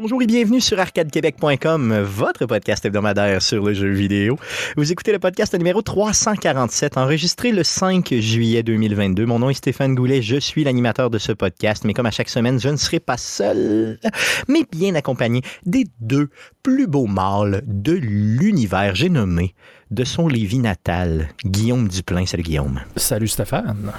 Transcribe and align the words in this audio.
Bonjour 0.00 0.22
et 0.22 0.26
bienvenue 0.26 0.60
sur 0.60 0.78
arcadequebec.com, 0.78 2.02
votre 2.02 2.46
podcast 2.46 2.84
hebdomadaire 2.84 3.42
sur 3.42 3.64
le 3.64 3.74
jeu 3.74 3.90
vidéo. 3.90 4.38
Vous 4.76 4.92
écoutez 4.92 5.10
le 5.10 5.18
podcast 5.18 5.54
numéro 5.54 5.82
347, 5.82 6.96
enregistré 6.96 7.50
le 7.50 7.64
5 7.64 8.14
juillet 8.14 8.62
2022. 8.62 9.26
Mon 9.26 9.40
nom 9.40 9.50
est 9.50 9.54
Stéphane 9.54 9.96
Goulet, 9.96 10.22
je 10.22 10.36
suis 10.36 10.62
l'animateur 10.62 11.10
de 11.10 11.18
ce 11.18 11.32
podcast, 11.32 11.82
mais 11.84 11.94
comme 11.94 12.06
à 12.06 12.12
chaque 12.12 12.28
semaine, 12.28 12.60
je 12.60 12.68
ne 12.68 12.76
serai 12.76 13.00
pas 13.00 13.16
seul, 13.16 13.98
mais 14.46 14.62
bien 14.70 14.94
accompagné 14.94 15.42
des 15.66 15.86
deux 15.98 16.28
plus 16.62 16.86
beaux 16.86 17.06
mâles 17.08 17.64
de 17.66 17.94
l'univers. 17.94 18.94
J'ai 18.94 19.08
nommé 19.08 19.56
de 19.90 20.04
son 20.04 20.28
Lévis 20.28 20.60
natal, 20.60 21.28
Guillaume 21.44 21.88
Duplain. 21.88 22.24
Salut 22.24 22.44
Guillaume. 22.44 22.80
Salut 22.94 23.26
Stéphane. 23.26 23.92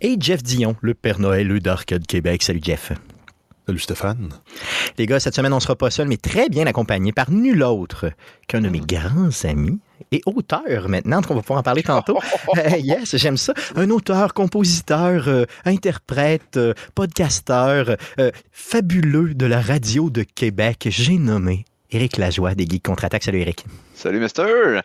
Et 0.00 0.16
Jeff 0.18 0.42
Dion, 0.42 0.74
le 0.80 0.94
Père 0.94 1.20
Noël 1.20 1.60
d'Arcade 1.60 2.08
Québec. 2.08 2.42
Salut 2.42 2.60
Jeff. 2.60 2.90
Salut 3.66 3.78
Stéphane. 3.78 4.28
Les 4.98 5.06
gars, 5.06 5.18
cette 5.20 5.34
semaine, 5.34 5.52
on 5.54 5.56
ne 5.56 5.60
sera 5.60 5.74
pas 5.74 5.90
seul, 5.90 6.06
mais 6.06 6.18
très 6.18 6.50
bien 6.50 6.66
accompagné 6.66 7.12
par 7.12 7.30
nul 7.30 7.62
autre 7.62 8.10
qu'un 8.46 8.60
de 8.60 8.68
mes 8.68 8.80
grands 8.80 9.30
amis 9.44 9.78
et 10.12 10.20
auteur 10.26 10.88
maintenant, 10.88 11.22
on 11.30 11.34
va 11.34 11.40
pouvoir 11.40 11.60
en 11.60 11.62
parler 11.62 11.82
tantôt. 11.82 12.18
Euh, 12.56 12.76
yes, 12.76 13.16
j'aime 13.16 13.36
ça. 13.36 13.52
Un 13.74 13.90
auteur, 13.90 14.32
compositeur, 14.32 15.28
euh, 15.28 15.44
interprète, 15.64 16.56
euh, 16.56 16.72
podcasteur, 16.94 17.96
fabuleux 18.52 19.34
de 19.34 19.46
la 19.46 19.60
radio 19.60 20.10
de 20.10 20.22
Québec. 20.22 20.86
J'ai 20.90 21.18
nommé 21.18 21.64
Éric 21.90 22.16
Lajoie 22.16 22.54
des 22.54 22.66
Geeks 22.66 22.84
Contre-Attaque. 22.84 23.24
Salut 23.24 23.40
Éric. 23.40 23.64
Salut 23.94 24.20
Mister. 24.20 24.80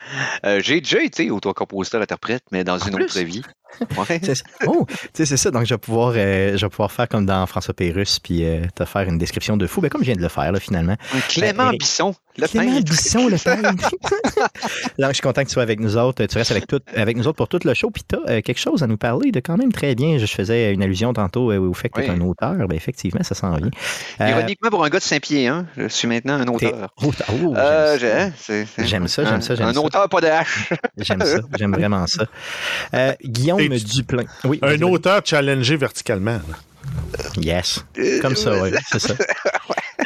J'ai 0.59 0.81
déjà 0.81 1.03
été 1.03 1.31
auteur-compositeur, 1.31 2.01
interprète, 2.01 2.43
mais 2.51 2.63
dans 2.63 2.77
une 2.77 3.01
autre 3.01 3.19
vie. 3.21 3.43
Ouais. 3.97 4.19
C'est 4.23 4.43
oh, 4.67 4.85
c'est 5.13 5.25
ça. 5.25 5.51
Donc, 5.51 5.65
je 5.65 5.73
vais, 5.73 5.77
pouvoir, 5.77 6.13
euh, 6.15 6.57
je 6.57 6.65
vais 6.65 6.69
pouvoir 6.69 6.91
faire 6.91 7.07
comme 7.07 7.25
dans 7.25 7.45
François 7.45 7.73
Pérusse, 7.73 8.19
puis 8.19 8.43
euh, 8.43 8.65
te 8.75 8.83
faire 8.83 9.03
une 9.03 9.17
description 9.17 9.57
de 9.57 9.67
fou, 9.67 9.79
ben, 9.79 9.89
comme 9.89 10.01
je 10.01 10.07
viens 10.07 10.15
de 10.15 10.21
le 10.21 10.27
faire, 10.27 10.51
là, 10.51 10.59
finalement. 10.59 10.95
Clément 11.29 11.69
euh, 11.69 11.77
Bisson, 11.77 12.13
le 12.37 12.47
Clément 12.47 12.79
Bisson, 12.81 13.27
le 13.27 13.37
peintre. 13.37 13.89
Là, 14.97 15.09
je 15.09 15.13
suis 15.13 15.21
content 15.21 15.43
que 15.43 15.47
tu 15.47 15.53
sois 15.53 15.63
avec 15.63 15.79
nous 15.79 15.97
autres. 15.97 16.25
Tu 16.25 16.37
restes 16.37 16.51
avec, 16.51 16.67
tout, 16.67 16.79
avec 16.95 17.15
nous 17.15 17.27
autres 17.27 17.37
pour 17.37 17.47
tout 17.47 17.59
le 17.63 17.73
show, 17.73 17.89
puis 17.89 18.03
tu 18.07 18.17
as 18.27 18.41
quelque 18.41 18.59
chose 18.59 18.83
à 18.83 18.87
nous 18.87 18.97
parler 18.97 19.31
de 19.31 19.39
quand 19.39 19.57
même 19.57 19.71
très 19.71 19.95
bien. 19.95 20.17
Je 20.17 20.25
faisais 20.25 20.73
une 20.73 20.83
allusion 20.83 21.13
tantôt 21.13 21.53
au 21.53 21.73
fait 21.73 21.89
que 21.89 22.01
tu 22.01 22.07
es 22.07 22.09
un 22.09 22.21
auteur. 22.21 22.55
Ben, 22.55 22.75
effectivement, 22.75 23.23
ça 23.23 23.35
s'en 23.35 23.55
vient. 23.55 23.69
Ironiquement, 24.19 24.69
pour 24.69 24.83
un 24.83 24.89
gars 24.89 24.99
de 24.99 25.03
Saint-Pied, 25.03 25.47
hein, 25.47 25.67
je 25.77 25.87
suis 25.87 26.07
maintenant 26.07 26.33
un 26.33 26.47
auteur. 26.47 26.93
Oh, 27.03 27.11
j'aime 28.79 28.98
ça, 29.07 29.25
j'aime 29.25 29.41
ça, 29.41 29.53
Un 29.59 29.75
auteur, 29.75 30.09
pas 30.09 30.21
de 30.21 30.27
hache. 30.27 30.69
J'aime 30.97 31.21
ça, 31.21 31.39
j'aime 31.57 31.73
vraiment 31.73 32.05
ça. 32.07 32.25
Guillaume 33.23 33.69
Duplain. 33.69 34.25
Oui, 34.43 34.59
un 34.61 34.81
auteur 34.81 35.21
challengé 35.23 35.77
verticalement. 35.77 36.39
Yes. 37.37 37.85
Comme 38.21 38.35
ça, 38.35 38.61
oui, 38.61 38.71
c'est 38.91 38.99
ça. 38.99 39.13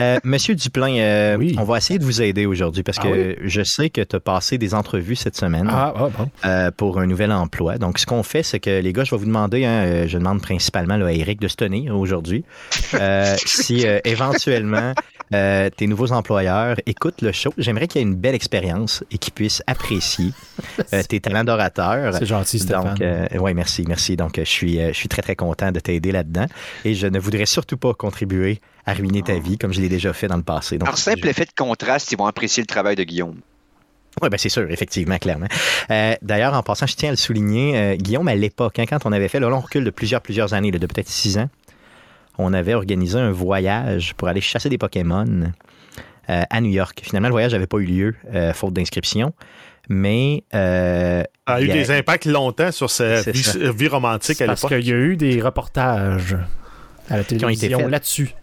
Euh, 0.02 0.18
Monsieur 0.24 0.56
Duplain, 0.56 0.98
euh, 0.98 1.54
on 1.58 1.64
va 1.64 1.78
essayer 1.78 2.00
de 2.00 2.04
vous 2.04 2.22
aider 2.22 2.46
aujourd'hui 2.46 2.82
parce 2.82 2.98
ah 3.00 3.04
que 3.04 3.38
je 3.44 3.62
sais 3.62 3.90
que 3.90 4.02
tu 4.02 4.16
as 4.16 4.20
passé 4.20 4.58
des 4.58 4.74
entrevues 4.74 5.16
cette 5.16 5.36
semaine 5.36 5.68
ah, 5.70 5.94
ah, 5.96 6.10
bon. 6.18 6.32
Euh, 6.46 6.72
pour 6.72 7.00
un 7.00 7.06
nouvel 7.06 7.32
emploi. 7.32 7.78
Donc, 7.78 8.00
ce 8.00 8.06
qu'on 8.06 8.24
fait, 8.24 8.42
c'est 8.42 8.60
que 8.60 8.82
les 8.82 8.92
gars, 8.92 9.04
je 9.04 9.12
vais 9.12 9.18
vous 9.18 9.26
demander, 9.26 9.66
hein, 9.66 10.08
je 10.08 10.18
demande 10.18 10.42
principalement 10.42 10.96
à 10.96 11.12
Eric 11.12 11.40
de 11.40 11.48
se 11.48 11.56
tenir 11.56 11.96
aujourd'hui, 11.96 12.44
si 13.38 13.86
éventuellement 14.04 14.94
tes 15.76 15.88
nouveaux 15.88 16.12
employeurs 16.12 16.78
écoutent 16.86 17.22
le 17.22 17.32
show. 17.32 17.54
J'aimerais 17.58 17.88
qu'il 17.88 18.02
y 18.02 18.04
ait 18.04 18.08
une 18.08 18.16
belle 18.16 18.36
expérience 18.36 19.04
et 19.12 19.18
qu'ils 19.18 19.34
puissent 19.34 19.64
apprécier 19.68 20.32
tes 21.10 21.20
talents 21.20 21.44
d'orateur. 21.44 22.14
C'est 22.14 22.26
gentil, 22.26 22.60
Stéphane. 22.60 22.96
Donc, 22.96 23.42
oui, 23.42 23.54
merci, 23.54 23.84
merci. 23.88 24.16
Donc, 24.16 24.34
je 24.38 24.44
suis, 24.44 24.80
je 24.80 24.94
suis 24.94 25.10
très, 25.10 25.22
très 25.22 25.36
content 25.36 25.72
de 25.72 25.80
t'aider 25.80 26.12
là-dedans 26.12 26.46
et 26.86 26.94
je 26.94 27.08
ne 27.08 27.20
voudrais 27.20 27.46
surtout 27.46 27.78
pas 27.78 27.94
contribuer 27.94 28.60
à 28.86 28.94
ruiner 28.94 29.22
ta 29.22 29.38
vie, 29.40 29.58
comme 29.58 29.74
je 29.74 29.82
l'ai 29.82 29.90
déjà 29.90 30.14
fait 30.14 30.28
dans 30.28 30.38
le 30.38 30.44
passé. 30.44 30.78
Donc, 30.78 30.88
Par 30.88 30.98
simple 30.98 31.28
effet 31.28 31.46
de 31.46 31.54
contraste, 31.56 32.12
ils 32.12 32.18
vont 32.18 32.26
apprécier 32.26 32.62
le 32.62 32.68
travail 32.68 32.96
de 32.96 33.04
Guillaume. 33.04 33.40
Oui, 34.22 34.30
ben 34.30 34.38
c'est 34.38 34.50
sûr, 34.50 34.70
effectivement, 34.70 35.18
clairement. 35.18 35.48
Euh, 35.90 36.14
d'ailleurs, 36.22 36.54
en 36.54 36.62
passant, 36.62 36.86
je 36.86 36.96
tiens 36.96 37.10
à 37.10 37.12
le 37.12 37.18
souligner, 37.18 37.76
euh, 37.76 37.96
Guillaume, 37.96 38.28
à 38.28 38.36
l'époque, 38.36 38.78
hein, 38.78 38.86
quand 38.88 39.06
on 39.06 39.12
avait 39.12 39.28
fait, 39.28 39.40
là, 39.40 39.48
on 39.48 39.60
recule 39.60 39.84
de 39.84 39.90
plusieurs, 39.90 40.22
plusieurs 40.22 40.54
années, 40.54 40.70
de 40.70 40.86
peut-être 40.86 41.10
six 41.10 41.38
ans, 41.38 41.50
on 42.38 42.54
avait 42.54 42.74
organisé 42.74 43.20
un 43.20 43.32
voyage 43.32 44.14
pour 44.16 44.28
aller 44.28 44.42
chasser 44.42 44.70
des 44.70 44.78
Pokémon 44.78 45.52
euh, 46.30 46.44
à 46.50 46.62
New 46.62 46.72
York. 46.72 47.02
Finalement, 47.04 47.30
le 47.30 47.34
voyage 47.34 47.54
n'avait 47.54 47.68
pas 47.68 47.78
eu 47.78 47.86
lieu, 47.86 48.16
faute 48.54 48.74
d'inscription. 48.74 49.34
Mais. 49.90 50.44
Euh, 50.54 51.24
a 51.46 51.62
eu 51.62 51.68
des 51.68 51.92
impacts 51.92 52.26
longtemps 52.26 52.72
sur 52.72 52.90
sa 52.90 53.22
vie, 53.22 53.88
romantique 53.88 54.42
à 54.42 54.46
l'époque. 54.46 54.62
Parce 54.62 54.74
qu'il 54.74 54.88
y 54.88 54.94
a 54.94 54.98
eu 54.98 55.18
des 55.18 55.42
reportages 55.42 56.38
à 57.10 57.18
la 57.18 57.24
télévision 57.24 57.88
là-dessus. 57.88 58.34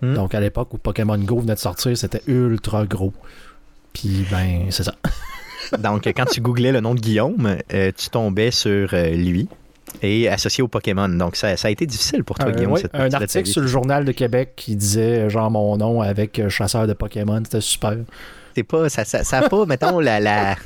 Hmm. 0.00 0.14
Donc, 0.14 0.34
à 0.34 0.40
l'époque 0.40 0.72
où 0.74 0.78
Pokémon 0.78 1.18
Go 1.18 1.40
venait 1.40 1.54
de 1.54 1.60
sortir, 1.60 1.96
c'était 1.96 2.22
ultra 2.26 2.86
gros. 2.86 3.12
Puis, 3.92 4.26
ben, 4.30 4.66
c'est 4.70 4.82
ça. 4.82 4.94
Donc, 5.78 6.06
quand 6.06 6.24
tu 6.24 6.40
googlais 6.40 6.72
le 6.72 6.80
nom 6.80 6.94
de 6.94 7.00
Guillaume, 7.00 7.58
euh, 7.72 7.92
tu 7.96 8.08
tombais 8.10 8.50
sur 8.50 8.94
euh, 8.94 9.10
lui 9.10 9.48
et 10.00 10.28
associé 10.28 10.62
au 10.62 10.68
Pokémon. 10.68 11.08
Donc, 11.08 11.36
ça, 11.36 11.56
ça, 11.56 11.68
a 11.68 11.70
été 11.70 11.86
difficile 11.86 12.24
pour 12.24 12.38
toi, 12.38 12.48
euh, 12.48 12.52
Guillaume. 12.52 12.78
un 12.92 13.12
article 13.12 13.46
sur 13.46 13.60
le 13.60 13.66
Journal 13.66 14.04
de 14.04 14.12
Québec 14.12 14.52
qui 14.56 14.76
disait 14.76 15.28
genre 15.28 15.50
mon 15.50 15.76
nom 15.76 16.00
avec 16.00 16.48
chasseur 16.48 16.86
de 16.86 16.92
Pokémon. 16.92 17.40
C'était 17.44 17.60
super. 17.60 17.96
C'est 18.54 18.64
pas, 18.64 18.88
ça, 18.88 19.04
ça, 19.04 19.24
ça 19.24 19.38
a 19.38 19.48
pas, 19.48 19.64
mettons, 19.66 19.98
la, 19.98 20.20
la, 20.20 20.56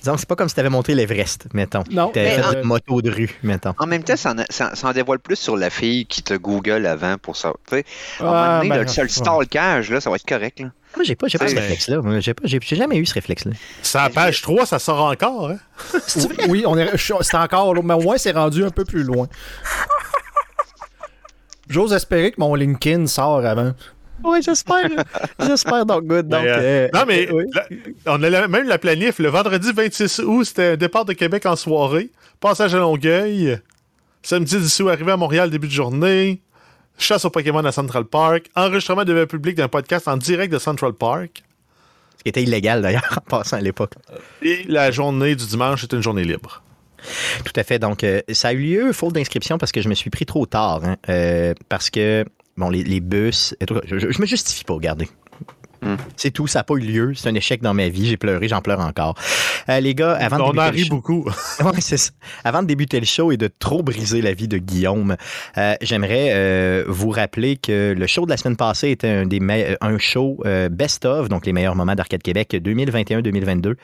Disons 0.00 0.16
c'est 0.16 0.28
pas 0.28 0.36
comme 0.36 0.48
si 0.48 0.54
tu 0.54 0.60
avais 0.60 0.70
monté 0.70 0.94
l'Everest, 0.94 1.48
mettons. 1.52 1.84
Non. 1.90 2.08
Tu 2.08 2.20
fait 2.20 2.40
une 2.54 2.62
moto 2.62 3.02
de 3.02 3.10
rue, 3.10 3.30
mettons. 3.42 3.74
En 3.78 3.86
même 3.86 4.02
temps, 4.02 4.16
ça 4.16 4.34
en, 4.34 4.92
dévoile 4.92 5.18
plus 5.18 5.36
sur 5.36 5.56
la 5.56 5.68
fille 5.68 6.06
qui 6.06 6.22
te 6.22 6.34
Google 6.34 6.86
avant 6.86 7.18
pour 7.18 7.36
ça. 7.36 7.52
Tu 7.68 7.76
sais, 7.76 7.84
à 8.20 8.22
un 8.22 8.26
moment 8.26 8.56
donné, 8.58 8.68
ben, 8.70 8.82
le 8.82 8.88
seul 8.88 9.10
stalkage, 9.10 9.90
là, 9.90 10.00
ça 10.00 10.08
va 10.08 10.16
être 10.16 10.26
correct. 10.26 10.60
Là. 10.60 10.70
Moi, 10.96 11.04
j'ai 11.04 11.14
pas, 11.14 11.28
j'ai 11.28 11.38
pas 11.38 11.48
ce 11.48 11.54
réflexe-là. 11.54 12.20
J'ai, 12.20 12.34
pas, 12.34 12.42
j'ai, 12.44 12.60
jamais 12.60 12.96
eu 12.96 13.06
ce 13.06 13.14
réflexe-là. 13.14 13.52
C'est 13.82 13.98
à 13.98 14.10
page 14.10 14.42
3, 14.42 14.66
ça 14.66 14.78
sort 14.78 15.04
encore. 15.04 15.50
Hein? 15.50 15.58
oui, 16.48 16.64
on 16.66 16.76
est, 16.76 16.96
c'est 16.96 17.36
encore, 17.36 17.74
mais 17.82 17.94
au 17.94 18.00
moins, 18.00 18.18
c'est 18.18 18.32
rendu 18.32 18.64
un 18.64 18.70
peu 18.70 18.84
plus 18.84 19.04
loin. 19.04 19.28
J'ose 21.68 21.92
espérer 21.92 22.32
que 22.32 22.40
mon 22.40 22.56
LinkedIn 22.56 23.06
sort 23.06 23.46
avant. 23.46 23.72
Oui, 24.24 24.42
j'espère. 24.42 24.90
j'espère 25.38 25.86
donc 25.86 26.04
good. 26.04 26.28
Donc, 26.28 26.44
euh, 26.44 26.58
euh, 26.58 26.88
non, 26.92 27.04
mais 27.06 27.28
on 28.06 28.22
a 28.22 28.48
même 28.48 28.68
la 28.68 28.78
planif. 28.78 29.18
Le 29.18 29.28
vendredi 29.28 29.70
26 29.72 30.20
août, 30.20 30.44
c'était 30.44 30.76
départ 30.76 31.04
de 31.04 31.12
Québec 31.12 31.46
en 31.46 31.56
soirée. 31.56 32.10
Passage 32.40 32.74
à 32.74 32.78
Longueuil. 32.78 33.60
Samedi 34.22 34.58
10 34.58 34.80
août, 34.80 34.88
arrivé 34.88 35.12
à 35.12 35.16
Montréal, 35.16 35.50
début 35.50 35.68
de 35.68 35.72
journée. 35.72 36.42
Chasse 37.00 37.24
au 37.24 37.30
Pokémon 37.30 37.64
à 37.64 37.72
Central 37.72 38.04
Park. 38.04 38.50
Enregistrement 38.54 39.04
de 39.04 39.24
public 39.24 39.56
d'un 39.56 39.68
podcast 39.68 40.06
en 40.06 40.16
direct 40.16 40.52
de 40.52 40.58
Central 40.58 40.92
Park. 40.92 41.42
Ce 42.18 42.22
qui 42.22 42.28
était 42.28 42.42
illégal 42.42 42.82
d'ailleurs 42.82 43.08
en 43.16 43.20
passant 43.38 43.56
à 43.56 43.60
l'époque. 43.60 43.94
Et 44.42 44.64
la 44.68 44.90
journée 44.90 45.34
du 45.34 45.46
dimanche 45.46 45.82
était 45.84 45.96
une 45.96 46.02
journée 46.02 46.24
libre. 46.24 46.62
Tout 47.44 47.52
à 47.56 47.64
fait. 47.64 47.78
Donc, 47.78 48.04
euh, 48.04 48.20
ça 48.30 48.48
a 48.48 48.52
eu 48.52 48.58
lieu, 48.58 48.92
faute 48.92 49.14
d'inscription, 49.14 49.56
parce 49.56 49.72
que 49.72 49.80
je 49.80 49.88
me 49.88 49.94
suis 49.94 50.10
pris 50.10 50.26
trop 50.26 50.44
tard. 50.44 50.82
Hein. 50.84 50.96
parce 51.70 51.88
que 51.88 52.26
bon, 52.58 52.68
les, 52.68 53.00
bus, 53.00 53.54
je, 53.86 53.98
je, 53.98 54.20
me 54.20 54.26
justifie 54.26 54.64
pas, 54.64 54.74
regardez. 54.74 55.08
Hmm. 55.82 55.96
C'est 56.16 56.30
tout, 56.30 56.46
ça 56.46 56.60
n'a 56.60 56.64
pas 56.64 56.74
eu 56.74 56.80
lieu. 56.80 57.12
C'est 57.14 57.28
un 57.28 57.34
échec 57.34 57.62
dans 57.62 57.74
ma 57.74 57.88
vie. 57.88 58.06
J'ai 58.06 58.16
pleuré, 58.16 58.48
j'en 58.48 58.60
pleure 58.60 58.80
encore. 58.80 59.14
Euh, 59.68 59.80
les 59.80 59.94
gars, 59.94 60.12
avant 60.12 60.38
de 60.38 60.42
On 60.42 60.62
en 60.62 60.70
rit 60.70 60.88
beaucoup. 60.88 61.26
Avant 62.44 62.62
de 62.62 62.66
débuter 62.66 63.00
le 63.00 63.06
show 63.06 63.32
et 63.32 63.36
de 63.36 63.48
trop 63.48 63.82
briser 63.82 64.22
la 64.22 64.32
vie 64.32 64.48
de 64.48 64.58
Guillaume, 64.58 65.16
euh, 65.58 65.74
j'aimerais 65.80 66.30
euh, 66.32 66.84
vous 66.88 67.10
rappeler 67.10 67.56
que 67.56 67.94
le 67.96 68.06
show 68.06 68.24
de 68.24 68.30
la 68.30 68.36
semaine 68.36 68.56
passée 68.56 68.90
était 68.90 69.08
un, 69.08 69.26
des 69.26 69.40
un 69.80 69.98
show 69.98 70.42
best-of, 70.70 71.28
donc 71.28 71.46
les 71.46 71.52
meilleurs 71.52 71.74
moments 71.74 71.94
d'Arcade 71.94 72.22
Québec 72.22 72.52
2021-2022. 72.52 73.74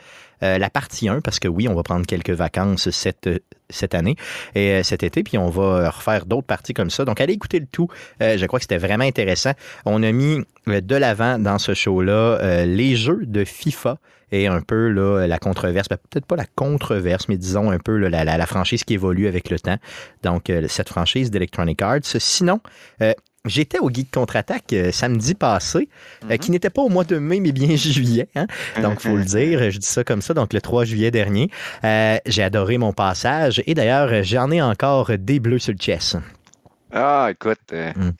Euh, 0.42 0.58
la 0.58 0.70
partie 0.70 1.08
1, 1.08 1.20
parce 1.20 1.38
que 1.38 1.48
oui, 1.48 1.68
on 1.68 1.74
va 1.74 1.82
prendre 1.82 2.06
quelques 2.06 2.30
vacances 2.30 2.90
cette, 2.90 3.28
cette 3.70 3.94
année 3.94 4.16
et 4.54 4.72
euh, 4.72 4.82
cet 4.82 5.02
été, 5.02 5.22
puis 5.22 5.38
on 5.38 5.48
va 5.48 5.90
refaire 5.90 6.26
d'autres 6.26 6.46
parties 6.46 6.74
comme 6.74 6.90
ça. 6.90 7.04
Donc, 7.04 7.20
allez 7.20 7.32
écouter 7.32 7.58
le 7.58 7.66
tout. 7.66 7.88
Euh, 8.22 8.36
je 8.36 8.46
crois 8.46 8.58
que 8.58 8.64
c'était 8.64 8.78
vraiment 8.78 9.04
intéressant. 9.04 9.52
On 9.84 10.02
a 10.02 10.12
mis 10.12 10.40
de 10.66 10.96
l'avant 10.96 11.38
dans 11.38 11.58
ce 11.58 11.74
show-là 11.74 12.64
les 12.66 12.96
jeux 12.96 13.24
de 13.24 13.44
FIFA 13.44 13.98
et 14.32 14.48
un 14.48 14.60
peu 14.60 14.88
là, 14.88 15.26
la 15.26 15.38
controverse, 15.38 15.88
ben, 15.88 15.98
peut-être 16.10 16.26
pas 16.26 16.34
la 16.34 16.46
controverse, 16.56 17.28
mais 17.28 17.36
disons 17.36 17.70
un 17.70 17.78
peu 17.78 17.96
la, 17.96 18.24
la, 18.24 18.46
franchise 18.46 18.82
qui 18.82 18.94
évolue 18.94 19.28
avec 19.28 19.48
le 19.50 19.60
temps. 19.60 19.76
Donc, 20.24 20.52
cette 20.68 20.88
franchise 20.88 21.30
d'Electronic 21.30 21.80
Arts. 21.82 22.00
Sinon, 22.02 22.60
J'étais 23.46 23.78
au 23.78 23.90
Geek 23.90 24.10
Contre-Attaque 24.10 24.72
euh, 24.72 24.92
samedi 24.92 25.34
passé, 25.34 25.88
euh, 26.24 26.30
mhm. 26.30 26.38
qui 26.38 26.50
n'était 26.50 26.70
pas 26.70 26.82
au 26.82 26.88
mois 26.88 27.04
de 27.04 27.18
mai, 27.18 27.40
mais 27.40 27.52
bien 27.52 27.76
juillet. 27.76 28.28
Hein? 28.34 28.46
Donc, 28.82 29.00
faut 29.00 29.16
le 29.16 29.24
dire, 29.24 29.70
je 29.70 29.78
dis 29.78 29.86
ça 29.86 30.04
comme 30.04 30.22
ça, 30.22 30.34
donc 30.34 30.52
le 30.52 30.60
3 30.60 30.84
juillet 30.84 31.10
dernier. 31.10 31.50
Euh, 31.84 32.18
j'ai 32.26 32.42
adoré 32.42 32.78
mon 32.78 32.92
passage 32.92 33.62
et 33.66 33.74
d'ailleurs, 33.74 34.22
j'en 34.22 34.50
ai 34.50 34.60
encore 34.60 35.12
des 35.18 35.40
bleus 35.40 35.58
sur 35.58 35.72
le 35.72 35.78
chess. 35.80 36.16
Ah, 36.92 37.28
écoute, 37.30 37.58
mm. 37.72 38.10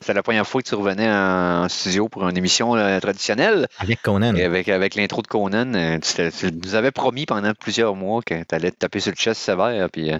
c'est 0.00 0.14
la 0.14 0.22
première 0.22 0.46
fois 0.46 0.60
que 0.62 0.68
tu 0.68 0.74
revenais 0.74 1.08
en, 1.08 1.68
studio 1.68 2.08
pour 2.08 2.26
une 2.28 2.36
émission 2.36 2.74
traditionnelle. 3.00 3.68
Avec 3.78 4.02
Conan. 4.02 4.34
Et 4.34 4.42
avec, 4.42 4.68
avec 4.68 4.94
l'intro 4.96 5.22
de 5.22 5.26
Conan, 5.26 6.00
tu, 6.00 6.46
nous 6.64 6.74
avais 6.74 6.90
promis 6.90 7.26
pendant 7.26 7.52
plusieurs 7.54 7.94
mois 7.94 8.22
que 8.22 8.34
tu 8.34 8.54
allais 8.54 8.70
te 8.70 8.78
taper 8.78 9.00
sur 9.00 9.12
le 9.12 9.16
chess 9.16 9.38
sévère. 9.38 9.88
Puis, 9.90 10.10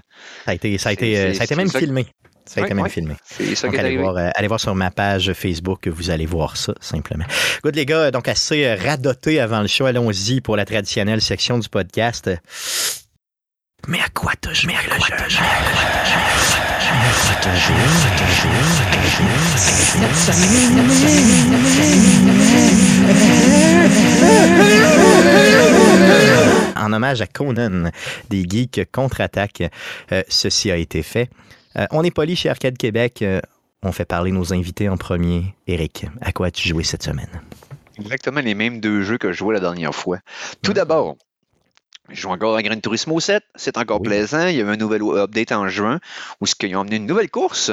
ça 0.45 0.51
a 0.51 0.55
été, 0.55 0.79
ça 0.79 0.91
a 0.91 0.93
été, 0.93 1.35
ça 1.35 1.43
a 1.43 1.45
été 1.45 1.57
même 1.57 1.71
filmé. 1.71 2.07
Ça 2.47 2.61
a 2.61 2.65
été 2.65 2.75
même 2.75 2.89
filmé. 2.89 3.15
donc, 3.63 3.79
allez 3.79 3.97
voir, 3.97 4.17
euh, 4.17 4.31
allez 4.35 4.49
voir, 4.49 4.61
sur 4.61 4.75
ma 4.75 4.91
page 4.91 5.33
Facebook, 5.33 5.89
vous 5.89 6.11
allez 6.11 6.27
voir 6.27 6.57
ça, 6.57 6.75
simplement. 6.81 7.25
Good, 7.63 7.75
les 7.75 7.87
gars, 7.87 8.11
donc 8.11 8.29
assez 8.29 8.65
euh, 8.65 8.77
radoté 8.77 9.41
avant 9.41 9.61
le 9.61 9.67
show. 9.67 9.87
Allons-y 9.87 10.41
pour 10.41 10.57
la 10.57 10.65
traditionnelle 10.65 11.23
section 11.23 11.59
du 11.59 11.69
podcast. 11.69 12.31
Mais 13.89 14.01
à 14.01 14.09
quoi 14.15 14.33
te 14.41 14.53
joué 14.53 14.73
le 14.73 15.29
jeu? 15.29 15.43
En 26.77 26.93
hommage 26.93 27.21
à 27.21 27.27
Conan, 27.27 27.91
des 28.31 28.45
geeks 28.49 28.91
contre-attaque, 28.93 29.65
euh, 30.13 30.23
ceci 30.29 30.71
a 30.71 30.77
été 30.77 31.03
fait. 31.03 31.29
Euh, 31.77 31.87
on 31.91 32.05
est 32.05 32.11
poli 32.11 32.37
chez 32.37 32.49
Arcade 32.49 32.79
Québec. 32.79 33.23
Euh, 33.23 33.41
on 33.83 33.93
fait 33.93 34.05
parler 34.05 34.33
nos 34.33 34.53
invités 34.53 34.89
en 34.89 34.97
premier. 34.97 35.55
Eric, 35.67 36.07
à 36.21 36.33
quoi 36.33 36.47
as-tu 36.47 36.69
joué 36.69 36.85
cette 36.85 37.03
semaine? 37.03 37.43
Exactement 37.99 38.41
les 38.41 38.55
mêmes 38.55 38.81
deux 38.81 39.03
jeux 39.03 39.19
que 39.19 39.33
je 39.33 39.39
jouais 39.39 39.55
la 39.55 39.61
dernière 39.61 39.95
fois. 39.95 40.19
Tout 40.63 40.73
hmm. 40.73 40.75
d'abord, 40.75 41.17
je 42.11 42.21
joue 42.21 42.31
encore 42.31 42.57
à 42.57 42.63
Gran 42.63 42.79
Turismo 42.79 43.21
7. 43.21 43.43
C'est 43.55 43.79
encore 43.79 44.01
plaisant. 44.01 44.47
Il 44.47 44.57
y 44.57 44.61
a 44.61 44.65
eu 44.65 44.69
un 44.69 44.77
nouvel 44.77 45.03
update 45.03 45.53
en 45.53 45.69
juin 45.69 46.01
où 46.41 46.47
ils 46.47 46.77
ont 46.77 46.81
emmené 46.81 46.97
une 46.97 47.07
nouvelle 47.07 47.31
course. 47.31 47.73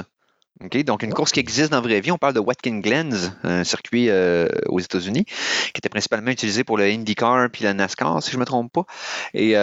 donc, 0.86 1.04
une 1.04 1.14
course 1.14 1.32
qui 1.32 1.40
existe 1.40 1.72
dans 1.72 1.78
la 1.78 1.82
vraie 1.82 2.02
vie. 2.02 2.12
On 2.12 2.18
parle 2.18 2.34
de 2.34 2.40
Watkins 2.40 2.80
Glens, 2.80 3.34
un 3.44 3.64
circuit 3.64 4.10
euh, 4.10 4.48
aux 4.68 4.80
États-Unis, 4.80 5.26
qui 5.26 5.78
était 5.78 5.90
principalement 5.90 6.32
utilisé 6.32 6.64
pour 6.64 6.78
le 6.78 6.86
IndyCar 6.86 7.50
puis 7.52 7.64
la 7.64 7.74
NASCAR, 7.74 8.22
si 8.24 8.32
je 8.32 8.38
ne 8.38 8.42
me 8.42 8.46
trompe 8.46 8.72
pas. 8.72 8.86
Et 9.34 9.56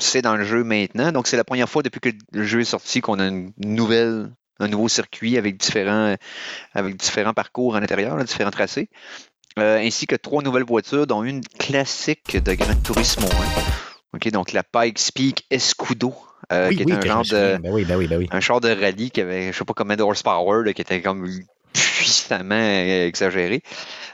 c'est 0.00 0.22
dans 0.22 0.36
le 0.36 0.44
jeu 0.44 0.64
maintenant. 0.64 1.12
Donc, 1.12 1.26
c'est 1.26 1.36
la 1.36 1.44
première 1.44 1.68
fois 1.68 1.82
depuis 1.82 2.00
que 2.00 2.10
le 2.32 2.44
jeu 2.44 2.60
est 2.60 2.64
sorti 2.64 3.00
qu'on 3.00 3.18
a 3.18 3.26
une 3.26 3.52
nouvelle, 3.58 4.30
un 4.58 4.68
nouveau 4.68 4.88
circuit 4.88 5.38
avec 5.38 5.56
différents, 5.56 6.16
avec 6.74 6.96
différents 6.96 7.34
parcours 7.34 7.76
à 7.76 7.80
l'intérieur, 7.80 8.16
différents 8.24 8.50
tracés. 8.50 8.88
Euh, 9.58 9.78
ainsi 9.78 10.06
que 10.06 10.14
trois 10.14 10.42
nouvelles 10.42 10.64
voitures, 10.64 11.06
dont 11.06 11.24
une 11.24 11.42
classique 11.42 12.36
de 12.36 12.54
Gran 12.54 12.76
Turismo. 12.76 13.26
OK, 14.14 14.30
donc 14.30 14.52
la 14.52 14.62
Pikes 14.62 15.10
Peak 15.14 15.46
Escudo, 15.50 16.14
euh, 16.52 16.70
qui 16.70 16.82
est 16.82 16.92
un 16.92 17.00
genre 17.00 17.24
de 17.24 17.58
ben 17.58 17.72
oui, 17.72 17.84
ben 17.84 17.98
ben 17.98 18.26
un 18.30 18.40
genre 18.40 18.60
de 18.60 18.68
rallye 18.68 19.10
qui 19.10 19.20
avait, 19.20 19.52
je 19.52 19.58
sais 19.58 19.64
pas 19.64 19.74
combien 19.74 19.96
de 19.96 20.02
horsepower, 20.02 20.72
qui 20.72 20.82
était 20.82 21.02
comme 21.02 21.28
puissamment 21.72 22.54
exagéré. 22.54 23.62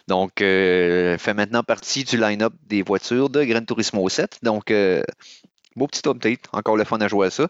Donc, 0.09 0.41
euh, 0.41 1.19
fait 1.19 1.35
maintenant 1.35 1.63
partie 1.63 2.05
du 2.05 2.17
line-up 2.17 2.55
des 2.67 2.83
voitures 2.83 3.29
de 3.29 3.45
Gran 3.45 3.63
Turismo 3.63 4.09
7. 4.09 4.39
Donc, 4.43 4.73
Beau 5.77 5.87
petit 5.87 6.09
update, 6.09 6.41
encore 6.53 6.77
le 6.79 6.85
fun 6.85 6.99
à 7.03 7.09
jouer 7.09 7.27
à 7.27 7.31
ça. 7.31 7.49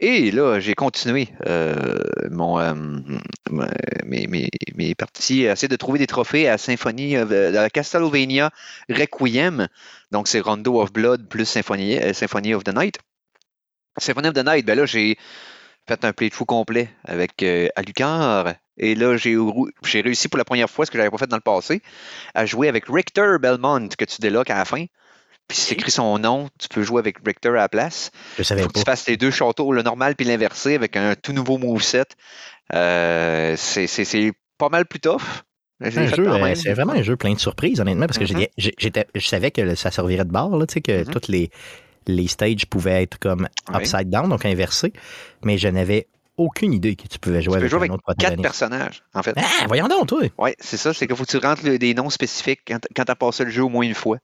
Et 0.00 0.30
là, 0.30 0.58
j'ai 0.58 0.74
continué 0.74 1.28
euh, 1.46 1.74
mon, 2.30 2.58
euh, 2.58 2.72
mes, 4.06 4.26
mes, 4.26 4.48
mes, 4.74 4.94
parties, 4.94 5.42
essayer 5.42 5.68
de 5.68 5.76
trouver 5.76 5.98
des 5.98 6.06
trophées 6.06 6.48
à 6.48 6.56
Symphonie 6.56 7.14
la 7.14 7.68
Castlevania 7.68 8.50
Requiem. 8.88 9.68
Donc, 10.12 10.28
c'est 10.28 10.40
Rondo 10.40 10.80
of 10.80 10.94
Blood 10.94 11.28
plus 11.28 11.44
Symphony, 11.44 11.98
euh, 11.98 12.56
of 12.56 12.64
the 12.64 12.74
Night. 12.74 12.98
Symphony 13.98 14.28
of 14.28 14.34
the 14.34 14.46
Night, 14.46 14.64
ben 14.64 14.78
là, 14.78 14.86
j'ai 14.86 15.18
fait 15.86 16.04
un 16.06 16.14
play 16.14 16.30
de 16.30 16.34
fou 16.34 16.46
complet 16.46 16.88
avec 17.04 17.44
Alucard. 17.76 18.54
Et 18.78 18.94
là, 18.94 19.16
j'ai 19.18 20.00
réussi 20.00 20.28
pour 20.28 20.38
la 20.38 20.44
première 20.44 20.70
fois, 20.70 20.86
ce 20.86 20.90
que 20.90 20.96
je 20.96 21.02
n'avais 21.02 21.10
pas 21.10 21.18
fait 21.18 21.26
dans 21.26 21.36
le 21.36 21.42
passé, 21.42 21.82
à 22.34 22.46
jouer 22.46 22.68
avec 22.68 22.84
Richter 22.88 23.36
Belmont, 23.40 23.88
que 23.88 24.04
tu 24.04 24.20
déloques 24.20 24.50
à 24.50 24.56
la 24.56 24.64
fin. 24.64 24.86
Puis 25.48 25.56
si 25.56 25.66
tu 25.68 25.72
écris 25.74 25.90
son 25.90 26.18
nom, 26.18 26.48
tu 26.58 26.68
peux 26.68 26.82
jouer 26.82 26.98
avec 27.00 27.16
Richter 27.24 27.48
à 27.48 27.52
la 27.52 27.68
place. 27.68 28.10
Je 28.36 28.42
savais 28.42 28.62
Faut 28.62 28.68
que 28.68 28.78
tu 28.78 28.84
fasses 28.84 29.06
les 29.06 29.16
deux 29.16 29.30
châteaux, 29.30 29.72
le 29.72 29.82
normal 29.82 30.14
puis 30.14 30.26
l'inversé, 30.26 30.74
avec 30.74 30.96
un 30.96 31.14
tout 31.14 31.32
nouveau 31.32 31.56
moveset. 31.56 32.04
Euh, 32.74 33.54
c'est 33.56 34.32
pas 34.58 34.68
mal 34.68 34.84
plus 34.84 35.00
tough. 35.00 35.22
Euh, 35.82 35.90
c'est 36.54 36.72
vraiment 36.72 36.92
un 36.92 37.02
jeu 37.02 37.16
plein 37.16 37.32
de 37.32 37.38
surprises, 37.38 37.80
honnêtement, 37.80 38.06
parce 38.06 38.18
que 38.18 38.24
mm-hmm. 38.24 39.04
je 39.14 39.26
savais 39.26 39.50
que 39.50 39.74
ça 39.76 39.90
servirait 39.90 40.24
de 40.24 40.32
barre, 40.32 40.50
là, 40.50 40.66
que 40.66 40.80
mm-hmm. 40.80 41.10
toutes 41.10 41.28
les, 41.28 41.50
les 42.08 42.26
stages 42.26 42.66
pouvaient 42.66 43.02
être 43.02 43.18
comme 43.18 43.48
upside 43.72 44.10
down, 44.10 44.28
donc 44.28 44.44
inversés, 44.44 44.92
mais 45.44 45.56
je 45.56 45.68
n'avais 45.68 46.08
aucune 46.38 46.72
idée 46.72 46.96
que 46.96 47.06
tu 47.08 47.18
pouvais 47.18 47.42
jouer 47.42 47.56
avec, 47.56 47.72
un 47.72 47.94
autre 47.94 48.14
quatre 48.18 48.40
personnages, 48.40 49.02
en 49.12 49.22
fait. 49.22 49.34
Ah, 49.36 49.66
voyons 49.66 49.88
donc, 49.88 50.06
toi! 50.06 50.22
Oui, 50.38 50.50
c'est 50.58 50.76
ça. 50.76 50.94
C'est 50.94 51.06
qu'il 51.06 51.16
faut 51.16 51.24
que 51.24 51.30
tu 51.30 51.44
rentres 51.44 51.62
des 51.62 51.94
noms 51.94 52.10
spécifiques 52.10 52.60
quand, 52.66 52.78
tu 52.80 53.10
as 53.10 53.16
passé 53.16 53.44
le 53.44 53.50
jeu 53.50 53.64
au 53.64 53.68
moins 53.68 53.84
une 53.84 53.94
fois. 53.94 54.18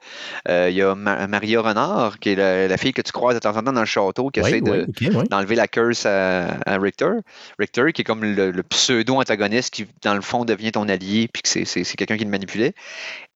Euh, 0.48 0.68
il 0.70 0.76
y 0.76 0.82
a 0.82 0.94
Maria 0.94 1.60
Renard, 1.60 2.18
qui 2.20 2.30
est 2.30 2.68
la, 2.68 2.76
fille 2.76 2.92
que 2.92 3.02
tu 3.02 3.12
croises 3.12 3.34
de 3.34 3.40
temps 3.40 3.56
en 3.56 3.62
temps 3.62 3.72
dans 3.72 3.80
le 3.80 3.86
château, 3.86 4.30
qui 4.30 4.40
essaie 4.40 4.60
d'enlever 4.60 5.56
la 5.56 5.66
curse 5.66 6.06
à, 6.06 6.56
Richter. 6.66 7.10
Richter, 7.58 7.92
qui 7.92 8.02
est 8.02 8.04
comme 8.04 8.24
le, 8.24 8.62
pseudo-antagoniste 8.62 9.74
qui, 9.74 9.86
dans 10.02 10.14
le 10.14 10.22
fond, 10.22 10.44
devient 10.44 10.72
ton 10.72 10.88
allié, 10.88 11.28
puis 11.28 11.42
que 11.42 11.64
c'est 11.64 11.84
quelqu'un 11.96 12.16
qui 12.16 12.24
le 12.24 12.30
manipulait. 12.30 12.74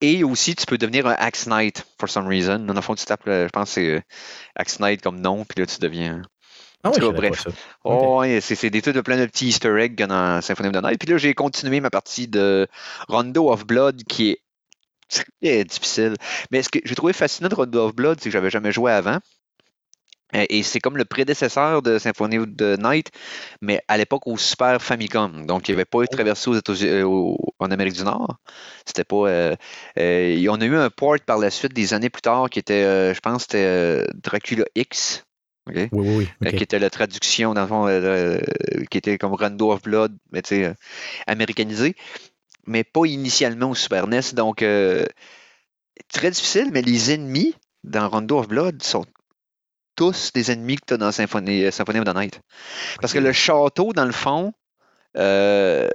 Et 0.01 0.23
aussi, 0.23 0.55
tu 0.55 0.65
peux 0.67 0.79
devenir 0.79 1.07
un 1.07 1.17
Axe 1.19 1.47
Knight, 1.47 1.85
for 1.99 2.09
some 2.09 2.29
reason. 2.29 2.61
Dans 2.61 2.75
le 2.75 2.81
fond, 2.81 2.95
tu 2.95 3.05
tapes, 3.05 3.23
je 3.27 3.49
pense 3.49 3.71
c'est 3.71 3.87
euh, 3.87 4.01
Axe 4.55 4.79
Knight 4.79 5.03
comme 5.03 5.21
nom, 5.21 5.45
puis 5.45 5.61
là, 5.61 5.67
tu 5.67 5.79
deviens 5.81 6.23
ah 6.85 6.91
oui, 6.95 7.13
bref. 7.13 7.47
Oh, 7.85 8.23
c'est 8.41 8.71
des 8.71 8.83
trucs 8.83 8.95
de 8.95 9.01
plein 9.01 9.19
de 9.19 9.27
petits 9.27 9.49
easter 9.49 9.77
eggs 9.79 9.97
dans 9.97 10.41
Symphony 10.41 10.69
of 10.69 10.75
the 10.75 10.85
Night. 10.85 10.99
Puis 10.99 11.11
là, 11.11 11.19
j'ai 11.19 11.35
continué 11.35 11.81
ma 11.81 11.91
partie 11.91 12.29
de 12.29 12.69
Rondo 13.09 13.51
of 13.51 13.67
Blood 13.67 14.05
qui 14.05 14.31
est 14.31 14.43
très 15.41 15.65
difficile. 15.65 16.15
Mais 16.51 16.63
ce 16.63 16.69
que 16.69 16.79
j'ai 16.85 16.95
trouvé 16.95 17.13
fascinant 17.13 17.49
de 17.49 17.55
Rondo 17.55 17.87
of 17.87 17.95
Blood, 17.95 18.19
c'est 18.21 18.29
que 18.29 18.33
j'avais 18.33 18.51
jamais 18.51 18.73
joué 18.73 18.93
avant. 18.93 19.19
Et 20.35 20.63
c'est 20.63 20.79
comme 20.79 20.99
le 20.99 21.07
prédécesseur 21.07 21.81
de 21.81 21.99
Symphony 21.99 22.39
of 22.39 22.49
the 22.55 22.79
Night, 22.79 23.11
mais 23.63 23.81
à 23.89 23.97
l'époque 23.97 24.27
au 24.27 24.37
Super 24.37 24.83
Famicom. 24.83 25.47
Donc, 25.47 25.69
il 25.69 25.73
avait 25.73 25.87
pas 25.87 26.03
été 26.03 26.15
traversé 26.17 26.51
aux 26.51 26.55
États-Unis, 26.55 26.91
euh, 26.91 27.35
en 27.59 27.71
Amérique 27.71 27.95
du 27.95 28.05
Nord. 28.05 28.37
C'était 28.85 29.05
pas. 29.05 29.27
Euh, 29.29 29.57
euh, 29.99 30.47
on 30.51 30.61
a 30.61 30.65
eu 30.67 30.77
un 30.77 30.91
port 30.91 31.17
par 31.25 31.39
la 31.39 31.49
suite 31.49 31.73
des 31.73 31.95
années 31.95 32.11
plus 32.11 32.21
tard 32.21 32.51
qui 32.51 32.59
était, 32.59 33.15
je 33.15 33.21
pense, 33.21 33.43
c'était 33.43 34.05
Dracula 34.23 34.67
X. 34.75 35.25
Oui, 35.75 35.89
oui, 35.93 36.29
oui. 36.41 36.57
qui 36.57 36.63
était 36.63 36.79
la 36.79 36.91
traduction, 36.91 37.55
dans 37.55 37.63
le 37.63 37.67
fond, 37.67 37.87
euh, 37.89 38.39
qui 38.91 38.99
était 38.99 39.19
comme 39.19 39.35
Rondo 39.35 39.73
of 39.73 39.83
Blood, 39.83 40.17
mais 40.33 40.43
tu 40.43 40.49
sais, 40.49 40.65
euh, 40.65 40.75
américanisé, 41.27 41.95
mais 42.67 42.85
pas 42.85 43.07
initialement 43.07 43.71
au 43.71 43.75
Super 43.75 44.07
NES. 44.07 44.35
Donc, 44.35 44.63
euh, 44.63 45.05
très 46.13 46.31
difficile, 46.31 46.71
mais 46.73 46.83
les 46.83 47.13
ennemis 47.13 47.55
dans 47.85 48.09
Rondo 48.09 48.39
of 48.39 48.49
Blood 48.49 48.83
sont 48.83 49.05
tous 49.97 50.33
des 50.33 50.51
ennemis 50.51 50.77
que 50.77 50.87
tu 50.87 50.95
as 50.95 50.97
dans 50.97 51.13
Symphony, 51.13 51.73
Symphony 51.73 51.99
of 51.99 52.05
the 52.05 52.15
Night. 52.15 52.41
Parce 53.01 53.13
que 53.13 53.19
le 53.19 53.33
château, 53.33 53.93
dans 53.93 54.05
le 54.05 54.13
fond, 54.13 54.53
pas, 55.15 55.89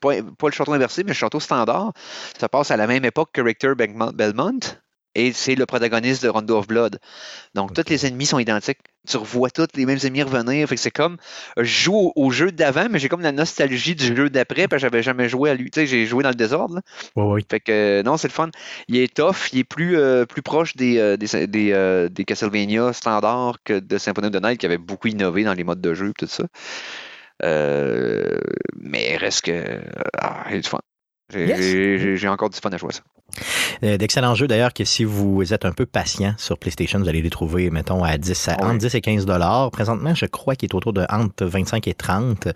pas, 0.00 0.46
le 0.46 0.52
château 0.52 0.72
inversé, 0.72 1.04
mais 1.04 1.10
le 1.10 1.14
château 1.14 1.40
standard, 1.40 1.92
ça 2.38 2.48
passe 2.48 2.70
à 2.70 2.76
la 2.76 2.86
même 2.86 3.04
époque 3.04 3.30
que 3.32 3.42
Richter 3.42 3.74
Belmont, 3.76 4.60
et 5.14 5.32
c'est 5.32 5.54
le 5.54 5.66
protagoniste 5.66 6.22
de 6.22 6.28
Rondo 6.28 6.58
of 6.58 6.66
Blood. 6.66 6.98
Donc, 7.54 7.74
tous 7.74 7.88
les 7.88 8.06
ennemis 8.06 8.26
sont 8.26 8.38
identiques. 8.38 8.78
Tu 9.06 9.16
revois 9.16 9.50
tous 9.50 9.66
les 9.74 9.84
mêmes 9.84 9.98
ennemis 10.02 10.22
revenir. 10.22 10.68
Fait 10.68 10.76
que 10.76 10.80
c'est 10.80 10.90
comme, 10.90 11.16
je 11.56 11.64
joue 11.64 12.12
au, 12.14 12.30
jeu 12.30 12.52
d'avant, 12.52 12.86
mais 12.88 12.98
j'ai 12.98 13.08
comme 13.08 13.20
la 13.20 13.32
nostalgie 13.32 13.94
du 13.94 14.16
jeu 14.16 14.30
d'après, 14.30 14.68
parce 14.68 14.80
que 14.80 14.86
j'avais 14.86 15.02
jamais 15.02 15.28
joué 15.28 15.50
à 15.50 15.54
lui. 15.54 15.70
Tu 15.70 15.80
sais, 15.80 15.86
j'ai 15.86 16.06
joué 16.06 16.22
dans 16.22 16.30
le 16.30 16.34
désordre. 16.34 16.80
Fait 17.50 17.60
que, 17.60 18.02
non, 18.02 18.16
c'est 18.16 18.28
le 18.28 18.32
fun. 18.32 18.50
Il 18.88 18.96
est 18.96 19.12
tough, 19.12 19.52
il 19.52 19.58
est 19.58 19.64
plus, 19.64 19.98
euh, 19.98 20.24
plus 20.24 20.42
proche 20.42 20.76
des, 20.76 20.98
euh, 20.98 21.16
des, 21.16 21.46
des, 21.46 21.72
euh, 21.72 22.08
des, 22.08 22.24
Castlevania 22.24 22.92
standards 22.92 23.58
que 23.64 23.80
de 23.80 23.98
Symphony 23.98 24.28
of 24.28 24.32
the 24.32 24.42
Night, 24.42 24.58
qui 24.58 24.66
avait 24.66 24.78
beaucoup 24.78 25.08
innové 25.08 25.44
dans 25.44 25.54
les 25.54 25.64
modes 25.64 25.80
de 25.80 25.94
jeu 25.94 26.10
et 26.10 26.12
tout 26.12 26.26
ça. 26.26 26.44
mais 27.42 29.16
reste 29.16 29.42
que. 29.42 29.82
Ah, 30.18 30.46
il 30.50 30.58
est 30.58 30.66
fun. 30.66 30.78
J'ai 31.32 32.28
encore 32.28 32.50
du 32.50 32.58
fun 32.58 32.70
à 32.70 32.76
jouer 32.76 32.92
ça. 32.92 33.02
Euh, 33.82 33.96
d'excellents 33.96 34.34
jeux 34.34 34.46
d'ailleurs 34.46 34.74
que 34.74 34.84
si 34.84 35.04
vous 35.04 35.54
êtes 35.54 35.64
un 35.64 35.72
peu 35.72 35.86
patient 35.86 36.34
sur 36.36 36.58
PlayStation, 36.58 36.98
vous 36.98 37.08
allez 37.08 37.22
les 37.22 37.30
trouver, 37.30 37.70
mettons, 37.70 38.04
à 38.04 38.18
10 38.18 38.50
entre 38.60 38.78
10 38.78 38.94
et 38.94 39.00
15 39.00 39.26
dollars. 39.26 39.70
Présentement, 39.70 40.14
je 40.14 40.26
crois 40.26 40.54
qu'il 40.54 40.68
est 40.68 40.74
autour 40.74 40.92
de 40.92 41.06
entre 41.08 41.46
25 41.46 41.88
et 41.88 41.94
30. 41.94 42.46
Mm-hmm. 42.46 42.52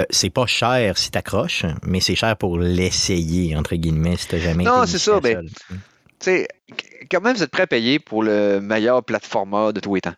Euh, 0.00 0.04
c'est 0.10 0.30
pas 0.30 0.46
cher 0.46 0.98
si 0.98 1.10
tu 1.10 1.18
accroches, 1.18 1.64
mais 1.84 2.00
c'est 2.00 2.16
cher 2.16 2.36
pour 2.36 2.58
l'essayer, 2.58 3.56
entre 3.56 3.76
guillemets, 3.76 4.16
si 4.16 4.28
tu 4.28 4.38
jamais 4.38 4.64
Non, 4.64 4.86
c'est 4.86 4.98
ça. 4.98 5.20
Ben, 5.20 5.46
tu 5.46 5.76
sais, 6.18 6.48
quand 7.10 7.20
même, 7.20 7.36
vous 7.36 7.42
êtes 7.42 7.50
prêt 7.50 7.62
à 7.62 7.66
payer 7.66 7.98
pour 7.98 8.22
le 8.22 8.60
meilleur 8.60 9.04
platformer 9.04 9.72
de 9.72 9.80
tous 9.80 9.94
les 9.94 10.00
temps. 10.00 10.14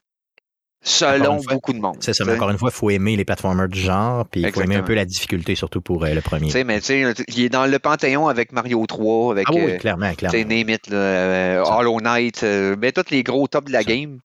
Selon 0.83 1.37
beaucoup 1.43 1.75
de 1.75 1.79
monde. 1.79 1.97
C'est 2.01 2.15
ça, 2.15 2.25
mais 2.25 2.35
encore 2.35 2.51
une 2.51 2.57
fois, 2.57 2.71
il 2.73 2.77
faut 2.77 2.89
aimer 2.89 3.15
les 3.15 3.27
platformers 3.27 3.69
du 3.69 3.79
genre, 3.79 4.27
puis 4.27 4.41
il 4.41 4.51
faut 4.51 4.63
aimer 4.63 4.77
un 4.77 4.83
peu 4.83 4.95
la 4.95 5.05
difficulté, 5.05 5.55
surtout 5.55 5.83
pour 5.83 6.05
euh, 6.05 6.15
le 6.15 6.23
premier. 6.23 6.47
Tu 6.47 6.53
sais, 6.53 6.65
mais 6.65 6.81
tu 6.81 6.87
sais, 6.87 7.15
il 7.29 7.45
est 7.45 7.49
dans 7.51 7.67
le 7.67 7.79
panthéon 7.79 8.29
avec 8.29 8.53
Mario 8.53 8.87
3, 8.87 9.33
avec. 9.33 9.47
Ah 9.49 9.53
oui, 9.55 9.73
euh, 9.73 9.79
clairement, 9.79 10.15
clairement. 10.15 10.39
Tu 10.39 10.45
Name 10.47 10.71
It, 10.71 10.91
euh, 10.91 11.63
Hollow 11.63 12.01
Knight, 12.01 12.43
ben, 12.43 12.93
tous 12.93 13.11
les 13.11 13.23
gros 13.23 13.47
tops 13.47 13.67
de 13.67 13.73
la 13.73 13.85
game, 13.85 14.21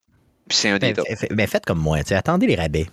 puis 0.47 0.57
c'est 0.57 0.69
un 0.69 0.79
des 0.79 0.93
ben, 0.93 1.03
tops. 1.03 1.27
Ben, 1.29 1.45
faites 1.45 1.65
comme 1.65 1.79
moi, 1.79 1.97
attendez 2.09 2.47
les 2.47 2.55
rabais. 2.55 2.85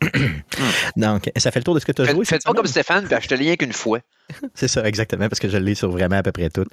Donc, 0.96 1.30
ça 1.36 1.50
fait 1.50 1.60
le 1.60 1.64
tour 1.64 1.74
de 1.74 1.80
ce 1.80 1.86
que 1.86 1.92
tu 1.92 2.02
as 2.02 2.06
joué. 2.06 2.24
Faites 2.24 2.44
pas 2.44 2.52
comme 2.52 2.66
Stéphane, 2.66 3.04
puis 3.04 3.14
achetez 3.14 3.34
rien 3.34 3.56
qu'une 3.56 3.72
fois. 3.72 4.00
C'est 4.54 4.68
ça, 4.68 4.86
exactement, 4.86 5.28
parce 5.28 5.40
que 5.40 5.48
je 5.48 5.56
l'ai 5.56 5.74
sur 5.74 5.90
vraiment 5.90 6.16
à 6.16 6.22
peu 6.22 6.32
près 6.32 6.50
tout. 6.50 6.66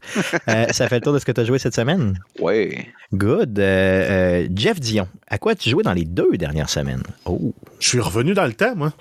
Euh, 0.48 0.67
ça 0.72 0.88
fait 0.88 0.96
le 0.96 1.01
tour 1.01 1.13
de 1.13 1.19
ce 1.19 1.25
que 1.25 1.31
tu 1.31 1.41
as 1.41 1.46
joué 1.46 1.60
cette 1.60 1.75
semaine? 1.75 2.19
Oui. 2.39 2.88
Good. 3.13 3.60
Euh, 3.60 4.43
euh, 4.43 4.48
Jeff 4.55 4.79
Dion, 4.79 5.07
à 5.27 5.38
quoi 5.38 5.53
as-tu 5.53 5.69
joué 5.69 5.84
dans 5.84 5.93
les 5.93 6.05
deux 6.05 6.38
dernières 6.38 6.69
semaines? 6.69 7.03
Oh. 7.25 7.53
Je 7.79 7.88
suis 7.88 8.00
revenu 8.00 8.34
dans 8.34 8.46
le 8.46 8.53
temps, 8.53 8.75
moi. 8.75 8.93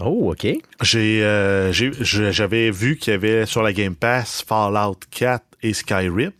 Oh, 0.00 0.32
OK. 0.32 0.46
J'ai, 0.82 1.70
j'avais 2.00 2.70
vu 2.70 2.96
qu'il 2.96 3.12
y 3.12 3.14
avait 3.14 3.46
sur 3.46 3.62
la 3.62 3.72
Game 3.72 3.94
Pass 3.94 4.44
Fallout 4.46 4.98
4 5.10 5.44
et 5.62 5.72
Skyrim. 5.72 6.32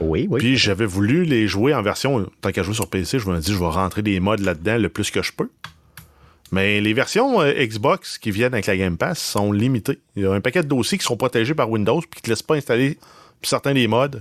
Oui, 0.00 0.26
oui. 0.30 0.38
Puis 0.38 0.56
j'avais 0.56 0.86
voulu 0.86 1.24
les 1.24 1.48
jouer 1.48 1.74
en 1.74 1.82
version, 1.82 2.26
tant 2.40 2.52
qu'à 2.52 2.62
jouer 2.62 2.74
sur 2.74 2.88
PC, 2.88 3.18
je 3.18 3.28
me 3.28 3.38
dis, 3.38 3.52
je 3.52 3.58
vais 3.58 3.64
rentrer 3.66 4.02
des 4.02 4.20
mods 4.20 4.36
là-dedans 4.36 4.76
le 4.76 4.88
plus 4.88 5.10
que 5.10 5.22
je 5.22 5.32
peux. 5.32 5.48
Mais 6.52 6.80
les 6.80 6.92
versions 6.92 7.40
euh, 7.40 7.52
Xbox 7.52 8.18
qui 8.18 8.30
viennent 8.30 8.54
avec 8.54 8.66
la 8.66 8.76
Game 8.76 8.96
Pass 8.96 9.18
sont 9.18 9.52
limitées. 9.52 10.00
Il 10.16 10.24
y 10.24 10.26
a 10.26 10.32
un 10.32 10.40
paquet 10.40 10.62
de 10.62 10.68
dossiers 10.68 10.98
qui 10.98 11.04
sont 11.04 11.16
protégés 11.16 11.54
par 11.54 11.70
Windows 11.70 12.00
puis 12.00 12.08
qui 12.10 12.18
ne 12.18 12.24
te 12.24 12.30
laissent 12.30 12.42
pas 12.42 12.56
installer 12.56 12.98
certains 13.42 13.74
des 13.74 13.86
mods. 13.86 14.20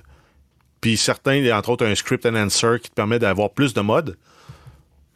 Puis 0.82 0.96
certains, 0.98 1.44
entre 1.58 1.70
autres, 1.70 1.86
un 1.86 1.96
script 1.96 2.26
and 2.26 2.36
answer 2.36 2.80
qui 2.82 2.90
te 2.90 2.96
permet 2.96 3.20
d'avoir 3.20 3.50
plus 3.50 3.74
de 3.74 3.82
mods. 3.82 4.14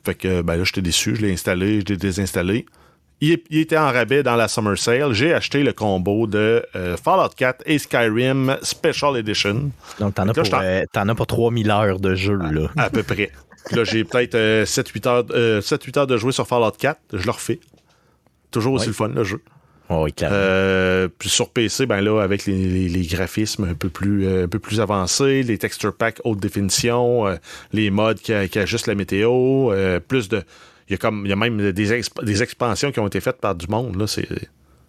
Fait 0.04 0.16
que 0.16 0.42
ben 0.42 0.58
là, 0.58 0.64
j'étais 0.66 0.82
déçu, 0.82 1.16
je 1.16 1.22
l'ai 1.22 1.32
installé, 1.32 1.80
je 1.82 1.94
l'ai 1.94 1.98
désinstallé. 1.98 2.66
Il, 3.22 3.40
était 3.52 3.78
en 3.78 3.90
rabais 3.90 4.22
dans 4.22 4.36
la 4.36 4.50
Summer 4.50 4.78
Sale. 4.78 5.14
J'ai 5.14 5.34
acheté 5.34 5.64
le 5.64 5.72
combo 5.72 6.28
de 6.28 6.66
euh, 6.76 6.98
Fallout 6.98 7.30
4 7.38 7.64
et 7.66 7.80
Skyrim 7.80 8.58
Special 8.62 9.16
Edition. 9.16 9.72
Donc, 9.98 10.16
t'en 10.16 10.28
as, 10.28 10.34
pour, 10.34 10.44
euh, 10.56 10.84
as 10.94 11.16
pour 11.16 11.28
3000 11.28 11.72
heures 11.72 12.02
de 12.02 12.16
jeu, 12.16 12.36
là. 12.36 12.68
À, 12.76 12.90
peu 12.90 13.02
près. 13.02 13.32
Là, 13.72 13.84
j'ai 13.84 14.04
peut-être 14.04 14.36
7-8 14.36 15.08
heures, 15.08 15.26
euh, 15.32 15.62
heures 15.98 16.08
de 16.08 16.18
jouer 16.18 16.32
sur 16.32 16.48
Fallout 16.48 16.72
4. 16.72 17.00
Je 17.14 17.26
le 17.26 17.32
refais. 17.32 17.60
Toujours 18.52 18.74
aussi 18.74 18.88
le 18.88 18.94
fun, 18.94 19.08
le 19.08 19.24
jeu. 19.24 19.42
oui, 19.90 20.14
clairement. 20.14 21.10
puis 21.18 21.30
sur 21.30 21.50
PC, 21.50 21.86
ben 21.86 22.02
là, 22.02 22.22
avec 22.22 22.46
les, 22.46 23.08
graphismes 23.10 23.66
un 23.66 23.74
peu, 23.74 23.90
plus, 23.90 24.28
un 24.28 24.48
peu 24.48 24.60
plus 24.60 24.80
avancés, 24.80 25.44
les 25.44 25.58
texture 25.58 25.96
packs 25.96 26.20
haute 26.24 26.40
définition, 26.40 27.26
les 27.72 27.90
modes 27.90 28.20
qui, 28.20 28.34
qui 28.50 28.60
ajustent 28.60 28.88
la 28.88 28.96
météo, 28.96 29.72
plus 30.08 30.30
de 30.30 30.44
il 30.90 30.92
y 30.92 30.96
a, 30.96 30.98
comme, 30.98 31.26
il 31.26 31.30
y 31.30 31.34
a 31.34 31.36
même 31.36 31.72
des, 31.72 31.72
des 32.22 32.44
expansions 32.44 32.92
qui 32.92 33.00
ont 33.00 33.08
été 33.08 33.22
faites 33.22 33.40
par 33.40 33.56
du 33.56 33.68
monde. 33.68 33.96
Là. 33.96 34.08
C'est, 34.08 34.28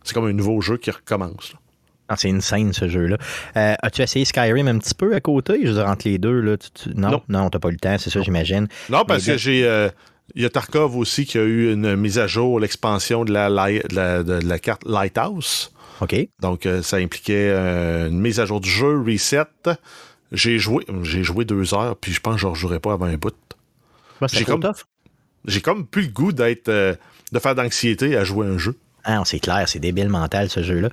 c'est 0.03 0.15
comme 0.15 0.27
un 0.27 0.33
nouveau 0.33 0.61
jeu 0.61 0.77
qui 0.77 0.91
recommence. 0.91 1.55
Ah, 2.09 2.17
c'est 2.17 2.31
insane 2.31 2.73
ce 2.73 2.89
jeu-là. 2.89 3.17
Euh, 3.57 3.75
as-tu 3.83 4.03
essayé 4.03 4.25
Skyrim 4.25 4.69
un 4.69 4.79
petit 4.79 4.95
peu 4.95 5.15
à 5.15 5.21
côté? 5.21 5.61
Je 5.63 5.69
veux 5.69 5.75
dire, 5.75 5.87
entre 5.87 6.07
les 6.07 6.19
deux, 6.19 6.41
là, 6.41 6.57
non, 6.95 7.23
non, 7.29 7.49
t'as 7.51 7.59
pas 7.59 7.69
eu 7.69 7.73
le 7.73 7.79
temps, 7.79 7.97
c'est 7.99 8.11
ça, 8.11 8.21
j'imagine. 8.23 8.69
Non, 8.91 9.05
parce 9.05 9.25
que 9.25 9.37
j'ai. 9.37 9.65
Euh, 9.65 9.89
il 10.35 10.43
y 10.43 10.47
a 10.47 10.51
Tarkov 10.51 10.97
aussi 10.97 11.27
qui 11.27 11.37
a 11.39 11.43
eu 11.43 11.73
une 11.73 11.97
mise 11.97 12.19
à 12.19 12.27
jour, 12.27 12.59
l'expansion 12.59 13.25
de 13.25 13.33
la, 13.33 13.49
de 13.51 14.47
la, 14.47 14.59
carte 14.59 14.83
Lighthouse. 14.87 15.71
OK. 16.01 16.17
Donc, 16.41 16.65
euh, 16.65 16.83
ça 16.83 16.97
impliquait 16.97 17.51
une 17.53 18.19
mise 18.19 18.41
à 18.41 18.47
jour 18.47 18.61
du 18.61 18.71
jeu, 18.71 19.01
reset. 19.01 19.45
J'ai 20.33 20.59
joué, 20.59 20.85
j'ai 21.03 21.23
joué 21.23 21.45
deux 21.45 21.75
heures, 21.75 21.97
puis 21.97 22.13
je 22.13 22.21
pense 22.21 22.37
que 22.37 22.41
je 22.41 22.47
ne 22.47 22.51
rejouerai 22.53 22.81
pas 22.81 22.95
avant 22.95 23.05
un 23.05 23.17
bout. 23.17 23.35
c'est 24.27 24.45
comme, 24.45 24.61
tough 24.61 24.85
j'ai 25.47 25.61
comme 25.61 25.87
plus 25.87 26.03
le 26.03 26.09
goût 26.09 26.33
d'être 26.33 26.69
euh, 26.69 26.95
de 27.33 27.39
faire 27.39 27.55
d'anxiété 27.55 28.17
à 28.17 28.25
jouer 28.25 28.47
un 28.47 28.59
jeu. 28.59 28.77
Ah, 29.05 29.23
c'est 29.25 29.39
clair, 29.39 29.65
c'est 29.69 29.79
débile 29.79 30.09
mental 30.09 30.49
ce 30.49 30.63
jeu-là. 30.63 30.89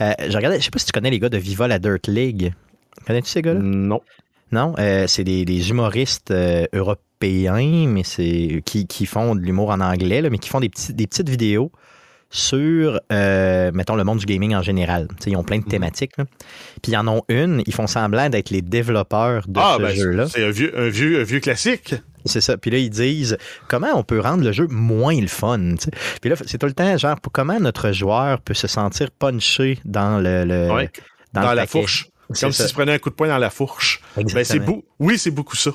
Euh, 0.00 0.12
je 0.28 0.36
regardais, 0.36 0.58
je 0.58 0.64
sais 0.64 0.70
pas 0.70 0.78
si 0.78 0.86
tu 0.86 0.92
connais 0.92 1.10
les 1.10 1.18
gars 1.18 1.28
de 1.28 1.38
Viva 1.38 1.66
la 1.68 1.78
Dirt 1.78 2.06
League. 2.06 2.52
Connais-tu 3.06 3.28
ces 3.28 3.42
gars-là? 3.42 3.60
Non. 3.60 4.00
Non, 4.52 4.74
euh, 4.78 5.06
c'est 5.08 5.24
des, 5.24 5.70
humoristes 5.70 6.32
européens, 6.72 7.88
mais 7.88 8.04
c'est 8.04 8.62
qui, 8.64 8.86
qui, 8.86 9.06
font 9.06 9.34
de 9.34 9.40
l'humour 9.40 9.70
en 9.70 9.80
anglais, 9.80 10.20
là, 10.20 10.30
mais 10.30 10.38
qui 10.38 10.48
font 10.48 10.60
des, 10.60 10.68
petits, 10.68 10.94
des 10.94 11.08
petites 11.08 11.28
vidéos 11.28 11.72
sur, 12.30 13.00
mettons, 13.10 13.96
le 13.96 14.04
monde 14.04 14.18
du 14.18 14.26
gaming 14.26 14.54
en 14.54 14.62
général. 14.62 15.08
ils 15.26 15.36
ont 15.36 15.42
plein 15.42 15.58
de 15.58 15.64
mhm. 15.64 15.70
thématiques. 15.70 16.14
Puis 16.82 16.92
ils 16.92 16.96
en 16.96 17.08
ont 17.08 17.22
une, 17.28 17.62
ils 17.66 17.74
font 17.74 17.88
semblant 17.88 18.28
d'être 18.28 18.50
les 18.50 18.62
développeurs 18.62 19.48
de 19.48 19.58
ah, 19.60 19.74
ce 19.78 19.82
ben, 19.82 19.94
jeu-là. 19.94 20.26
C'est 20.28 20.44
un 20.44 20.50
vieux, 20.50 20.78
un, 20.78 20.88
vieux, 20.88 21.20
un 21.20 21.24
vieux 21.24 21.40
classique. 21.40 21.94
C'est 22.26 22.40
ça. 22.40 22.56
Puis 22.56 22.70
là, 22.70 22.78
ils 22.78 22.90
disent 22.90 23.36
comment 23.68 23.90
on 23.94 24.02
peut 24.02 24.20
rendre 24.20 24.44
le 24.44 24.52
jeu 24.52 24.66
moins 24.68 25.20
le 25.20 25.28
fun. 25.28 25.74
Puis 26.20 26.30
là, 26.30 26.36
c'est 26.46 26.58
tout 26.58 26.66
le 26.66 26.72
temps 26.72 26.96
genre 26.96 27.18
comment 27.32 27.58
notre 27.58 27.92
joueur 27.92 28.40
peut 28.40 28.54
se 28.54 28.66
sentir 28.66 29.10
punché 29.10 29.78
dans 29.84 30.18
le, 30.18 30.88
dans, 31.32 31.52
la 31.52 31.66
fourche. 31.66 32.08
Comme 32.40 32.52
s'il 32.52 32.66
se 32.66 32.74
prenait 32.74 32.94
un 32.94 32.98
coup 32.98 33.10
de 33.10 33.14
poing 33.14 33.28
dans 33.28 33.38
la 33.38 33.50
fourche. 33.50 34.00
Ben, 34.16 34.44
c'est 34.44 34.60
Oui, 34.98 35.18
c'est 35.18 35.30
beaucoup 35.30 35.56
ça. 35.56 35.70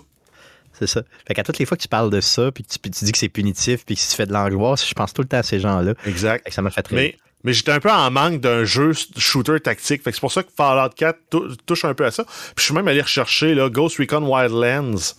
C'est 0.78 0.88
ça. 0.88 1.04
Fait 1.28 1.34
qu'à 1.34 1.44
toutes 1.44 1.60
les 1.60 1.66
fois 1.66 1.78
que 1.78 1.82
tu 1.84 1.88
parles 1.88 2.10
de 2.10 2.22
ça, 2.22 2.52
puis 2.52 2.64
que 2.64 2.70
tu, 2.70 3.06
dis 3.06 3.12
que 3.12 3.18
c'est 3.18 3.30
punitif, 3.30 3.86
puis 3.86 3.96
que 3.96 4.02
tu 4.02 4.16
fais 4.16 4.26
de 4.26 4.34
l'angoisse, 4.34 4.88
je 4.88 4.94
pense 4.94 5.14
tout 5.14 5.22
le 5.22 5.28
temps 5.28 5.38
à 5.38 5.44
ces 5.44 5.60
gens-là. 5.60 5.94
Exact. 6.08 6.52
ça 6.52 6.62
m'a 6.62 6.72
fait 6.72 6.82
très 6.82 6.96
Mais, 6.96 7.18
mais 7.44 7.54
j'étais 7.54 7.72
un 7.72 7.80
peu 7.80 7.92
en 7.92 8.10
manque 8.10 8.42
d'un 8.42 8.64
jeu 8.64 8.92
shooter 9.18 9.60
tactique. 9.60 10.04
Fait 10.04 10.12
que 10.12 10.16
c'est 10.16 10.22
pour 10.22 10.32
ça 10.32 10.44
que 10.44 10.50
Fallout 10.56 10.94
4 10.96 11.20
touche 11.66 11.86
un 11.86 11.94
peu 11.94 12.06
à 12.06 12.12
ça. 12.12 12.24
Puis 12.24 12.56
je 12.58 12.64
suis 12.64 12.74
même 12.74 12.88
allé 12.88 13.02
rechercher 13.02 13.54
là, 13.54 13.70
Ghost 13.70 13.98
Recon 13.98 14.24
Wildlands. 14.24 15.16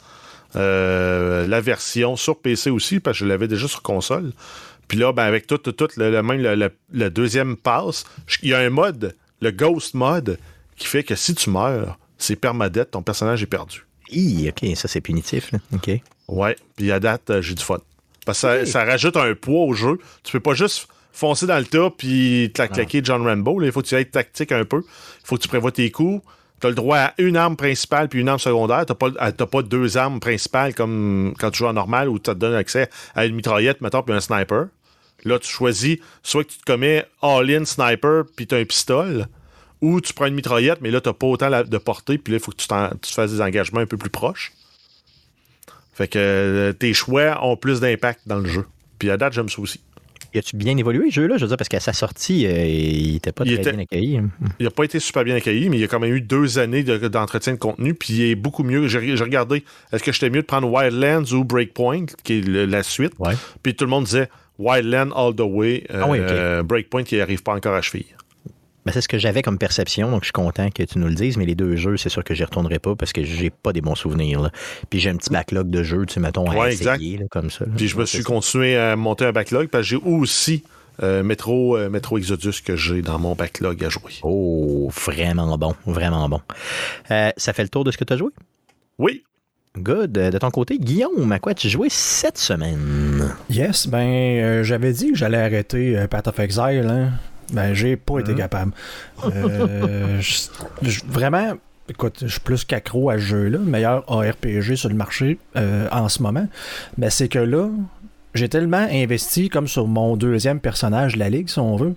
Euh, 0.57 1.47
la 1.47 1.61
version 1.61 2.17
sur 2.17 2.39
PC 2.39 2.71
aussi, 2.71 3.01
parce 3.01 3.19
que 3.19 3.25
je 3.25 3.29
l'avais 3.29 3.49
déjà 3.49 3.69
sur 3.69 3.83
console. 3.83 4.33
Puis 4.89 4.99
là, 4.99 5.13
ben, 5.13 5.23
avec 5.23 5.47
tout, 5.47 5.59
tout, 5.59 5.89
le, 5.97 6.23
même 6.23 6.71
le, 6.93 7.11
deuxième 7.11 7.57
passe, 7.57 8.05
il 8.43 8.51
y 8.51 8.55
a 8.55 8.59
un 8.59 8.71
mode, 8.71 9.17
le 9.41 9.51
Ghost 9.51 9.95
mode, 9.95 10.39
qui 10.77 10.87
fait 10.87 11.05
que 11.05 11.15
si 11.15 11.35
tu 11.35 11.51
meurs, 11.51 11.99
c'est 12.19 12.37
permadeath, 12.37 12.91
ton 12.91 13.03
personnage 13.03 13.43
est 13.43 13.47
perdu. 13.47 13.87
Hi, 14.11 14.51
ok, 14.51 14.77
ça 14.77 14.89
c'est 14.89 15.01
punitif. 15.01 15.53
Là. 15.53 15.59
Ok. 15.73 15.91
Ouais, 16.29 16.57
puis 16.77 16.93
à 16.93 17.01
date, 17.01 17.31
euh, 17.31 17.43
j'ai 17.43 17.55
du 17.55 17.63
fun. 17.63 17.79
Parce 18.27 18.43
que 18.43 18.65
ça, 18.67 18.85
rajoute 18.85 19.17
un 19.17 19.35
poids 19.35 19.65
au 19.65 19.73
jeu. 19.73 19.99
Tu 20.23 20.33
peux 20.33 20.41
pas 20.41 20.55
juste 20.55 20.87
foncer 21.13 21.47
dans 21.47 21.59
le 21.59 21.65
tas 21.65 21.91
puis 21.91 22.51
te 22.55 22.63
la 22.63 22.69
claquer 22.69 23.01
John 23.03 23.27
Rambo. 23.27 23.61
il 23.63 23.73
faut 23.73 23.83
que 23.83 23.89
tu 23.89 23.95
ailles 23.95 24.09
tactique 24.09 24.53
un 24.53 24.65
peu. 24.65 24.83
Il 24.87 25.27
faut 25.27 25.37
que 25.37 25.43
tu 25.43 25.49
prévois 25.49 25.73
tes 25.73 25.91
coups 25.91 26.23
tu 26.63 26.69
as 26.69 26.71
le 26.71 26.77
droit 26.77 26.99
à 26.99 27.15
une 27.19 27.37
arme 27.37 27.57
principale 27.57 28.09
puis 28.09 28.21
une 28.21 28.29
arme 28.29 28.39
secondaire. 28.39 28.87
Tu 28.87 28.93
n'as 28.93 29.47
pas, 29.47 29.63
deux 29.63 29.97
armes 29.97 30.21
principales 30.21 30.75
comme 30.75 31.35
quand 31.39 31.51
tu 31.51 31.59
joues 31.59 31.67
en 31.67 31.73
normal 31.73 32.09
où 32.09 32.19
tu 32.19 32.31
te 32.31 32.33
donnes 32.33 32.55
accès 32.55 32.89
à 33.15 33.27
une 33.27 33.35
mitraillette, 33.35 33.81
mettons, 33.81 34.03
puis 34.03 34.15
un 34.15 34.21
sniper. 34.21 34.67
Là, 35.25 35.39
tu 35.41 35.49
choisis 35.49 35.99
soit 36.23 36.45
que 36.45 36.51
tu 36.51 36.59
te 36.59 36.65
commets 36.65 37.05
all-in 37.21 37.65
sniper 37.65 38.25
puis 38.37 38.47
tu 38.47 38.55
as 38.55 38.59
un 38.59 38.65
pistolet, 38.65 39.25
ou 39.81 40.01
tu 40.01 40.15
prends 40.15 40.27
une 40.27 40.35
mitraillette, 40.35 40.81
mais 40.81 40.93
là, 40.93 41.01
tu 41.01 41.09
n'as 41.09 41.13
pas 41.13 41.27
autant 41.27 41.51
de 41.51 41.79
portée, 41.79 42.17
puis 42.17 42.33
là, 42.33 42.39
il 42.39 42.43
faut 42.43 42.53
que 42.53 42.57
tu, 42.57 42.69
tu, 42.69 43.13
fasses 43.13 43.33
des 43.33 43.41
engagements 43.41 43.81
un 43.81 43.87
peu 43.87 43.97
plus 43.97 44.11
proches. 44.11 44.53
Fait 45.93 46.07
que 46.07 46.19
euh, 46.19 46.73
tes 46.73 46.95
choix 46.95 47.45
ont 47.45 47.57
plus 47.57 47.81
d'impact 47.81 48.21
dans 48.27 48.39
le 48.39 48.49
jeu. 48.49 48.67
Puis 48.99 49.11
à 49.11 49.17
date, 49.17 49.33
j'aime 49.33 49.49
ça 49.49 49.61
aussi. 49.61 49.81
Y 50.35 50.39
a-tu 50.39 50.57
bien 50.57 50.77
évolué, 50.77 51.07
le 51.07 51.11
jeu-là? 51.11 51.37
Je 51.37 51.43
veux 51.43 51.49
dire, 51.49 51.57
parce 51.59 51.69
qu'à 51.69 51.81
sa 51.81 51.93
sortie, 51.93 52.47
euh, 52.47 52.65
il 52.65 53.13
n'était 53.13 53.33
pas 53.33 53.45
très 53.45 53.57
bien 53.57 53.79
accueilli. 53.79 54.21
Il 54.59 54.65
n'a 54.65 54.71
pas 54.71 54.85
été 54.85 54.99
super 54.99 55.25
bien 55.25 55.35
accueilli, 55.37 55.69
mais 55.69 55.77
il 55.77 55.81
y 55.81 55.85
a 55.85 55.89
quand 55.89 56.01
même 56.01 56.15
eu 56.15 56.23
deux 56.23 56.59
années 56.59 56.83
d'entretien 56.83 57.53
de, 57.53 57.59
contenu, 57.59 57.95
puis 57.95 58.15
il 58.15 58.23
est 58.31 58.35
beaucoup 58.35 58.63
mieux. 58.63 58.89
J'ai 58.89 58.99
regardé, 59.23 59.63
est-ce 59.93 60.03
que 60.03 60.13
j'étais 60.13 60.31
mieux 60.31 60.41
de 60.41 60.47
prendre 60.47 60.71
Wildlands 60.71 61.33
ou 61.33 61.45
Breakpoint, 61.45 62.07
qui 62.25 62.39
est 62.39 62.49
la 62.49 62.83
suite? 62.83 63.13
Puis 63.63 63.75
tout 63.75 63.85
le 63.85 63.91
monde 63.91 64.05
disait 64.05 64.29
Wildlands 64.59 65.13
all 65.15 65.35
the 65.35 65.41
way, 65.41 65.85
euh, 65.91 66.61
ah 66.61 66.63
Breakpoint 66.63 67.05
qui 67.05 67.17
n'arrive 67.17 67.43
pas 67.43 67.55
encore 67.55 67.75
à 67.75 67.83
cheville. 67.83 68.07
Ben, 68.85 68.93
c'est 68.93 69.01
ce 69.01 69.09
que 69.09 69.19
j'avais 69.19 69.43
comme 69.43 69.59
perception, 69.59 70.11
donc 70.11 70.23
je 70.23 70.27
suis 70.27 70.33
content 70.33 70.69
que 70.71 70.83
tu 70.83 70.99
nous 70.99 71.07
le 71.07 71.15
dises, 71.15 71.37
mais 71.37 71.47
les 71.47 71.55
deux 71.55 71.77
jeux, 71.77 71.97
c'est 71.97 72.09
sûr 72.09 72.25
que 72.25 72.35
j'y 72.35 72.43
retournerai 72.43 72.81
pas 72.81 72.97
parce 72.97 73.13
que 73.13 73.23
j'ai 73.23 73.51
pas 73.51 73.73
des 73.73 73.81
bons 73.81 73.95
souvenirs. 73.95 74.51
Puis 74.91 74.99
j'ai 74.99 75.11
un 75.11 75.17
petit 75.17 75.31
backlog 75.31 75.71
de 75.71 75.83
jeux, 75.83 76.05
tu 76.07 76.15
sais, 76.15 76.21
mettons, 76.21 76.51
à 76.51 76.71
essayer, 76.71 77.21
comme 77.31 77.51
ça. 77.51 77.65
Puis 77.77 77.89
je 77.89 77.97
me 77.97 78.05
suis 78.07 78.25
continué 78.25 78.77
à 78.77 78.97
monter 78.97 79.25
un 79.25 79.33
backlog 79.33 79.69
parce 79.69 79.85
que 79.85 79.89
j'ai 79.89 79.97
aussi 79.97 80.65
euh, 81.03 81.23
Metro, 81.23 81.77
euh, 81.77 81.89
Metro 81.89 82.19
Exodus 82.19 82.61
que 82.65 82.77
j'ai 82.77 83.03
dans 83.03 83.19
mon 83.19 83.35
backlog 83.35 83.83
à 83.85 83.89
jouer. 83.89 84.15
Oh, 84.23 84.91
vraiment 85.05 85.57
bon, 85.57 85.75
vraiment 85.87 86.29
bon. 86.29 86.41
Euh, 87.11 87.31
ça 87.37 87.53
fait 87.53 87.63
le 87.63 87.69
tour 87.69 87.85
de 87.85 87.91
ce 87.91 87.99
que 87.99 88.05
tu 88.05 88.13
as 88.13 88.17
joué? 88.17 88.31
Oui. 88.99 89.23
Good. 89.79 90.13
De 90.13 90.39
ton 90.39 90.51
côté, 90.51 90.79
Guillaume, 90.79 91.33
à 91.33 91.39
quoi 91.39 91.55
tu 91.55 91.71
joué 91.71 91.89
cette 91.89 92.37
semaine? 92.37 93.35
Yes, 93.49 93.87
ben 93.87 94.63
j'avais 94.63 94.93
dit 94.93 95.13
que 95.13 95.17
j'allais 95.17 95.39
arrêter 95.39 96.07
Path 96.11 96.29
of 96.29 96.39
Exile. 96.41 96.89
Hein. 96.91 97.13
Ben, 97.53 97.75
j'ai 97.75 97.97
pas 97.97 98.19
été 98.21 98.33
hein? 98.33 98.37
capable. 98.37 98.73
Euh, 99.25 100.21
vraiment, 101.07 101.55
écoute, 101.89 102.19
je 102.23 102.29
suis 102.29 102.41
plus 102.41 102.65
qu'accro 102.65 103.11
à 103.11 103.15
ce 103.15 103.23
jeu-là, 103.23 103.59
meilleur 103.59 104.11
ARPG 104.11 104.75
sur 104.75 104.89
le 104.89 104.95
marché 104.95 105.39
euh, 105.57 105.89
en 105.93 106.09
ce 106.09 106.23
moment. 106.23 106.49
Mais 106.99 107.11
c'est 107.11 107.29
que 107.29 107.39
là, 107.39 107.69
j'ai 108.35 108.49
tellement 108.49 108.87
investi 108.91 109.49
comme 109.49 109.69
sur 109.69 109.87
mon 109.87 110.17
deuxième 110.17 110.61
personnage 110.61 111.15
de 111.15 111.19
la 111.19 111.31
ligue, 111.31 111.49
si 111.49 111.59
on 111.59 111.77
veut, 111.77 111.95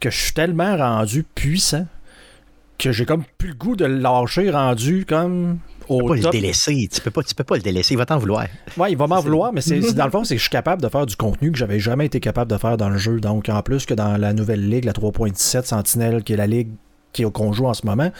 que 0.00 0.10
je 0.10 0.16
suis 0.16 0.32
tellement 0.32 0.76
rendu 0.76 1.22
puissant 1.22 1.86
que 2.78 2.92
j'ai 2.92 3.06
comme 3.06 3.24
plus 3.38 3.48
le 3.48 3.54
goût 3.54 3.76
de 3.76 3.86
le 3.86 3.98
lâcher 3.98 4.50
rendu 4.50 5.06
comme 5.06 5.58
tu 5.88 5.96
peux 5.96 6.08
pas 6.08 6.14
le 6.14 6.30
délaisser. 6.30 6.88
Tu 6.92 7.00
peux 7.00 7.10
pas, 7.10 7.22
tu 7.22 7.34
peux 7.34 7.44
pas 7.44 7.56
le 7.56 7.62
délaisser. 7.62 7.94
Il 7.94 7.98
va 7.98 8.06
t'en 8.06 8.18
vouloir. 8.18 8.46
Oui, 8.76 8.88
il 8.92 8.96
va 8.96 9.06
m'en 9.06 9.20
vouloir, 9.20 9.52
mais 9.52 9.60
c'est, 9.60 9.80
dans 9.94 10.04
le 10.04 10.10
fond, 10.10 10.24
c'est 10.24 10.34
que 10.34 10.38
je 10.38 10.44
suis 10.44 10.50
capable 10.50 10.82
de 10.82 10.88
faire 10.88 11.06
du 11.06 11.16
contenu 11.16 11.52
que 11.52 11.58
j'avais 11.58 11.80
jamais 11.80 12.06
été 12.06 12.20
capable 12.20 12.50
de 12.50 12.58
faire 12.58 12.76
dans 12.76 12.88
le 12.88 12.98
jeu. 12.98 13.20
Donc, 13.20 13.48
en 13.48 13.62
plus 13.62 13.86
que 13.86 13.94
dans 13.94 14.16
la 14.16 14.32
nouvelle 14.32 14.68
ligue, 14.68 14.84
la 14.84 14.92
3.17 14.92 15.64
Sentinelle, 15.64 16.22
qui 16.22 16.32
est 16.32 16.36
la 16.36 16.46
ligue 16.46 16.70
qu'on 17.24 17.52
joue 17.52 17.66
en 17.66 17.74
ce 17.74 17.86
moment, 17.86 18.10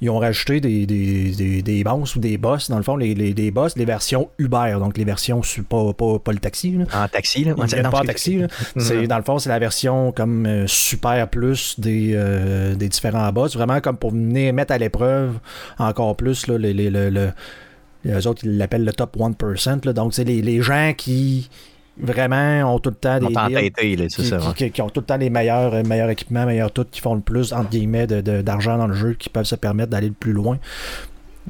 ils 0.00 0.10
ont 0.10 0.18
rajouté 0.18 0.60
des, 0.60 0.86
des, 0.86 1.62
des, 1.62 1.84
boss 1.84 2.14
ou 2.16 2.20
des 2.20 2.38
boss, 2.38 2.70
dans 2.70 2.76
le 2.76 2.82
fond, 2.82 2.96
les, 2.96 3.14
les, 3.14 3.34
des 3.34 3.50
boss, 3.50 3.76
les 3.76 3.84
versions 3.84 4.28
Uber, 4.38 4.76
donc 4.78 4.96
les 4.96 5.04
versions 5.04 5.40
pas, 5.68 5.92
pas, 5.92 6.18
pas 6.18 6.32
le 6.32 6.38
taxi. 6.38 6.78
En 6.94 7.08
taxi, 7.08 7.44
là. 7.44 7.54
pas 7.54 8.00
en 8.00 8.04
taxi. 8.04 8.42
C'est, 8.76 9.06
dans 9.06 9.16
le 9.16 9.24
fond, 9.24 9.38
c'est 9.38 9.48
la 9.48 9.58
version 9.58 10.12
comme 10.12 10.46
euh, 10.46 10.66
super 10.66 11.28
plus 11.28 11.78
des, 11.80 12.12
euh, 12.14 12.74
des 12.74 12.88
différents 12.88 13.30
boss, 13.32 13.56
vraiment 13.56 13.80
comme 13.80 13.96
pour 13.96 14.12
venir 14.12 14.52
mettre 14.52 14.72
à 14.72 14.78
l'épreuve 14.78 15.38
encore 15.78 16.16
plus 16.16 16.46
là, 16.46 16.58
les, 16.58 16.72
les, 16.72 18.26
autres, 18.26 18.42
ils 18.44 18.56
l'appellent 18.56 18.84
le 18.84 18.92
top 18.92 19.16
1%. 19.16 19.92
donc, 19.92 20.14
c'est 20.14 20.24
les, 20.24 20.42
les 20.42 20.62
gens 20.62 20.92
qui 20.96 21.50
vraiment 22.00 22.74
ont 22.74 22.78
tout 22.78 22.90
le 22.90 22.96
temps 22.96 23.18
des 23.18 23.26
entêté, 23.36 23.96
là, 23.96 24.06
qui, 24.06 24.26
ça. 24.26 24.38
qui- 24.38 24.46
ouais. 24.48 24.54
qui- 24.54 24.70
qui 24.70 24.82
ont 24.82 24.90
tout 24.90 25.00
le 25.00 25.06
temps 25.06 25.16
les 25.16 25.30
meilleurs, 25.30 25.74
euh, 25.74 25.82
meilleurs 25.82 26.10
équipements, 26.10 26.46
meilleurs 26.46 26.70
tout, 26.72 26.86
qui 26.90 27.00
font 27.00 27.14
le 27.14 27.20
plus, 27.20 27.52
entre 27.52 27.70
guillemets, 27.70 28.06
de- 28.06 28.20
de- 28.20 28.42
d'argent 28.42 28.78
dans 28.78 28.86
le 28.86 28.94
jeu, 28.94 29.14
qui 29.14 29.28
peuvent 29.28 29.44
se 29.44 29.54
permettre 29.56 29.90
d'aller 29.90 30.08
le 30.08 30.14
plus 30.14 30.32
loin. 30.32 30.58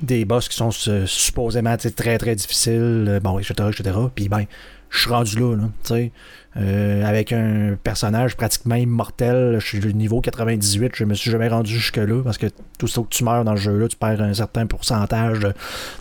Des 0.00 0.25
boss 0.25 0.49
qui 0.49 0.57
sont 0.57 0.71
euh, 0.88 1.07
supposément 1.07 1.76
très 1.76 2.19
très 2.19 2.37
difficiles, 2.37 3.07
euh, 3.09 3.21
bon, 3.21 3.38
etc., 3.38 3.55
etc. 3.71 3.97
Puis 4.14 4.28
ben, 4.28 4.45
je 4.90 5.00
suis 5.00 5.11
rendu 5.11 5.38
là, 5.38 5.57
là 5.57 5.64
tu 5.85 5.95
sais. 5.95 6.12
Euh, 6.57 7.05
avec 7.05 7.33
un 7.33 7.76
personnage 7.85 8.37
pratiquement 8.37 8.75
immortel, 8.75 9.59
je 9.61 9.67
suis 9.67 9.87
au 9.87 9.93
niveau 9.93 10.21
98, 10.21 10.93
je 10.95 11.05
me 11.05 11.14
suis 11.14 11.31
jamais 11.31 11.49
rendu 11.49 11.73
jusque-là, 11.73 12.23
parce 12.25 12.38
que 12.38 12.47
tout 12.78 12.87
ce 12.88 13.00
que 13.00 13.07
tu 13.11 13.23
meurs 13.23 13.45
dans 13.45 13.52
le 13.52 13.59
jeu-là, 13.59 13.87
tu 13.87 13.97
perds 13.97 14.23
un 14.23 14.35
certain 14.35 14.67
pourcentage 14.67 15.40
de, 15.40 15.52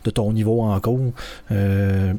de 0.04 0.10
ton 0.10 0.32
niveau 0.32 0.62
en 0.62 0.80
cours. 0.80 1.12
Euh, 1.52 2.14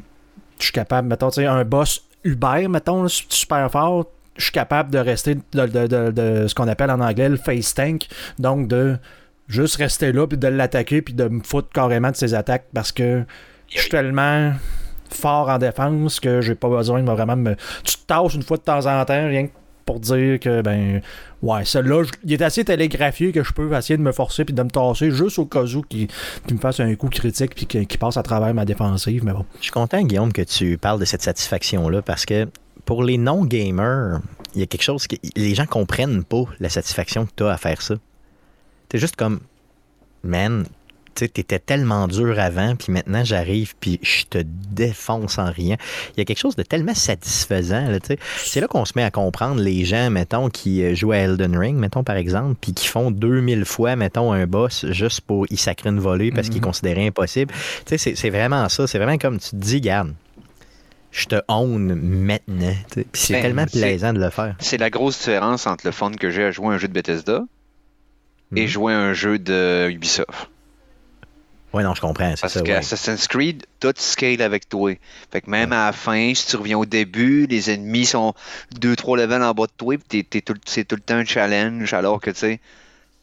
je 0.59 0.63
suis 0.65 0.71
capable, 0.73 1.07
mettons, 1.07 1.29
tu 1.31 1.35
sais, 1.41 1.45
un 1.47 1.65
boss 1.65 2.03
Uber, 2.23 2.67
mettons, 2.67 3.07
super 3.07 3.69
fort, 3.71 4.05
je 4.37 4.43
suis 4.43 4.51
capable 4.51 4.91
de 4.91 4.99
rester 4.99 5.35
de, 5.35 5.65
de- 5.65 6.11
de- 6.11 6.47
ce 6.47 6.55
qu'on 6.55 6.67
appelle 6.67 6.91
en 6.91 6.99
anglais 6.99 7.29
le 7.29 7.37
face 7.37 7.73
tank, 7.73 8.07
donc 8.37 8.67
de 8.67 8.97
juste 9.47 9.77
rester 9.77 10.11
là, 10.11 10.27
puis 10.27 10.37
de 10.37 10.47
l'attaquer, 10.47 11.01
puis 11.01 11.13
de 11.13 11.27
me 11.27 11.41
foutre 11.43 11.69
carrément 11.69 12.11
de 12.11 12.15
ses 12.15 12.33
attaques, 12.33 12.65
parce 12.73 12.91
que 12.91 13.23
je 13.67 13.79
suis 13.81 13.89
tellement 13.89 14.53
fort 15.11 15.49
en 15.49 15.57
défense 15.57 16.19
que 16.19 16.39
j'ai 16.41 16.55
pas 16.55 16.69
besoin 16.69 17.01
de 17.01 17.09
vraiment 17.11 17.35
me... 17.35 17.55
Tu 17.83 17.95
te 17.97 18.05
tasses 18.05 18.33
une 18.35 18.43
fois 18.43 18.57
de 18.57 18.61
temps 18.63 18.85
en 18.85 19.03
temps, 19.05 19.27
rien 19.27 19.47
que 19.47 19.51
pour 19.85 19.99
dire 19.99 20.39
que, 20.39 20.61
ben, 20.61 21.01
ouais, 21.41 21.65
celui-là, 21.65 22.03
je- 22.03 22.11
il 22.23 22.33
est 22.33 22.41
assez 22.41 22.63
télégraphié 22.65 23.31
que 23.31 23.43
je 23.43 23.51
peux 23.53 23.71
essayer 23.75 23.97
de 23.97 24.01
me 24.01 24.11
forcer 24.11 24.45
puis 24.45 24.53
de 24.53 24.61
me 24.63 24.69
tasser 24.69 25.11
juste 25.11 25.39
au 25.39 25.45
cas 25.45 25.63
où 25.63 25.81
qu'il 25.83 26.07
me 26.51 26.57
fasse 26.59 26.79
un 26.79 26.93
coup 26.95 27.09
critique 27.09 27.55
puis 27.55 27.65
qu'il 27.65 27.87
qu'il 27.87 27.99
passe 27.99 28.17
à 28.17 28.23
travers 28.23 28.53
ma 28.53 28.65
défensive, 28.65 29.23
mais 29.23 29.33
bon. 29.33 29.45
Je 29.59 29.63
suis 29.63 29.71
content, 29.71 30.01
Guillaume, 30.01 30.33
que 30.33 30.41
tu 30.41 30.77
parles 30.77 30.99
de 30.99 31.05
cette 31.05 31.21
satisfaction-là 31.21 32.01
parce 32.01 32.25
que 32.25 32.47
pour 32.85 33.03
les 33.03 33.17
non-gamers, 33.17 34.19
il 34.55 34.61
y 34.61 34.63
a 34.63 34.65
quelque 34.65 34.83
chose 34.83 35.05
que 35.07 35.15
les 35.35 35.53
gens 35.55 35.65
comprennent 35.65 36.23
pas 36.23 36.43
la 36.59 36.69
satisfaction 36.69 37.25
que 37.25 37.31
tu 37.35 37.43
as 37.43 37.49
à 37.51 37.57
faire 37.57 37.81
ça. 37.81 37.95
T'es 38.87 38.97
juste 38.97 39.15
comme, 39.15 39.39
man, 40.23 40.65
tu 41.19 41.25
sais, 41.25 41.27
t'étais 41.29 41.59
tellement 41.59 42.07
dur 42.07 42.39
avant, 42.39 42.75
puis 42.75 42.93
maintenant 42.93 43.23
j'arrive, 43.25 43.75
puis 43.79 43.99
je 44.01 44.23
te 44.25 44.37
défonce 44.43 45.37
en 45.37 45.51
rien. 45.51 45.75
Il 46.15 46.19
y 46.19 46.21
a 46.21 46.25
quelque 46.25 46.39
chose 46.39 46.55
de 46.55 46.63
tellement 46.63 46.93
satisfaisant. 46.95 47.85
C'est 48.37 48.61
là 48.61 48.67
qu'on 48.67 48.85
se 48.85 48.93
met 48.95 49.03
à 49.03 49.11
comprendre 49.11 49.61
les 49.61 49.83
gens, 49.85 50.09
mettons, 50.09 50.49
qui 50.49 50.83
euh, 50.83 50.95
jouent 50.95 51.11
à 51.11 51.17
Elden 51.17 51.57
Ring, 51.57 51.77
mettons, 51.77 52.03
par 52.03 52.15
exemple, 52.15 52.55
puis 52.61 52.73
qui 52.73 52.87
font 52.87 53.11
2000 53.11 53.65
fois, 53.65 53.95
mettons, 53.95 54.31
un 54.31 54.45
boss 54.47 54.85
juste 54.91 55.21
pour 55.21 55.45
y 55.51 55.57
sacrer 55.57 55.89
une 55.89 55.99
volée 55.99 56.31
parce 56.31 56.47
qu'ils 56.49 56.61
Mhm. 56.61 56.65
considéraient 56.67 57.07
impossible. 57.07 57.53
Tu 57.85 57.97
sais, 57.97 58.15
c'est- 58.15 58.29
vraiment 58.29 58.69
ça. 58.69 58.87
C'est 58.87 58.97
vraiment 58.97 59.17
comme 59.17 59.39
tu 59.39 59.49
te 59.49 59.55
dis, 59.55 59.81
garde, 59.81 60.13
je 61.11 61.25
te 61.25 61.35
own 61.47 61.95
maintenant. 61.95 62.73
c'est 63.13 63.33
Ben, 63.33 63.41
tellement 63.41 63.65
plaisant 63.65 64.13
de 64.13 64.19
le 64.19 64.29
faire. 64.29 64.55
C'est 64.59 64.77
la 64.77 64.89
grosse 64.89 65.17
différence 65.17 65.67
entre 65.67 65.85
le 65.85 65.91
fun 65.91 66.11
que 66.11 66.29
j'ai 66.29 66.43
à 66.43 66.51
jouer 66.51 66.67
à 66.67 66.71
un 66.71 66.77
jeu 66.77 66.87
de 66.87 66.93
Bethesda 66.93 67.41
et 68.55 68.61
Mhm. 68.61 68.67
jouer 68.67 68.93
à 68.93 68.99
un 68.99 69.13
jeu 69.13 69.39
de 69.39 69.89
Ubisoft. 69.91 70.49
Oui, 71.73 71.83
non, 71.83 71.93
je 71.93 72.01
comprends. 72.01 72.31
C'est 72.35 72.41
Parce 72.41 72.53
ça. 72.53 72.61
que 72.61 72.67
ouais. 72.69 72.75
Assassin's 72.77 73.27
Creed, 73.27 73.65
tout 73.79 73.93
scale 73.95 74.41
avec 74.41 74.67
toi. 74.67 74.93
Fait 75.31 75.41
que 75.41 75.49
même 75.49 75.71
à 75.71 75.85
la 75.87 75.91
fin, 75.91 76.33
si 76.33 76.47
tu 76.47 76.55
reviens 76.55 76.77
au 76.79 76.85
début, 76.85 77.45
les 77.45 77.69
ennemis 77.69 78.05
sont 78.07 78.33
2-3 78.79 79.17
levels 79.17 79.43
en 79.43 79.53
bas 79.53 79.67
de 79.67 79.71
toi, 79.77 79.95
puis 79.97 80.23
t'es- 80.23 80.23
t'es 80.23 80.41
tout- 80.41 80.59
c'est 80.65 80.83
tout 80.85 80.95
le 80.95 81.01
temps 81.01 81.15
un 81.17 81.25
challenge, 81.25 81.93
alors 81.93 82.19
que 82.19 82.31
tu 82.31 82.37
sais, 82.39 82.59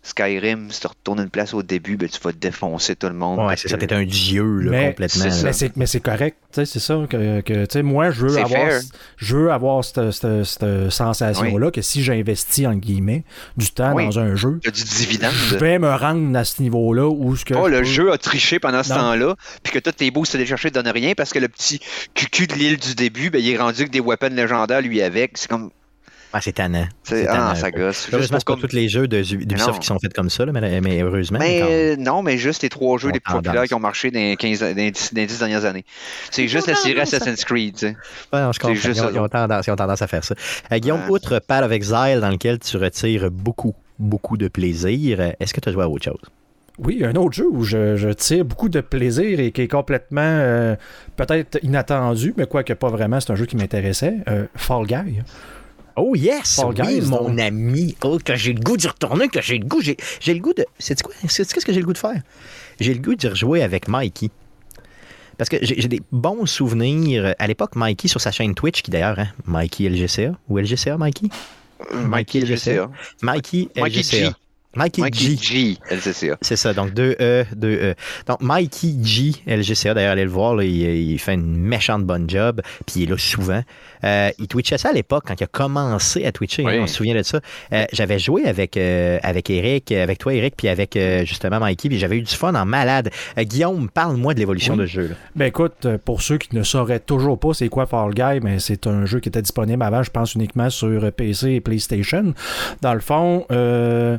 Skyrim, 0.06 0.70
si 0.70 0.80
tu 0.80 0.86
retournes 0.86 1.20
une 1.20 1.30
place 1.30 1.52
au 1.52 1.62
début, 1.62 1.96
ben, 1.96 2.08
tu 2.08 2.20
vas 2.22 2.32
défoncer 2.32 2.94
tout 2.96 3.08
le 3.08 3.14
monde. 3.14 3.38
Ouais, 3.40 3.56
ça. 3.56 3.68
que- 3.76 3.84
T'es 3.84 3.92
un 3.92 4.04
dieu, 4.04 4.60
là, 4.60 4.70
Mais 4.70 4.86
complètement. 4.90 5.22
c'est 5.22 5.28
là. 5.30 5.42
Mais 5.44 5.52
c'est, 5.52 5.76
mais 5.76 5.86
c'est 5.86 6.00
correct, 6.00 6.36
tu 6.52 6.56
sais, 6.60 6.64
c'est 6.66 6.78
ça 6.78 6.98
que, 7.10 7.40
que, 7.40 7.64
tu 7.64 7.72
sais, 7.72 7.82
moi, 7.82 8.10
je 8.10 8.26
veux 8.26 8.38
avoir, 8.38 8.68
je 9.16 9.36
veux 9.36 9.50
avoir 9.52 9.84
cette, 9.84 10.10
cette- 10.12 10.44
cette 10.44 10.90
sensation-là 10.90 11.70
que 11.70 11.82
si 11.82 12.02
j'investis, 12.02 12.66
en 12.66 12.74
guillemets, 12.74 13.24
du 13.56 13.70
temps 13.70 13.94
Oui. 13.94 14.04
dans 14.06 14.18
un 14.18 14.34
jeu, 14.36 14.58
Il 14.62 14.66
y 14.66 14.68
a 14.68 14.72
du 14.72 14.84
dividende. 14.84 15.32
je 15.32 15.56
vais 15.56 15.78
me 15.78 15.92
rendre 15.94 16.36
à 16.38 16.44
ce 16.44 16.62
niveau-là 16.62 17.08
où 17.08 17.34
ce 17.36 17.44
que. 17.44 17.54
Oh, 17.54 17.66
je 17.66 17.72
le 17.72 17.78
peux- 17.78 17.84
jeu 17.84 18.12
a 18.12 18.18
triché 18.18 18.58
pendant 18.58 18.82
ce 18.82 18.90
temps-là, 18.90 19.34
puis 19.62 19.72
que 19.72 19.78
tous 19.78 19.92
tes 19.92 20.10
que 20.10 20.22
tu 20.30 20.36
allais 20.36 20.46
chercher 20.46 20.68
ne 20.68 20.74
donnent 20.74 20.88
rien 20.92 21.14
parce 21.16 21.32
que 21.32 21.38
le 21.38 21.48
petit 21.48 21.80
cucu 22.14 22.46
de 22.46 22.54
l'île 22.54 22.78
du 22.78 22.94
début, 22.94 23.30
ben, 23.30 23.40
il 23.42 23.50
est 23.50 23.56
rendu 23.58 23.80
avec 23.82 23.90
des 23.92 24.00
weapons 24.00 24.30
légendaires 24.34 24.80
lui 24.82 25.02
avec. 25.02 25.32
C'est 25.36 25.48
comme. 25.48 25.70
Ah, 26.32 26.40
c'est 26.40 26.52
tannant. 26.52 26.86
c'est- 27.02 27.26
Ah, 27.26 27.32
tannant. 27.32 27.54
ça 27.54 27.70
gosse. 27.70 27.96
Juste 28.02 28.14
Heureusement, 28.14 28.38
c'est 28.38 28.44
pas 28.46 28.52
comme- 28.54 28.60
tous 28.68 28.74
les 28.76 28.88
jeux 28.88 29.08
d'Ubisoft 29.08 29.80
qui 29.80 29.86
sont 29.86 29.98
faits 29.98 30.12
comme 30.12 30.28
ça, 30.28 30.44
là, 30.44 30.52
mais, 30.52 30.80
mais 30.80 31.00
heureusement. 31.02 31.38
Mais 31.38 31.94
quand- 31.96 32.02
non, 32.02 32.22
mais 32.22 32.36
juste 32.36 32.62
les 32.62 32.68
trois 32.68 32.98
jeux 32.98 33.10
les 33.10 33.20
plus 33.20 33.32
tendance. 33.32 33.44
populaires 33.44 33.64
qui 33.64 33.74
ont 33.74 33.80
marché 33.80 34.10
dans 34.10 34.18
les 34.20 34.36
15, 34.36 34.60
dans 34.60 34.74
les 34.74 34.90
10, 34.90 35.14
dans 35.14 35.20
les 35.20 35.26
10 35.26 35.38
dernières 35.38 35.64
années. 35.64 35.84
C'est 36.30 36.48
juste 36.48 36.66
la 36.66 36.74
série 36.74 37.00
Assassin's 37.00 37.44
Creed, 37.44 37.74
tu 37.74 37.78
sais. 37.86 37.96
Ouais, 38.32 38.40
non, 38.40 38.52
je 38.52 38.58
comprends. 38.58 38.74
juste 38.74 38.86
Ils 38.98 39.00
ont, 39.00 39.04
ça. 39.04 39.10
ils 39.14 39.18
ont 39.20 39.28
tendance, 39.28 39.66
ils 39.66 39.70
ont 39.70 39.76
tendance 39.76 40.02
à 40.02 40.06
faire 40.06 40.24
ça. 40.24 40.34
Euh, 40.72 40.78
Guillaume, 40.78 41.00
Ouais. 41.04 41.10
outre 41.10 41.38
Path 41.38 41.64
of 41.64 41.72
Exile, 41.72 42.18
dans 42.20 42.30
lequel 42.30 42.58
tu 42.58 42.76
retires 42.76 43.30
beaucoup, 43.30 43.74
beaucoup 43.98 44.36
de 44.36 44.48
plaisir, 44.48 45.20
est-ce 45.40 45.54
que 45.54 45.60
tu 45.60 45.68
as 45.68 45.72
joué 45.72 45.84
à 45.84 45.88
autre 45.88 46.04
chose? 46.04 46.20
Oui, 46.78 47.02
un 47.02 47.14
autre 47.14 47.32
jeu 47.32 47.46
où 47.50 47.64
je, 47.64 47.96
je 47.96 48.10
tire 48.10 48.44
beaucoup 48.44 48.68
de 48.68 48.82
plaisir 48.82 49.40
et 49.40 49.50
qui 49.50 49.62
est 49.62 49.68
complètement 49.68 50.20
euh, 50.22 50.76
peut-être 51.16 51.58
inattendu, 51.62 52.34
mais 52.36 52.44
quoique 52.46 52.74
pas 52.74 52.90
vraiment, 52.90 53.18
c'est 53.18 53.32
un 53.32 53.34
jeu 53.34 53.46
qui 53.46 53.56
m'intéressait. 53.56 54.16
euh, 54.28 54.44
Fall 54.54 54.84
Guy. 54.86 55.22
Oh 55.96 56.14
yes! 56.14 56.56
Fall 56.56 56.74
oui, 56.78 57.00
Guys, 57.00 57.08
mon 57.08 57.30
donc. 57.30 57.40
ami! 57.40 57.96
Oh, 58.02 58.18
que 58.22 58.36
j'ai 58.36 58.52
le 58.52 58.60
goût 58.60 58.76
d'y 58.76 58.86
retourner, 58.86 59.28
que 59.28 59.40
j'ai 59.40 59.58
le 59.58 59.64
goût. 59.66 59.80
J'ai, 59.80 59.96
j'ai 60.20 60.34
le 60.34 60.40
goût 60.40 60.52
de. 60.52 60.66
C'est 60.78 61.00
quoi? 61.02 61.14
C'est 61.28 61.50
qu'est-ce 61.50 61.64
que 61.64 61.72
j'ai 61.72 61.80
le 61.80 61.86
goût 61.86 61.92
de 61.94 61.98
faire? 61.98 62.20
J'ai 62.80 62.92
le 62.94 63.00
goût 63.00 63.14
d'y 63.14 63.28
rejouer 63.28 63.62
avec 63.62 63.88
Mikey. 63.88 64.28
Parce 65.38 65.48
que 65.50 65.56
j'ai, 65.62 65.80
j'ai 65.80 65.88
des 65.88 66.02
bons 66.12 66.46
souvenirs. 66.46 67.34
À 67.38 67.46
l'époque, 67.46 67.76
Mikey 67.76 68.08
sur 68.08 68.20
sa 68.20 68.30
chaîne 68.30 68.54
Twitch, 68.54 68.82
qui 68.82 68.90
d'ailleurs, 68.90 69.18
hein, 69.18 69.28
Mikey 69.46 69.88
LGCA. 69.88 70.32
Ou 70.48 70.58
LGCA, 70.58 70.96
Mikey? 70.98 71.28
Mikey 71.92 72.40
LGCA. 72.40 72.90
Mikey 73.22 73.68
Mikey 73.76 74.00
LGCA. 74.00 74.36
G. 74.76 74.82
Mikey, 74.82 75.02
Mikey 75.02 75.18
G. 75.18 75.36
G, 75.36 75.78
LCCA. 75.90 76.36
C'est 76.42 76.56
ça, 76.56 76.72
donc 76.74 76.92
2E, 76.92 77.46
2E. 77.56 77.94
Donc 78.26 78.40
Mikey 78.40 78.94
G, 79.02 79.32
LGCA, 79.46 79.94
d'ailleurs, 79.94 80.12
allez 80.12 80.24
le 80.24 80.30
voir, 80.30 80.54
là, 80.54 80.64
il, 80.64 80.76
il 81.12 81.18
fait 81.18 81.34
une 81.34 81.56
méchante 81.56 82.04
bonne 82.04 82.28
job, 82.28 82.60
puis 82.86 82.94
il 82.96 83.02
est 83.04 83.10
là 83.10 83.18
souvent. 83.18 83.62
Euh, 84.04 84.30
il 84.38 84.46
twitchait 84.48 84.78
ça 84.78 84.90
à 84.90 84.92
l'époque, 84.92 85.24
quand 85.26 85.34
il 85.40 85.44
a 85.44 85.48
commencé 85.48 86.24
à 86.24 86.32
twitcher, 86.32 86.62
hein, 86.64 86.70
Oui. 86.72 86.78
on 86.80 86.86
se 86.86 86.94
souvient 86.94 87.14
de 87.14 87.22
ça. 87.22 87.40
Euh, 87.72 87.84
j'avais 87.92 88.18
joué 88.18 88.44
avec, 88.46 88.76
euh, 88.76 89.18
avec 89.22 89.50
Eric, 89.50 89.90
avec 89.92 90.18
toi 90.18 90.34
Eric, 90.34 90.54
puis 90.56 90.68
avec 90.68 90.96
euh, 90.96 91.24
justement 91.24 91.58
Mikey, 91.60 91.88
puis 91.88 91.98
j'avais 91.98 92.16
eu 92.18 92.22
du 92.22 92.34
fun 92.34 92.54
en 92.54 92.66
malade. 92.66 93.10
Euh, 93.38 93.42
Guillaume, 93.44 93.88
parle-moi 93.88 94.34
de 94.34 94.38
l'évolution 94.40 94.74
Oui. 94.74 94.80
de 94.80 94.86
ce 94.86 94.92
jeu. 94.92 95.08
là. 95.08 95.14
Ben 95.34 95.46
écoute, 95.46 95.86
euh, 95.86 95.98
pour 96.04 96.22
ceux 96.22 96.38
qui 96.38 96.54
ne 96.54 96.62
sauraient 96.62 97.00
toujours 97.00 97.38
pas 97.38 97.54
c'est 97.54 97.68
quoi 97.68 97.86
Fall 97.86 98.12
Guy, 98.14 98.40
mais 98.42 98.58
c'est 98.58 98.86
un 98.86 99.06
jeu 99.06 99.20
qui 99.20 99.28
était 99.28 99.42
disponible 99.42 99.82
avant, 99.82 100.02
je 100.02 100.10
pense 100.10 100.34
uniquement 100.34 100.70
sur 100.70 101.10
PC 101.12 101.52
et 101.52 101.60
PlayStation. 101.60 102.34
Dans 102.82 102.94
le 102.94 103.00
fond, 103.00 103.46
euh, 103.50 104.18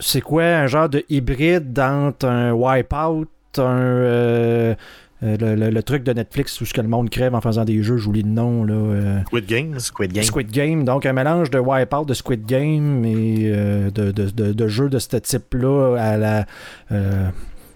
c'est 0.00 0.20
quoi 0.20 0.42
un 0.44 0.66
genre 0.66 0.88
de 0.88 1.04
hybride 1.08 1.78
entre 1.78 2.26
un 2.26 2.52
Wipeout, 2.52 3.28
un 3.58 3.62
euh, 3.62 4.74
euh, 5.22 5.36
le, 5.38 5.54
le- 5.54 5.70
le 5.70 5.82
truc 5.82 6.02
de 6.02 6.12
Netflix 6.14 6.58
où 6.60 6.64
ce 6.64 6.72
que 6.72 6.80
le 6.80 6.88
monde 6.88 7.10
crève 7.10 7.34
en 7.34 7.40
faisant 7.42 7.64
des 7.64 7.82
jeux, 7.82 7.98
j'oublie 7.98 8.22
le 8.22 8.30
nom 8.30 8.64
là. 8.64 8.72
euh, 8.74 9.20
Squid 9.26 9.46
Games. 9.46 9.78
Squid 9.78 10.12
Game. 10.12 10.24
Squid 10.24 10.50
Game, 10.50 10.84
donc 10.84 11.04
un 11.04 11.12
mélange 11.12 11.50
de 11.50 11.58
Wipeout, 11.58 12.06
de 12.06 12.14
Squid 12.14 12.46
Game 12.46 13.04
et 13.04 13.50
euh, 13.52 13.90
de, 13.90 14.10
de, 14.12 14.30
de- 14.30 14.52
de 14.52 14.68
jeux 14.68 14.88
de 14.88 14.98
ce 14.98 15.16
type-là 15.18 15.96
à 15.98 16.16
la. 16.16 16.46
euh, 16.90 17.28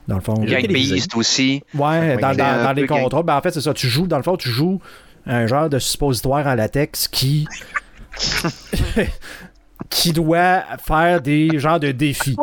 dans 0.08 0.14
le 0.16 0.20
fond. 0.22 0.34
Gang. 0.34 0.66
Beast 0.68 1.14
aussi. 1.16 1.62
Ouais, 1.74 2.16
dans, 2.16 2.34
dans- 2.34 2.72
les 2.74 2.86
contrats. 2.86 3.22
Ben, 3.22 3.36
en 3.36 3.40
fait, 3.42 3.50
c'est 3.52 3.60
ça. 3.60 3.74
Tu 3.74 3.88
joues, 3.88 4.06
dans 4.06 4.16
le 4.18 4.22
fond, 4.22 4.36
tu 4.36 4.48
joues 4.48 4.80
un 5.26 5.46
genre 5.46 5.68
de 5.68 5.78
suppositoire 5.78 6.46
en 6.46 6.54
latex 6.54 7.08
qui. 7.08 7.46
qui 9.90 10.12
doit 10.12 10.62
faire 10.84 11.20
des 11.20 11.58
genres 11.58 11.80
de 11.80 11.92
défis. 11.92 12.36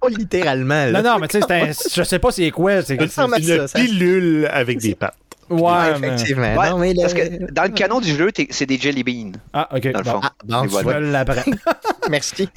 Pas 0.00 0.08
littéralement. 0.08 0.86
là. 0.86 1.02
Non, 1.02 1.12
non, 1.14 1.18
mais 1.18 1.28
tu 1.28 1.38
sais, 1.38 1.44
c'est 1.46 1.54
un- 1.60 1.72
je 1.96 2.02
sais 2.02 2.18
pas 2.18 2.30
c'est 2.30 2.50
quoi. 2.50 2.82
C'est, 2.82 2.94
Une 2.94 3.08
ça, 3.08 3.26
ça. 3.66 3.78
pilule 3.78 4.48
avec 4.50 4.78
des 4.78 4.94
pattes. 4.94 5.14
ouais, 5.50 5.60
Ouais, 5.60 5.98
mais- 6.00 6.08
effectivement. 6.08 6.54
Ouais, 6.56 6.70
Non, 6.70 6.78
mais 6.78 6.94
le- 6.94 7.00
Parce 7.02 7.14
que 7.14 7.52
dans 7.52 7.62
le 7.64 7.68
canon 7.70 8.00
du 8.00 8.14
jeu, 8.14 8.30
c'est 8.50 8.66
des 8.66 8.78
jelly 8.78 9.02
beans, 9.04 9.32
Ah, 9.52 9.68
ok. 9.74 9.92
dans 9.92 9.98
le 9.98 10.04
bon. 10.04 10.10
fond. 10.12 10.20
Ah, 10.22 10.32
bon, 10.44 10.62
tu 10.62 10.68
voilà. 10.68 11.00
l'apprends. 11.00 11.42
Merci. 12.10 12.48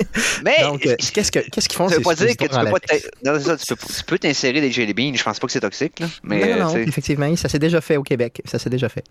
Mais 0.43 0.55
Donc, 0.61 0.85
euh, 0.85 0.95
qu'est-ce, 1.13 1.31
que, 1.31 1.39
qu'est-ce 1.39 1.67
qu'ils 1.69 1.77
font 1.77 1.89
ça 1.89 1.95
veut 1.97 2.01
pas 2.01 2.15
dire 2.15 2.27
que 2.35 2.43
tu 2.43 2.49
peux 2.49 2.55
pas 2.55 2.79
non, 3.25 3.39
ça, 3.39 3.57
tu 3.57 4.03
peux, 4.05 4.17
t'insérer 4.19 4.61
des 4.61 4.71
jelly 4.71 4.93
beans. 4.93 5.13
Je 5.15 5.23
pense 5.23 5.39
pas 5.39 5.47
que 5.47 5.53
c'est 5.53 5.59
toxique, 5.59 5.99
là. 5.99 6.07
Mais, 6.23 6.39
non, 6.39 6.65
non, 6.65 6.75
euh, 6.75 6.79
non, 6.79 6.87
effectivement, 6.87 7.35
ça 7.35 7.49
s'est 7.49 7.59
déjà 7.59 7.81
fait 7.81 7.97
au 7.97 8.03
Québec. 8.03 8.41
Ça 8.45 8.59
s'est 8.59 8.69
déjà 8.69 8.89
fait. 8.89 9.03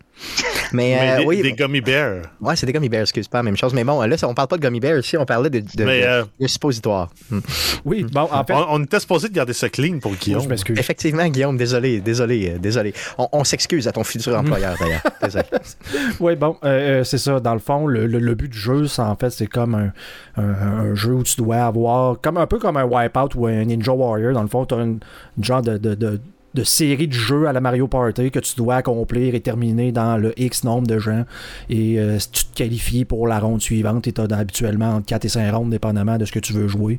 Mais, 0.73 0.95
Mais 0.99 1.11
euh, 1.11 1.17
des, 1.19 1.25
oui, 1.25 1.41
des 1.41 1.53
gummy 1.53 1.81
bears. 1.81 2.23
ouais, 2.41 2.55
c'est 2.55 2.65
des 2.65 2.73
gummy 2.73 2.89
bears, 2.89 3.01
excuse 3.03 3.27
pas 3.27 3.43
même 3.43 3.57
chose. 3.57 3.73
Mais 3.73 3.83
bon, 3.83 4.01
là, 4.01 4.17
ça, 4.17 4.27
on 4.27 4.33
parle 4.33 4.47
pas 4.47 4.57
de 4.57 4.61
gummy 4.61 4.79
bears 4.79 4.99
ici, 4.99 5.17
on 5.17 5.25
parlait 5.25 5.49
de, 5.49 5.59
de, 5.59 5.83
Mais 5.83 6.01
de- 6.01 6.05
euh, 6.05 6.23
de 6.39 6.47
suppositoires. 6.47 7.09
Hmm. 7.29 7.39
Oui, 7.85 8.03
bon, 8.03 8.27
en 8.31 8.43
fait. 8.43 8.53
on, 8.53 8.65
on 8.75 8.83
était 8.83 8.99
supposé 8.99 9.29
de 9.29 9.33
garder 9.33 9.53
ça 9.53 9.69
clean 9.69 9.99
pour 9.99 10.13
je 10.13 10.19
Guillaume. 10.19 10.47
m'excuse. 10.47 10.77
Effectivement, 10.79 11.27
Guillaume, 11.27 11.57
désolé, 11.57 11.99
désolé, 12.01 12.55
désolé. 12.59 12.93
On, 13.17 13.27
on 13.31 13.43
s'excuse 13.43 13.87
à 13.87 13.91
ton 13.91 14.03
futur 14.03 14.37
employeur, 14.37 14.75
d'ailleurs. 14.79 15.01
Désolé. 15.21 15.45
Oui, 16.19 16.35
bon, 16.35 16.57
c'est 16.61 17.17
ça. 17.17 17.39
Dans 17.39 17.53
le 17.53 17.59
fond, 17.59 17.87
le, 17.87 18.05
le- 18.07 18.19
le 18.19 18.35
but 18.35 18.49
du 18.49 18.57
jeu, 18.57 18.87
c'est 18.87 19.01
en 19.01 19.15
fait, 19.15 19.29
c'est 19.29 19.47
comme 19.47 19.75
un, 19.75 19.91
un- 20.37 20.93
jeu 20.95 21.13
où 21.13 21.23
tu 21.23 21.35
dois 21.37 21.57
avoir, 21.65 22.19
comme 22.21 22.37
un 22.37 22.47
peu 22.47 22.59
comme 22.59 22.77
un 22.77 22.85
Wipeout 22.85 23.29
ou 23.35 23.47
un 23.47 23.65
Ninja 23.65 23.91
Warrior. 23.91 24.33
Dans 24.33 24.41
le 24.41 24.47
fond, 24.47 24.65
tu 24.65 24.75
as 24.75 24.77
une, 24.77 24.99
genre 25.41 25.61
de, 25.61 25.77
de- 25.77 26.19
de 26.53 26.63
série 26.63 27.07
de 27.07 27.13
jeux 27.13 27.47
à 27.47 27.53
la 27.53 27.61
Mario 27.61 27.87
Party 27.87 28.31
que 28.31 28.39
tu 28.39 28.55
dois 28.55 28.75
accomplir 28.75 29.35
et 29.35 29.41
terminer 29.41 29.91
dans 29.91 30.17
le 30.17 30.33
X 30.39 30.63
nombre 30.63 30.87
de 30.87 30.97
gens. 30.97 31.25
Et 31.69 31.99
euh, 31.99 32.17
tu 32.31 32.45
te 32.45 32.55
qualifies 32.55 33.05
pour 33.05 33.27
la 33.27 33.39
ronde 33.39 33.61
suivante, 33.61 34.11
tu 34.11 34.21
as 34.21 34.37
habituellement 34.37 34.95
entre 34.95 35.05
4 35.05 35.25
et 35.25 35.29
5 35.29 35.51
rondes, 35.53 35.69
dépendamment 35.69 36.17
de 36.17 36.25
ce 36.25 36.31
que 36.31 36.39
tu 36.39 36.53
veux 36.53 36.67
jouer. 36.67 36.97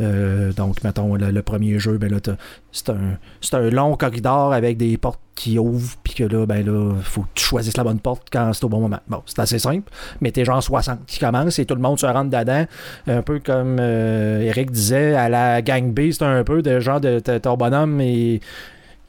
Euh, 0.00 0.52
donc, 0.52 0.82
mettons, 0.84 1.14
le, 1.14 1.42
premier 1.42 1.78
jeu, 1.78 1.98
ben 1.98 2.10
là, 2.10 2.18
c'est 2.72 2.90
un, 2.90 3.18
un 3.52 3.70
long 3.70 3.96
corridor 3.96 4.52
avec 4.52 4.76
des 4.76 4.96
portes 4.98 5.20
qui 5.34 5.56
ouvrent, 5.58 5.96
puis 6.02 6.14
que 6.14 6.24
là, 6.24 6.46
ben 6.46 6.66
là, 6.66 6.94
faut 7.00 7.22
que 7.22 7.28
tu 7.34 7.44
choisisses 7.44 7.76
la 7.76 7.84
bonne 7.84 8.00
porte 8.00 8.26
quand 8.30 8.52
c'est 8.52 8.64
au 8.64 8.68
bon 8.68 8.80
moment. 8.80 8.98
Bon, 9.06 9.22
c'est 9.24 9.38
assez 9.38 9.60
simple, 9.60 9.90
mais 10.20 10.32
t'es 10.32 10.44
genre 10.44 10.62
60 10.62 11.06
qui 11.06 11.20
commencent 11.20 11.60
et 11.60 11.64
tout 11.64 11.76
le 11.76 11.80
monde 11.80 11.98
se 11.98 12.06
rentre 12.06 12.36
dedans. 12.36 12.66
Un 13.06 13.22
peu 13.22 13.38
comme 13.38 13.78
euh, 13.78 14.40
Eric 14.40 14.72
disait, 14.72 15.14
à 15.14 15.28
la 15.28 15.62
gang 15.62 15.92
B, 15.92 16.10
c'est 16.10 16.24
un 16.24 16.42
peu 16.42 16.60
de 16.60 16.80
genre 16.80 17.00
de 17.00 17.20
ton 17.20 17.56
bonhomme 17.56 18.00
et 18.00 18.40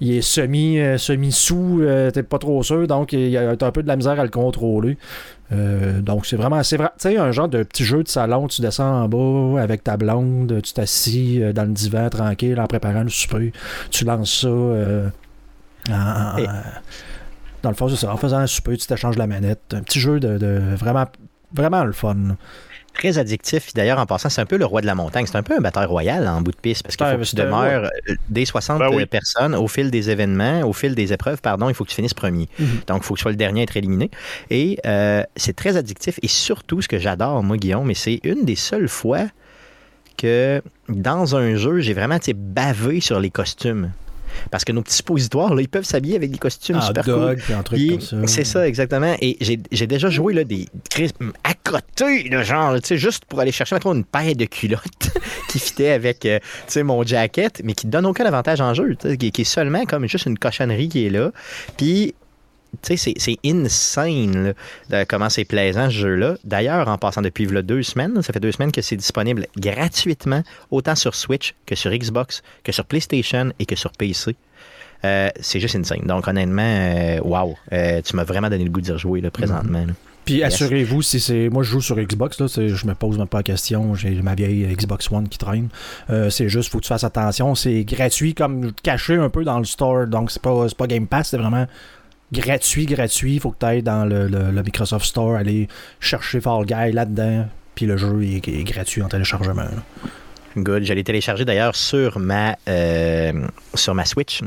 il 0.02 0.14
est 0.14 0.22
semi, 0.22 0.80
euh, 0.80 0.98
semi 0.98 1.32
sous, 1.32 1.82
euh, 1.82 2.12
t'es 2.12 2.24
pas 2.24 2.40
trop 2.40 2.64
sûr, 2.64 2.88
donc 2.88 3.14
il 3.14 3.30
y 3.30 3.38
a 3.38 3.50
un 3.50 3.72
peu 3.72 3.84
de 3.84 3.88
la 3.88 3.96
misère 3.96 4.20
à 4.20 4.24
le 4.24 4.30
contrôler. 4.30 4.98
Euh, 5.52 6.02
donc 6.02 6.26
c'est 6.26 6.36
vraiment, 6.36 6.62
c'est 6.64 6.78
vrai, 6.78 6.90
tu 7.00 7.10
sais, 7.10 7.18
un 7.18 7.32
genre 7.32 7.50
de 7.50 7.64
petit 7.64 7.84
jeu 7.84 8.04
de 8.04 8.08
salon, 8.08 8.48
tu 8.48 8.62
descends 8.62 9.04
en 9.04 9.10
bas 9.10 9.62
avec 9.62 9.84
ta 9.84 9.98
blonde, 9.98 10.62
tu 10.64 10.74
t'assis 10.74 11.42
dans 11.54 11.64
le 11.66 11.74
divan 11.74 12.10
tranquille 12.10 12.60
en 12.60 12.68
préparant 12.68 13.04
le 13.04 13.10
souper, 13.10 13.52
tu 13.92 14.06
lances 14.06 14.42
ça 14.42 14.50
dans 17.62 17.70
le 17.70 17.76
fond, 17.76 17.90
c'est 17.90 17.98
ça, 17.98 18.14
en 18.14 18.18
faisant 18.18 18.38
un 18.38 18.48
souper, 18.48 18.78
tu 18.78 18.88
t'échanges 18.88 19.18
la 19.18 19.28
manette, 19.28 19.74
un 19.74 19.82
petit 19.82 20.00
jeu 20.00 20.20
de, 20.20 20.38
de 20.38 20.62
vraiment, 20.76 21.06
vraiment 21.54 21.84
le 21.84 21.92
fun 21.92 22.38
très 22.94 23.18
addictif. 23.18 23.74
D'ailleurs, 23.74 24.00
en 24.00 24.06
passant, 24.06 24.30
c'est 24.30 24.42
un 24.42 24.46
peu 24.46 24.58
le 24.58 24.66
roi 24.66 24.82
de 24.82 24.86
la 24.86 24.96
montagne. 24.96 25.26
C'est 25.26 25.38
un 25.38 25.44
peu 25.44 25.56
un 25.56 25.62
batteur 25.62 25.88
royal 25.90 26.28
en 26.28 26.42
bout 26.42 26.52
de 26.52 26.58
piste 26.58 26.84
parce 26.84 26.96
qu'il 26.96 27.06
faut 27.06 27.18
que 27.18 27.24
tu 27.24 27.36
demeures 27.36 27.86
euh, 28.10 28.16
des 28.30 28.46
60 28.46 28.80
ben 28.80 29.06
personnes 29.06 29.56
au 29.56 29.68
fil 29.68 29.92
des 29.92 30.10
événements, 30.10 30.62
au 30.62 30.74
fil 30.74 30.96
des 30.96 31.14
épreuves, 31.14 31.42
pardon, 31.42 31.70
il 31.70 31.76
faut 31.76 31.84
que 31.84 31.90
tu 31.90 31.96
finisses 31.96 32.14
premier. 32.14 32.48
Mhm. 32.60 32.68
Donc, 32.88 33.02
il 33.02 33.04
faut 33.04 33.14
que 33.14 33.20
tu 33.20 33.24
sois 33.24 33.32
le 33.32 33.38
dernier 33.38 33.62
à 33.62 33.64
être 33.64 33.78
éliminé. 33.78 34.10
Et 34.50 34.80
euh, 34.86 35.24
c'est 35.36 35.56
très 35.56 35.78
addictif. 35.78 36.20
Et 36.22 36.28
surtout, 36.28 36.82
ce 36.82 36.88
que 36.88 36.98
j'adore, 36.98 37.44
moi, 37.44 37.58
Guillaume, 37.58 37.88
mais 37.88 37.94
c'est 37.94 38.20
une 38.24 38.46
des 38.46 38.56
seules 38.56 38.90
fois 38.90 39.26
que 40.18 40.62
dans 40.90 41.36
un 41.36 41.56
jeu, 41.56 41.80
j'ai 41.80 41.94
vraiment 41.94 42.18
bavé 42.36 43.00
sur 43.00 43.20
les 43.20 43.30
costumes. 43.30 43.92
Parce 44.52 44.66
que 44.66 44.72
nos 44.72 44.82
petits 44.82 44.96
suppositoires, 44.96 45.54
là, 45.54 45.62
ils 45.62 45.70
peuvent 45.70 45.86
s'habiller 45.86 46.16
avec 46.16 46.32
des 46.32 46.38
costumes 46.38 46.80
ah, 46.80 46.88
super 46.88 47.06
cool. 47.06 47.38
C'est 48.28 48.44
ça, 48.44 48.68
exactement. 48.68 49.16
Et 49.22 49.38
j'ai 49.72 49.88
déjà 49.88 50.10
joué 50.10 50.34
là, 50.34 50.44
des 50.44 50.68
à 51.44 51.54
côté, 51.54 52.30
genre, 52.44 52.76
juste 52.92 53.26
pour 53.26 53.40
aller 53.40 53.52
chercher 53.52 53.78
une 53.86 54.04
paire 54.04 54.36
de 54.36 54.46
culottes 54.46 55.12
qui 55.50 55.60
fitait 55.60 55.92
avec 55.92 56.26
euh, 56.26 56.40
mon 56.84 57.04
jacket, 57.04 57.62
mais 57.64 57.74
qui 57.74 57.88
ne 57.88 57.92
donne 57.92 58.06
aucun 58.06 58.26
avantage 58.26 58.62
en 58.62 58.74
jeu, 58.74 58.96
qui, 58.96 59.32
qui, 59.32 59.42
est 59.42 59.46
seulement 59.46 59.86
comme 59.86 60.08
juste 60.08 60.26
une 60.26 60.38
cochonnerie 60.38 60.90
qui 60.90 61.06
est 61.06 61.10
là. 61.10 61.32
Puis 61.78 61.88
tu 61.88 61.96
sais, 62.06 62.16
c'est 62.82 63.38
insane 63.46 64.54
de 64.90 65.04
comment 65.04 65.30
c'est 65.30 65.46
plaisant 65.46 65.86
ce 65.86 65.96
jeu-là. 65.96 66.36
D'ailleurs, 66.44 66.88
en 66.88 66.98
passant 66.98 67.22
depuis 67.22 67.48
deux 67.48 67.84
semaines, 67.84 68.22
ça 68.22 68.34
fait 68.34 68.40
deux 68.40 68.52
semaines 68.52 68.72
que 68.72 68.82
c'est 68.82 68.96
disponible 68.96 69.48
gratuitement, 69.58 70.44
autant 70.72 70.96
sur 70.96 71.16
Switch 71.16 71.56
que 71.66 71.76
sur 71.76 71.92
Xbox, 71.92 72.42
que 72.64 72.72
sur 72.72 72.86
PlayStation 72.86 73.52
et 73.60 73.66
que 73.66 73.76
sur 73.76 73.92
PC. 73.92 74.36
Euh, 75.06 75.30
c'est 75.40 75.60
juste 75.60 75.76
insane. 75.76 76.02
Donc, 76.06 76.28
honnêtement, 76.28 76.62
euh, 76.62 77.20
wow, 77.22 77.56
euh, 77.72 78.02
tu 78.02 78.16
m'as 78.16 78.24
vraiment 78.24 78.50
donné 78.50 78.66
le 78.66 78.70
goût 78.70 78.82
d'y 78.82 78.92
rejouer 78.92 79.22
là, 79.22 79.32
présentement. 79.32 79.86
Puis 80.26 80.44
assurez-vous, 80.44 81.02
si 81.02 81.20
c'est. 81.20 81.50
Moi, 81.50 81.64
je 81.64 81.72
joue 81.72 81.82
sur 81.82 81.96
Xbox, 81.98 82.40
là, 82.40 82.48
je 82.48 82.86
me 82.86 82.94
pose 82.94 83.18
même 83.18 83.28
pas 83.28 83.40
la 83.40 83.44
question. 83.44 83.96
J'ai 83.96 84.22
ma 84.22 84.36
vieille 84.36 84.68
Xbox 84.76 85.12
One 85.12 85.28
qui 85.28 85.38
traîne. 85.38 85.70
c'est 86.30 86.50
juste, 86.50 86.70
faut 86.70 86.80
que 86.80 86.84
tu 86.84 86.90
fasses 86.90 87.04
attention. 87.04 87.56
C'est 87.56 87.84
gratuit, 87.84 88.36
comme 88.36 88.72
caché 88.84 89.16
un 89.16 89.30
peu 89.30 89.44
dans 89.44 89.58
le 89.58 89.66
store. 89.66 90.08
Donc, 90.08 90.30
c'est 90.30 90.42
pas, 90.42 90.68
pas 90.78 90.88
Game 90.88 91.08
Pass, 91.08 91.30
c'est 91.30 91.38
vraiment 91.38 91.66
gratuit, 92.32 92.86
gratuit. 92.86 93.36
Il 93.36 93.40
faut 93.40 93.52
que 93.52 93.60
tu 93.60 93.66
ailles 93.66 93.84
dans 93.84 94.06
le, 94.06 94.52
Microsoft 94.64 95.06
Store, 95.06 95.36
aller 95.36 95.68
chercher 96.00 96.42
Fall 96.42 96.66
Guy 96.66 96.92
là-dedans. 96.92 97.48
Puis 97.76 97.86
le 97.86 97.98
jeu 97.98 98.24
est, 98.24 98.64
gratuit 98.64 99.02
en 99.02 99.08
téléchargement. 99.08 99.68
Good. 100.58 100.84
J'allais 100.84 101.04
télécharger 101.04 101.46
d'ailleurs 101.46 101.76
sur 101.76 102.20
ma 102.20 102.58
euh, 102.68 103.32
sur 103.76 103.94
ma 103.94 104.04
Switch, 104.04 104.42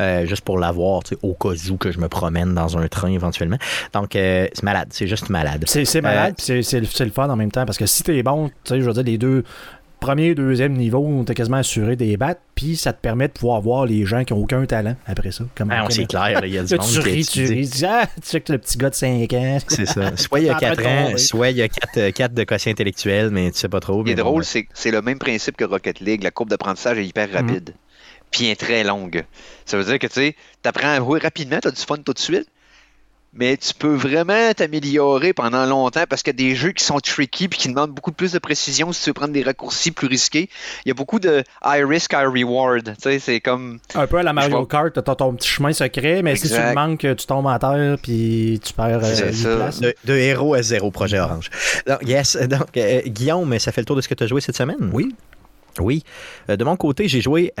euh, 0.00 0.24
juste 0.26 0.42
pour 0.42 0.58
l'avoir, 0.58 1.02
au 1.20 1.34
cas 1.34 1.50
où 1.70 1.76
que 1.76 1.92
je 1.92 2.00
me 2.00 2.08
promène 2.08 2.54
dans 2.54 2.78
un 2.78 2.88
train 2.88 3.10
éventuellement. 3.10 3.58
Donc 3.92 4.16
euh, 4.16 4.48
c'est 4.52 4.62
malade, 4.62 4.88
c'est 4.90 5.06
juste 5.06 5.28
malade. 5.28 5.64
C'est 5.66 6.00
malade, 6.00 6.34
puis 6.36 6.64
c'est 6.64 6.80
le 6.80 7.10
fun 7.10 7.28
en 7.28 7.36
même 7.36 7.52
temps 7.52 7.66
parce 7.66 7.78
que 7.78 7.86
si 7.86 8.02
t'es 8.02 8.22
bon, 8.22 8.48
tu 8.48 8.54
sais, 8.64 8.80
je 8.80 8.86
veux 8.86 8.94
dire 8.94 9.04
les 9.04 9.18
deux 9.18 9.44
premier, 10.02 10.34
deuxième 10.34 10.72
niveau, 10.72 11.22
t'es 11.24 11.34
quasiment 11.34 11.58
assuré 11.58 11.96
des 11.96 12.16
battes, 12.16 12.40
puis 12.56 12.76
ça 12.76 12.92
te 12.92 13.00
permet 13.00 13.28
de 13.28 13.32
pouvoir 13.32 13.60
voir 13.60 13.86
les 13.86 14.04
gens 14.04 14.24
qui 14.24 14.34
n'ont 14.34 14.40
aucun 14.40 14.66
talent 14.66 14.96
après 15.06 15.30
ça. 15.30 15.44
ah, 15.70 15.86
c'est 15.88 16.06
clair, 16.06 16.44
il 16.44 16.52
y 16.52 16.58
a 16.58 16.64
du 16.64 16.74
monde 16.74 16.90
tu 16.92 16.98
ris, 16.98 17.24
tu 17.24 17.46
ris, 17.46 17.82
ah, 17.86 18.06
tu 18.06 18.20
sais 18.22 18.40
que 18.40 18.52
le 18.52 18.58
petit 18.58 18.76
gars 18.76 18.90
de 18.90 18.94
5 18.94 19.32
ans. 19.32 19.58
C'est 19.68 19.86
ça. 19.86 20.16
Soit 20.16 20.40
il 20.40 20.46
y 20.46 20.50
a 20.50 20.54
4 20.54 20.86
ans, 20.86 21.16
soit 21.16 21.50
il 21.50 21.56
y 21.58 21.62
a 21.62 21.68
4, 21.68 22.10
4 22.10 22.34
de 22.34 22.44
quotient 22.44 22.72
intellectuel, 22.72 23.30
mais 23.30 23.50
tu 23.52 23.58
sais 23.58 23.68
pas 23.68 23.80
trop. 23.80 24.00
Ce 24.00 24.06
qui 24.06 24.10
est 24.10 24.16
drôle, 24.16 24.44
c'est 24.44 24.66
c'est 24.74 24.90
le 24.90 25.00
même 25.00 25.18
principe 25.18 25.56
que 25.56 25.64
Rocket 25.64 26.00
League. 26.00 26.22
La 26.24 26.30
courbe 26.30 26.50
d'apprentissage 26.50 26.98
est 26.98 27.06
hyper 27.06 27.28
mhm. 27.28 27.34
rapide, 27.34 27.74
puis 28.30 28.48
est 28.48 28.60
très 28.60 28.82
longue. 28.82 29.24
Ça 29.64 29.78
veut 29.78 29.84
dire 29.84 29.98
que 29.98 30.08
tu 30.08 30.14
sais, 30.14 30.36
apprends 30.64 30.88
à 30.88 30.98
jouer 30.98 31.20
rapidement, 31.20 31.60
tu 31.60 31.68
as 31.68 31.70
du 31.70 31.80
fun 31.80 31.98
tout 31.98 32.12
de 32.12 32.18
suite, 32.18 32.48
mais 33.34 33.56
tu 33.56 33.72
peux 33.72 33.94
vraiment 33.94 34.52
t'améliorer 34.52 35.32
pendant 35.32 35.64
longtemps 35.64 36.04
parce 36.08 36.22
qu'il 36.22 36.32
y 36.32 36.36
a 36.36 36.50
des 36.50 36.54
jeux 36.54 36.72
qui 36.72 36.84
sont 36.84 37.00
tricky 37.00 37.48
puis 37.48 37.58
qui 37.58 37.68
demandent 37.68 37.92
beaucoup 37.92 38.12
plus 38.12 38.32
de 38.32 38.38
précision 38.38 38.92
si 38.92 39.02
tu 39.02 39.10
veux 39.10 39.14
prendre 39.14 39.32
des 39.32 39.42
raccourcis 39.42 39.90
plus 39.90 40.06
risqués. 40.06 40.50
Il 40.84 40.88
y 40.88 40.90
a 40.90 40.94
beaucoup 40.94 41.18
de 41.18 41.42
high 41.64 41.84
risk, 41.86 42.12
high 42.12 42.26
reward. 42.26 42.84
Tu 42.84 42.94
sais, 42.98 43.18
c'est 43.18 43.40
comme. 43.40 43.78
Un 43.94 44.06
peu 44.06 44.18
à 44.18 44.22
la 44.22 44.34
Mario 44.34 44.66
Kart, 44.66 44.92
tu 44.92 44.98
as 44.98 45.14
ton 45.14 45.34
petit 45.34 45.48
chemin 45.48 45.72
secret, 45.72 46.22
mais 46.22 46.36
si 46.36 46.48
tu 46.48 46.54
le 46.54 46.74
manques, 46.74 47.00
tu 47.00 47.26
tombes 47.26 47.48
à 47.48 47.58
terre 47.58 47.96
puis 48.02 48.60
tu 48.62 48.72
perds 48.74 49.00
euh, 49.02 49.56
place. 49.56 49.80
De, 49.80 50.14
héros 50.14 50.54
à 50.54 50.62
zéro, 50.62 50.90
projet 50.90 51.18
Orange. 51.18 51.50
Donc, 51.86 52.00
yes. 52.06 52.36
Donc, 52.36 52.76
euh, 52.76 53.00
Guillaume, 53.06 53.58
ça 53.58 53.72
fait 53.72 53.80
le 53.80 53.86
tour 53.86 53.96
de 53.96 54.02
ce 54.02 54.08
que 54.08 54.14
tu 54.14 54.24
as 54.24 54.26
joué 54.26 54.40
cette 54.40 54.56
semaine? 54.56 54.90
Oui. 54.92 55.14
Oui. 55.80 56.04
Euh, 56.50 56.56
de 56.56 56.64
mon 56.64 56.76
côté, 56.76 57.08
j'ai 57.08 57.22
joué 57.22 57.52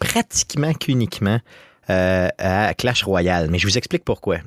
pratiquement 0.00 0.72
qu'uniquement 0.74 1.38
à 1.86 2.74
Clash 2.76 3.04
Royale, 3.04 3.48
mais 3.50 3.58
je 3.58 3.66
vous 3.68 3.78
explique 3.78 4.04
pourquoi 4.04 4.38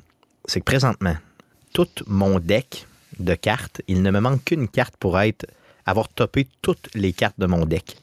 c'est 0.48 0.60
que 0.60 0.64
présentement, 0.64 1.14
tout 1.72 1.88
mon 2.06 2.40
deck 2.40 2.86
de 3.20 3.34
cartes, 3.34 3.82
il 3.86 4.02
ne 4.02 4.10
me 4.10 4.18
manque 4.18 4.44
qu'une 4.44 4.66
carte 4.66 4.96
pour 4.96 5.20
être 5.20 5.46
avoir 5.86 6.08
topé 6.08 6.48
toutes 6.62 6.88
les 6.94 7.12
cartes 7.12 7.38
de 7.38 7.46
mon 7.46 7.64
deck. 7.64 7.96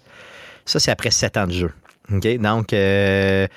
Ça, 0.65 0.79
c'est 0.79 0.91
après 0.91 1.11
7 1.11 1.37
ans 1.37 1.47
de 1.47 1.51
jeu. 1.51 1.71
Donc, 2.09 2.73
euh, 2.73 3.47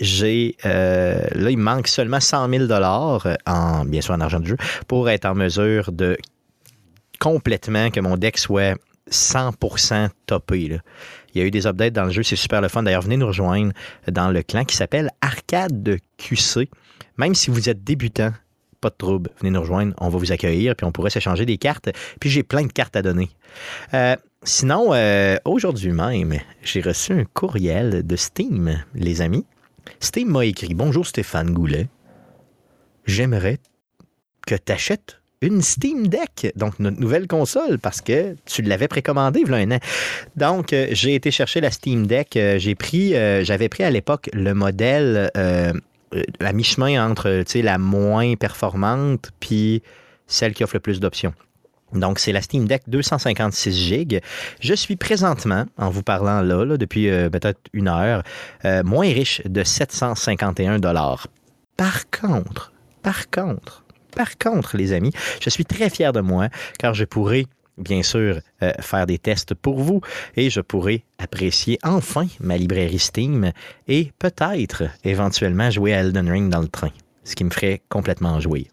j'ai. 0.00 0.56
Euh, 0.64 1.26
là, 1.32 1.50
il 1.50 1.58
me 1.58 1.62
manque 1.62 1.88
seulement 1.88 2.20
100 2.20 2.48
000 2.48 2.70
en, 2.70 3.84
bien 3.86 4.00
sûr, 4.00 4.14
en 4.14 4.20
argent 4.20 4.40
de 4.40 4.46
jeu, 4.46 4.56
pour 4.86 5.08
être 5.08 5.24
en 5.24 5.34
mesure 5.34 5.90
de 5.90 6.16
complètement 7.18 7.90
que 7.90 8.00
mon 8.00 8.16
deck 8.16 8.38
soit 8.38 8.78
100% 9.10 10.08
topé. 10.26 10.78
Il 11.34 11.40
y 11.40 11.42
a 11.42 11.46
eu 11.46 11.50
des 11.50 11.66
updates 11.66 11.92
dans 11.92 12.04
le 12.04 12.10
jeu, 12.10 12.22
c'est 12.22 12.36
super 12.36 12.60
le 12.60 12.68
fun. 12.68 12.82
D'ailleurs, 12.82 13.02
venez 13.02 13.16
nous 13.16 13.26
rejoindre 13.26 13.72
dans 14.08 14.30
le 14.30 14.42
clan 14.42 14.64
qui 14.64 14.76
s'appelle 14.76 15.10
Arcade 15.20 15.82
de 15.82 15.98
QC. 16.18 16.68
Même 17.16 17.34
si 17.34 17.50
vous 17.50 17.68
êtes 17.68 17.84
débutant, 17.84 18.32
pas 18.80 18.90
de 18.90 18.94
trouble, 18.96 19.30
venez 19.40 19.50
nous 19.50 19.60
rejoindre, 19.60 19.94
on 19.98 20.08
va 20.08 20.18
vous 20.18 20.32
accueillir, 20.32 20.74
puis 20.74 20.86
on 20.86 20.92
pourrait 20.92 21.10
s'échanger 21.10 21.44
des 21.44 21.58
cartes. 21.58 21.90
Puis 22.18 22.30
j'ai 22.30 22.42
plein 22.42 22.62
de 22.62 22.72
cartes 22.72 22.96
à 22.96 23.02
donner. 23.02 23.30
Euh, 23.94 24.16
sinon, 24.42 24.92
euh, 24.92 25.36
aujourd'hui 25.44 25.92
même, 25.92 26.38
j'ai 26.62 26.80
reçu 26.80 27.12
un 27.12 27.24
courriel 27.24 28.06
de 28.06 28.16
Steam, 28.16 28.82
les 28.94 29.20
amis. 29.20 29.44
Steam 30.00 30.28
m'a 30.28 30.46
écrit 30.46 30.74
Bonjour 30.74 31.06
Stéphane 31.06 31.52
Goulet. 31.52 31.88
J'aimerais 33.04 33.58
que 34.46 34.54
tu 34.54 34.72
achètes 34.72 35.18
une 35.42 35.62
Steam 35.62 36.08
Deck, 36.08 36.52
donc 36.54 36.78
notre 36.78 37.00
nouvelle 37.00 37.26
console, 37.26 37.78
parce 37.78 38.02
que 38.02 38.36
tu 38.44 38.60
l'avais 38.60 38.88
précommandée 38.88 39.40
il 39.40 39.50
y 39.50 39.54
a 39.54 39.56
un 39.56 39.70
an. 39.72 39.78
Donc, 40.36 40.72
euh, 40.72 40.88
j'ai 40.92 41.14
été 41.14 41.30
chercher 41.30 41.60
la 41.60 41.70
Steam 41.70 42.06
Deck. 42.06 42.30
j'ai 42.32 42.74
pris, 42.74 43.12
j'avais 43.44 43.68
pris 43.68 43.84
à 43.84 43.90
l'époque 43.90 44.30
le 44.32 44.54
modèle 44.54 45.30
à 46.40 46.52
mi-chemin 46.52 47.08
entre 47.08 47.44
la 47.54 47.78
moins 47.78 48.34
performante 48.34 49.30
puis 49.40 49.82
celle 50.26 50.54
qui 50.54 50.64
offre 50.64 50.74
le 50.74 50.80
plus 50.80 51.00
d'options. 51.00 51.34
Donc, 51.92 52.18
c'est 52.20 52.32
la 52.32 52.40
Steam 52.40 52.66
Deck 52.66 52.82
256 52.86 53.76
GB. 53.76 54.20
Je 54.60 54.74
suis 54.74 54.96
présentement, 54.96 55.66
en 55.76 55.90
vous 55.90 56.02
parlant 56.02 56.40
là, 56.40 56.76
depuis 56.76 57.08
euh, 57.08 57.28
peut-être 57.30 57.58
une 57.72 57.88
heure, 57.88 58.22
euh, 58.64 58.84
moins 58.84 59.08
riche 59.08 59.42
de 59.44 59.64
751 59.64 60.78
dollars. 60.78 61.26
Par 61.76 62.08
contre, 62.10 62.72
par 63.02 63.28
contre, 63.30 63.84
par 64.14 64.38
contre, 64.38 64.76
les 64.76 64.92
amis, 64.92 65.12
je 65.40 65.50
suis 65.50 65.64
très 65.64 65.90
fier 65.90 66.12
de 66.12 66.20
moi 66.20 66.48
car 66.78 66.94
je 66.94 67.04
pourrais 67.04 67.46
bien 67.80 68.02
sûr, 68.02 68.40
euh, 68.62 68.72
faire 68.80 69.06
des 69.06 69.18
tests 69.18 69.54
pour 69.54 69.78
vous 69.80 70.00
et 70.36 70.50
je 70.50 70.60
pourrai 70.60 71.04
apprécier 71.18 71.78
enfin 71.82 72.26
ma 72.40 72.56
librairie 72.56 72.98
Steam 72.98 73.52
et 73.88 74.12
peut-être 74.18 74.84
éventuellement 75.04 75.70
jouer 75.70 75.94
à 75.94 76.00
Elden 76.00 76.30
Ring 76.30 76.50
dans 76.50 76.60
le 76.60 76.68
train, 76.68 76.90
ce 77.24 77.34
qui 77.34 77.44
me 77.44 77.50
ferait 77.50 77.80
complètement 77.88 78.40
jouer. 78.40 78.68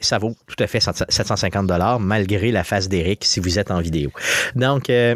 Ça 0.00 0.18
vaut 0.18 0.34
tout 0.46 0.62
à 0.62 0.66
fait 0.66 0.80
750 0.80 1.66
dollars 1.66 2.00
malgré 2.00 2.52
la 2.52 2.64
face 2.64 2.88
d'Eric 2.88 3.24
si 3.24 3.38
vous 3.38 3.58
êtes 3.58 3.70
en 3.70 3.80
vidéo. 3.80 4.10
Donc, 4.54 4.88
euh, 4.88 5.14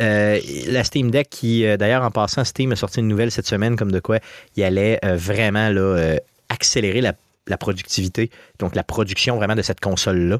euh, 0.00 0.40
la 0.68 0.84
Steam 0.84 1.10
Deck 1.10 1.28
qui, 1.28 1.64
d'ailleurs, 1.76 2.02
en 2.02 2.10
passant, 2.10 2.42
Steam 2.42 2.72
a 2.72 2.76
sorti 2.76 3.00
une 3.00 3.08
nouvelle 3.08 3.30
cette 3.30 3.46
semaine 3.46 3.76
comme 3.76 3.92
de 3.92 4.00
quoi 4.00 4.18
il 4.56 4.64
allait 4.64 4.98
vraiment 5.02 5.68
là, 5.68 6.16
accélérer 6.48 7.02
la, 7.02 7.12
la 7.48 7.56
productivité, 7.56 8.30
donc 8.58 8.74
la 8.74 8.84
production 8.84 9.36
vraiment 9.36 9.54
de 9.54 9.62
cette 9.62 9.80
console-là. 9.80 10.38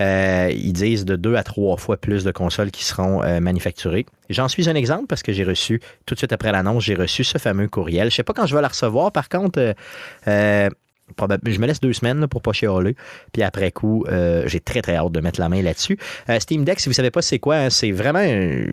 Euh, 0.00 0.50
ils 0.54 0.72
disent 0.72 1.04
de 1.04 1.16
deux 1.16 1.34
à 1.34 1.42
trois 1.42 1.76
fois 1.76 1.96
plus 1.96 2.24
de 2.24 2.30
consoles 2.30 2.70
qui 2.70 2.84
seront 2.84 3.22
euh, 3.22 3.40
manufacturées. 3.40 4.06
J'en 4.30 4.48
suis 4.48 4.68
un 4.68 4.74
exemple 4.74 5.06
parce 5.06 5.22
que 5.22 5.32
j'ai 5.32 5.44
reçu, 5.44 5.80
tout 6.06 6.14
de 6.14 6.18
suite 6.18 6.32
après 6.32 6.52
l'annonce, 6.52 6.84
j'ai 6.84 6.94
reçu 6.94 7.24
ce 7.24 7.38
fameux 7.38 7.68
courriel. 7.68 8.10
Je 8.10 8.16
sais 8.16 8.22
pas 8.22 8.32
quand 8.32 8.46
je 8.46 8.54
vais 8.54 8.62
la 8.62 8.68
recevoir, 8.68 9.12
par 9.12 9.28
contre, 9.28 9.74
euh, 10.26 10.70
je 11.46 11.58
me 11.58 11.66
laisse 11.66 11.80
deux 11.80 11.92
semaines 11.92 12.26
pour 12.28 12.42
pas 12.42 12.52
chialer. 12.52 12.96
Puis 13.32 13.42
après 13.42 13.72
coup, 13.72 14.04
j'ai 14.44 14.60
très 14.60 14.82
très 14.82 14.96
hâte 14.96 15.12
de 15.12 15.20
mettre 15.20 15.40
la 15.40 15.48
main 15.48 15.62
là-dessus. 15.62 15.98
Steam 16.38 16.64
Deck, 16.64 16.80
si 16.80 16.88
vous 16.88 16.94
savez 16.94 17.10
pas 17.10 17.22
c'est 17.22 17.38
quoi, 17.38 17.56
hein, 17.56 17.70
c'est 17.70 17.92
vraiment, 17.92 18.24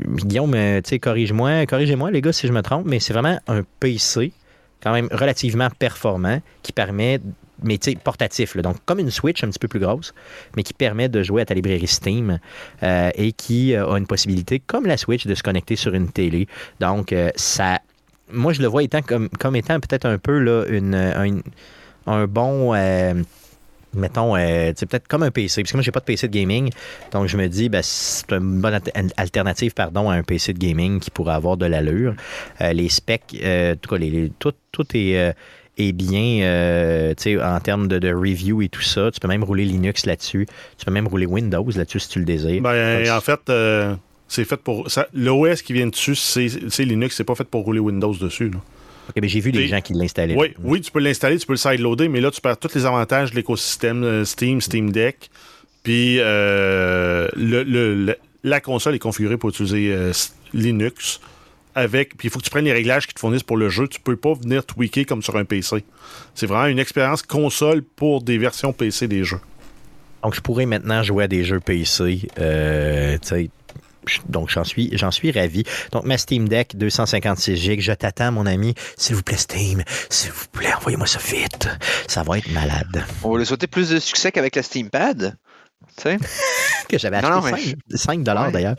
Guillaume, 0.08 0.54
euh, 0.54 0.82
sais, 0.84 1.00
corrige-moi, 1.00 1.66
corrigez-moi 1.66 2.12
les 2.12 2.22
gars 2.22 2.34
si 2.34 2.48
je 2.48 2.52
me 2.52 2.62
trompe, 2.62 2.86
mais 2.86 3.00
c'est 3.00 3.14
vraiment 3.14 3.40
un 3.48 3.62
PC 3.80 4.34
quand 4.84 4.92
même 4.92 5.08
relativement 5.12 5.70
performant 5.80 6.42
qui 6.62 6.72
permet 6.72 7.20
mais 7.66 7.80
portatif, 8.04 8.56
donc 8.58 8.78
comme 8.86 9.00
une 9.00 9.12
Switch 9.12 9.44
un 9.44 9.50
petit 9.50 9.60
peu 9.60 9.68
plus 9.68 9.80
grosse, 9.80 10.14
mais 10.56 10.64
qui 10.64 10.74
permet 10.74 11.10
de 11.10 11.24
jouer 11.24 11.42
à 11.42 11.46
ta 11.46 11.54
librairie 11.54 11.88
Steam 11.88 12.40
euh, 12.84 13.10
et 13.16 13.32
qui 13.32 13.74
euh, 13.74 13.92
a 13.92 13.98
une 13.98 14.08
possibilité, 14.08 14.60
comme 14.60 14.86
la 14.86 14.98
Switch, 14.98 15.26
de 15.26 15.36
se 15.36 15.44
connecter 15.44 15.76
sur 15.76 15.94
une 15.94 16.10
télé. 16.10 16.48
Donc, 16.80 17.12
euh, 17.12 17.32
ça, 17.36 17.80
moi, 18.32 18.54
je 18.54 18.62
le 18.62 18.68
vois 18.68 18.84
étant 18.84 19.02
comme, 19.02 19.30
comme 19.30 19.56
étant 19.56 19.80
peut-être 19.80 20.06
un 20.06 20.18
peu 20.18 20.40
là, 20.40 20.66
une, 20.70 20.96
un, 22.06 22.28
bon. 22.28 22.74
mettons, 23.94 24.36
euh, 24.36 24.74
peut-être 24.74 25.08
comme 25.08 25.24
un 25.24 25.32
PC, 25.32 25.62
parce 25.64 25.72
que 25.72 25.78
moi, 25.78 25.84
j'ai 25.84 25.92
pas 25.92 26.02
de 26.02 26.06
PC 26.06 26.28
de 26.28 26.34
gaming, 26.34 26.70
donc 27.12 27.28
je 27.28 27.38
me 27.38 27.48
dis, 27.48 27.70
ben, 27.70 27.82
c'est 27.84 28.32
une 28.32 28.62
bonne 28.62 28.74
alter- 28.74 28.92
alternative, 29.18 29.74
pardon, 29.74 30.10
à 30.10 30.16
un 30.16 30.24
PC 30.24 30.54
de 30.54 30.60
gaming 30.60 31.00
qui 31.00 31.10
pourrait 31.12 31.34
avoir 31.36 31.58
de 31.58 31.66
l'allure. 31.66 32.14
Les 32.60 32.90
specs, 32.90 33.36
en 33.44 33.76
tout 33.82 33.90
cas, 33.90 33.98
les- 33.98 34.32
tout, 34.38 34.54
tout 34.72 34.86
est, 34.94 35.34
est 35.78 35.92
bien, 35.92 36.42
euh, 36.44 37.14
tu 37.16 37.24
sais, 37.24 37.42
en 37.44 37.60
termes 37.60 37.88
de, 37.88 38.00
de 38.00 38.14
review 38.14 38.62
et 38.62 38.70
tout 38.70 38.82
ça. 38.82 39.12
Tu 39.12 39.20
peux 39.20 39.28
même 39.28 39.44
rouler 39.44 39.66
Linux 39.66 40.06
là-dessus. 40.06 40.48
Tu 40.78 40.86
peux 40.86 40.92
même 40.92 41.08
rouler 41.08 41.26
Windows 41.26 41.68
là-dessus 41.76 42.00
si 42.00 42.10
tu 42.10 42.20
le 42.20 42.26
désires. 42.26 42.62
Ben, 42.62 43.04
Donc, 43.04 43.10
en 43.14 43.22
fait, 43.22 43.40
euh, 43.50 43.96
c'est 44.28 44.46
fait 44.46 44.58
pour. 44.58 44.88
L'OS 45.14 45.62
qui 45.62 45.74
vient 45.74 45.88
dessus, 45.88 46.16
c'est 46.16 46.86
Linux, 46.86 47.16
c'est 47.16 47.24
pas 47.24 47.36
fait 47.36 47.44
pour 47.44 47.64
rouler 47.66 47.80
Windows 47.80 48.14
dessus. 48.16 48.50
là. 48.50 48.58
ok, 49.10 49.16
mais 49.22 49.28
j'ai 49.28 49.40
vu 49.42 49.52
des 49.52 49.68
gens 49.68 49.82
qui 49.82 49.94
l'installaient. 49.94 50.36
Oui, 50.36 50.54
oui, 50.64 50.82
tu 50.82 50.92
peux 50.92 51.00
l'installer, 51.00 51.38
tu 51.38 51.46
peux 51.46 51.54
le 51.54 51.58
sideloader, 51.58 52.08
mais 52.10 52.22
là, 52.22 52.32
tu 52.32 52.42
perds 52.42 52.58
tous 52.58 52.74
les 52.76 52.86
avantages 52.86 53.32
de 53.32 53.36
l'écosystème 53.36 54.04
euh, 54.04 54.26
Steam, 54.26 54.62
Steam 54.62 54.92
Deck. 54.92 55.30
Puis 55.84 56.18
euh, 56.20 57.28
le- 57.36 57.64
le- 57.64 57.94
le- 57.96 58.18
la 58.44 58.60
console 58.62 58.96
est 58.96 59.00
configurée 59.00 59.38
pour 59.38 59.50
utiliser 59.50 59.94
Linux. 60.54 61.20
Avec, 61.76 62.18
puis 62.18 62.30
il 62.30 62.32
faut 62.32 62.40
que 62.40 62.46
tu 62.46 62.50
prennes 62.50 62.66
les 62.66 62.74
réglages 62.74 63.06
qui 63.06 63.14
te 63.14 63.20
fournissent 63.20 63.44
pour 63.44 63.58
le 63.58 63.70
jeu. 63.70 63.88
Tu 63.88 64.00
peux 64.00 64.16
pas 64.16 64.34
venir 64.34 64.66
tweaker 64.66 65.06
comme 65.06 65.22
sur 65.22 65.36
un 65.36 65.44
PC. 65.46 65.84
C'est 66.34 66.46
vraiment 66.46 66.68
une 66.68 66.80
expérience 66.80 67.22
console 67.22 67.84
pour 67.84 68.22
des 68.24 68.38
versions 68.38 68.72
PC 68.72 69.08
des 69.08 69.24
jeux. 69.26 69.42
Donc, 70.24 70.34
je 70.34 70.42
pourrais 70.42 70.66
maintenant 70.66 71.04
jouer 71.04 71.26
à 71.26 71.28
des 71.28 71.44
jeux 71.44 71.60
PC. 71.60 72.28
euh, 72.40 73.18
donc, 74.30 74.50
j'en 74.50 74.64
suis, 74.64 74.90
j'en 74.94 75.12
suis 75.12 75.32
ravi. 75.32 75.64
Donc, 75.92 76.06
ma 76.06 76.18
Steam 76.18 76.48
Deck 76.48 76.76
256 76.76 77.56
GB, 77.56 77.82
je 77.82 77.92
t'attends, 77.92 78.32
mon 78.32 78.46
ami. 78.46 78.76
S'il 78.98 79.16
vous 79.16 79.24
plaît, 79.24 79.38
Steam, 79.38 79.84
s'il 80.10 80.32
vous 80.32 80.46
plaît, 80.52 80.74
envoyez-moi 80.76 81.08
ça 81.08 81.20
vite. 81.20 81.68
Ça 82.08 82.24
va 82.24 82.38
être 82.38 82.52
malade. 82.52 83.04
On 83.24 83.32
va 83.32 83.40
lui 83.40 83.46
souhaiter 83.46 83.68
plus 83.68 83.90
de 83.90 84.00
succès 84.00 84.32
qu'avec 84.32 84.56
la 84.56 84.64
SteamPad. 84.64 85.38
Tu 85.98 86.04
sais? 86.04 86.18
Que 86.88 86.98
j'avais 86.98 87.18
acheté 87.18 87.30
Non, 87.30 87.42
non, 87.42 87.52
mais 87.52 87.98
5, 87.98 88.24
dollars 88.24 88.46
Ouais. 88.48 88.52
d'ailleurs. 88.52 88.76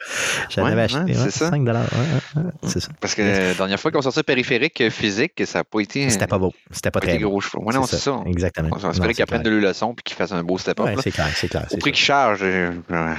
J'en 0.51 0.65
avais 0.65 0.83
acheté 0.83 1.15
c'est 1.15 1.31
ça. 1.31 1.51
5 1.51 1.65
dollars. 1.65 1.83
Ouais, 1.93 1.99
ouais, 2.43 2.43
ouais, 2.45 2.51
c'est 2.69 2.81
ça. 2.81 2.89
Parce 3.01 3.15
que 3.15 3.23
la 3.23 3.55
dernière 3.55 3.81
fois 3.81 3.91
qu'on 3.91 4.03
sortait 4.03 4.23
périphérique 4.23 4.81
euh, 4.81 4.91
physique, 4.91 5.33
ça 5.47 5.61
n'a 5.61 5.65
pas 5.65 5.81
été. 5.81 6.09
C'était 6.11 6.27
pas 6.27 6.39
beau. 6.39 6.53
C'était 6.71 6.91
pas 6.91 7.01
pas 7.01 7.07
très 7.07 7.19
gros 7.19 7.41
chevaux. 7.41 7.63
Ouais, 7.65 7.75
non, 7.75 7.85
c'est 7.87 7.97
ça. 7.99 8.21
Exactement. 8.27 8.69
On 8.73 8.79
Non, 8.81 8.91
espérait 8.91 9.15
qu'ils 9.15 9.23
apprennent 9.23 9.43
de 9.43 9.51
leur 9.51 9.71
leçon 9.71 9.95
et 9.99 10.03
qu'ils 10.03 10.17
fassent 10.17 10.33
un 10.33 10.43
beau 10.43 10.59
step-up. 10.59 10.89
C'est 11.03 11.11
clair, 11.11 11.29
c'est 11.35 11.49
clair. 11.49 11.65
Au 11.65 11.71
c'est 11.71 11.79
prix 11.79 11.93
qu'ils 11.93 12.05
chargent. 12.05 12.41
euh, 12.43 12.71
euh, 12.91 13.15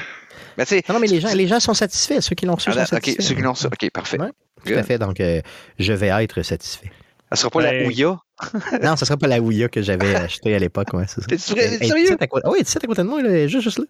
Ben. 0.58 0.66
Non, 0.88 0.96
non, 0.96 1.00
mais 1.00 1.08
les 1.08 1.20
gens, 1.20 1.34
les 1.34 1.48
gens 1.48 1.60
sont 1.60 1.74
satisfaits. 1.74 2.22
Ceux 2.22 2.36
qui 2.36 2.46
l'ont 2.46 2.56
reçu 2.56 2.70
ah, 2.70 2.74
sont 2.74 2.80
là, 2.80 2.86
satisfaits. 2.86 3.20
ok, 3.20 3.28
ceux 3.28 3.36
qui 3.36 3.42
l'ont 3.42 3.54
ça. 3.56 3.68
Ok, 3.68 3.90
parfait. 3.92 4.20
Ouais. 4.20 4.30
Tout 4.66 4.74
à 4.74 4.84
fait. 4.84 4.98
Donc, 4.98 5.20
euh, 5.20 5.42
je 5.78 5.94
vais 5.94 6.08
être 6.08 6.42
satisfait. 6.42 6.92
Ça 7.32 7.36
sera 7.36 7.50
pas 7.52 7.62
la 7.62 7.72
Ben, 7.72 7.88
Ouya? 7.88 8.18
Non, 8.82 8.96
ce 8.96 9.06
serait 9.06 9.18
pas 9.18 9.28
la 9.28 9.40
Ouya 9.42 9.68
que 9.68 9.82
j'avais 9.82 10.16
achetée 10.16 10.56
à 10.56 10.60
l'époque. 10.60 10.88
Ouais. 10.94 11.06
T'es 11.28 11.36
Hey, 11.36 11.40
sérieux? 11.40 11.78
tu 11.80 12.06
sais, 12.08 12.18
à 12.20 12.28
côté- 12.28 12.48
oui, 12.50 12.60
tu 12.60 12.72
sais, 12.72 12.80
à 12.82 12.88
côté 12.88 13.02
de 13.04 13.08
moi, 13.08 13.22
là, 13.22 13.48
juste, 13.48 13.64
juste 13.66 13.80
là. 13.80 13.86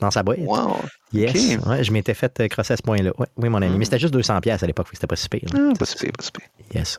Dans 0.00 0.10
sa 0.10 0.22
boîte. 0.22 0.38
Wow. 0.40 0.76
Yes. 1.12 1.58
Ouais, 1.66 1.84
je 1.84 1.92
m'étais 1.92 2.14
fait 2.14 2.40
euh, 2.40 2.48
crosser 2.48 2.72
à 2.72 2.76
ce 2.76 2.82
point-là. 2.82 3.12
Ouais, 3.18 3.26
oui, 3.36 3.48
mon 3.48 3.62
ami. 3.62 3.74
Mm. 3.74 3.78
Mais 3.78 3.84
c'était 3.84 3.98
juste 3.98 4.14
200$ 4.14 4.40
piastres 4.40 4.64
à 4.64 4.66
l'époque, 4.66 4.88
c'était 4.92 5.06
pas 5.06 5.16
si 5.16 5.28
pire. 5.28 5.48
Ah, 5.54 5.72
pas 5.78 5.84
super, 5.84 6.10
pas 6.12 6.24
super. 6.24 6.46
Yes. 6.74 6.98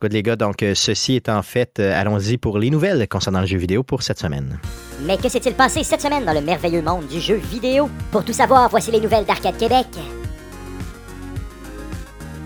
Good, 0.00 0.12
les 0.12 0.22
gars, 0.22 0.36
donc 0.36 0.62
euh, 0.62 0.74
ceci 0.74 1.14
est 1.14 1.28
en 1.28 1.42
fait, 1.42 1.78
euh, 1.78 2.00
allons-y 2.00 2.36
pour 2.36 2.58
les 2.58 2.70
nouvelles 2.70 3.06
concernant 3.08 3.40
le 3.40 3.46
jeu 3.46 3.58
vidéo 3.58 3.82
pour 3.82 4.02
cette 4.02 4.18
semaine. 4.18 4.58
Mais 5.02 5.16
que 5.16 5.28
s'est-il 5.28 5.54
passé 5.54 5.84
cette 5.84 6.00
semaine 6.00 6.24
dans 6.24 6.32
le 6.32 6.40
merveilleux 6.40 6.82
monde 6.82 7.06
du 7.06 7.20
jeu 7.20 7.36
vidéo? 7.36 7.88
Pour 8.10 8.24
tout 8.24 8.32
savoir, 8.32 8.68
voici 8.68 8.90
les 8.90 9.00
nouvelles 9.00 9.24
d'Arcade 9.24 9.56
Québec. 9.56 9.86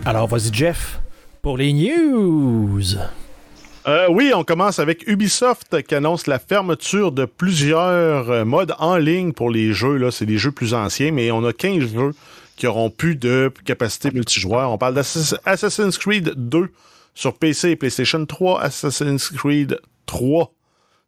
Alors, 0.04 0.26
vas-y, 0.26 0.52
Jeff, 0.52 1.00
pour 1.42 1.56
les 1.56 1.72
news. 1.72 2.82
Euh, 3.88 4.06
oui, 4.10 4.32
on 4.34 4.44
commence 4.44 4.80
avec 4.80 5.08
Ubisoft 5.08 5.82
qui 5.82 5.94
annonce 5.94 6.26
la 6.26 6.38
fermeture 6.38 7.10
de 7.10 7.24
plusieurs 7.24 8.30
euh, 8.30 8.44
modes 8.44 8.74
en 8.78 8.98
ligne 8.98 9.32
pour 9.32 9.50
les 9.50 9.72
jeux. 9.72 9.96
Là, 9.96 10.10
c'est 10.10 10.26
des 10.26 10.36
jeux 10.36 10.52
plus 10.52 10.74
anciens, 10.74 11.10
mais 11.10 11.30
on 11.30 11.42
a 11.42 11.54
15 11.54 11.94
jeux 11.94 12.14
qui 12.56 12.66
auront 12.66 12.90
plus 12.90 13.16
de 13.16 13.50
capacité 13.64 14.10
multijoueur. 14.10 14.70
On 14.70 14.76
parle 14.76 14.92
d'Assassin's 14.92 15.96
Creed 15.96 16.34
2 16.36 16.68
sur 17.14 17.38
PC 17.38 17.70
et 17.70 17.76
PlayStation 17.76 18.26
3, 18.26 18.60
Assassin's 18.60 19.30
Creed 19.30 19.80
3 20.04 20.52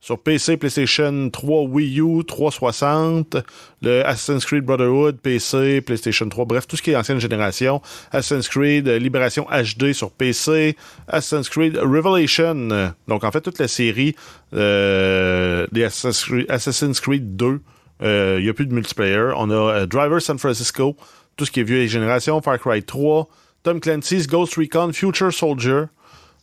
sur 0.01 0.19
PC, 0.19 0.57
PlayStation 0.57 1.29
3, 1.31 1.63
Wii 1.65 2.01
U, 2.01 2.25
360, 2.25 3.37
le 3.83 4.05
Assassin's 4.07 4.45
Creed 4.47 4.65
Brotherhood, 4.65 5.19
PC, 5.19 5.83
PlayStation 5.83 6.29
3, 6.29 6.47
bref, 6.47 6.67
tout 6.67 6.77
ce 6.77 6.83
qui 6.83 6.93
est 6.93 6.97
ancienne 6.97 7.21
génération. 7.21 7.83
Assassin's 8.11 8.49
Creed 8.49 8.89
euh, 8.89 8.99
Libération 8.99 9.47
HD 9.51 9.93
sur 9.93 10.11
PC, 10.11 10.77
Assassin's 11.07 11.49
Creed 11.51 11.77
Revelation, 11.77 12.71
euh, 12.71 12.89
donc 13.09 13.25
en 13.25 13.31
fait 13.31 13.43
toute 13.43 13.59
la 13.59 13.69
série 13.69 14.15
euh, 14.55 15.67
des 15.73 15.85
Assassin's 15.85 16.25
Creed, 16.25 16.47
Assassin's 16.49 17.01
Creed 17.01 17.37
2. 17.37 17.61
Euh, 18.03 18.37
Il 18.39 18.45
n'y 18.45 18.49
a 18.49 18.55
plus 18.55 18.65
de 18.67 18.73
multiplayer. 18.73 19.33
On 19.37 19.51
a 19.51 19.55
euh, 19.55 19.87
Driver 19.87 20.23
San 20.23 20.39
Francisco, 20.39 20.97
tout 21.37 21.45
ce 21.45 21.51
qui 21.51 21.61
est 21.61 21.65
vieux 21.65 21.87
génération, 21.87 22.41
Far 22.41 22.59
Cry 22.59 22.83
3, 22.83 23.29
Tom 23.63 23.81
Clancy's 23.81 24.27
Ghost 24.27 24.55
Recon 24.55 24.93
Future 24.95 25.33
Soldier. 25.33 25.85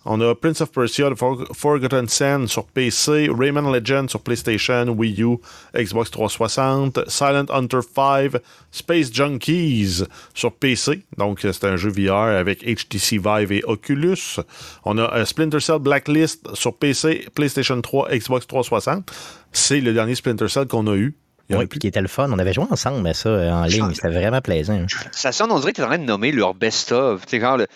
On 0.09 0.21
a 0.21 0.33
Prince 0.35 0.61
of 0.61 0.71
Persia, 0.71 1.09
For- 1.15 1.45
Forgotten 1.53 2.07
Sand 2.07 2.47
sur 2.47 2.65
PC, 2.67 3.29
Rayman 3.29 3.69
Legend 3.71 4.09
sur 4.09 4.21
PlayStation, 4.21 4.85
Wii 4.87 5.21
U, 5.21 5.37
Xbox 5.75 6.09
360, 6.11 7.09
Silent 7.09 7.45
Hunter 7.49 7.79
5, 7.95 8.31
Space 8.71 9.11
Junkies 9.13 10.03
sur 10.33 10.53
PC. 10.53 11.03
Donc, 11.17 11.39
c'est 11.41 11.63
un 11.65 11.75
jeu 11.75 11.89
VR 11.89 12.13
avec 12.39 12.63
HTC 12.63 13.17
Vive 13.17 13.51
et 13.51 13.63
Oculus. 13.65 14.37
On 14.85 14.97
a 14.97 15.13
euh, 15.13 15.25
Splinter 15.25 15.59
Cell 15.59 15.79
Blacklist 15.79 16.55
sur 16.55 16.77
PC, 16.77 17.27
PlayStation 17.35 17.79
3, 17.81 18.09
Xbox 18.15 18.47
360. 18.47 19.11
C'est 19.51 19.81
le 19.81 19.93
dernier 19.93 20.15
Splinter 20.15 20.47
Cell 20.47 20.67
qu'on 20.67 20.87
a 20.87 20.95
eu. 20.95 21.15
Il 21.49 21.53
y 21.53 21.55
en 21.55 21.59
a 21.59 21.61
Oui, 21.61 21.67
plus. 21.67 21.69
puis 21.75 21.79
qui 21.79 21.87
était 21.87 22.01
le 22.01 22.07
fun. 22.07 22.29
On 22.31 22.39
avait 22.39 22.53
joué 22.53 22.65
ensemble 22.69 23.07
à 23.07 23.13
ça 23.13 23.29
euh, 23.29 23.51
en 23.51 23.63
ligne. 23.65 23.93
C'était 23.93 24.09
vraiment 24.09 24.41
plaisant. 24.41 24.85
Ça 25.11 25.31
sonne, 25.31 25.51
on 25.51 25.59
dirait 25.59 25.71
que 25.71 25.77
tu 25.77 25.81
es 25.81 25.85
en 25.85 25.87
train 25.87 25.97
de 25.97 26.03
nommer 26.03 26.31
leur 26.31 26.53
best-of. 26.53 27.25
Tu 27.25 27.31
sais, 27.31 27.39
genre, 27.41 27.57
le- 27.57 27.67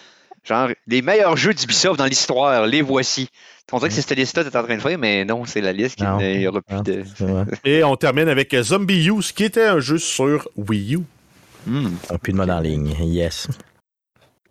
genre, 0.44 0.70
les 0.88 1.02
meilleurs 1.02 1.38
jeux 1.38 1.54
d'Ubisoft 1.54 1.98
dans 1.98 2.06
l'histoire, 2.06 2.66
les 2.66 2.82
voici. 2.82 3.30
On 3.72 3.78
dirait 3.78 3.90
que 3.90 3.96
c'est 3.96 4.02
cette 4.02 4.18
liste-là 4.18 4.44
que 4.44 4.50
tu 4.50 4.56
es 4.56 4.60
en 4.60 4.64
train 4.64 4.76
de 4.76 4.82
faire, 4.82 4.98
mais 4.98 5.24
non, 5.24 5.46
c'est 5.46 5.62
la 5.62 5.72
liste 5.72 5.96
qui 5.96 6.04
n'y 6.04 6.48
aura 6.48 6.62
plus 6.62 6.76
Non, 6.76 6.82
de. 6.82 7.04
Et 7.64 7.84
on 7.84 7.96
termine 7.96 8.28
avec 8.28 8.54
Zombie 8.62 9.08
Use, 9.08 9.32
qui 9.32 9.46
était 9.46 9.66
un 9.66 9.80
jeu 9.80 9.98
sur 9.98 10.50
Wii 10.58 10.96
U. 10.96 11.00
On 11.70 12.16
a 12.16 12.18
plus 12.18 12.34
de 12.34 12.38
mode 12.38 12.50
en 12.50 12.60
ligne. 12.60 12.94
Yes. 13.02 13.48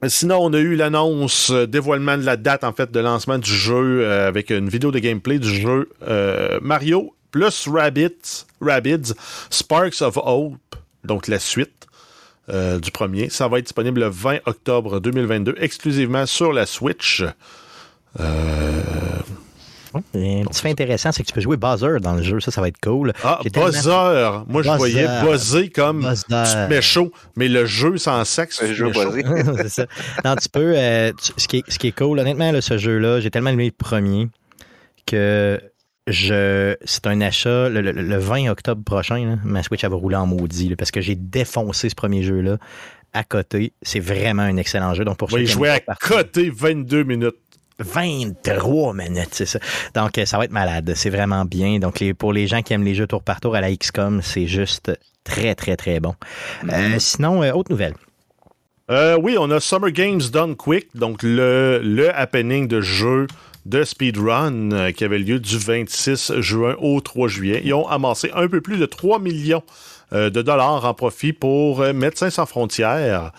Sinon, 0.09 0.38
on 0.40 0.53
a 0.55 0.59
eu 0.59 0.76
l'annonce, 0.76 1.50
euh, 1.50 1.66
dévoilement 1.66 2.16
de 2.16 2.22
la 2.22 2.38
date 2.38 2.64
en 2.64 2.72
fait 2.72 2.90
de 2.90 3.00
lancement 3.00 3.37
du 3.37 3.53
jeu 3.53 4.00
euh, 4.03 4.29
avec 4.29 4.48
une 4.50 4.70
vidéo 4.70 4.90
de 4.90 4.98
gameplay 4.98 5.38
du 5.38 5.55
jeu 5.55 5.90
euh, 6.09 6.59
Mario 6.62 7.14
plus 7.31 7.68
Rabbids, 7.68 8.46
Rabbids 8.62 9.12
Sparks 9.50 10.00
of 10.00 10.16
Hope, 10.16 10.57
donc 11.05 11.29
la 11.29 11.38
suite 11.38 11.87
euh, 12.48 12.79
du 12.81 12.90
premier. 12.90 13.29
Ça 13.31 13.46
va 13.48 13.59
être 13.59 13.64
disponible 13.66 14.00
le 14.00 14.09
20 14.09 14.38
octobre 14.46 15.00
2022 15.00 15.55
exclusivement 15.59 16.26
sur 16.26 16.53
la 16.53 16.66
Switch. 16.66 17.22
Euh, 18.18 18.83
un 19.94 20.00
petit 20.44 20.61
fait 20.62 20.70
intéressant, 20.70 21.11
c'est 21.11 21.22
que 21.22 21.29
tu 21.29 21.35
peux 21.35 21.40
jouer 21.40 21.57
Buzzer 21.57 21.98
dans 22.00 22.14
le 22.14 22.22
jeu. 22.22 22.38
Ça, 22.38 22.53
ça 22.53 22.61
va 22.61 22.68
être 22.68 22.81
cool. 22.81 23.12
Ah, 23.24 23.40
tellement- 23.53 23.66
Buzzer! 23.70 24.44
Moi, 24.46 24.62
je 24.62 24.68
Buzzer. 24.70 24.76
voyais 24.76 25.09
buzzer 25.24 25.68
comme 25.70 26.03
Buzzer. 26.03 26.24
tu 26.29 26.53
te 26.53 26.68
mets 26.68 26.83
chaud, 26.83 27.12
mais 27.37 27.48
le 27.48 27.66
jeu 27.66 27.98
sans 27.98 28.24
sexe, 28.24 28.62
Un 28.62 28.66
tu 28.66 28.72
te 28.72 28.76
jeu 28.76 28.87
mets 28.87 28.92
chaud. 28.92 29.05
basé. 29.11 29.24
c'est 29.62 29.68
ça. 29.68 29.87
Non, 30.24 30.37
tu 30.37 30.48
peux. 30.48 30.74
euh, 30.76 31.12
tu- 31.20 31.33
ce, 31.37 31.48
qui 31.48 31.57
est, 31.59 31.64
ce 31.70 31.79
qui 31.79 31.88
est 31.88 31.96
cool, 31.96 32.20
honnêtement, 32.20 32.53
là, 32.53 32.61
ce 32.61 32.79
jeu-là, 32.79 33.18
j'ai 33.20 33.31
tellement 33.33 33.50
aimé 33.50 33.64
le 33.66 33.72
premier 33.72 34.29
que 35.07 35.61
je 36.11 36.77
c'est 36.85 37.07
un 37.07 37.20
achat 37.20 37.68
le, 37.68 37.81
le- 37.81 37.92
le 37.92 38.16
20 38.18 38.49
octobre 38.51 38.83
prochain. 38.85 39.25
là, 39.27 39.37
ma 39.44 39.62
Switch, 39.62 39.83
elle 39.85 39.90
va 39.90 39.96
rouler 39.96 40.16
en 40.16 40.27
maudit 40.27 40.68
là, 40.68 40.77
parce 40.77 40.90
que 40.90 41.01
j'ai 41.01 41.14
défoncé 41.14 41.88
ce 41.88 41.94
premier 41.94 42.23
jeu-là 42.23 42.59
à 43.12 43.25
côté. 43.25 43.73
C'est 43.83 44.01
vraiment 44.01 44.42
un 44.42 44.57
excellent 44.57 44.94
jeu. 44.94 45.05
Donc 45.05 45.16
pour 45.18 45.29
qui 45.29 45.46
jouer 45.46 45.70
à 45.70 45.94
côté 45.94 46.51
22 46.51 47.05
minutes. 47.05 47.37
23 47.83 48.92
minutes, 48.94 49.31
c'est 49.33 49.46
ça. 49.46 49.59
Donc, 49.94 50.18
euh, 50.18 50.27
ça 50.27 50.37
va 50.38 50.44
être 50.44 50.51
malade. 50.53 50.92
C'est 50.94 51.09
vraiment 51.11 51.46
bien. 51.46 51.79
Donc, 51.79 51.99
les, 52.01 52.12
pour 52.12 52.33
les 52.35 52.46
gens 52.46 52.61
qui 52.61 52.75
aiment 52.75 52.85
les 52.85 52.94
jeux 52.94 53.07
tour 53.07 53.23
par 53.23 53.40
tour 53.40 53.55
à 53.57 53.62
la 53.62 53.75
XCOM, 53.75 54.20
c'est 54.23 54.46
juste 54.46 54.92
très, 55.25 55.55
très, 55.55 55.77
très 55.77 55.99
bon. 55.99 56.14
Euh, 56.70 56.99
sinon, 56.99 57.42
euh, 57.42 57.53
autre 57.53 57.70
nouvelle. 57.70 57.94
Euh, 58.90 59.16
oui, 59.23 59.37
on 59.38 59.51
a 59.51 59.61
Summer 59.61 59.90
Games 59.92 60.20
Done 60.33 60.57
Quick, 60.57 60.88
donc 60.94 61.23
le, 61.23 61.81
le 61.83 62.14
happening 62.14 62.66
de 62.68 62.81
jeu 62.81 63.29
de 63.66 63.85
speedrun 63.85 64.73
euh, 64.73 64.92
qui 64.92 65.05
avait 65.05 65.18
lieu 65.18 65.38
du 65.38 65.59
26 65.59 66.40
juin 66.40 66.77
au 66.79 67.01
3 67.01 67.29
juillet. 67.29 67.62
Ils 67.64 67.75
ont 67.75 67.87
amassé 67.88 68.31
un 68.35 68.49
peu 68.49 68.61
plus 68.61 68.79
de 68.79 68.87
3 68.87 69.18
millions 69.18 69.62
euh, 70.12 70.31
de 70.31 70.42
dollars 70.42 70.85
en 70.85 70.94
profit 70.94 71.33
pour 71.33 71.83
euh, 71.83 71.92
Médecins 71.92 72.31
sans 72.31 72.46
frontières. 72.46 73.33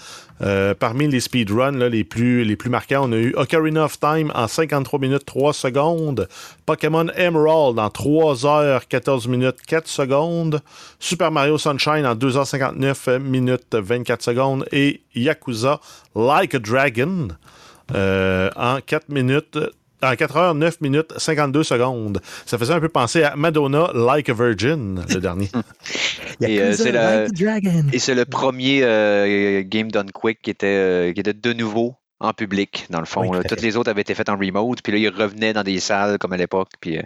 Parmi 0.79 1.07
les 1.07 1.19
speedruns 1.19 1.87
les, 1.87 2.03
plus, 2.03 2.43
les 2.43 2.55
plus 2.55 2.71
marquants, 2.71 3.07
on 3.07 3.11
a 3.11 3.17
eu 3.17 3.31
Ocarina 3.35 3.85
of 3.85 3.99
Time 3.99 4.31
en 4.33 4.47
53 4.47 4.99
minutes 4.99 5.23
3 5.23 5.53
secondes, 5.53 6.27
Pokémon 6.65 7.05
Emerald 7.15 7.77
en 7.77 7.91
3 7.91 8.47
heures 8.47 8.87
14 8.87 9.27
minutes 9.27 9.57
4 9.67 9.87
secondes, 9.87 10.61
Super 10.97 11.29
Mario 11.29 11.59
Sunshine 11.59 12.07
en 12.07 12.15
2h59 12.15 13.19
minutes 13.19 13.75
24 13.75 14.23
secondes 14.23 14.65
et 14.71 15.01
Yakuza 15.13 15.79
Like 16.15 16.55
a 16.55 16.59
Dragon 16.59 17.27
en 17.93 18.79
4 18.83 19.09
minutes 19.09 19.59
en 20.03 20.15
4 20.15 20.37
heures 20.37 20.55
9 20.55 20.81
minutes 20.81 21.13
52 21.17 21.63
secondes. 21.63 22.19
Ça 22.45 22.57
faisait 22.57 22.73
un 22.73 22.79
peu 22.79 22.89
penser 22.89 23.23
à 23.23 23.35
Madonna 23.35 23.89
Like 23.93 24.29
a 24.29 24.33
Virgin, 24.33 25.03
le 25.09 25.19
dernier. 25.19 25.49
Et, 26.41 26.59
euh, 26.59 26.73
c'est 26.73 26.91
la- 26.91 27.27
Dragon. 27.29 27.83
Et 27.93 27.99
c'est 27.99 28.15
le 28.15 28.25
premier 28.25 28.81
euh, 28.83 29.63
Game 29.65 29.91
Done 29.91 30.11
Quick 30.11 30.39
qui 30.41 30.49
était, 30.49 30.67
euh, 30.67 31.13
qui 31.13 31.19
était 31.19 31.33
de 31.33 31.53
nouveau 31.53 31.95
en 32.19 32.33
public, 32.33 32.85
dans 32.91 32.99
le 32.99 33.05
fond. 33.05 33.21
Oui, 33.21 33.27
tout 33.29 33.33
là. 33.33 33.39
à 33.39 33.43
Toutes 33.49 33.61
les 33.61 33.77
autres 33.77 33.89
avaient 33.89 34.01
été 34.01 34.13
faites 34.13 34.29
en 34.29 34.37
remote, 34.37 34.81
puis 34.83 34.93
là, 34.93 34.99
ils 34.99 35.09
revenaient 35.09 35.53
dans 35.53 35.63
des 35.63 35.79
salles 35.79 36.19
comme 36.19 36.33
à 36.33 36.37
l'époque. 36.37 36.69
Puis, 36.79 36.99
euh, 36.99 37.01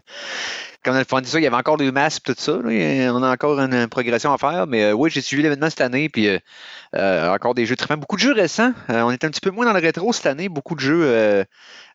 comme 0.84 0.94
dans 0.94 1.00
le 1.00 1.06
fond, 1.06 1.22
ça, 1.24 1.40
il 1.40 1.44
y 1.44 1.48
avait 1.48 1.56
encore 1.56 1.78
des 1.78 1.90
masques, 1.90 2.24
tout 2.26 2.36
ça. 2.38 2.52
là. 2.62 3.14
On 3.14 3.24
a 3.24 3.32
encore 3.32 3.58
une, 3.60 3.74
une 3.74 3.88
progression 3.88 4.34
à 4.34 4.38
faire. 4.38 4.68
Mais 4.68 4.84
euh, 4.84 4.92
oui, 4.92 5.10
j'ai 5.10 5.22
suivi 5.22 5.42
l'événement 5.42 5.70
cette 5.70 5.80
année, 5.80 6.10
puis 6.10 6.28
euh, 6.28 6.38
euh, 6.96 7.34
encore 7.34 7.56
des 7.56 7.66
jeux 7.66 7.78
très 7.78 7.96
Beaucoup 7.96 8.18
de 8.18 8.22
jeux 8.22 8.34
récents. 8.34 8.74
Euh, 8.90 9.04
on 9.04 9.12
était 9.12 9.26
un 9.26 9.30
petit 9.30 9.40
peu 9.40 9.52
moins 9.52 9.66
dans 9.66 9.72
le 9.74 9.80
rétro 9.80 10.12
cette 10.12 10.26
année. 10.26 10.50
Beaucoup 10.50 10.76
de 10.76 10.82
jeux 10.82 11.04
euh, 11.06 11.46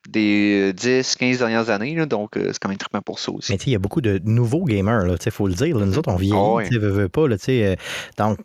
des 0.09 0.73
10, 0.73 1.15
15 1.15 1.37
dernières 1.39 1.69
années. 1.69 1.95
là. 1.95 2.05
donc, 2.05 2.37
euh, 2.37 2.49
c'est 2.51 2.59
quand 2.59 2.69
même 2.69 2.77
trippant 2.77 3.01
pour 3.01 3.19
ça 3.19 3.31
aussi. 3.31 3.51
Mais 3.51 3.57
tu 3.57 3.65
sais, 3.65 3.69
il 3.69 3.73
y 3.73 3.75
a 3.75 3.79
beaucoup 3.79 4.01
de 4.01 4.19
nouveaux 4.25 4.63
gamers, 4.65 5.05
il 5.25 5.31
faut 5.31 5.47
le 5.47 5.53
dire. 5.53 5.77
là. 5.77 5.85
Nous 5.85 5.97
autres, 5.97 6.11
on 6.11 6.15
vieillit, 6.15 6.33
Ah 6.35 6.53
ouais. 6.53 6.67
tu 6.67 6.73
sais, 6.73 6.79
veux, 6.79 6.89
veux 6.89 7.09
pas. 7.09 7.27
Là, 7.27 7.37
tu 7.37 7.45
sais, 7.45 7.65
euh, 7.65 7.75
donc, 8.17 8.39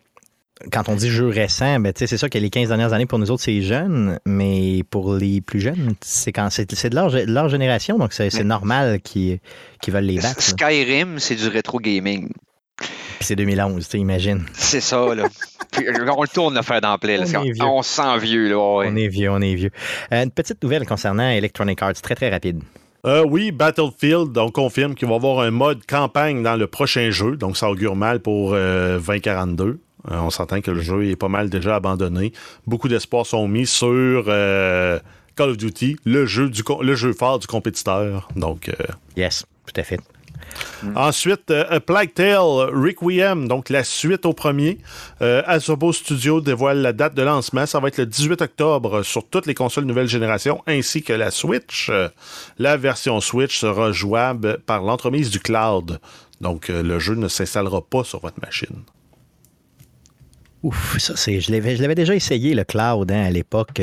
quand 0.72 0.88
on 0.88 0.94
dit 0.96 1.10
jeu 1.10 1.28
récent, 1.28 1.78
ben, 1.80 1.92
tu 1.92 1.98
sais, 2.00 2.06
c'est 2.06 2.16
sûr 2.16 2.30
que 2.30 2.38
les 2.38 2.48
15 2.50 2.68
dernières 2.68 2.92
années, 2.94 3.04
pour 3.06 3.18
nous 3.18 3.30
autres, 3.30 3.42
c'est 3.42 3.60
jeune, 3.60 4.18
mais 4.24 4.82
pour 4.88 5.14
les 5.14 5.40
plus 5.42 5.60
jeunes, 5.60 5.94
c'est 6.00 6.32
quand 6.32 6.48
c'est 6.50 6.72
c'est 6.74 6.88
de 6.90 6.94
leur, 6.94 7.10
de 7.10 7.20
leur 7.26 7.48
génération, 7.50 7.98
donc 7.98 8.12
c'est 8.14 8.30
c'est 8.30 8.38
Mais- 8.38 8.44
normal 8.44 9.00
qu'ils 9.02 9.38
veulent 9.88 10.04
les 10.04 10.16
battre. 10.18 10.42
Skyrim, 10.42 11.18
c'est 11.18 11.34
du 11.36 11.48
rétro 11.48 11.78
gaming. 11.78 12.30
Puis 13.18 13.26
c'est 13.26 13.36
2011, 13.36 13.84
tu 13.84 13.90
sais, 13.90 13.98
imagine. 13.98 14.44
C'est 14.52 14.80
ça, 14.80 15.14
là. 15.14 15.24
Puis, 15.72 15.86
euh, 15.86 16.12
on 16.16 16.22
le 16.22 16.28
tourne 16.28 16.54
l'affaire 16.54 16.80
là. 16.80 16.96
On 17.60 17.82
se 17.82 17.90
sent 17.90 18.18
vieux, 18.18 18.48
là. 18.48 18.56
ouais. 18.76 18.88
On 18.90 18.96
est 18.96 19.08
vieux, 19.08 19.30
on 19.30 19.40
est 19.40 19.54
vieux. 19.54 19.70
Euh, 20.12 20.22
une 20.22 20.30
petite 20.30 20.62
nouvelle 20.62 20.86
concernant 20.86 21.28
Electronic 21.28 21.82
Arts, 21.82 21.94
très 22.02 22.14
très 22.14 22.30
rapide. 22.30 22.62
Euh, 23.04 23.24
oui, 23.24 23.52
Battlefield, 23.52 24.36
on 24.36 24.50
confirme 24.50 24.94
qu'il 24.94 25.06
va 25.06 25.14
y 25.14 25.16
avoir 25.16 25.40
un 25.40 25.50
mode 25.50 25.84
campagne 25.86 26.42
dans 26.42 26.56
le 26.56 26.66
prochain 26.66 27.10
jeu, 27.10 27.36
donc 27.36 27.56
ça 27.56 27.70
augure 27.70 27.94
mal 27.94 28.20
pour 28.20 28.52
euh, 28.54 28.98
2042. 28.98 29.64
Euh, 30.10 30.18
on 30.20 30.30
s'entend 30.30 30.60
que 30.60 30.70
le 30.70 30.80
jeu 30.80 31.08
est 31.08 31.16
pas 31.16 31.28
mal 31.28 31.48
déjà 31.50 31.76
abandonné. 31.76 32.32
Beaucoup 32.66 32.88
d'espoirs 32.88 33.26
sont 33.26 33.46
mis 33.48 33.66
sur 33.66 34.24
euh, 34.28 34.98
Call 35.36 35.50
of 35.50 35.56
Duty, 35.56 35.96
le 36.04 36.26
jeu, 36.26 36.48
du, 36.48 36.62
le 36.80 36.94
jeu 36.94 37.12
phare 37.12 37.38
du 37.38 37.46
compétiteur. 37.46 38.28
Donc, 38.36 38.68
euh, 38.68 38.72
Yes, 39.16 39.44
tout 39.66 39.80
à 39.80 39.84
fait. 39.84 40.00
Ensuite, 40.94 41.50
euh, 41.50 41.64
A 41.68 41.80
Plague 41.80 42.12
Tale 42.14 42.36
Requiem, 42.38 43.48
donc 43.48 43.70
la 43.70 43.84
suite 43.84 44.26
au 44.26 44.32
premier. 44.32 44.78
Euh, 45.22 45.42
Asobo 45.46 45.92
Studio 45.92 46.40
dévoile 46.40 46.78
la 46.82 46.92
date 46.92 47.14
de 47.14 47.22
lancement. 47.22 47.66
Ça 47.66 47.80
va 47.80 47.88
être 47.88 47.98
le 47.98 48.06
18 48.06 48.42
octobre 48.42 49.02
sur 49.02 49.26
toutes 49.26 49.46
les 49.46 49.54
consoles 49.54 49.84
nouvelle 49.84 50.08
génération 50.08 50.62
ainsi 50.66 51.02
que 51.02 51.12
la 51.12 51.30
Switch. 51.30 51.90
La 52.58 52.76
version 52.76 53.20
Switch 53.20 53.58
sera 53.58 53.92
jouable 53.92 54.58
par 54.66 54.82
l'entremise 54.82 55.30
du 55.30 55.40
cloud. 55.40 55.98
Donc, 56.40 56.70
euh, 56.70 56.82
le 56.82 56.98
jeu 56.98 57.14
ne 57.14 57.28
s'installera 57.28 57.82
pas 57.82 58.04
sur 58.04 58.20
votre 58.20 58.40
machine. 58.40 58.82
Ouf, 60.62 60.98
ça 60.98 61.16
c'est. 61.16 61.40
Je 61.40 61.52
l'avais, 61.52 61.94
déjà 61.94 62.14
essayé 62.14 62.54
le 62.54 62.64
cloud 62.64 63.10
hein, 63.12 63.24
à 63.24 63.30
l'époque 63.30 63.80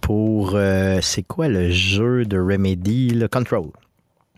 pour 0.00 0.58
c'est 1.02 1.22
quoi 1.22 1.46
le 1.46 1.70
jeu 1.70 2.24
de 2.24 2.38
Remedy, 2.38 3.10
le 3.10 3.28
Control? 3.28 3.70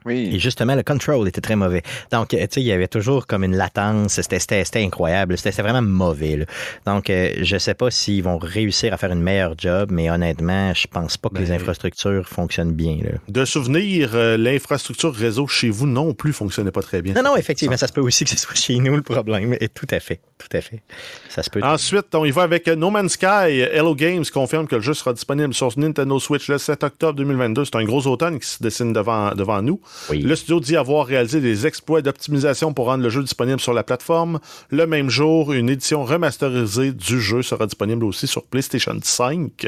Oui. 0.06 0.30
Et 0.34 0.38
justement, 0.38 0.74
le 0.74 0.82
control 0.82 1.28
était 1.28 1.40
très 1.40 1.56
mauvais. 1.56 1.82
Donc, 2.10 2.32
euh, 2.34 2.38
tu 2.40 2.46
sais, 2.54 2.60
il 2.60 2.66
y 2.66 2.72
avait 2.72 2.88
toujours 2.88 3.26
comme 3.26 3.44
une 3.44 3.56
latence. 3.56 4.20
C'était, 4.20 4.64
incroyable. 4.82 5.36
C'était, 5.36 5.60
vraiment 5.62 5.82
mauvais. 5.82 6.36
là. 6.36 6.44
Donc, 6.86 7.10
euh, 7.10 7.32
je 7.42 7.58
sais 7.58 7.74
pas 7.74 7.90
s'ils 7.90 8.22
vont 8.22 8.38
réussir 8.38 8.92
à 8.94 8.96
faire 8.96 9.12
une 9.12 9.22
meilleure 9.22 9.54
job, 9.58 9.90
mais 9.92 10.10
honnêtement, 10.10 10.72
je 10.74 10.86
pense 10.86 11.16
pas 11.16 11.28
que 11.28 11.38
les 11.38 11.46
Ben, 11.46 11.54
infrastructures 11.60 12.26
fonctionnent 12.26 12.72
bien. 12.72 12.98
là. 13.02 13.10
De 13.28 13.44
souvenir, 13.44 14.10
euh, 14.14 14.36
l'infrastructure 14.36 15.14
réseau 15.14 15.46
chez 15.46 15.68
vous 15.70 15.86
non 15.86 16.14
plus 16.14 16.32
fonctionnait 16.32 16.70
pas 16.70 16.82
très 16.82 17.02
bien. 17.02 17.14
Non, 17.14 17.22
non, 17.22 17.36
effectivement, 17.36 17.76
ça 17.76 17.86
se 17.86 17.92
peut 17.92 18.00
aussi 18.00 18.24
que 18.24 18.30
ce 18.30 18.36
soit 18.38 18.54
chez 18.56 18.76
nous 18.78 18.96
le 18.96 19.02
problème. 19.02 19.56
Et 19.60 19.68
tout 19.68 19.86
à 19.90 20.00
fait. 20.00 20.20
Tout 20.38 20.56
à 20.56 20.60
fait. 20.60 20.82
Ça 21.28 21.42
se 21.42 21.50
peut. 21.50 21.60
Ensuite, 21.62 22.14
on 22.14 22.24
y 22.24 22.30
va 22.30 22.42
avec 22.42 22.66
No 22.68 22.90
Man's 22.90 23.12
Sky. 23.12 23.60
Hello 23.72 23.94
Games 23.94 24.24
confirme 24.32 24.66
que 24.66 24.76
le 24.76 24.82
jeu 24.82 24.94
sera 24.94 25.12
disponible 25.12 25.52
sur 25.52 25.70
Nintendo 25.78 26.18
Switch 26.18 26.48
le 26.48 26.58
7 26.58 26.82
octobre 26.84 27.14
2022. 27.14 27.64
C'est 27.66 27.76
un 27.76 27.84
gros 27.84 28.06
automne 28.06 28.38
qui 28.38 28.48
se 28.48 28.62
dessine 28.62 28.92
devant, 28.92 29.34
devant 29.34 29.60
nous. 29.62 29.80
Oui. 30.08 30.22
Le 30.22 30.34
studio 30.36 30.60
dit 30.60 30.76
avoir 30.76 31.06
réalisé 31.06 31.40
des 31.40 31.66
exploits 31.66 32.02
d'optimisation 32.02 32.72
pour 32.72 32.86
rendre 32.86 33.02
le 33.02 33.10
jeu 33.10 33.22
disponible 33.22 33.60
sur 33.60 33.72
la 33.72 33.82
plateforme. 33.82 34.40
Le 34.70 34.86
même 34.86 35.10
jour, 35.10 35.52
une 35.52 35.68
édition 35.68 36.04
remasterisée 36.04 36.92
du 36.92 37.20
jeu 37.20 37.42
sera 37.42 37.66
disponible 37.66 38.04
aussi 38.04 38.26
sur 38.26 38.44
PlayStation 38.44 38.98
5. 39.02 39.66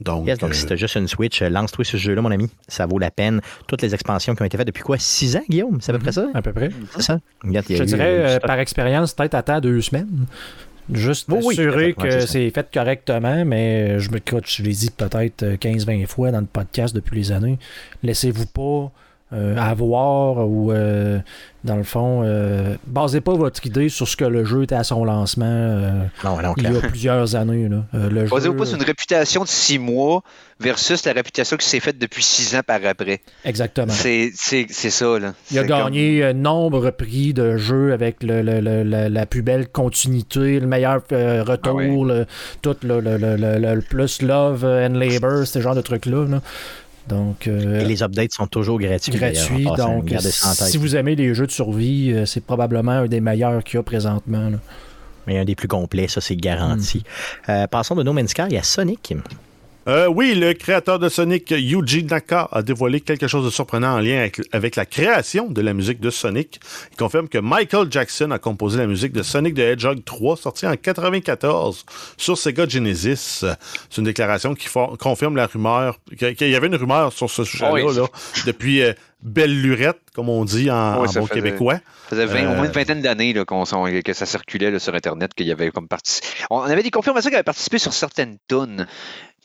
Donc, 0.00 0.26
Yes, 0.26 0.38
donc 0.38 0.50
euh, 0.50 0.54
si 0.54 0.66
tu 0.66 0.72
as 0.72 0.76
juste 0.76 0.94
une 0.94 1.08
Switch, 1.08 1.42
euh, 1.42 1.50
lance-toi 1.50 1.84
ce 1.84 1.96
jeu-là, 1.98 2.22
mon 2.22 2.30
ami. 2.30 2.48
Ça 2.68 2.86
vaut 2.86 2.98
la 2.98 3.10
peine. 3.10 3.42
Toutes 3.66 3.82
les 3.82 3.94
expansions 3.94 4.34
qui 4.34 4.42
ont 4.42 4.46
été 4.46 4.56
faites 4.56 4.66
depuis 4.66 4.82
quoi? 4.82 4.96
6 4.98 5.36
ans, 5.36 5.42
Guillaume? 5.48 5.78
C'est 5.82 5.90
à 5.90 5.94
peu 5.94 5.98
près 6.00 6.12
ça? 6.12 6.26
À 6.32 6.40
peu 6.40 6.52
près. 6.52 6.70
C'est 6.96 7.02
ça? 7.02 7.20
Regarde, 7.44 7.66
Je 7.68 7.82
eu, 7.82 7.86
dirais, 7.86 8.04
euh, 8.08 8.26
euh, 8.36 8.38
par 8.40 8.58
expérience, 8.58 9.12
peut-être 9.12 9.34
attends 9.34 9.60
deux 9.60 9.80
semaines. 9.82 10.26
Juste 10.92 11.28
oui, 11.28 11.54
assurer 11.54 11.92
que 11.92 12.20
c'est 12.26 12.50
fait 12.50 12.66
correctement, 12.72 13.44
mais 13.44 14.00
je 14.00 14.10
me 14.10 14.16
écoute, 14.16 14.44
je 14.46 14.62
l'ai 14.62 14.72
dit 14.72 14.90
peut-être 14.90 15.44
15-20 15.44 16.06
fois 16.06 16.32
dans 16.32 16.40
le 16.40 16.46
podcast 16.46 16.94
depuis 16.94 17.16
les 17.16 17.30
années. 17.30 17.58
Laissez-vous 18.02 18.46
pas 18.46 18.90
euh, 19.32 19.56
avoir 19.56 20.48
ou, 20.48 20.72
euh, 20.72 21.18
dans 21.62 21.76
le 21.76 21.82
fond, 21.84 22.22
euh, 22.24 22.74
basez 22.86 23.20
pas 23.20 23.34
votre 23.34 23.64
idée 23.66 23.88
sur 23.88 24.08
ce 24.08 24.16
que 24.16 24.24
le 24.24 24.44
jeu 24.44 24.62
était 24.64 24.74
à 24.74 24.82
son 24.82 25.04
lancement 25.04 25.44
euh, 25.46 25.90
Non, 26.24 26.40
non, 26.42 26.54
il 26.56 26.64
y 26.64 26.66
a 26.76 26.80
plusieurs 26.80 27.36
années. 27.36 27.68
Là. 27.68 27.84
Euh, 27.94 28.08
le 28.10 28.22
Basez-vous 28.24 28.54
jeu- 28.54 28.56
pas 28.58 28.66
sur 28.66 28.76
une 28.78 28.82
réputation 28.84 29.42
de 29.44 29.48
six 29.48 29.78
mois 29.78 30.22
versus 30.58 31.04
la 31.04 31.12
réputation 31.12 31.56
qui 31.56 31.68
s'est 31.68 31.80
faite 31.80 31.98
depuis 31.98 32.22
six 32.24 32.56
ans 32.56 32.62
par 32.66 32.80
après. 32.84 33.20
Exactement. 33.44 33.92
C'est 33.92 34.30
c'est- 34.34 34.66
c'est 34.70 34.90
ça, 34.90 35.18
là. 35.18 35.34
Il 35.50 35.58
a 35.58 35.64
gagné 35.64 36.24
euh, 36.24 36.32
nombre 36.32 36.84
de 36.86 36.90
prix 36.90 37.32
de 37.34 37.56
jeux 37.56 37.92
avec 37.92 38.22
le, 38.22 38.42
le- 38.42 38.60
le- 38.60 38.82
la, 38.82 39.08
la 39.08 39.26
plus 39.26 39.42
belle 39.42 39.68
continuité, 39.68 40.58
le 40.60 40.66
meilleur 40.66 41.02
euh, 41.12 41.44
retour, 41.44 41.72
Ah 41.80 41.84
ouais. 41.84 41.88
le- 42.04 42.26
tout 42.62 42.76
le, 42.82 43.00
le- 43.00 43.16
le- 43.16 43.36
le- 43.36 43.74
le 43.76 43.80
plus 43.82 44.22
love 44.22 44.64
and 44.64 44.94
labor, 44.94 45.46
ce 45.46 45.60
genre 45.60 45.74
de 45.74 45.82
trucs-là. 45.82 46.26
là. 46.26 46.40
Donc, 47.10 47.48
euh, 47.48 47.80
Et 47.80 47.84
les 47.84 48.02
updates 48.02 48.32
sont 48.32 48.46
toujours 48.46 48.78
gratuits. 48.78 49.12
gratuit. 49.12 49.64
d'ailleurs, 49.64 49.90
en 49.90 50.00
passant. 50.00 50.48
Donc, 50.48 50.70
si 50.70 50.78
vous 50.78 50.96
aimez 50.96 51.16
les 51.16 51.34
jeux 51.34 51.46
de 51.46 51.50
survie, 51.50 52.12
euh, 52.12 52.24
c'est 52.24 52.44
probablement 52.44 52.92
un 52.92 53.06
des 53.06 53.20
meilleurs 53.20 53.64
qu'il 53.64 53.76
y 53.76 53.80
a 53.80 53.82
présentement. 53.82 54.48
là. 54.48 54.58
Mais 55.26 55.38
un 55.38 55.44
des 55.44 55.54
plus 55.54 55.68
complets, 55.68 56.08
ça 56.08 56.20
c'est 56.20 56.36
garanti. 56.36 56.98
Mm. 56.98 57.50
Euh, 57.50 57.66
passons 57.66 57.94
de 57.94 58.02
No 58.02 58.12
Man's 58.12 58.30
Sky 58.30 58.56
à 58.56 58.62
Sonic. 58.62 59.14
Euh, 59.90 60.06
oui, 60.06 60.34
le 60.36 60.52
créateur 60.52 61.00
de 61.00 61.08
Sonic, 61.08 61.50
Yuji 61.50 62.04
Naka, 62.04 62.48
a 62.52 62.62
dévoilé 62.62 63.00
quelque 63.00 63.26
chose 63.26 63.44
de 63.44 63.50
surprenant 63.50 63.94
en 63.96 63.98
lien 63.98 64.18
avec, 64.20 64.40
avec 64.52 64.76
la 64.76 64.86
création 64.86 65.48
de 65.50 65.60
la 65.60 65.74
musique 65.74 65.98
de 65.98 66.10
Sonic. 66.10 66.60
Il 66.92 66.96
confirme 66.96 67.28
que 67.28 67.38
Michael 67.38 67.88
Jackson 67.90 68.30
a 68.30 68.38
composé 68.38 68.78
la 68.78 68.86
musique 68.86 69.12
de 69.12 69.24
Sonic 69.24 69.54
the 69.56 69.58
Hedgehog 69.60 70.04
3, 70.04 70.36
sorti 70.36 70.64
en 70.66 70.76
94 70.76 71.84
sur 72.16 72.38
Sega 72.38 72.68
Genesis. 72.68 73.44
C'est 73.88 73.98
une 73.98 74.04
déclaration 74.04 74.54
qui 74.54 74.68
for- 74.68 74.96
confirme 74.96 75.34
la 75.34 75.46
rumeur, 75.46 75.98
qu'il 76.16 76.48
y 76.48 76.54
avait 76.54 76.68
une 76.68 76.76
rumeur 76.76 77.12
sur 77.12 77.28
ce 77.28 77.42
sujet-là 77.42 77.72
Oui. 77.72 77.82
là, 77.96 78.06
depuis 78.46 78.82
euh, 78.82 78.92
belle 79.22 79.60
lurette, 79.60 79.98
comme 80.14 80.28
on 80.28 80.44
dit 80.44 80.70
en, 80.70 81.00
Oui, 81.02 81.08
en 81.08 81.10
ça 81.10 81.20
bon 81.20 81.26
faisait- 81.26 81.40
québécois. 81.42 81.74
Ça 82.08 82.16
faisait 82.16 82.26
20 82.26 82.42
au 82.42 82.54
moins 82.54 82.64
Euh, 82.64 82.66
une 82.66 82.72
vingtaine 82.72 83.02
d'années 83.02 83.34
s'en- 83.66 83.86
que 84.04 84.12
ça 84.12 84.24
circulait 84.26 84.70
là, 84.70 84.78
sur 84.78 84.94
Internet, 84.94 85.34
qu'il 85.34 85.46
y 85.46 85.52
avait 85.52 85.70
comme 85.70 85.88
parti. 85.88 86.20
On 86.48 86.60
avait 86.60 86.82
des 86.82 86.90
confirmations 86.90 87.28
qu'il 87.28 87.36
avait 87.36 87.42
participé 87.44 87.78
sur 87.78 87.92
certaines 87.92 88.36
tunes, 88.48 88.86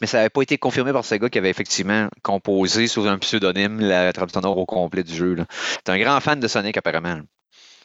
mais 0.02 0.08
ça 0.08 0.18
n'avait 0.18 0.30
pas 0.30 0.42
été 0.42 0.58
confirmé 0.58 0.92
par 0.92 1.06
ce 1.06 1.16
gars 1.16 1.30
qui 1.30 1.38
avait 1.38 1.50
effectivement 1.50 2.08
composé 2.22 2.88
sous 2.88 3.08
un 3.08 3.18
pseudonyme 3.18 3.80
la 3.80 4.12
trame 4.14 4.30
sonore 4.30 4.58
au 4.58 4.66
complet 4.66 5.04
du 5.04 5.14
jeu. 5.14 5.34
là. 5.36 5.46
C'est 5.86 5.92
un 5.92 6.00
grand 6.00 6.20
fan 6.20 6.40
de 6.40 6.48
Sonic 6.48 6.78
apparemment. 6.78 7.20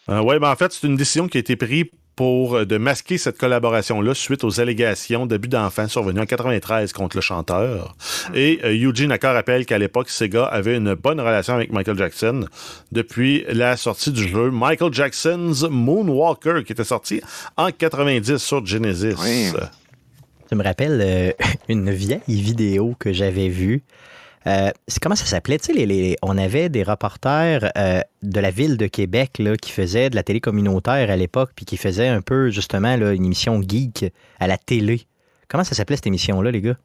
oui, 0.08 0.38
ben 0.38 0.50
en 0.50 0.56
fait, 0.56 0.72
c'est 0.72 0.86
une 0.86 0.96
décision 0.96 1.28
qui 1.28 1.38
a 1.38 1.40
été 1.40 1.56
prise 1.56 1.86
pour 2.20 2.54
euh, 2.54 2.66
de 2.66 2.76
masquer 2.76 3.16
cette 3.16 3.38
collaboration-là 3.38 4.12
suite 4.12 4.44
aux 4.44 4.60
allégations 4.60 5.24
d'abus 5.24 5.48
d'enfants 5.48 5.88
survenus 5.88 6.22
en 6.22 6.26
93 6.26 6.92
contre 6.92 7.16
le 7.16 7.22
chanteur. 7.22 7.94
Et 8.34 8.60
euh, 8.62 8.74
Eugene 8.74 9.10
Accor 9.10 9.32
rappelle 9.32 9.64
qu'à 9.64 9.78
l'époque, 9.78 10.10
Sega 10.10 10.44
avait 10.44 10.76
une 10.76 10.92
bonne 10.92 11.18
relation 11.18 11.54
avec 11.54 11.72
Michael 11.72 11.96
Jackson 11.96 12.44
depuis 12.92 13.46
la 13.48 13.78
sortie 13.78 14.12
du 14.12 14.28
jeu 14.28 14.50
Michael 14.50 14.92
Jackson's 14.92 15.62
Moonwalker 15.62 16.62
qui 16.66 16.72
était 16.72 16.84
sorti 16.84 17.22
en 17.56 17.70
90 17.70 18.36
sur 18.36 18.66
Genesis. 18.66 19.14
Oui. 19.18 19.52
Ça 20.50 20.56
me 20.56 20.64
rappelle 20.64 21.00
euh, 21.00 21.32
une 21.68 21.90
vieille 21.92 22.20
vidéo 22.26 22.96
que 22.98 23.12
j'avais 23.12 23.48
vue. 23.48 23.84
Euh, 24.48 24.70
comment 25.00 25.14
ça 25.14 25.24
s'appelait? 25.26 25.58
Tu 25.60 25.72
les- 25.72 26.16
on 26.22 26.36
avait 26.36 26.68
des 26.68 26.82
reporters 26.82 27.70
euh, 27.78 28.00
de 28.22 28.40
la 28.40 28.50
ville 28.50 28.76
de 28.76 28.88
Québec 28.88 29.40
qui 29.62 29.70
faisaient 29.70 30.10
de 30.10 30.16
la 30.16 30.24
télé 30.24 30.40
communautaire 30.40 31.08
à 31.08 31.14
l'époque, 31.16 31.50
puis 31.54 31.64
qui 31.64 31.76
faisaient 31.76 32.08
un 32.08 32.20
peu 32.20 32.50
justement 32.50 32.92
une 32.96 33.24
émission 33.24 33.62
geek 33.62 34.12
à 34.40 34.48
la 34.48 34.58
télé. 34.58 35.02
Comment 35.46 35.62
ça 35.62 35.76
s'appelait 35.76 35.96
cette 35.96 36.08
émission-là, 36.08 36.50
les 36.50 36.62
gars? 36.62 36.76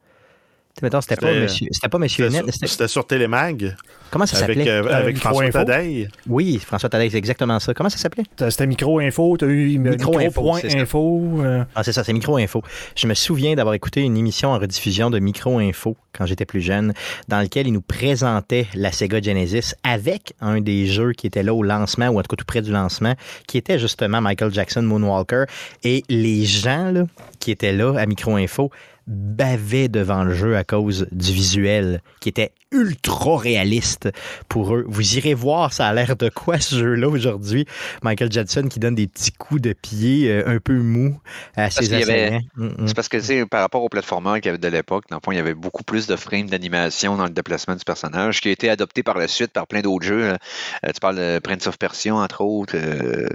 Tu 0.78 0.86
c'était 1.02 1.16
pas 1.16 1.32
Monsieur, 1.34 1.68
c'était 1.72 1.88
pas 1.88 1.98
Monsieur 1.98 2.30
C'était 2.30 2.38
Net. 2.44 2.46
sur, 2.46 2.54
c'était- 2.54 2.68
c'était 2.68 2.88
sur 2.90 3.08
Télémag 3.08 3.76
Comment 4.12 4.26
ça 4.26 4.44
avec, 4.44 4.58
s'appelait? 4.58 4.70
euh, 4.72 4.94
avec 4.94 5.16
Micro 5.16 5.30
François 5.30 5.46
Info. 5.46 5.58
Tadeille. 5.60 6.08
Oui, 6.28 6.60
François 6.60 6.90
Tadei, 6.90 7.10
c'est 7.10 7.18
exactement 7.18 7.60
ça. 7.60 7.74
Comment 7.74 7.90
ça 7.90 7.98
s'appelait? 7.98 8.24
C'était 8.50 8.68
micro-info, 8.68 9.38
t'as 9.38 9.48
eu 9.48 9.78
Micro-info, 9.78 11.42
euh, 11.44 11.64
Ah, 11.76 11.84
c'est 11.84 11.92
ça, 11.94 12.04
c'est 12.04 12.14
Micro 12.14 12.38
Info. 12.38 12.62
Je 12.96 13.08
me 13.08 13.14
souviens 13.14 13.56
d'avoir 13.56 13.74
écouté 13.76 14.02
une 14.02 14.18
émission 14.18 14.50
en 14.52 14.60
rediffusion 14.60 15.10
de 15.10 15.20
Micro 15.20 15.60
Info 15.60 15.96
quand 16.18 16.26
j'étais 16.26 16.46
plus 16.46 16.62
jeune, 16.62 16.94
dans 17.28 17.42
lequel 17.42 17.68
ils 17.68 17.74
nous 17.74 17.82
présentaient 17.82 18.68
la 18.74 18.92
Sega 18.92 19.22
Genesis 19.22 19.74
avec 19.84 20.34
un 20.42 20.62
des 20.62 20.88
jeux 20.88 21.14
qui 21.14 21.28
était 21.28 21.44
là 21.44 21.54
au 21.54 21.64
lancement, 21.64 22.08
ou 22.08 22.20
en 22.20 22.22
tout 22.22 22.30
cas 22.30 22.38
tout 22.38 22.46
près 22.46 22.62
du 22.62 22.72
lancement, 22.72 23.16
qui 23.48 23.58
était 23.58 23.80
justement 23.80 24.22
Michael 24.22 24.54
Jackson 24.54 24.82
Moonwalker. 24.84 25.46
Et 25.84 26.04
les 26.10 26.46
gens 26.46 26.92
là, 26.92 27.06
qui 27.40 27.52
étaient 27.52 27.74
là 27.74 27.94
à 27.98 28.06
Micro 28.06 28.36
Info 28.36 28.72
bavaient 29.08 29.88
devant 29.88 30.24
le 30.24 30.34
jeu 30.34 30.56
à 30.58 30.64
cause 30.64 31.08
du 31.12 31.32
visuel 31.32 32.02
qui 32.22 32.30
était 32.30 32.52
ultra 32.72 33.38
réaliste 33.38 34.10
pour 34.50 34.76
eux. 34.76 34.84
Vous 34.88 35.18
irez 35.18 35.36
voir, 35.36 35.72
ça 35.72 35.88
a 35.88 35.94
l'air 35.94 36.16
de 36.16 36.28
quoi 36.30 36.60
ce 36.60 36.76
jeu-là 36.76 37.08
aujourd'hui? 37.08 37.66
Michael 38.02 38.32
Jackson 38.32 38.68
qui 38.68 38.80
donne 38.80 38.96
des 38.96 39.06
petits 39.08 39.32
coups 39.32 39.62
de 39.62 39.74
pied 39.74 40.30
euh, 40.30 40.44
un 40.48 40.60
peu 40.60 40.74
mous 40.74 41.20
à 41.56 41.70
ses 41.70 41.94
avait- 41.94 42.02
assaillants. 42.04 42.42
Mm, 42.56 42.66
mm. 42.66 42.88
C'est 42.88 42.96
parce 42.96 43.08
que, 43.08 43.18
tu 43.18 43.24
sais, 43.24 43.46
par 43.46 43.62
rapport 43.62 43.84
au 43.84 43.90
platformer 43.90 44.42
qu'il 44.42 44.48
y 44.48 44.50
avait 44.50 44.58
de 44.58 44.68
l'époque, 44.68 45.06
dans 45.10 45.18
le 45.18 45.22
fond, 45.24 45.32
il 45.32 45.36
y 45.38 45.40
avait 45.40 45.54
beaucoup 45.54 45.84
plus 45.84 46.05
de 46.08 46.16
frames 46.16 46.48
d'animation 46.50 47.16
dans 47.18 47.26
le 47.26 47.30
déplacement 47.32 47.76
du 47.76 47.84
personnage, 47.84 48.42
qui 48.42 48.50
a 48.50 48.52
été 48.52 48.70
adopté 48.70 49.04
par 49.04 49.18
la 49.18 49.28
suite 49.28 49.52
par 49.52 49.68
plein 49.68 49.82
d'autres 49.82 50.06
jeux. 50.06 50.28
là. 50.28 50.38
Euh, 50.86 50.92
tu 50.94 51.00
parles 51.00 51.18
de 51.18 51.40
Prince 51.40 51.68
of 51.68 51.78
Persia, 51.78 52.14
entre 52.16 52.42
autres, 52.42 52.76
euh, 52.76 53.28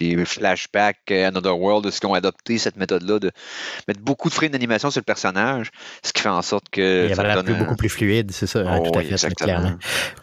les 0.00 0.24
flashbacks, 0.24 1.10
Another 1.10 1.58
World, 1.58 1.90
ce 1.90 2.00
qui 2.00 2.06
ont 2.06 2.14
adopté 2.14 2.58
cette 2.58 2.76
méthode-là 2.76 3.18
de 3.18 3.30
mettre 3.86 4.00
beaucoup 4.00 4.28
de 4.28 4.34
frames 4.34 4.50
d'animation 4.50 4.90
sur 4.90 5.00
le 5.00 5.04
personnage, 5.04 5.70
ce 6.02 6.12
qui 6.12 6.22
fait 6.22 6.28
en 6.28 6.42
sorte 6.42 6.66
que. 6.70 7.06
Il 7.06 7.10
y 7.10 7.14
ça 7.14 7.22
avait 7.22 7.42
donne 7.42 7.58
beaucoup 7.58 7.76
plus 7.76 7.88
fluide, 7.88 8.30
c'est 8.32 8.46
ça, 8.46 8.60
hein, 8.60 8.78
Oh, 8.80 8.90
tout 8.90 8.98
à 8.98 9.02
fait, 9.02 9.12
exactement. 9.12 9.72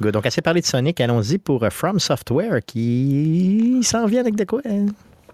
Good. 0.02 0.14
Donc, 0.14 0.26
assez 0.26 0.42
parlé 0.42 0.62
de 0.62 0.66
Sonic, 0.66 1.00
allons-y 1.02 1.38
pour 1.38 1.64
euh, 1.64 1.70
From 1.70 2.00
Software 2.00 2.60
qui 2.66 3.80
s'en 3.84 4.06
vient 4.06 4.22
avec 4.22 4.36
de 4.36 4.44
quoi? 4.44 4.62
hein? 4.70 4.86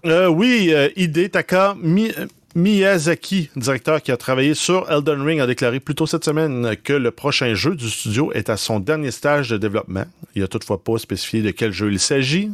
Euh, 0.04 0.26
oui, 0.26 0.70
euh, 0.72 0.88
Hidetaka 0.96 1.76
Mi- 1.80 2.12
Miyazaki, 2.54 3.50
directeur 3.56 4.02
qui 4.02 4.12
a 4.12 4.16
travaillé 4.16 4.54
sur 4.54 4.90
Elden 4.90 5.22
Ring, 5.22 5.40
a 5.40 5.46
déclaré 5.46 5.80
plus 5.80 5.94
tôt 5.94 6.06
cette 6.06 6.24
semaine 6.24 6.76
que 6.82 6.92
le 6.92 7.10
prochain 7.10 7.54
jeu 7.54 7.74
du 7.74 7.88
studio 7.88 8.30
est 8.32 8.50
à 8.50 8.56
son 8.56 8.78
dernier 8.78 9.10
stage 9.10 9.48
de 9.48 9.56
développement. 9.56 10.04
Il 10.34 10.42
n'a 10.42 10.48
toutefois 10.48 10.82
pas 10.82 10.98
spécifié 10.98 11.40
de 11.40 11.50
quel 11.50 11.72
jeu 11.72 11.90
il 11.90 11.98
s'agit. 11.98 12.50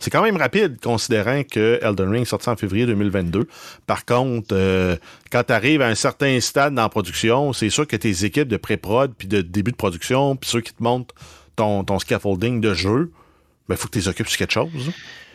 C'est 0.00 0.10
quand 0.10 0.22
même 0.22 0.36
rapide, 0.36 0.80
considérant 0.82 1.44
que 1.44 1.78
Elden 1.80 2.10
Ring 2.10 2.26
sorti 2.26 2.48
en 2.48 2.56
février 2.56 2.86
2022. 2.86 3.46
Par 3.86 4.04
contre, 4.04 4.48
euh, 4.50 4.96
quand 5.30 5.44
tu 5.44 5.52
arrives 5.52 5.80
à 5.80 5.86
un 5.86 5.94
certain 5.94 6.40
stade 6.40 6.74
dans 6.74 6.82
la 6.82 6.88
production, 6.88 7.52
c'est 7.52 7.70
sûr 7.70 7.86
que 7.86 7.94
tes 7.94 8.24
équipes 8.24 8.48
de 8.48 8.56
pré-prod, 8.56 9.12
puis 9.16 9.28
de 9.28 9.40
début 9.40 9.70
de 9.70 9.76
production, 9.76 10.34
puis 10.34 10.50
ceux 10.50 10.60
qui 10.60 10.72
te 10.72 10.82
montrent 10.82 11.14
ton, 11.54 11.84
ton 11.84 12.00
scaffolding 12.00 12.60
de 12.60 12.74
jeu, 12.74 13.12
il 13.70 13.76
faut 13.76 13.86
que 13.86 13.92
tu 13.92 13.98
les 14.00 14.08
occupes 14.08 14.28
sur 14.28 14.38
quelque 14.38 14.52
chose. 14.52 14.92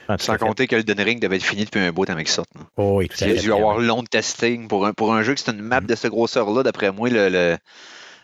Ah, 0.10 0.16
Sans 0.18 0.38
compter 0.38 0.68
que 0.68 0.76
le 0.76 1.04
Ring 1.04 1.20
devait 1.22 1.36
être 1.36 1.44
fini 1.44 1.66
depuis 1.66 1.80
un 1.82 1.92
bout 1.92 2.10
avant 2.10 2.20
qu'il 2.20 2.28
sorte. 2.30 2.50
Oh, 2.78 2.98
oui, 3.00 3.10
tout 3.10 3.24
à 3.24 3.28
Il 3.28 3.38
a 3.38 3.42
dû 3.42 3.52
avoir 3.52 3.78
long 3.78 4.04
de 4.04 4.08
testing 4.08 4.68
pour 4.68 4.86
un, 4.86 4.94
pour 4.94 5.14
un 5.14 5.22
jeu 5.24 5.34
que 5.34 5.40
c'est 5.42 5.52
une 5.52 5.62
map 5.62 5.82
de 5.82 5.96
cette 5.96 6.12
grosseur-là. 6.12 6.64
D'après 6.64 6.92
moi, 6.92 7.10
le, 7.10 7.30
le- 7.30 7.58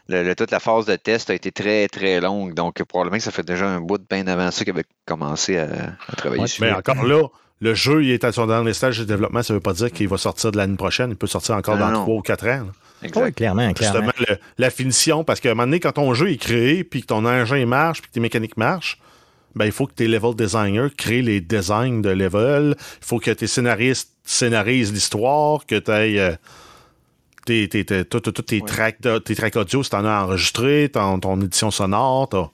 le- 0.07 0.23
le- 0.23 0.35
toute 0.35 0.51
la 0.51 0.59
phase 0.59 0.85
de 0.85 0.95
test 0.95 1.29
a 1.29 1.33
été 1.33 1.51
très, 1.51 1.87
très 1.87 2.19
longue. 2.21 2.53
Donc, 2.53 2.81
probablement 2.83 3.17
que 3.17 3.23
ça 3.23 3.31
fait 3.31 3.45
déjà 3.45 3.67
un 3.67 3.79
bout 3.81 3.97
de 3.97 4.05
bien 4.09 4.27
avant 4.27 4.49
ça 4.51 4.63
qu'il 4.63 4.73
avait 4.73 4.85
commencé 5.05 5.57
à, 5.57 5.67
à 6.07 6.15
travailler 6.15 6.41
Ouais, 6.41 6.47
dessus. 6.47 6.61
Mais 6.61 6.71
encore 6.71 7.03
là, 7.05 7.27
le 7.61 7.73
jeu 7.73 8.03
il 8.03 8.11
est 8.11 8.23
à 8.23 8.31
son 8.31 8.47
dernier 8.47 8.73
stage 8.73 8.99
de 8.99 9.03
développement. 9.05 9.43
Ça 9.43 9.53
ne 9.53 9.57
veut 9.57 9.61
pas 9.63 9.73
dire 9.73 9.91
qu'il 9.91 10.07
va 10.07 10.17
sortir 10.17 10.51
de 10.51 10.57
l'année 10.57 10.75
prochaine. 10.77 11.09
Il 11.11 11.15
peut 11.17 11.27
sortir 11.27 11.55
encore 11.55 11.75
Non, 11.77 11.87
dans 11.87 11.91
non. 11.91 12.01
3 12.03 12.15
ou 12.15 12.21
4 12.21 12.43
ans. 12.45 12.47
là. 12.47 12.65
Exact. 13.03 13.23
Oui, 13.25 13.33
clairement, 13.33 13.73
clairement. 13.73 13.99
Justement, 14.11 14.25
le- 14.29 14.37
la 14.57 14.69
finition, 14.69 15.23
parce 15.25 15.41
qu'à 15.41 15.51
un 15.51 15.53
moment 15.55 15.65
donné, 15.67 15.79
quand 15.81 15.91
ton 15.93 16.13
jeu 16.13 16.31
est 16.31 16.37
créé, 16.37 16.83
puis 16.85 17.01
que 17.01 17.07
ton 17.07 17.25
engin 17.25 17.65
marche, 17.65 18.01
puis 18.01 18.09
que 18.09 18.13
tes 18.13 18.19
mécaniques 18.21 18.55
marchent, 18.57 18.97
ben, 19.55 19.65
il 19.65 19.71
faut 19.71 19.85
que 19.87 19.93
tes 19.93 20.07
level 20.07 20.35
designers 20.35 20.87
créent 20.97 21.21
les 21.21 21.41
designs 21.41 22.01
de 22.01 22.09
level. 22.09 22.75
Il 23.01 23.05
faut 23.05 23.19
que 23.19 23.31
tes 23.31 23.47
scénaristes 23.47 24.11
scénarisent 24.23 24.91
l'histoire, 24.93 25.65
que 25.65 25.77
tu 25.79 25.91
aies 25.91 26.37
tes, 27.45 27.67
tes, 27.67 27.83
tes, 27.85 28.05
tout- 28.05 28.19
tout- 28.21 28.31
tout 28.31 28.41
tes, 28.41 28.61
Ouais. 28.61 28.67
tracks, 28.67 29.01
de- 29.01 29.17
tes 29.19 29.35
tracks 29.35 29.55
audio, 29.57 29.83
si 29.83 29.89
tu 29.89 29.95
en 29.95 30.05
as 30.05 30.23
enregistré, 30.23 30.89
ton, 30.91 31.19
ton 31.19 31.39
édition 31.41 31.71
sonore. 31.71 32.29
t'as- 32.29 32.49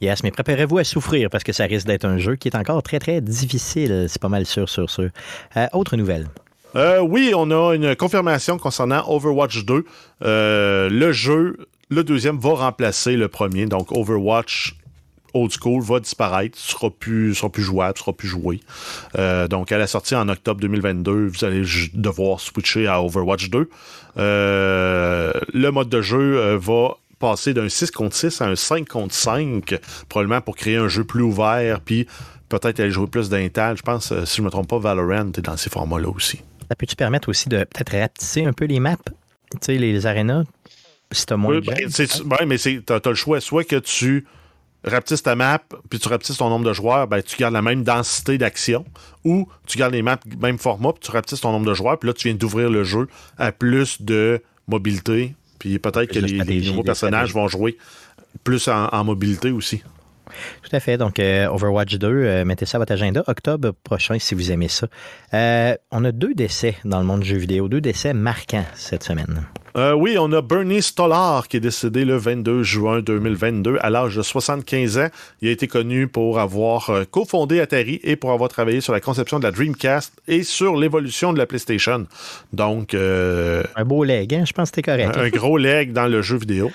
Yes, 0.00 0.22
mais 0.22 0.30
préparez-vous 0.30 0.78
à 0.78 0.84
souffrir 0.84 1.28
parce 1.30 1.42
que 1.42 1.52
ça 1.52 1.64
risque 1.64 1.86
d'être 1.86 2.04
un 2.04 2.18
jeu 2.18 2.36
qui 2.36 2.46
est 2.48 2.54
encore 2.56 2.82
très, 2.84 3.00
très 3.00 3.20
difficile. 3.20 4.06
C'est 4.08 4.20
pas 4.22 4.28
mal 4.28 4.46
sûr, 4.46 4.68
sûr, 4.68 4.88
sûr. 4.88 5.08
Euh, 5.56 5.66
autre 5.72 5.96
nouvelle. 5.96 6.28
Euh, 6.76 7.00
oui, 7.00 7.32
on 7.34 7.50
a 7.50 7.74
une 7.74 7.96
confirmation 7.96 8.58
concernant 8.58 9.02
Overwatch 9.08 9.64
2. 9.64 9.84
Euh, 10.22 10.88
le 10.88 11.10
jeu, 11.12 11.56
le 11.88 12.04
deuxième, 12.04 12.38
va 12.38 12.50
remplacer 12.54 13.16
le 13.16 13.26
premier. 13.26 13.66
Donc, 13.66 13.90
Overwatch 13.90 14.76
Old 15.34 15.52
School 15.52 15.82
va 15.82 16.00
disparaître, 16.00 16.56
sera 16.58 16.90
plus, 16.90 17.34
sera 17.34 17.50
plus 17.50 17.62
jouable, 17.62 17.98
sera 17.98 18.12
plus 18.12 18.28
joué. 18.28 18.60
Euh, 19.18 19.48
donc, 19.48 19.72
à 19.72 19.78
la 19.78 19.86
sortie 19.86 20.14
en 20.14 20.28
octobre 20.28 20.60
2022, 20.60 21.26
vous 21.28 21.44
allez 21.44 21.62
devoir 21.94 22.40
switcher 22.40 22.86
à 22.86 23.02
Overwatch 23.02 23.50
2. 23.50 23.68
Euh, 24.16 25.32
le 25.52 25.70
mode 25.70 25.88
de 25.88 26.00
jeu 26.00 26.38
euh, 26.38 26.58
va 26.58 26.96
passer 27.18 27.52
d'un 27.54 27.68
6 27.68 27.90
contre 27.90 28.14
6 28.16 28.40
à 28.40 28.46
un 28.46 28.56
5 28.56 28.88
contre 28.88 29.14
5, 29.14 29.74
probablement 30.08 30.40
pour 30.40 30.56
créer 30.56 30.76
un 30.76 30.88
jeu 30.88 31.04
plus 31.04 31.22
ouvert, 31.22 31.80
puis 31.80 32.06
peut-être 32.48 32.80
aller 32.80 32.90
jouer 32.90 33.06
plus 33.08 33.28
d'intal. 33.28 33.76
Je 33.76 33.82
pense, 33.82 34.12
si 34.24 34.36
je 34.36 34.42
ne 34.42 34.46
me 34.46 34.50
trompe 34.50 34.68
pas, 34.68 34.78
Valorant 34.78 35.28
est 35.36 35.40
dans 35.40 35.56
ces 35.56 35.70
formats-là 35.70 36.08
aussi. 36.08 36.40
Ça 36.68 36.76
peut-tu 36.76 36.96
permettre 36.96 37.28
aussi 37.28 37.48
de 37.48 37.58
peut-être 37.58 37.98
rapetisser 37.98 38.44
un 38.44 38.52
peu 38.52 38.66
les 38.66 38.78
maps? 38.78 38.96
Tu 39.52 39.58
sais, 39.62 39.74
les 39.78 40.06
arénas? 40.06 40.44
Si 41.10 41.24
t'as 41.24 41.36
moins 41.36 41.56
Oui, 41.56 41.60
de 41.62 41.64
gens. 41.64 42.24
ben, 42.26 42.46
mais 42.46 42.58
tu 42.58 42.82
as, 42.88 43.00
le 43.04 43.14
choix. 43.14 43.40
Soit 43.40 43.64
que 43.64 43.76
tu 43.76 44.26
rapetisses 44.84 45.22
ta 45.22 45.34
map, 45.34 45.60
puis 45.90 45.98
tu 45.98 46.08
rapetisses 46.08 46.38
ton 46.38 46.48
nombre 46.48 46.64
de 46.64 46.72
joueurs, 46.72 47.06
ben, 47.08 47.22
tu 47.22 47.36
gardes 47.36 47.54
la 47.54 47.62
même 47.62 47.82
densité 47.82 48.38
d'action, 48.38 48.84
ou 49.24 49.48
tu 49.66 49.78
gardes 49.78 49.92
les 49.92 50.02
maps 50.02 50.18
même 50.40 50.58
format, 50.58 50.92
puis 50.92 51.02
tu 51.02 51.10
rapetisses 51.10 51.40
ton 51.40 51.52
nombre 51.52 51.66
de 51.66 51.74
joueurs, 51.74 51.98
puis 51.98 52.08
là, 52.08 52.12
tu 52.14 52.28
viens 52.28 52.36
d'ouvrir 52.36 52.70
le 52.70 52.84
jeu 52.84 53.08
à 53.38 53.52
plus 53.52 54.00
de 54.02 54.40
mobilité, 54.66 55.34
puis 55.58 55.78
peut-être 55.78 56.12
que 56.12 56.18
les, 56.18 56.60
nouveaux 56.62 56.84
personnages 56.84 57.32
vont 57.32 57.48
jouer 57.48 57.76
plus 58.44 58.68
en, 58.68 58.88
en 58.88 59.04
mobilité 59.04 59.50
aussi. 59.50 59.82
Tout 60.62 60.74
à 60.74 60.80
fait. 60.80 60.96
Donc, 60.96 61.18
euh, 61.18 61.46
Overwatch 61.48 61.94
2, 61.96 62.06
euh, 62.08 62.44
mettez 62.44 62.66
ça 62.66 62.76
à 62.76 62.80
votre 62.80 62.92
agenda. 62.92 63.22
Octobre 63.26 63.72
prochain, 63.84 64.18
si 64.18 64.34
vous 64.34 64.50
aimez 64.52 64.68
ça. 64.68 64.86
Euh, 65.34 65.74
on 65.90 66.04
a 66.04 66.12
deux 66.12 66.34
décès 66.34 66.76
dans 66.84 66.98
le 67.00 67.04
monde 67.06 67.20
du 67.20 67.28
jeu 67.28 67.36
vidéo, 67.38 67.68
deux 67.68 67.80
décès 67.80 68.12
marquants 68.14 68.64
cette 68.74 69.02
semaine. 69.04 69.44
Oui, 69.96 70.16
on 70.18 70.32
a 70.32 70.42
Bernie 70.42 70.82
Stolar 70.82 71.46
qui 71.46 71.58
est 71.58 71.60
décédé 71.60 72.04
le 72.04 72.16
22 72.16 72.64
juin 72.64 73.00
2022 73.00 73.76
à 73.80 73.90
l'âge 73.90 74.16
de 74.16 74.22
75 74.22 74.98
ans. 74.98 75.06
Il 75.40 75.48
a 75.48 75.52
été 75.52 75.68
connu 75.68 76.08
pour 76.08 76.40
avoir 76.40 76.90
cofondé 77.12 77.60
Atari 77.60 78.00
et 78.02 78.16
pour 78.16 78.32
avoir 78.32 78.48
travaillé 78.48 78.80
sur 78.80 78.92
la 78.92 78.98
conception 78.98 79.38
de 79.38 79.44
la 79.44 79.52
Dreamcast 79.52 80.14
et 80.26 80.42
sur 80.42 80.74
l'évolution 80.76 81.32
de 81.32 81.38
la 81.38 81.46
PlayStation. 81.46 82.06
Donc, 82.52 82.92
Un 82.94 83.84
beau 83.84 84.02
leg, 84.02 84.34
hein? 84.34 84.42
je 84.44 84.52
pense 84.52 84.72
que 84.72 84.76
c'était 84.76 84.90
correct. 84.90 85.16
un 85.16 85.28
gros 85.28 85.58
leg 85.58 85.92
dans 85.92 86.08
le 86.08 86.22
jeu 86.22 86.38
vidéo. 86.38 86.72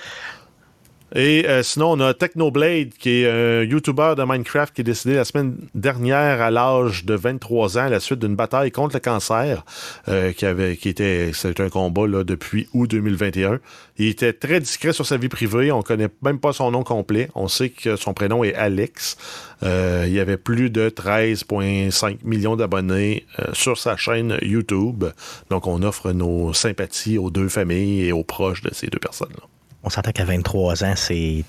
Et 1.14 1.46
euh, 1.48 1.62
sinon, 1.62 1.92
on 1.92 2.00
a 2.00 2.12
Technoblade, 2.12 2.90
qui 2.98 3.22
est 3.22 3.30
un 3.30 3.62
YouTuber 3.62 4.14
de 4.16 4.24
Minecraft 4.24 4.74
qui 4.74 4.80
est 4.80 4.84
décédé 4.84 5.14
la 5.14 5.24
semaine 5.24 5.56
dernière 5.74 6.42
à 6.42 6.50
l'âge 6.50 7.04
de 7.04 7.14
23 7.14 7.78
ans 7.78 7.82
à 7.82 7.88
la 7.88 8.00
suite 8.00 8.18
d'une 8.18 8.34
bataille 8.34 8.72
contre 8.72 8.96
le 8.96 9.00
cancer, 9.00 9.64
euh, 10.08 10.32
qui 10.32 10.44
avait, 10.44 10.76
qui 10.76 10.88
était, 10.88 11.30
c'était 11.32 11.62
un 11.62 11.68
combat 11.68 12.08
là, 12.08 12.24
depuis 12.24 12.68
août 12.72 12.90
2021. 12.90 13.60
Il 13.96 14.08
était 14.08 14.32
très 14.32 14.58
discret 14.58 14.92
sur 14.92 15.06
sa 15.06 15.16
vie 15.16 15.28
privée. 15.28 15.70
On 15.70 15.82
connaît 15.82 16.08
même 16.22 16.40
pas 16.40 16.52
son 16.52 16.72
nom 16.72 16.82
complet. 16.82 17.28
On 17.36 17.46
sait 17.46 17.68
que 17.70 17.94
son 17.94 18.12
prénom 18.12 18.42
est 18.42 18.54
Alex. 18.54 19.16
Euh, 19.62 20.06
il 20.08 20.18
avait 20.18 20.36
plus 20.36 20.68
de 20.68 20.88
13,5 20.88 22.18
millions 22.24 22.56
d'abonnés 22.56 23.24
euh, 23.38 23.44
sur 23.52 23.78
sa 23.78 23.96
chaîne 23.96 24.36
YouTube. 24.42 25.04
Donc, 25.48 25.68
on 25.68 25.82
offre 25.84 26.10
nos 26.10 26.52
sympathies 26.52 27.18
aux 27.18 27.30
deux 27.30 27.48
familles 27.48 28.06
et 28.06 28.12
aux 28.12 28.24
proches 28.24 28.62
de 28.62 28.74
ces 28.74 28.88
deux 28.88 28.98
personnes-là. 28.98 29.53
On 29.84 29.90
s'entend 29.90 30.12
qu'à 30.12 30.24
23 30.24 30.84
ans, 30.84 30.94
c'est 30.96 31.44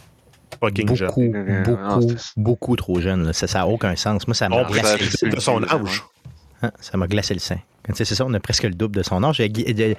jeune. 0.94 1.08
beaucoup, 1.08 1.22
Euh, 1.34 1.64
beaucoup, 1.64 2.02
non, 2.02 2.16
beaucoup 2.38 2.76
trop 2.76 3.00
jeune. 3.00 3.26
là. 3.28 3.34
Ça 3.34 3.48
n'a 3.60 3.68
aucun 3.68 3.96
sens. 3.96 4.28
Moi, 4.28 4.36
ça 4.36 4.48
On 4.52 4.58
m'a 4.58 4.66
pourrait 4.66 4.84
ça- 4.84 4.98
discuter 4.98 5.30
de 5.30 5.40
son 5.40 5.64
âge. 5.64 6.04
Ah, 6.62 6.72
ça 6.80 6.98
m'a 6.98 7.08
glacé 7.08 7.34
le 7.34 7.40
sein. 7.40 7.58
C'est 7.94 8.06
ça, 8.06 8.26
on 8.26 8.34
a 8.34 8.40
presque 8.40 8.64
le 8.64 8.72
double 8.74 8.96
de 8.96 9.04
son 9.04 9.24
âge. 9.24 9.38
Il 9.40 9.42
y 9.44 9.46
a 9.46 9.48
Guy- 9.48 9.74
de- 9.74 9.96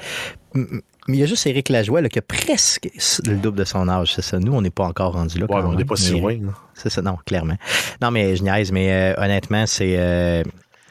Mais 1.09 1.17
il 1.19 1.21
y 1.21 1.23
a 1.23 1.27
juste 1.27 1.47
Éric 1.47 1.69
Lajoie 1.69 2.01
là, 2.01 2.09
qui 2.09 2.19
a 2.19 2.23
presque 2.23 2.89
le 3.27 3.37
double 3.37 3.59
de 3.59 3.65
son 3.65 3.89
âge. 3.89 4.13
C'est 4.15 4.23
ça. 4.23 4.39
Nous, 4.41 4.53
on 4.53 4.61
n'est 4.61 4.71
pas 4.71 4.85
encore 4.85 5.13
rendu 5.13 5.39
là. 5.39 5.47
Ouais, 5.49 5.63
on 5.63 5.75
n'est 5.75 5.85
pas 5.85 5.95
si 5.95 6.19
loin. 6.19 6.33
là. 6.35 6.53
C'est 6.75 6.91
ça, 6.91 7.01
non, 7.01 7.17
clairement. 7.25 7.55
Non, 8.03 8.11
mais 8.11 8.35
je 8.35 8.43
niaise, 8.43 8.73
mais 8.73 8.91
euh, 8.93 9.15
honnêtement, 9.23 9.67
c'est 9.67 9.95
euh, 9.97 10.43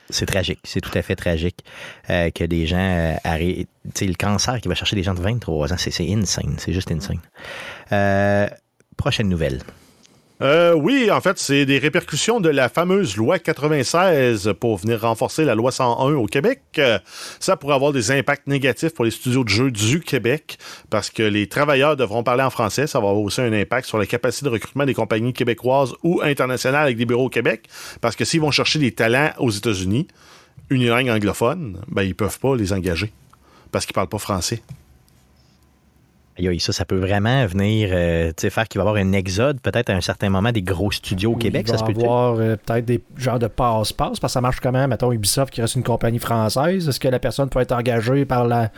c'est 0.09 0.25
tragique. 0.25 0.59
C'est 0.63 0.81
tout 0.81 0.95
à 0.97 1.01
fait 1.01 1.15
tragique 1.15 1.63
euh, 2.09 2.29
que 2.29 2.43
des 2.43 2.67
gens 2.67 2.77
euh, 2.77 3.15
sais, 3.93 4.05
le 4.05 4.13
cancer 4.13 4.61
qui 4.61 4.67
va 4.67 4.75
chercher 4.75 4.95
des 4.95 5.03
gens 5.03 5.13
de 5.13 5.21
23 5.21 5.73
ans, 5.73 5.77
c'est 5.77 5.91
c'est 5.91 6.11
insane. 6.11 6.55
C'est 6.57 6.73
juste 6.73 6.91
insane. 6.91 7.19
Euh, 7.91 8.47
prochaine 8.97 9.29
nouvelle. 9.29 9.61
Euh, 10.41 10.73
oui, 10.73 11.09
en 11.11 11.21
fait, 11.21 11.39
c'est 11.39 11.65
des 11.65 11.77
répercussions 11.77 12.41
de 12.41 12.49
la 12.49 12.67
fameuse 12.67 13.15
loi 13.15 13.39
96 13.39 14.53
pour 14.59 14.77
venir 14.77 15.01
renforcer 15.01 15.45
la 15.45 15.55
loi 15.55 15.71
101 15.71 16.13
au 16.15 16.25
Québec. 16.25 16.61
Ça 17.39 17.55
pourrait 17.55 17.75
avoir 17.75 17.93
des 17.93 18.11
impacts 18.11 18.47
négatifs 18.47 18.93
pour 18.93 19.05
les 19.05 19.11
studios 19.11 19.45
de 19.45 19.49
jeux 19.49 19.71
du 19.71 20.01
Québec 20.01 20.57
parce 20.89 21.09
que 21.09 21.23
les 21.23 21.47
travailleurs 21.47 21.95
devront 21.95 22.23
parler 22.23 22.43
en 22.43 22.49
français. 22.49 22.85
Ça 22.85 22.99
va 22.99 23.09
avoir 23.09 23.23
aussi 23.23 23.39
un 23.39 23.53
impact 23.53 23.87
sur 23.87 23.97
la 23.97 24.05
capacité 24.05 24.45
de 24.45 24.51
recrutement 24.51 24.85
des 24.85 24.93
compagnies 24.93 25.33
québécoises 25.33 25.93
ou 26.03 26.21
internationales 26.21 26.83
avec 26.83 26.97
des 26.97 27.05
bureaux 27.05 27.25
au 27.25 27.29
Québec 27.29 27.69
parce 28.01 28.17
que 28.17 28.25
s'ils 28.25 28.41
vont 28.41 28.51
chercher 28.51 28.79
des 28.79 28.91
talents 28.91 29.31
aux 29.39 29.51
États-Unis, 29.51 30.07
unilingue 30.69 31.09
anglophone, 31.09 31.79
ben, 31.87 32.03
ils 32.03 32.15
peuvent 32.15 32.39
pas 32.39 32.57
les 32.57 32.73
engager 32.73 33.13
parce 33.71 33.85
qu'ils 33.85 33.93
parlent 33.93 34.09
pas 34.09 34.17
français. 34.17 34.61
Ça, 36.59 36.73
ça 36.73 36.83
peut 36.83 36.97
vraiment 36.97 37.45
venir 37.45 37.89
euh, 37.93 38.27
tu 38.29 38.41
sais, 38.41 38.49
faire 38.49 38.67
qu'il 38.67 38.79
va 38.79 38.85
y 38.85 38.89
avoir 38.89 39.01
un 39.01 39.13
exode, 39.13 39.61
peut-être 39.61 39.89
à 39.89 39.93
un 39.93 40.01
certain 40.01 40.29
moment, 40.29 40.51
des 40.51 40.61
gros 40.61 40.91
studios 40.91 41.31
au 41.31 41.35
Québec. 41.35 41.63
Il 41.67 41.71
va 41.71 41.77
Ça 41.77 41.85
se 41.85 41.91
peut 41.91 41.97
avoir 42.01 42.35
euh, 42.39 42.57
peut-être 42.57 42.85
des 42.85 43.01
genres 43.17 43.39
de 43.39 43.47
passe-passe, 43.47 44.19
parce 44.19 44.31
que 44.31 44.33
ça 44.33 44.41
marche 44.41 44.59
comment, 44.59 44.85
mettons 44.87 45.13
Ubisoft 45.13 45.53
qui 45.53 45.61
reste 45.61 45.75
une 45.75 45.83
compagnie 45.83 46.19
française. 46.19 46.89
Est-ce 46.89 46.99
que 46.99 47.07
la 47.07 47.19
personne 47.19 47.49
peut 47.49 47.59
être 47.59 47.71
engagée 47.71 48.25
par 48.25 48.45
la 48.45 48.69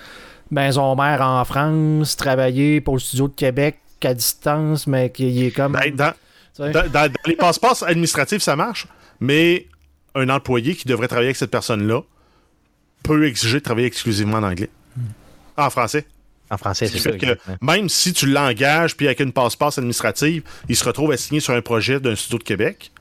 maison 0.52 0.96
mère 0.96 1.22
en 1.22 1.44
France, 1.46 2.16
travailler 2.16 2.80
pour 2.80 2.96
le 2.96 3.00
studio 3.00 3.28
de 3.28 3.34
Québec 3.34 3.78
à 4.04 4.14
distance, 4.14 4.86
mais 4.86 5.10
qui 5.10 5.46
est 5.46 5.52
comme. 5.52 5.72
Ben, 5.72 5.96
dans, 5.96 6.14
Dans, 6.60 7.12
les 7.26 7.36
passeports 7.36 7.84
administratifs, 7.84 8.44
ça 8.44 8.56
marche, 8.56 8.88
mais 9.20 9.68
un 10.14 10.30
employé 10.30 10.76
qui 10.76 10.88
devrait 10.88 11.08
travailler 11.08 11.30
avec 11.30 11.38
cette 11.38 11.52
personne-là 11.52 12.02
peut 13.04 13.26
exiger 13.26 13.60
de 13.60 13.64
travailler 13.64 13.88
exclusivement 13.88 14.38
en 14.38 14.44
anglais. 14.44 14.70
En 15.58 15.70
français. 15.70 16.06
En 16.50 16.58
français, 16.58 16.88
Ce 16.88 16.98
c'est 16.98 17.12
ça. 17.12 17.18
que 17.18 17.38
même 17.62 17.90
si 17.90 18.14
tu 18.14 18.26
l'engages 18.28 18.96
puis 18.96 19.08
avec 19.08 19.20
une 19.20 19.34
passe-passe 19.34 19.78
administrative, 19.78 20.44
il 20.70 20.76
se 20.76 20.84
retrouve 20.86 21.12
assigné 21.12 21.40
sur 21.40 21.54
un 21.54 21.62
projet 21.62 22.00
d'un 22.00 22.16
studio 22.16 22.38
de 22.38 22.44
Québec, 22.44 22.92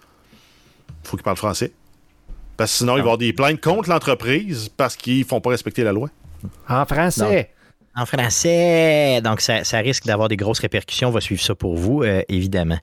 faut 1.04 1.16
qu'il 1.16 1.24
parle 1.24 1.36
français. 1.36 1.72
Parce 2.56 2.72
que 2.72 2.78
sinon, 2.78 2.94
il 2.94 2.96
va 2.96 2.98
y 2.98 3.00
avoir 3.02 3.18
des 3.18 3.32
plaintes 3.32 3.60
contre 3.60 3.88
l'entreprise 3.90 4.70
parce 4.76 4.96
qu'ils 4.96 5.24
font 5.24 5.40
pas 5.40 5.50
respecter 5.50 5.84
la 5.84 5.92
loi. 5.92 6.08
En 6.68 6.84
français. 6.86 7.50
En 7.94 8.06
français. 8.06 9.20
Donc, 9.22 9.40
ça, 9.40 9.62
ça 9.64 9.78
risque 9.78 10.06
d'avoir 10.06 10.28
des 10.28 10.36
grosses 10.36 10.58
répercussions. 10.60 11.08
On 11.08 11.12
va 11.12 11.20
suivre 11.20 11.42
ça 11.42 11.54
pour 11.54 11.76
vous, 11.76 12.02
euh, 12.02 12.22
évidemment. 12.28 12.78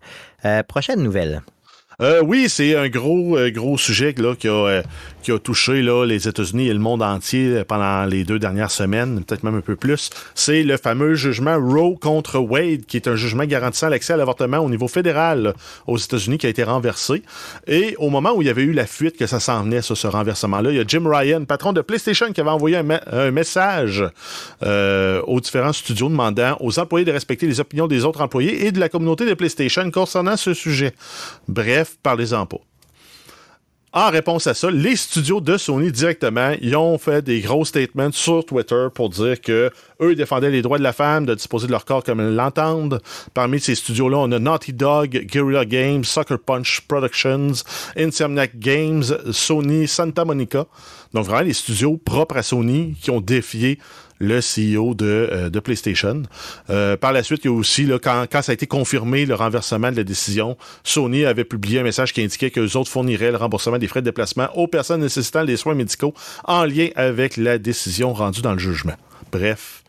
Euh, 0.45 0.63
prochaine 0.63 1.01
nouvelle. 1.01 1.41
Euh, 2.03 2.21
oui, 2.21 2.49
c'est 2.49 2.75
un 2.75 2.89
gros, 2.89 3.37
euh, 3.37 3.49
gros 3.49 3.77
sujet 3.77 4.13
là, 4.17 4.35
qui, 4.35 4.49
a, 4.49 4.51
euh, 4.51 4.83
qui 5.21 5.31
a 5.31 5.39
touché 5.39 5.81
là, 5.81 6.05
les 6.05 6.27
États-Unis 6.27 6.67
et 6.67 6.73
le 6.73 6.79
monde 6.79 7.01
entier 7.01 7.47
euh, 7.47 7.63
pendant 7.63 8.03
les 8.03 8.25
deux 8.25 8.39
dernières 8.39 8.71
semaines, 8.71 9.23
peut-être 9.23 9.43
même 9.43 9.55
un 9.55 9.61
peu 9.61 9.77
plus. 9.77 10.09
C'est 10.35 10.63
le 10.63 10.75
fameux 10.75 11.15
jugement 11.15 11.57
Roe 11.57 11.95
contre 11.95 12.39
Wade, 12.39 12.85
qui 12.85 12.97
est 12.97 13.07
un 13.07 13.15
jugement 13.15 13.45
garantissant 13.45 13.87
l'accès 13.87 14.11
à 14.11 14.17
l'avortement 14.17 14.57
au 14.57 14.69
niveau 14.69 14.89
fédéral 14.89 15.53
aux 15.87 15.97
États-Unis, 15.97 16.37
qui 16.39 16.45
a 16.45 16.49
été 16.49 16.65
renversé. 16.65 17.23
Et 17.67 17.95
au 17.97 18.09
moment 18.09 18.33
où 18.35 18.41
il 18.41 18.47
y 18.47 18.51
avait 18.51 18.63
eu 18.63 18.73
la 18.73 18.85
fuite 18.85 19.15
que 19.15 19.25
ça 19.25 19.39
s'en 19.39 19.63
venait, 19.63 19.81
ça, 19.81 19.95
ce 19.95 20.07
renversement-là, 20.07 20.71
il 20.71 20.75
y 20.75 20.81
a 20.81 20.83
Jim 20.85 21.03
Ryan, 21.05 21.45
patron 21.45 21.71
de 21.71 21.79
PlayStation, 21.79 22.33
qui 22.33 22.41
avait 22.41 22.49
envoyé 22.49 22.75
un, 22.75 22.85
un 23.13 23.31
message 23.31 24.03
euh, 24.61 25.21
aux 25.21 25.39
différents 25.39 25.71
studios 25.71 26.09
demandant 26.09 26.57
aux 26.59 26.79
employés 26.79 27.05
de 27.05 27.13
respecter 27.13 27.47
les 27.47 27.61
opinions 27.61 27.87
des 27.87 28.03
autres 28.03 28.19
employés 28.19 28.65
et 28.65 28.73
de 28.73 28.79
la 28.81 28.89
communauté 28.89 29.25
de 29.25 29.35
PlayStation 29.35 29.89
concernant 29.89 30.35
ce 30.35 30.53
sujet. 30.53 30.93
Bref, 31.47 31.92
parlez-en 32.01 32.45
pas. 32.45 32.59
En 33.95 34.09
réponse 34.09 34.47
à 34.47 34.55
ça, 34.55 34.71
les 34.71 34.95
studios 34.95 35.39
de 35.39 35.55
Sony 35.55 35.91
directement, 35.91 36.55
ils 36.61 36.75
ont 36.75 36.97
fait 36.97 37.21
des 37.21 37.41
gros 37.41 37.63
statements 37.63 38.11
sur 38.11 38.43
Twitter 38.43 38.87
pour 38.91 39.09
dire 39.09 39.39
que 39.39 39.69
eux 40.01 40.15
défendaient 40.15 40.49
les 40.49 40.63
droits 40.63 40.79
de 40.79 40.83
la 40.83 40.93
femme 40.93 41.27
de 41.27 41.35
disposer 41.35 41.67
de 41.67 41.71
leur 41.71 41.85
corps 41.85 42.03
comme 42.03 42.19
ils 42.19 42.35
l'entendent. 42.35 42.99
Parmi 43.35 43.59
ces 43.59 43.75
studios-là, 43.75 44.17
on 44.17 44.31
a 44.31 44.39
Naughty 44.39 44.73
Dog, 44.73 45.09
Guerrilla 45.31 45.65
Games, 45.65 46.03
Sucker 46.03 46.39
Punch 46.43 46.81
Productions, 46.87 47.53
Insomniac 47.95 48.57
Games, 48.57 49.03
Sony, 49.31 49.87
Santa 49.87 50.25
Monica. 50.25 50.65
Donc 51.13 51.25
vraiment 51.25 51.43
les 51.43 51.53
studios 51.53 51.97
propres 51.97 52.37
à 52.37 52.41
Sony 52.41 52.95
qui 52.99 53.11
ont 53.11 53.21
défié 53.21 53.77
le 54.23 54.39
CEO 54.39 54.93
de, 54.95 55.05
euh, 55.05 55.49
de 55.49 55.59
PlayStation. 55.59 56.23
Euh, 56.69 56.95
par 56.97 57.11
la 57.11 57.23
suite, 57.23 57.41
il 57.43 57.47
y 57.47 57.53
a 57.53 57.53
aussi, 57.53 57.85
là, 57.85 57.99
quand, 57.99 58.25
quand 58.31 58.41
ça 58.41 58.51
a 58.51 58.53
été 58.53 58.67
confirmé 58.67 59.25
le 59.25 59.35
renversement 59.35 59.91
de 59.91 59.97
la 59.97 60.03
décision, 60.03 60.57
Sony 60.83 61.25
avait 61.25 61.43
publié 61.43 61.79
un 61.79 61.83
message 61.83 62.13
qui 62.13 62.21
indiquait 62.23 62.49
que 62.51 62.59
les 62.59 62.75
autres 62.75 62.89
fourniraient 62.89 63.31
le 63.31 63.37
remboursement 63.37 63.77
des 63.77 63.87
frais 63.87 64.01
de 64.01 64.05
déplacement 64.05 64.47
aux 64.55 64.67
personnes 64.67 65.01
nécessitant 65.01 65.43
des 65.45 65.57
soins 65.57 65.75
médicaux 65.75 66.13
en 66.45 66.63
lien 66.65 66.87
avec 66.95 67.37
la 67.37 67.57
décision 67.57 68.13
rendue 68.13 68.41
dans 68.41 68.53
le 68.53 68.59
jugement. 68.59 68.95
Bref, 69.31 69.83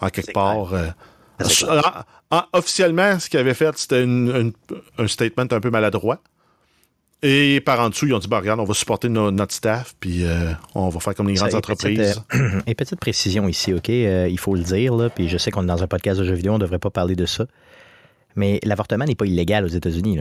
en 0.00 0.08
quelque 0.08 0.32
part, 0.32 0.72
euh, 0.74 0.86
en- 2.30 2.36
en- 2.38 2.42
officiellement, 2.54 3.18
ce 3.20 3.28
qu'ils 3.30 3.40
avaient 3.40 3.54
fait, 3.54 3.76
c'était 3.76 4.02
une- 4.02 4.30
une- 4.34 4.52
un 4.98 5.06
statement 5.06 5.44
un 5.50 5.60
peu 5.60 5.70
maladroit. 5.70 6.18
Et 7.22 7.60
par 7.60 7.80
en 7.80 7.88
dessous, 7.88 8.06
ils 8.06 8.14
ont 8.14 8.18
dit, 8.18 8.28
bah, 8.28 8.38
regarde, 8.38 8.60
on 8.60 8.64
va 8.64 8.74
supporter 8.74 9.08
no- 9.08 9.30
notre 9.30 9.54
staff, 9.54 9.94
puis 9.98 10.24
euh, 10.24 10.52
on 10.74 10.88
va 10.90 11.00
faire 11.00 11.14
comme 11.14 11.28
les 11.28 11.34
grandes 11.34 11.50
Ça, 11.50 11.56
et 11.56 11.58
entreprises. 11.58 12.22
petite, 12.28 12.40
euh, 12.40 12.60
et 12.66 12.74
petite 12.74 13.00
précision 13.00 13.48
ici, 13.48 13.72
OK? 13.72 13.88
Euh, 13.88 14.28
il 14.30 14.38
faut 14.38 14.54
le 14.54 14.62
dire, 14.62 14.94
là, 14.94 15.08
puis 15.08 15.28
je 15.28 15.38
sais 15.38 15.50
qu'on 15.50 15.62
est 15.62 15.66
dans 15.66 15.82
un 15.82 15.86
podcast 15.86 16.20
de 16.20 16.24
jeux 16.24 16.34
vidéo, 16.34 16.52
on 16.52 16.56
ne 16.56 16.60
devrait 16.60 16.78
pas 16.78 16.90
parler 16.90 17.16
de 17.16 17.24
ça. 17.26 17.46
Mais 18.36 18.60
l'avortement 18.64 19.06
n'est 19.06 19.14
pas 19.14 19.24
illégal 19.24 19.64
aux 19.64 19.68
États-Unis. 19.68 20.20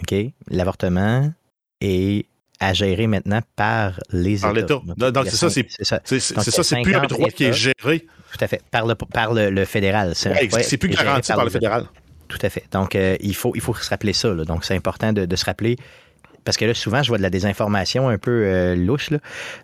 OK? 0.00 0.14
L'avortement 0.48 1.32
est 1.80 2.26
à 2.60 2.72
gérer 2.74 3.06
maintenant 3.06 3.40
par 3.56 3.98
les 4.12 4.38
Par 4.38 4.50
États. 4.56 4.80
l'État. 4.86 5.10
Donc, 5.10 5.26
a 5.26 5.30
c'est 5.30 5.36
ça, 5.36 5.50
c'est- 5.50 5.66
ça. 5.82 6.00
C'est 6.04 6.34
Donc, 6.34 6.44
ça, 6.44 6.62
c'est 6.62 6.82
plus 6.82 6.94
un 6.94 7.00
50 7.00 7.10
droit 7.10 7.28
qui 7.30 7.44
est 7.44 7.52
géré. 7.52 8.06
Tout 8.32 8.38
à 8.44 8.46
fait. 8.48 8.62
Par 8.70 8.86
le, 8.86 8.94
par 8.94 9.32
le, 9.32 9.50
le 9.50 9.64
fédéral. 9.64 10.12
C'est 10.14 10.30
Ouais, 10.30 10.76
plus 10.78 10.88
garanti 10.90 11.32
par 11.32 11.44
le 11.44 11.50
fédéral. 11.50 11.86
Tout 12.28 12.38
à 12.42 12.48
fait. 12.50 12.64
Donc, 12.72 12.94
euh, 12.96 13.16
il, 13.20 13.34
faut, 13.34 13.52
il 13.54 13.60
faut 13.60 13.74
se 13.74 13.88
rappeler 13.90 14.12
ça. 14.12 14.32
là. 14.32 14.44
Donc, 14.44 14.64
c'est 14.64 14.74
important 14.74 15.12
de, 15.12 15.24
de 15.24 15.36
se 15.36 15.44
rappeler. 15.44 15.76
Parce 16.44 16.56
que 16.56 16.64
là, 16.64 16.74
souvent, 16.74 17.02
je 17.02 17.08
vois 17.08 17.18
de 17.18 17.22
la 17.22 17.30
désinformation 17.30 18.08
un 18.08 18.18
peu 18.18 18.30
euh, 18.44 18.74
louche. 18.76 19.10
là. 19.10 19.18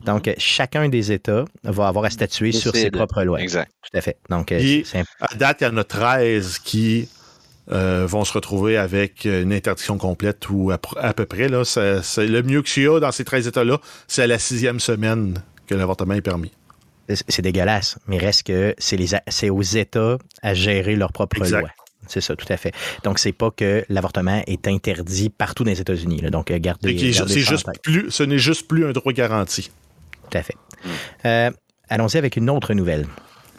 Donc, 0.05 0.29
euh, 0.29 0.35
chacun 0.39 0.89
des 0.89 1.13
États 1.13 1.45
va 1.65 1.89
avoir 1.89 2.05
à 2.07 2.11
statuer 2.11 2.53
sur 2.53 2.75
ses 2.75 2.91
propres 2.91 3.23
lois. 3.23 3.41
Exact. 3.41 3.71
Tout 3.91 3.97
à 3.99 4.01
fait. 4.01 4.17
Donc, 4.31 4.53
euh, 4.53 4.59
Puis- 4.59 4.83
c'est 4.87 5.05
À 5.21 5.35
date, 5.35 5.59
il 5.61 5.65
y 5.65 5.67
en 5.67 5.77
a 5.77 5.85
13 5.85 6.59
qui 6.59 7.09
euh, 7.73 8.05
vont 8.09 8.25
se 8.25 8.33
retrouver 8.33 8.77
avec 8.77 9.27
une 9.27 9.53
interdiction 9.53 9.97
complète 9.99 10.49
ou 10.51 10.73
à, 10.73 11.13
peu 11.15 11.27
près. 11.27 11.49
Là, 11.49 11.65
c'est 11.65 12.27
le 12.27 12.43
mieux 12.43 12.63
qu'il 12.63 12.83
y 12.83 12.89
a 12.89 12.99
dans 12.99 13.13
ces 13.13 13.25
13 13.25 13.47
États-là, 13.47 13.79
c'est 14.09 14.23
à 14.23 14.27
la 14.27 14.39
sixième 14.41 14.81
semaine 14.81 15.41
que 15.69 15.75
l'avortement 15.77 16.15
est 16.15 16.21
permis. 16.21 16.51
c'est- 17.29 17.43
dégueulasse. 17.43 17.99
Mais 18.09 18.19
reste 18.19 18.45
que 18.47 18.75
c'est 18.79 18.97
les 18.97 19.15
a- 19.17 19.23
c'est 19.29 19.51
aux 19.51 19.63
États 19.63 20.17
à 20.43 20.55
gérer 20.55 20.95
leurs 20.97 21.13
propres 21.13 21.39
Exact. 21.39 21.61
lois. 21.61 21.71
C'est 22.11 22.21
ça, 22.21 22.35
tout 22.35 22.47
à 22.49 22.57
fait. 22.57 22.73
Donc, 23.05 23.19
c'est 23.21 23.33
pas 23.33 23.51
que 23.51 23.85
l'avortement 23.89 24.43
est 24.47 24.67
interdit 24.67 25.31
partout 25.31 25.63
dans 25.63 25.71
les 25.71 25.81
États-Unis. 25.81 26.23
Donc, 26.31 26.51
euh, 26.51 26.59
gardez, 26.59 26.91
est 26.91 27.17
gardez 27.17 27.41
en 27.41 27.45
juste 27.45 27.69
plus, 27.83 28.11
ce 28.11 28.25
n'est 28.25 28.39
juste 28.39 28.67
plus 28.67 28.85
un 28.85 28.91
droit 28.91 29.13
garanti. 29.13 29.71
Tout 30.29 30.39
à 30.39 30.43
fait. 30.43 30.57
Euh, 31.25 31.51
Allons-y 31.89 32.19
avec 32.19 32.37
une 32.37 32.49
autre 32.51 32.73
nouvelle. 32.73 33.07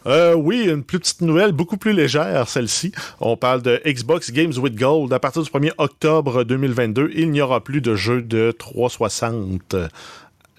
Euh, 0.08 0.34
oui, 0.34 0.68
une 0.68 0.84
plus 0.84 1.00
petite 1.00 1.22
nouvelle, 1.22 1.52
beaucoup 1.52 1.78
plus 1.78 1.94
légère, 1.94 2.48
celle-ci. 2.48 2.92
On 3.20 3.38
parle 3.38 3.62
de 3.62 3.80
Xbox 3.86 4.32
Games 4.32 4.54
with 4.58 4.76
Gold. 4.76 5.14
À 5.14 5.20
partir 5.20 5.44
du 5.44 5.50
1er 5.50 5.74
octobre 5.78 6.44
2022, 6.44 7.12
il 7.14 7.30
n'y 7.30 7.42
aura 7.42 7.62
plus 7.64 7.82
de 7.82 7.94
jeux 7.96 8.22
de 8.22 8.52
360 8.58 9.74
euh, 9.74 9.88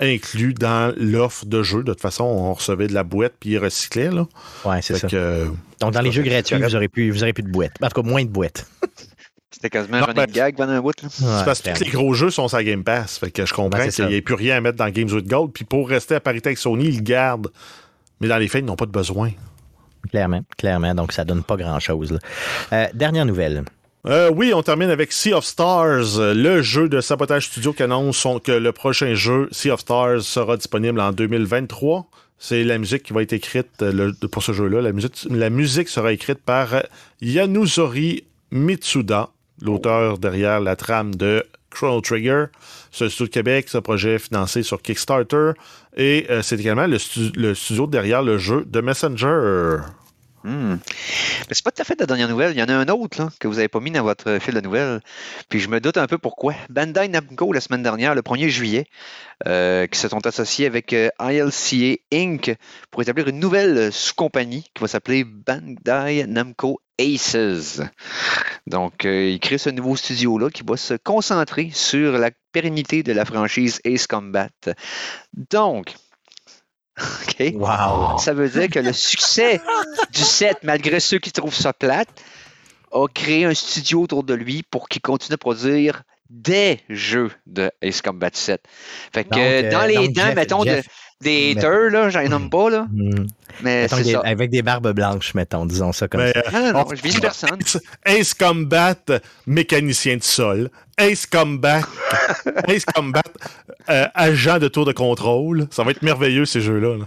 inclus 0.02 0.54
dans 0.54 0.94
l'offre 0.96 1.46
de 1.46 1.62
jeux. 1.62 1.82
De 1.82 1.92
toute 1.92 2.00
façon, 2.00 2.24
on 2.24 2.52
recevait 2.52 2.86
de 2.86 2.94
la 2.94 3.04
boîte 3.04 3.34
puis 3.40 3.50
ils 3.50 3.58
recyclaient. 3.58 4.10
Là. 4.10 4.26
Ouais, 4.64 4.82
c'est 4.82 4.96
ça. 4.96 5.08
que, 5.08 5.16
euh, 5.16 5.46
Donc, 5.80 5.92
dans 5.92 6.00
les 6.00 6.12
jeux 6.12 6.22
gratuits, 6.22 6.56
vous 6.60 6.74
aurez, 6.76 6.88
plus, 6.88 7.10
vous 7.10 7.22
aurez 7.22 7.32
plus 7.32 7.42
de 7.42 7.50
boîtes. 7.50 7.72
En 7.82 7.88
tout 7.88 8.02
cas, 8.02 8.08
moins 8.08 8.24
de 8.24 8.30
boîtes. 8.30 8.66
C'était 9.50 9.70
quasiment 9.70 10.00
Non, 10.00 10.08
un 10.08 10.14
ben, 10.14 10.26
gag 10.26 10.56
pendant 10.56 10.72
un 10.72 10.80
bout. 10.80 11.00
Là. 11.02 11.08
c'est 11.10 11.44
parce 11.44 11.60
que 11.60 11.70
tous 11.76 11.84
les 11.84 11.90
gros 11.90 12.14
jeux 12.14 12.30
sont 12.30 12.48
sur 12.48 12.56
la 12.56 12.64
Game 12.64 12.82
Pass. 12.82 13.18
Fait 13.18 13.30
que 13.30 13.44
je 13.46 13.52
comprends 13.52 13.86
qu'il 13.86 14.06
n'y 14.06 14.14
ait 14.14 14.22
plus 14.22 14.34
rien 14.34 14.56
à 14.56 14.60
mettre 14.60 14.78
dans 14.78 14.88
Games 14.88 15.10
with 15.10 15.28
Gold. 15.28 15.52
Puis 15.52 15.64
pour 15.64 15.88
rester 15.88 16.14
à 16.16 16.20
parité 16.20 16.48
avec 16.48 16.58
Sony, 16.58 16.86
ils 16.86 16.96
le 16.96 17.02
gardent. 17.02 17.52
Mais 18.20 18.28
dans 18.28 18.38
les 18.38 18.48
faits, 18.48 18.62
ils 18.62 18.66
n'ont 18.66 18.76
pas 18.76 18.86
de 18.86 18.90
besoin. 18.90 19.30
Clairement, 20.10 20.40
clairement. 20.58 20.94
Donc, 20.94 21.12
ça 21.12 21.24
donne 21.24 21.44
pas 21.44 21.56
grand-chose. 21.56 22.12
là. 22.12 22.18
Euh, 22.72 22.86
dernière 22.94 23.26
nouvelle. 23.26 23.62
Euh, 24.06 24.30
oui, 24.34 24.52
on 24.52 24.62
termine 24.62 24.90
avec 24.90 25.12
Sea 25.12 25.32
of 25.32 25.44
Stars, 25.44 26.18
le 26.18 26.60
jeu 26.60 26.88
de 26.88 27.00
Sabotage 27.00 27.46
Studio 27.46 27.72
qui 27.72 27.84
annonce 27.84 28.26
que 28.42 28.50
le 28.50 28.72
prochain 28.72 29.14
jeu, 29.14 29.48
Sea 29.52 29.70
of 29.70 29.80
Stars, 29.80 30.22
sera 30.22 30.56
disponible 30.56 31.00
en 31.00 31.12
2023. 31.12 32.06
C'est 32.38 32.64
la 32.64 32.78
musique 32.78 33.04
qui 33.04 33.12
va 33.12 33.22
être 33.22 33.32
écrite 33.32 33.68
euh, 33.82 34.10
pour 34.32 34.42
ce 34.42 34.52
jeu-là. 34.52 34.80
La 35.30 35.50
musique, 35.50 35.88
sera 35.88 36.12
écrite 36.12 36.40
par 36.44 36.82
Yanuzori 37.20 38.24
Mitsuda, 38.50 39.28
l'auteur 39.60 40.18
derrière 40.18 40.58
la 40.60 40.74
trame 40.74 41.14
de 41.14 41.44
Chrono 41.70 42.00
Trigger. 42.00 42.46
Un 43.00 43.08
studio 43.08 43.26
de 43.26 43.30
Québec, 43.30 43.68
un 43.74 43.80
projet 43.80 44.18
financé 44.18 44.64
sur 44.64 44.82
Kickstarter. 44.82 45.52
Et 45.96 46.26
euh, 46.28 46.42
c'est 46.42 46.58
également 46.58 46.88
le, 46.88 46.98
stu- 46.98 47.30
le 47.36 47.54
studio 47.54 47.86
derrière 47.86 48.22
le 48.22 48.36
jeu 48.36 48.66
The 48.70 48.78
Messenger. 48.78 49.76
Hmm. 50.42 50.74
Mais 51.48 51.54
c'est 51.54 51.64
pas 51.64 51.70
tout 51.70 51.82
à 51.82 51.84
fait 51.84 51.98
la 51.98 52.06
dernière 52.06 52.28
nouvelle. 52.28 52.52
Il 52.52 52.58
y 52.58 52.62
en 52.62 52.68
a 52.68 52.74
un 52.74 52.88
autre 52.88 53.28
que 53.38 53.48
vous 53.48 53.54
n'avez 53.54 53.68
pas 53.68 53.80
mis 53.80 53.90
dans 53.90 54.02
votre 54.02 54.38
fil 54.38 54.54
de 54.54 54.60
nouvelles. 54.60 55.00
Puis 55.48 55.60
je 55.60 55.68
me 55.68 55.80
doute 55.80 55.96
un 55.96 56.06
peu 56.06 56.18
pourquoi. 56.18 56.54
Bandai 56.70 57.08
Namco, 57.08 57.52
la 57.52 57.60
semaine 57.60 57.82
dernière, 57.82 58.14
le 58.14 58.22
1er 58.22 58.48
juillet, 58.48 58.86
euh, 59.46 59.86
qui 59.86 59.98
se 59.98 60.08
sont 60.08 60.26
associés 60.26 60.66
avec 60.66 60.92
euh, 60.92 61.10
ILCA 61.20 62.00
Inc. 62.12 62.54
pour 62.90 63.02
établir 63.02 63.28
une 63.28 63.40
nouvelle 63.40 63.92
sous-compagnie 63.92 64.64
qui 64.74 64.80
va 64.80 64.88
s'appeler 64.88 65.24
Bandai 65.24 66.26
Namco 66.26 66.80
Aces. 66.98 67.80
Donc, 68.66 69.04
euh, 69.04 69.28
ils 69.28 69.40
créent 69.40 69.58
ce 69.58 69.70
nouveau 69.70 69.96
studio-là 69.96 70.50
qui 70.50 70.62
va 70.66 70.76
se 70.76 70.94
concentrer 70.94 71.70
sur 71.72 72.12
la 72.18 72.30
pérennité 72.52 73.02
de 73.02 73.12
la 73.12 73.24
franchise 73.24 73.80
Ace 73.84 74.06
Combat. 74.06 74.48
Donc, 75.50 75.94
OK. 76.98 77.52
Wow. 77.54 78.18
Ça 78.18 78.34
veut 78.34 78.48
dire 78.48 78.68
que 78.68 78.78
le 78.78 78.92
succès 78.92 79.60
du 80.12 80.20
set, 80.20 80.58
malgré 80.62 81.00
ceux 81.00 81.18
qui 81.18 81.32
trouvent 81.32 81.54
ça 81.54 81.72
plate, 81.72 82.08
a 82.92 83.06
créé 83.08 83.44
un 83.44 83.54
studio 83.54 84.02
autour 84.02 84.22
de 84.22 84.34
lui 84.34 84.62
pour 84.62 84.88
qu'il 84.88 85.00
continue 85.00 85.34
à 85.34 85.38
produire 85.38 86.02
des 86.32 86.80
jeux 86.88 87.30
de 87.46 87.70
Ace 87.82 88.00
Combat 88.00 88.30
7. 88.32 88.62
Fait 89.12 89.24
que 89.24 89.28
Donc, 89.30 89.38
euh, 89.38 89.70
dans 89.70 89.84
les 89.84 90.08
dents, 90.08 90.22
Jeff- 90.26 90.34
mettons, 90.34 90.64
de- 90.64 90.82
des 91.20 91.52
haters, 91.56 91.90
là, 91.90 92.08
j'en 92.08 92.26
nomme 92.28 92.48
pas, 92.50 92.70
là, 92.70 92.86
Hmm. 92.90 93.26
mais 93.62 93.82
Mettons 93.82 93.96
c'est 93.98 94.02
des- 94.04 94.12
ça. 94.12 94.20
avec 94.24 94.50
des 94.50 94.62
barbes 94.62 94.92
blanches, 94.92 95.34
mettons, 95.34 95.66
disons 95.66 95.92
ça 95.92 96.08
comme 96.08 96.22
Mais, 96.22 96.32
ça. 96.32 96.40
euh, 96.46 96.50
Non, 96.52 96.60
non, 96.66 96.72
non, 96.72 96.84
on- 96.90 96.94
je 96.94 97.02
vise 97.02 97.20
personne. 97.20 97.58
Ace, 97.60 97.78
Ace 98.06 98.34
Combat, 98.34 98.94
mécanicien 99.46 100.16
de 100.16 100.22
sol. 100.22 100.70
Ace 100.98 101.26
Combat, 101.26 101.80
Ace 102.66 102.84
Combat, 102.86 103.22
euh, 103.90 104.06
agent 104.14 104.58
de 104.58 104.68
tour 104.68 104.84
de 104.86 104.92
contrôle. 104.92 105.68
Ça 105.70 105.84
va 105.84 105.90
être 105.90 106.02
merveilleux, 106.02 106.46
ces 106.46 106.60
jeux-là. 106.62 106.96
là. 106.98 107.04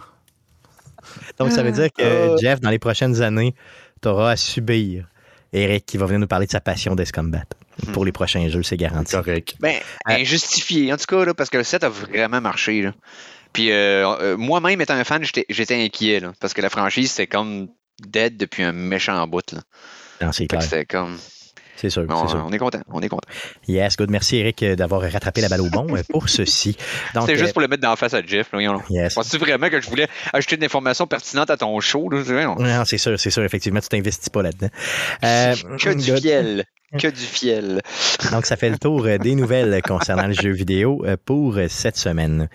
Donc, 1.39 1.51
ça 1.51 1.63
veut 1.63 1.71
dire 1.71 1.89
que, 1.91 2.03
Euh. 2.03 2.37
Jeff, 2.37 2.59
dans 2.61 2.69
les 2.69 2.79
prochaines 2.79 3.21
années, 3.21 3.53
tu 4.01 4.07
auras 4.07 4.31
à 4.31 4.35
subir 4.35 5.07
Eric 5.55 5.85
qui 5.85 5.97
va 5.97 6.05
venir 6.05 6.19
nous 6.19 6.27
parler 6.27 6.45
de 6.45 6.51
sa 6.51 6.61
passion 6.61 6.95
d'Ace 6.95 7.11
Combat. 7.11 7.43
Pour 7.93 8.05
les 8.05 8.11
prochains 8.11 8.47
jeux, 8.49 8.63
c'est 8.63 8.77
garanti. 8.77 9.13
Correct. 9.13 9.55
Ben, 9.59 9.75
injustifié, 10.05 10.93
en 10.93 10.97
tout 10.97 11.05
cas, 11.07 11.25
là, 11.25 11.33
parce 11.33 11.49
que 11.49 11.57
le 11.57 11.63
set 11.63 11.83
a 11.83 11.89
vraiment 11.89 12.41
marché. 12.41 12.81
Là. 12.81 12.93
Puis 13.53 13.71
euh, 13.71 14.07
euh, 14.19 14.37
moi-même, 14.37 14.81
étant 14.81 14.95
un 14.95 15.03
fan, 15.03 15.23
j'étais 15.23 15.83
inquiet, 15.83 16.19
là, 16.19 16.33
parce 16.39 16.53
que 16.53 16.61
la 16.61 16.69
franchise, 16.69 17.11
c'était 17.11 17.27
comme 17.27 17.67
dead 17.99 18.37
depuis 18.37 18.63
un 18.63 18.71
méchant 18.71 19.25
bout. 19.27 19.51
Là. 19.51 19.61
Non, 20.21 20.31
c'est 20.31 20.47
clair. 20.47 20.61
c'était 20.61 20.85
comme. 20.85 21.17
C'est 21.75 21.89
sûr, 21.89 22.05
On, 22.09 22.21
c'est 22.23 22.31
sûr. 22.31 22.43
on 22.47 22.51
est 22.53 22.57
content, 22.57 22.79
on 22.91 23.01
est 23.01 23.09
content. 23.09 23.27
Yes, 23.67 23.97
good. 23.97 24.09
Merci, 24.09 24.37
Eric, 24.37 24.63
euh, 24.63 24.75
d'avoir 24.75 25.01
rattrapé 25.01 25.41
la 25.41 25.49
balle 25.49 25.61
au 25.61 25.69
bon 25.69 25.95
euh, 25.95 26.01
pour 26.09 26.29
ceci. 26.29 26.77
C'était 27.13 27.33
euh, 27.33 27.35
juste 27.35 27.53
pour 27.53 27.61
le 27.61 27.67
mettre 27.67 27.81
dans 27.81 27.89
la 27.89 27.95
face 27.95 28.13
à 28.13 28.21
Jeff. 28.25 28.49
Yes. 28.89 29.13
Penses-tu 29.13 29.37
vraiment 29.37 29.69
que 29.69 29.81
je 29.81 29.89
voulais 29.89 30.07
ajouter 30.33 30.57
de 30.57 30.61
l'information 30.61 31.05
pertinente 31.07 31.49
à 31.49 31.57
ton 31.57 31.79
show? 31.79 32.09
Là? 32.09 32.23
Non, 32.57 32.85
c'est 32.85 32.97
sûr, 32.97 33.19
c'est 33.19 33.29
sûr. 33.29 33.43
Effectivement, 33.43 33.79
tu 33.79 33.89
t'investis 33.89 34.29
pas 34.29 34.41
là-dedans. 34.41 34.69
Euh, 35.23 35.55
Que 35.79 35.93
du 35.93 36.11
good. 36.11 36.21
fiel. 36.21 36.65
Que 36.97 37.07
du 37.07 37.21
fiel. 37.21 37.81
Donc, 38.31 38.45
ça 38.45 38.55
fait 38.55 38.69
le 38.69 38.77
tour 38.77 39.05
euh, 39.05 39.17
des 39.17 39.35
nouvelles 39.35 39.81
concernant 39.81 40.27
le 40.27 40.33
jeu 40.33 40.51
vidéo 40.51 41.03
euh, 41.05 41.17
pour 41.23 41.57
euh, 41.57 41.67
cette 41.67 41.97
semaine. 41.97 42.47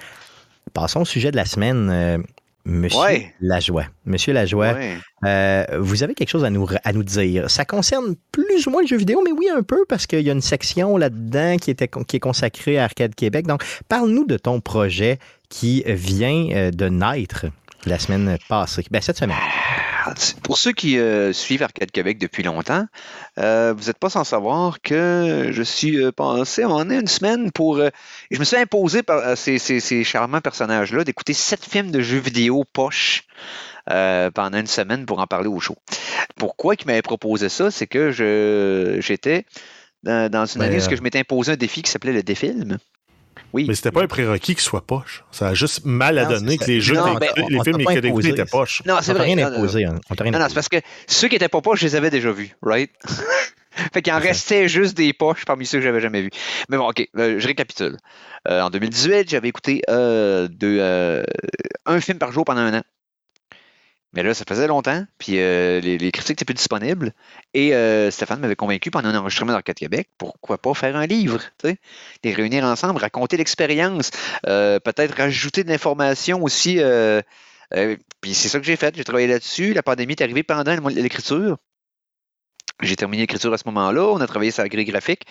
Passons 0.72 1.00
au 1.00 1.04
sujet 1.04 1.30
de 1.30 1.36
la 1.36 1.44
semaine. 1.44 2.24
Monsieur 2.64 3.00
Ouais. 3.00 3.34
Lajoie. 3.40 3.84
Monsieur 4.04 4.32
Lajoie, 4.32 4.72
Ouais. 4.74 4.96
euh, 5.24 5.64
vous 5.80 6.02
avez 6.02 6.14
quelque 6.14 6.28
chose 6.28 6.44
à 6.44 6.50
nous, 6.50 6.66
à 6.84 6.92
nous 6.92 7.02
dire. 7.02 7.50
Ça 7.50 7.64
concerne 7.64 8.14
plus 8.32 8.66
ou 8.66 8.70
moins 8.70 8.82
le 8.82 8.86
jeu 8.86 8.96
vidéo, 8.98 9.22
mais 9.24 9.32
oui, 9.32 9.48
un 9.54 9.62
peu, 9.62 9.84
parce 9.88 10.06
qu'il 10.06 10.20
y 10.20 10.28
a 10.30 10.32
une 10.32 10.40
section 10.42 10.96
là-dedans 10.96 11.56
qui, 11.56 11.70
était, 11.70 11.88
qui 12.06 12.16
est 12.16 12.20
consacrée 12.20 12.78
à 12.78 12.84
Arcade 12.84 13.14
Québec. 13.14 13.46
Donc, 13.46 13.64
parle-nous 13.88 14.26
de 14.26 14.36
ton 14.36 14.60
projet 14.60 15.18
qui 15.48 15.82
vient 15.86 16.48
euh, 16.52 16.70
de 16.70 16.88
naître 16.88 17.46
la 17.86 17.98
semaine 17.98 18.36
passée. 18.48 18.84
Ben, 18.90 19.00
cette 19.00 19.16
semaine. 19.18 19.36
Pour 20.42 20.58
ceux 20.58 20.72
qui 20.72 20.98
euh, 20.98 21.32
suivent 21.32 21.62
Arcade 21.62 21.90
Québec 21.90 22.18
depuis 22.18 22.42
longtemps, 22.42 22.86
euh, 23.38 23.74
vous 23.76 23.86
n'êtes 23.86 23.98
pas 23.98 24.10
sans 24.10 24.24
savoir 24.24 24.80
que 24.80 25.48
je 25.52 25.62
suis 25.62 26.02
euh, 26.02 26.12
passé 26.12 26.64
en 26.64 26.88
une 26.90 27.06
semaine 27.06 27.50
pour. 27.52 27.76
euh, 27.78 27.90
je 28.30 28.38
me 28.38 28.44
suis 28.44 28.56
imposé 28.56 29.02
par 29.02 29.36
ces, 29.36 29.58
ces- 29.58 29.80
ces 29.80 30.04
charmants 30.04 30.40
personnages-là 30.40 31.04
d'écouter 31.04 31.32
sept 31.34 31.64
films 31.64 31.90
de 31.90 32.00
jeux 32.00 32.18
vidéo 32.18 32.64
poche 32.72 33.24
euh, 33.90 34.30
pendant 34.30 34.58
une 34.58 34.66
semaine 34.66 35.06
pour 35.06 35.20
en 35.20 35.26
parler 35.26 35.48
au 35.48 35.60
show. 35.60 35.76
Pourquoi 36.36 36.74
ils 36.74 36.86
m'avaient 36.86 37.02
proposé 37.02 37.48
ça? 37.48 37.70
C'est 37.70 37.86
que 37.86 38.10
je 38.10 38.98
j'étais 39.00 39.44
dans, 40.02 40.30
dans 40.30 40.46
une 40.46 40.60
Ben, 40.60 40.66
année 40.66 40.78
où 40.78 40.92
euh, 40.92 40.96
je 40.96 41.02
m'étais 41.02 41.18
imposé 41.20 41.52
un 41.52 41.56
défi 41.56 41.82
qui 41.82 41.90
s'appelait 41.90 42.12
le 42.12 42.22
défilm. 42.22 42.78
Oui. 43.52 43.64
Mais 43.68 43.74
c'était 43.74 43.90
pas 43.90 44.02
un 44.02 44.06
prérequis 44.06 44.54
qu'il 44.54 44.62
soit 44.62 44.86
poche. 44.86 45.24
Ça 45.32 45.48
a 45.48 45.54
juste 45.54 45.84
mal 45.84 46.18
à 46.18 46.24
Non, 46.24 46.30
donner 46.30 46.56
que 46.58 46.64
les 46.66 46.80
jeux, 46.80 46.94
Non, 46.94 47.14
ben, 47.14 47.18
t'écoutais- 47.20 47.40
les 47.48 47.58
on 47.58 47.62
films 47.64 47.76
que 47.84 48.06
imposé. 48.08 48.28
étaient 48.30 48.44
poches. 48.44 48.82
Non, 48.86 48.94
On 48.98 49.02
c'est 49.02 49.12
vrai. 49.12 49.24
rien 49.24 49.36
Non, 49.36 49.50
non, 49.50 49.56
imposé. 49.58 49.84
hein. 49.84 49.96
On 50.10 50.14
rien 50.22 50.30
Non, 50.32 50.38
non, 50.38 50.46
c'est 50.48 50.54
parce 50.54 50.68
que 50.68 50.76
ceux 51.06 51.28
qui 51.28 51.36
étaient 51.36 51.48
pas 51.48 51.60
poches, 51.60 51.80
je 51.80 51.86
les 51.86 51.96
avais 51.96 52.10
déjà 52.10 52.30
vus, 52.30 52.54
right? 52.62 52.90
fait 53.92 54.02
qu'il 54.02 54.12
en 54.12 54.18
restait 54.18 54.68
juste 54.68 54.96
des 54.96 55.12
poches 55.12 55.44
parmi 55.44 55.66
ceux 55.66 55.78
que 55.78 55.84
j'avais 55.84 56.00
jamais 56.00 56.22
vus. 56.22 56.30
Mais 56.68 56.76
bon, 56.76 56.88
OK, 56.88 57.06
euh, 57.16 57.38
je 57.38 57.46
récapitule. 57.46 57.96
Euh, 58.48 58.60
en 58.62 58.70
2018, 58.70 59.28
j'avais 59.30 59.48
écouté 59.48 59.82
euh, 59.90 60.48
deux, 60.48 60.78
euh, 60.80 61.22
un 61.86 62.00
film 62.00 62.18
par 62.18 62.32
jour 62.32 62.44
pendant 62.44 62.60
un 62.60 62.78
an. 62.78 62.82
Mais 64.12 64.24
là, 64.24 64.34
ça 64.34 64.44
faisait 64.46 64.66
longtemps, 64.66 65.04
puis 65.18 65.38
euh, 65.38 65.80
les, 65.80 65.98
critiques 66.10 66.30
n'étaient 66.30 66.44
plus 66.44 66.54
disponibles. 66.54 67.12
Et 67.54 67.74
euh, 67.74 68.10
Stéphane 68.10 68.40
m'avait 68.40 68.56
convaincu 68.56 68.90
pendant 68.90 69.08
un 69.08 69.14
enregistrement 69.14 69.52
d'Arcade 69.52 69.76
Québec, 69.76 70.08
pourquoi 70.18 70.58
pas 70.58 70.74
faire 70.74 70.96
un 70.96 71.06
livre, 71.06 71.40
tu 71.58 71.68
sais, 71.68 71.78
les 72.24 72.34
réunir 72.34 72.64
ensemble, 72.64 72.98
raconter 73.00 73.36
l'expérience, 73.36 74.10
euh, 74.48 74.80
peut-être 74.80 75.16
rajouter 75.16 75.62
de 75.62 75.68
l'information 75.68 76.42
aussi. 76.42 76.80
puis 78.20 78.34
c'est 78.34 78.48
ça 78.48 78.58
que 78.58 78.66
j'ai 78.66 78.76
fait, 78.76 78.96
j'ai 78.96 79.04
travaillé 79.04 79.28
là-dessus. 79.28 79.74
La 79.74 79.82
pandémie 79.84 80.14
est 80.14 80.22
arrivée 80.22 80.42
pendant 80.42 80.76
l'écriture. 80.88 81.58
J'ai 82.82 82.96
terminé 82.96 83.22
l'écriture 83.22 83.52
à 83.52 83.58
ce 83.58 83.64
moment-là, 83.66 84.02
on 84.08 84.20
a 84.20 84.26
travaillé 84.26 84.50
sur 84.50 84.62
la 84.62 84.68
grille 84.68 84.86
graphique. 84.86 85.26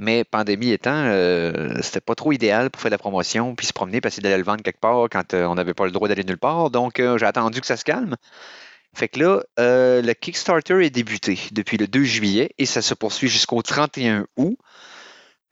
Mais 0.00 0.22
pandémie 0.22 0.70
étant, 0.70 1.06
euh, 1.06 1.74
c'était 1.82 2.00
pas 2.00 2.14
trop 2.14 2.30
idéal 2.30 2.70
pour 2.70 2.80
faire 2.80 2.88
de 2.88 2.94
la 2.94 2.98
promotion 2.98 3.56
puis 3.56 3.66
se 3.66 3.72
promener, 3.72 4.00
passer 4.00 4.20
d'aller 4.20 4.36
le 4.36 4.44
vendre 4.44 4.62
quelque 4.62 4.78
part 4.78 5.08
quand 5.10 5.34
euh, 5.34 5.44
on 5.46 5.56
n'avait 5.56 5.74
pas 5.74 5.86
le 5.86 5.90
droit 5.90 6.06
d'aller 6.06 6.22
nulle 6.22 6.38
part. 6.38 6.70
Donc, 6.70 7.00
euh, 7.00 7.18
j'ai 7.18 7.26
attendu 7.26 7.60
que 7.60 7.66
ça 7.66 7.76
se 7.76 7.84
calme. 7.84 8.14
Fait 8.94 9.08
que 9.08 9.18
là, 9.18 9.42
le 9.58 10.12
Kickstarter 10.12 10.84
est 10.86 10.90
débuté 10.90 11.38
depuis 11.50 11.76
le 11.76 11.88
2 11.88 12.04
juillet 12.04 12.50
et 12.58 12.64
ça 12.64 12.80
se 12.80 12.94
poursuit 12.94 13.28
jusqu'au 13.28 13.60
31 13.60 14.26
août. 14.36 14.56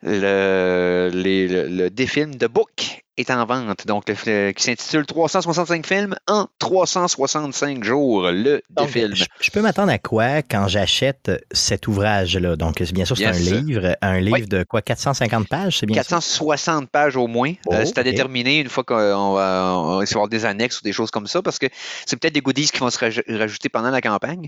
Le, 0.09 1.11
les- 1.13 1.49
le, 1.49 1.67
le 1.67 1.91
défilm 1.91 2.37
de 2.37 2.47
Book 2.47 3.03
est 3.17 3.31
en 3.31 3.45
vente, 3.45 3.87
donc 3.87 4.05
le- 4.09 4.53
qui 4.53 4.63
s'intitule 4.63 5.05
365 5.05 5.85
films 5.85 6.15
en 6.29 6.47
365 6.61 7.83
jours, 7.83 8.31
le 8.31 8.63
Donc, 8.71 8.87
défilm. 8.87 9.15
je, 9.17 9.25
je 9.41 9.51
peux 9.51 9.61
m'attendre 9.63 9.91
à 9.91 9.99
quoi 9.99 10.43
quand 10.43 10.69
j'achète 10.69 11.33
cet 11.51 11.89
ouvrage-là? 11.89 12.55
Donc, 12.57 12.81
bien 12.93 13.05
sûr, 13.05 13.17
c'est 13.17 13.25
Yes. 13.25 13.37
un 13.37 13.41
livre. 13.63 13.97
Un 14.01 14.21
livre 14.21 14.37
Oui. 14.43 14.47
de 14.47 14.63
quoi? 14.63 14.81
450 14.81 15.49
pages, 15.49 15.79
c'est 15.79 15.87
bien 15.87 15.97
ça? 16.03 16.03
460 16.11 16.89
pages 16.89 17.17
au 17.17 17.27
moins. 17.27 17.53
Oh, 17.67 17.73
Euh, 17.75 17.85
c'est 17.85 17.99
à 17.99 18.03
déterminer 18.05 18.61
une 18.61 18.69
fois 18.69 18.85
qu'on 18.85 19.33
va, 19.33 19.75
on 19.77 19.97
va 19.97 20.03
essayer 20.05 20.15
d'avoir 20.15 20.29
des 20.29 20.45
annexes 20.45 20.81
ou 20.81 20.85
des 20.85 20.93
choses 20.93 21.11
comme 21.11 21.27
ça, 21.27 21.43
parce 21.43 21.59
que 21.59 21.67
c'est 22.07 22.17
peut-être 22.17 22.35
des 22.35 22.43
goodies 22.43 22.69
qui 22.71 22.79
vont 22.79 22.91
se 22.91 22.99
raj- 22.99 23.23
rajouter 23.29 23.69
pendant 23.69 23.91
la 23.91 24.01
campagne. 24.01 24.47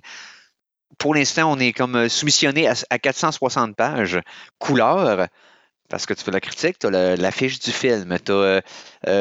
Pour 0.99 1.15
l'instant, 1.15 1.51
on 1.53 1.59
est 1.59 1.73
comme 1.73 2.09
soumissionné 2.09 2.69
à, 2.69 2.75
à 2.91 2.99
460 2.99 3.75
pages 3.77 4.21
couleur. 4.59 5.27
Parce 5.89 6.07
que 6.07 6.15
tu 6.15 6.23
fais 6.25 6.31
la 6.31 6.41
critique, 6.41 6.79
tu 6.79 6.87
as 6.87 7.17
l'affiche 7.17 7.59
du 7.61 7.73
film, 7.73 8.17
tu 8.25 8.33
as 8.33 8.63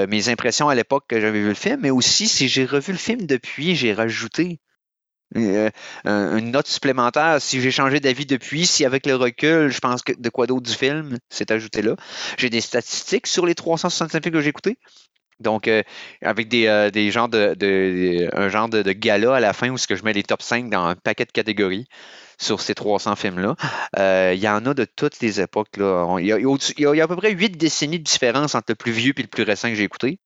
mes 0.08 0.30
impressions 0.30 0.70
à 0.70 0.76
l'époque 0.76 1.06
que 1.08 1.20
j'avais 1.22 1.40
vu 1.42 1.50
le 1.50 1.54
film, 1.54 1.80
mais 1.82 1.92
aussi 1.92 2.28
si 2.28 2.48
j'ai 2.50 2.66
revu 2.66 2.92
le 2.94 2.98
film 2.98 3.26
depuis, 3.26 3.76
j'ai 3.76 3.94
rajouté 3.94 4.60
euh, 5.36 5.70
un- 6.06 6.38
une 6.38 6.52
note 6.52 6.68
supplémentaire. 6.68 7.42
Si 7.42 7.62
j'ai 7.62 7.72
changé 7.72 8.00
d'avis 8.00 8.26
depuis, 8.26 8.66
si 8.66 8.86
avec 8.86 9.06
le 9.06 9.16
recul, 9.16 9.70
je 9.70 9.80
pense 9.80 10.02
que 10.02 10.14
de 10.18 10.30
quoi 10.30 10.48
d'autre 10.48 10.64
du 10.70 10.74
film, 10.74 11.18
c'est 11.30 11.52
ajouté 11.52 11.82
là. 11.82 11.96
J'ai 12.38 12.50
des 12.50 12.62
statistiques 12.62 13.28
sur 13.28 13.46
les 13.46 13.56
365 13.56 14.24
films 14.24 14.34
que 14.36 14.42
j'ai 14.42 14.50
écoutés. 14.50 14.78
Donc, 15.40 15.68
euh, 15.68 15.84
avec 16.22 16.50
des, 16.50 16.68
euh, 16.68 16.92
des 16.92 17.12
genres 17.12 17.30
de, 17.30 17.56
de- 17.56 18.30
un 18.34 18.50
genre 18.50 18.70
de, 18.70 18.82
de 18.84 18.92
gala 18.94 19.36
à 19.36 19.40
la 19.40 19.54
fin 19.54 19.70
où 19.70 19.78
ce 19.78 19.88
que 19.88 19.96
je 19.96 20.04
mets 20.04 20.14
les 20.14 20.24
top 20.24 20.42
5 20.42 20.70
dans 20.70 20.86
un 20.86 20.96
paquet 20.96 21.26
de 21.26 21.32
catégories 21.32 21.88
sur 22.38 22.62
ces 22.62 22.76
300 22.76 23.16
films-là. 23.16 23.56
Euh, 24.00 24.32
Il 24.36 24.40
y 24.40 24.48
en 24.48 24.66
a 24.66 24.74
de 24.74 24.86
toutes 24.86 25.20
les 25.22 25.42
époques. 25.42 25.78
Là. 25.78 26.06
On- 26.08 26.18
Il 26.18 26.28
y, 26.28 26.32
a, 26.34 26.38
il 26.38 26.44
y 26.44 26.86
a 26.86 26.94
il 26.94 26.98
y 26.98 27.02
à 27.02 27.08
peu 27.08 27.16
près 27.16 27.32
8 27.32 27.58
décennies 27.58 28.00
de 28.00 28.04
différence 28.04 28.56
entre 28.56 28.66
le 28.70 28.76
plus 28.76 28.92
vieux 28.92 29.14
et 29.18 29.22
le 29.22 29.28
plus 29.28 29.44
récent 29.44 29.70
que 29.70 29.76
j'ai 29.76 29.84
écouté. 29.84 30.20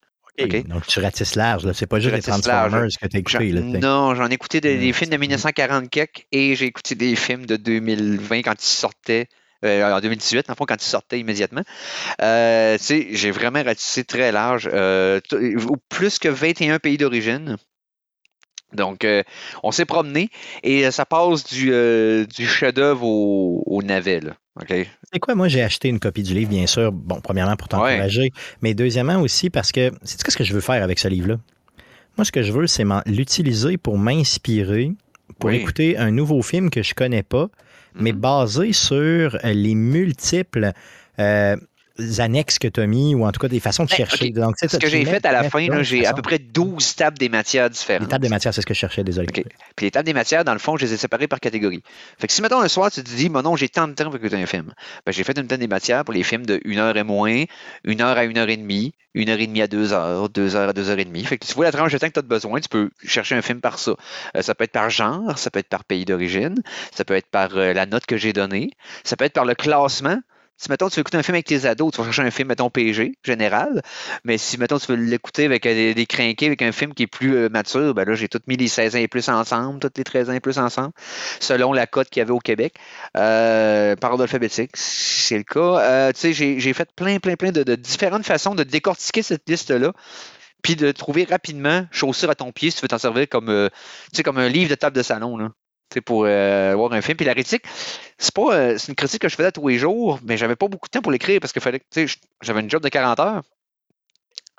Donc, 0.64 0.88
tu 0.88 1.00
ratisses 1.00 1.36
large. 1.36 1.66
là. 1.66 1.74
C'est 1.74 1.86
pas 1.88 2.00
juste 2.00 2.16
les 2.16 2.22
large. 2.22 2.42
Transformers 2.42 2.88
que 3.00 3.08
tu 3.08 3.16
as 3.18 3.20
écouté. 3.20 3.52
Là, 3.52 3.62
non, 3.80 4.16
j'en 4.16 4.28
ai 4.30 4.34
écouté 4.34 4.60
des, 4.62 4.78
des 4.78 4.94
films 4.94 5.10
de 5.10 5.16
c'est- 5.16 5.20
1940 5.20 5.90
quelques 5.90 6.26
et 6.32 6.56
j'ai 6.56 6.66
écouté 6.66 6.96
des 6.96 7.16
films 7.16 7.46
de 7.46 7.58
2020 7.58 8.42
quand 8.42 8.54
ils 8.54 8.66
sortaient. 8.66 9.28
euh, 9.64 9.94
en 9.94 10.00
2018, 10.02 10.50
en 10.50 10.56
fond, 10.56 10.66
quand 10.66 10.82
ils 10.82 10.88
sortaient 10.88 11.20
immédiatement. 11.20 11.62
Euh, 12.24 12.78
tu 12.80 12.84
sais, 12.84 13.08
j'ai 13.12 13.30
vraiment 13.30 13.62
ratissé 13.64 14.04
très 14.04 14.32
large. 14.32 14.68
euh, 14.74 15.20
plus 15.90 16.18
que 16.18 16.30
21 16.30 16.80
pays 16.80 16.98
d'origine. 16.98 17.58
Donc, 18.74 19.04
euh, 19.04 19.24
on 19.64 19.72
s'est 19.72 19.86
promené 19.86 20.30
et 20.64 20.86
euh, 20.86 20.92
ça 20.92 21.06
passe 21.06 21.44
du, 21.46 21.72
euh, 21.74 22.26
du 22.26 22.46
chef-d'œuvre 22.48 23.04
au, 23.06 23.64
au 23.66 23.82
navet. 23.84 24.20
là. 24.22 24.34
C'est 25.12 25.20
quoi, 25.20 25.34
moi, 25.36 25.48
j'ai 25.48 25.62
acheté 25.64 25.88
une 25.88 26.00
copie 26.00 26.24
du 26.24 26.34
livre, 26.34 26.50
bien 26.50 26.68
sûr. 26.68 26.92
Bon, 26.92 27.22
premièrement, 27.22 27.56
pour 27.56 27.68
t'encourager, 27.70 28.32
mais 28.62 28.74
deuxièmement 28.74 29.20
aussi 29.22 29.50
parce 29.50 29.72
que, 29.72 29.92
c'est 30.04 30.20
ce 30.30 30.38
que 30.38 30.44
je 30.44 30.54
veux 30.54 30.62
faire 30.62 30.84
avec 30.84 31.00
ce 31.00 31.08
livre-là? 31.08 31.38
Moi, 32.18 32.26
ce 32.26 32.32
que 32.32 32.44
je 32.44 32.52
veux, 32.52 32.68
c'est 32.68 32.84
l'utiliser 33.06 33.78
pour 33.78 33.98
m'inspirer, 33.98 34.92
pour 35.40 35.50
Oui. 35.50 35.56
écouter 35.58 35.98
un 35.98 36.12
nouveau 36.12 36.42
film 36.42 36.70
que 36.70 36.84
je 36.84 36.94
connais 36.94 37.24
pas, 37.24 37.48
mais 37.96 38.12
Mhm. 38.12 38.20
basé 38.20 38.74
sur 38.74 39.38
les 39.44 39.76
multiples 39.76 40.72
euh, 41.20 41.56
annexes 42.20 42.60
que 42.60 42.68
tu 42.68 42.80
as 42.82 42.88
mis, 42.88 43.16
ou 43.16 43.26
en 43.26 43.32
tout 43.32 43.40
cas 43.40 43.48
des 43.48 43.60
façons 43.60 43.84
de 43.86 43.90
Ben, 43.90 43.96
chercher. 43.98 44.28
ok. 44.28 44.34
Donc, 44.34 44.56
Ce 44.58 44.78
que 44.78 44.88
j'ai 44.88 45.06
fait 45.06 45.26
à 45.26 45.32
la 45.32 45.50
fin, 45.50 45.68
j'ai 45.84 46.06
à 46.06 46.14
peu 46.14 46.22
près 46.22 46.40
12 46.40 46.96
tables 46.96 47.18
des 47.18 47.30
matières 47.30 47.70
différentes. 47.70 48.04
Les 48.04 48.08
tables 48.10 48.24
des 48.24 48.30
matières, 48.30 48.54
c'est 48.54 48.62
ce 48.62 48.66
que 48.66 48.74
je 48.74 48.80
cherchais, 48.80 49.04
désolé. 49.04 49.28
Puis 49.32 49.46
les 49.86 49.92
tables 49.92 50.06
des 50.06 50.14
matières, 50.14 50.44
dans 50.44 50.54
le 50.54 50.60
fond, 50.60 50.78
je 50.78 50.86
les 50.86 50.94
ai 50.94 50.98
séparées 50.98 51.28
par 51.28 51.40
catégorie. 51.40 51.84
Fait 52.20 52.28
que 52.28 52.34
si, 52.34 52.42
mettons, 52.42 52.62
un 52.62 52.68
soir, 52.68 52.92
tu 52.92 53.04
te 53.04 53.10
dis, 53.10 53.30
mon 53.30 53.42
non, 53.42 53.56
j'ai 53.56 53.70
tant 53.70 53.88
de 53.88 53.94
temps 53.94 54.06
pour 54.06 54.16
écouter 54.16 54.36
un 54.36 54.46
film. 54.46 54.74
Ben, 55.06 55.12
j'ai 55.12 55.24
fait 55.24 55.38
une 55.38 55.48
table 55.48 55.62
des 55.62 55.68
matières 55.68 56.04
pour 56.06 56.14
les 56.14 56.24
films 56.24 56.46
de 56.46 56.60
1 56.66 56.78
heure 56.78 56.98
et 56.98 57.04
moins, 57.04 57.44
1 57.88 58.00
heure 58.02 58.18
à 58.18 58.22
1 58.22 58.38
heure 58.38 58.50
et 58.50 58.58
demie, 58.58 58.94
1 59.16 59.28
heure 59.30 59.40
et 59.40 59.48
demie 59.48 59.62
à 59.62 59.68
2 59.68 59.94
heures, 59.94 60.30
2 60.30 60.56
heures 60.56 60.70
à 60.70 60.74
2 60.74 60.90
heures 60.90 61.00
et 61.00 61.06
demie. 61.06 61.24
Fait 61.26 61.38
que 61.38 61.46
tu 61.46 61.54
vois 61.54 61.66
la 61.66 61.72
tranche 61.72 61.92
de 61.92 61.98
temps 61.98 62.08
que 62.08 62.14
tu 62.14 62.20
as 62.20 62.24
besoin, 62.24 62.60
tu 62.62 62.70
peux 62.70 62.90
chercher 63.06 63.36
un 63.36 63.42
film 63.42 63.60
par 63.62 63.78
ça. 63.80 63.96
Euh, 64.38 64.42
ça 64.42 64.56
peut 64.56 64.64
être 64.64 64.72
par 64.72 64.90
genre, 64.90 65.38
ça 65.38 65.50
peut 65.52 65.60
être 65.60 65.68
par 65.70 65.84
pays 65.84 66.06
d'origine, 66.06 66.56
ça 66.96 67.04
peut 67.04 67.16
être 67.16 67.28
par 67.28 67.58
euh, 67.58 67.74
la 67.74 67.86
note 67.86 68.06
que 68.06 68.18
j'ai 68.18 68.34
donnée, 68.34 68.72
ça 69.04 69.16
peut 69.18 69.26
être 69.26 69.34
par 69.34 69.46
le 69.46 69.56
classement. 69.56 70.20
Si, 70.62 70.70
mettons, 70.70 70.90
tu 70.90 70.98
veux 70.98 71.02
écouter 71.02 71.18
un 71.18 71.24
film 71.24 71.34
avec 71.34 71.48
tes 71.48 71.66
ados, 71.66 71.92
tu 71.92 71.98
vas 71.98 72.04
chercher 72.04 72.22
un 72.22 72.30
film, 72.30 72.50
mettons, 72.50 72.70
PG, 72.70 73.14
général. 73.26 73.82
Mais 74.24 74.38
si, 74.38 74.60
mettons, 74.60 74.78
tu 74.78 74.92
veux 74.92 74.96
l'écouter 74.96 75.46
avec 75.46 75.66
euh, 75.66 75.74
des, 75.74 75.96
des 75.96 76.06
crinqués, 76.06 76.46
avec 76.46 76.62
un 76.62 76.72
film 76.72 76.94
qui 76.94 77.04
est 77.04 77.08
plus 77.08 77.36
euh, 77.36 77.50
mature, 77.50 77.96
ben 77.96 78.08
là, 78.08 78.14
j'ai 78.14 78.28
tout 78.28 78.40
mis 78.46 78.58
les 78.58 78.68
16 78.68 78.96
ans 78.96 79.00
et 79.00 79.08
plus 79.08 79.28
ensemble, 79.30 79.80
toutes 79.80 79.98
les 79.98 80.04
13 80.04 80.30
ans 80.30 80.34
et 80.34 80.40
plus 80.40 80.60
ensemble, 80.60 80.92
selon 81.40 81.74
la 81.74 81.88
cote 81.88 82.12
qu'il 82.12 82.20
y 82.20 82.22
avait 82.22 82.32
au 82.32 82.38
Québec, 82.38 82.76
euh, 83.18 83.96
par 83.96 84.12
ordre 84.12 84.22
alphabétique, 84.22 84.78
si 84.78 85.24
c'est 85.24 85.38
le 85.38 85.44
cas. 85.44 86.14
Tu 86.14 86.32
sais, 86.32 86.60
j'ai 86.60 86.74
fait 86.74 86.90
plein, 86.96 87.18
plein, 87.18 87.34
plein 87.38 87.52
de, 87.52 87.64
différentes 87.74 88.28
façons 88.28 88.54
de 88.54 88.62
décortiquer 88.62 89.24
cette 89.24 89.50
liste-là 89.50 89.94
puis 90.62 90.76
de 90.76 90.92
trouver 90.92 91.24
rapidement 91.24 91.88
chaussure 91.90 92.30
à 92.30 92.36
ton 92.36 92.52
pied 92.52 92.70
si 92.70 92.78
tu 92.78 92.82
veux 92.84 92.88
t'en 92.88 93.00
servir 93.00 93.28
comme, 93.28 93.70
comme 94.24 94.38
un 94.38 94.48
livre 94.48 94.70
de 94.70 94.76
table 94.76 94.96
de 94.96 95.02
salon. 95.02 95.38
Là. 95.38 95.50
Pour 96.00 96.24
euh, 96.26 96.74
voir 96.76 96.94
un 96.94 97.02
film. 97.02 97.18
Puis 97.18 97.26
la 97.26 97.34
critique, 97.34 97.64
c'est 98.18 98.34
pas 98.34 98.56
euh, 98.56 98.78
c'est 98.78 98.90
une 98.90 98.96
critique 98.96 99.22
que 99.22 99.30
je 99.30 99.36
faisais 99.36 99.52
tous 99.52 99.68
les 99.68 99.78
jours, 99.78 100.20
mais 100.24 100.38
j'avais 100.38 100.56
pas 100.56 100.68
beaucoup 100.68 100.88
de 100.88 100.92
temps 100.92 101.02
pour 101.02 101.12
l'écrire 101.12 101.40
parce 101.42 101.52
que 101.52 101.60
j'avais 102.42 102.62
une 102.62 102.70
job 102.70 102.82
de 102.82 102.90
40 102.90 103.20
heures. 103.20 103.42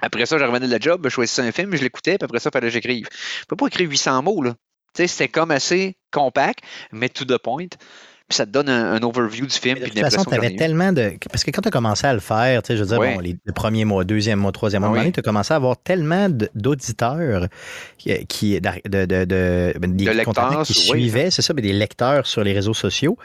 Après 0.02 0.26
ça, 0.26 0.36
je 0.36 0.44
revenais 0.44 0.66
de 0.66 0.72
la 0.72 0.80
job, 0.80 1.00
je 1.04 1.08
choisissais 1.08 1.42
un 1.42 1.52
film, 1.52 1.74
je 1.76 1.82
l'écoutais, 1.82 2.18
puis 2.18 2.24
après 2.24 2.40
ça, 2.40 2.50
il 2.50 2.52
fallait 2.52 2.66
que 2.66 2.72
j'écrive. 2.72 3.08
Je 3.40 3.44
peux 3.46 3.56
pas 3.56 3.68
écrire 3.68 3.88
800 3.88 4.22
mots, 4.22 4.42
là. 4.42 4.54
C'était 4.94 5.28
comme 5.28 5.50
assez 5.52 5.96
compact, 6.10 6.60
mais 6.90 7.08
to 7.08 7.24
the 7.24 7.38
point. 7.38 7.68
Puis 8.32 8.36
ça 8.38 8.46
te 8.46 8.50
donne 8.50 8.70
un, 8.70 8.94
un 8.94 9.02
overview 9.02 9.44
du 9.46 9.54
film. 9.54 9.74
De 9.78 9.82
puis 9.84 9.90
toute 9.90 10.00
façon, 10.00 10.24
tu 10.24 10.34
avais 10.34 10.56
tellement 10.56 10.90
de. 10.90 11.12
Parce 11.30 11.44
que 11.44 11.50
quand 11.50 11.60
tu 11.60 11.68
as 11.68 11.70
commencé 11.70 12.06
à 12.06 12.14
le 12.14 12.20
faire, 12.20 12.62
tu 12.62 12.68
sais, 12.68 12.76
je 12.78 12.82
veux 12.82 12.88
dire, 12.88 12.98
Ouais. 12.98 13.12
bon, 13.14 13.20
les, 13.20 13.36
le 13.44 13.52
premier 13.52 13.84
mois, 13.84 14.04
deuxième 14.04 14.38
mois, 14.38 14.52
troisième 14.52 14.80
mois, 14.82 14.96
Ah 14.98 15.02
oui. 15.04 15.12
tu 15.12 15.20
as 15.20 15.22
commencé 15.22 15.52
à 15.52 15.56
avoir 15.56 15.76
tellement 15.76 16.28
d'auditeurs 16.54 17.48
qui, 17.98 18.26
qui- 18.26 18.58
de, 18.60 19.04
de, 19.04 19.74
ben, 19.78 19.94
des 19.94 20.04
De 20.06 20.10
lecteurs, 20.12 20.62
qui 20.64 20.72
oui. 20.72 21.00
suivaient, 21.02 21.30
c'est 21.30 21.42
ça, 21.42 21.52
mais 21.52 21.62
des 21.62 21.74
lecteurs 21.74 22.26
sur 22.26 22.42
les 22.42 22.54
réseaux 22.54 22.72
sociaux, 22.74 23.18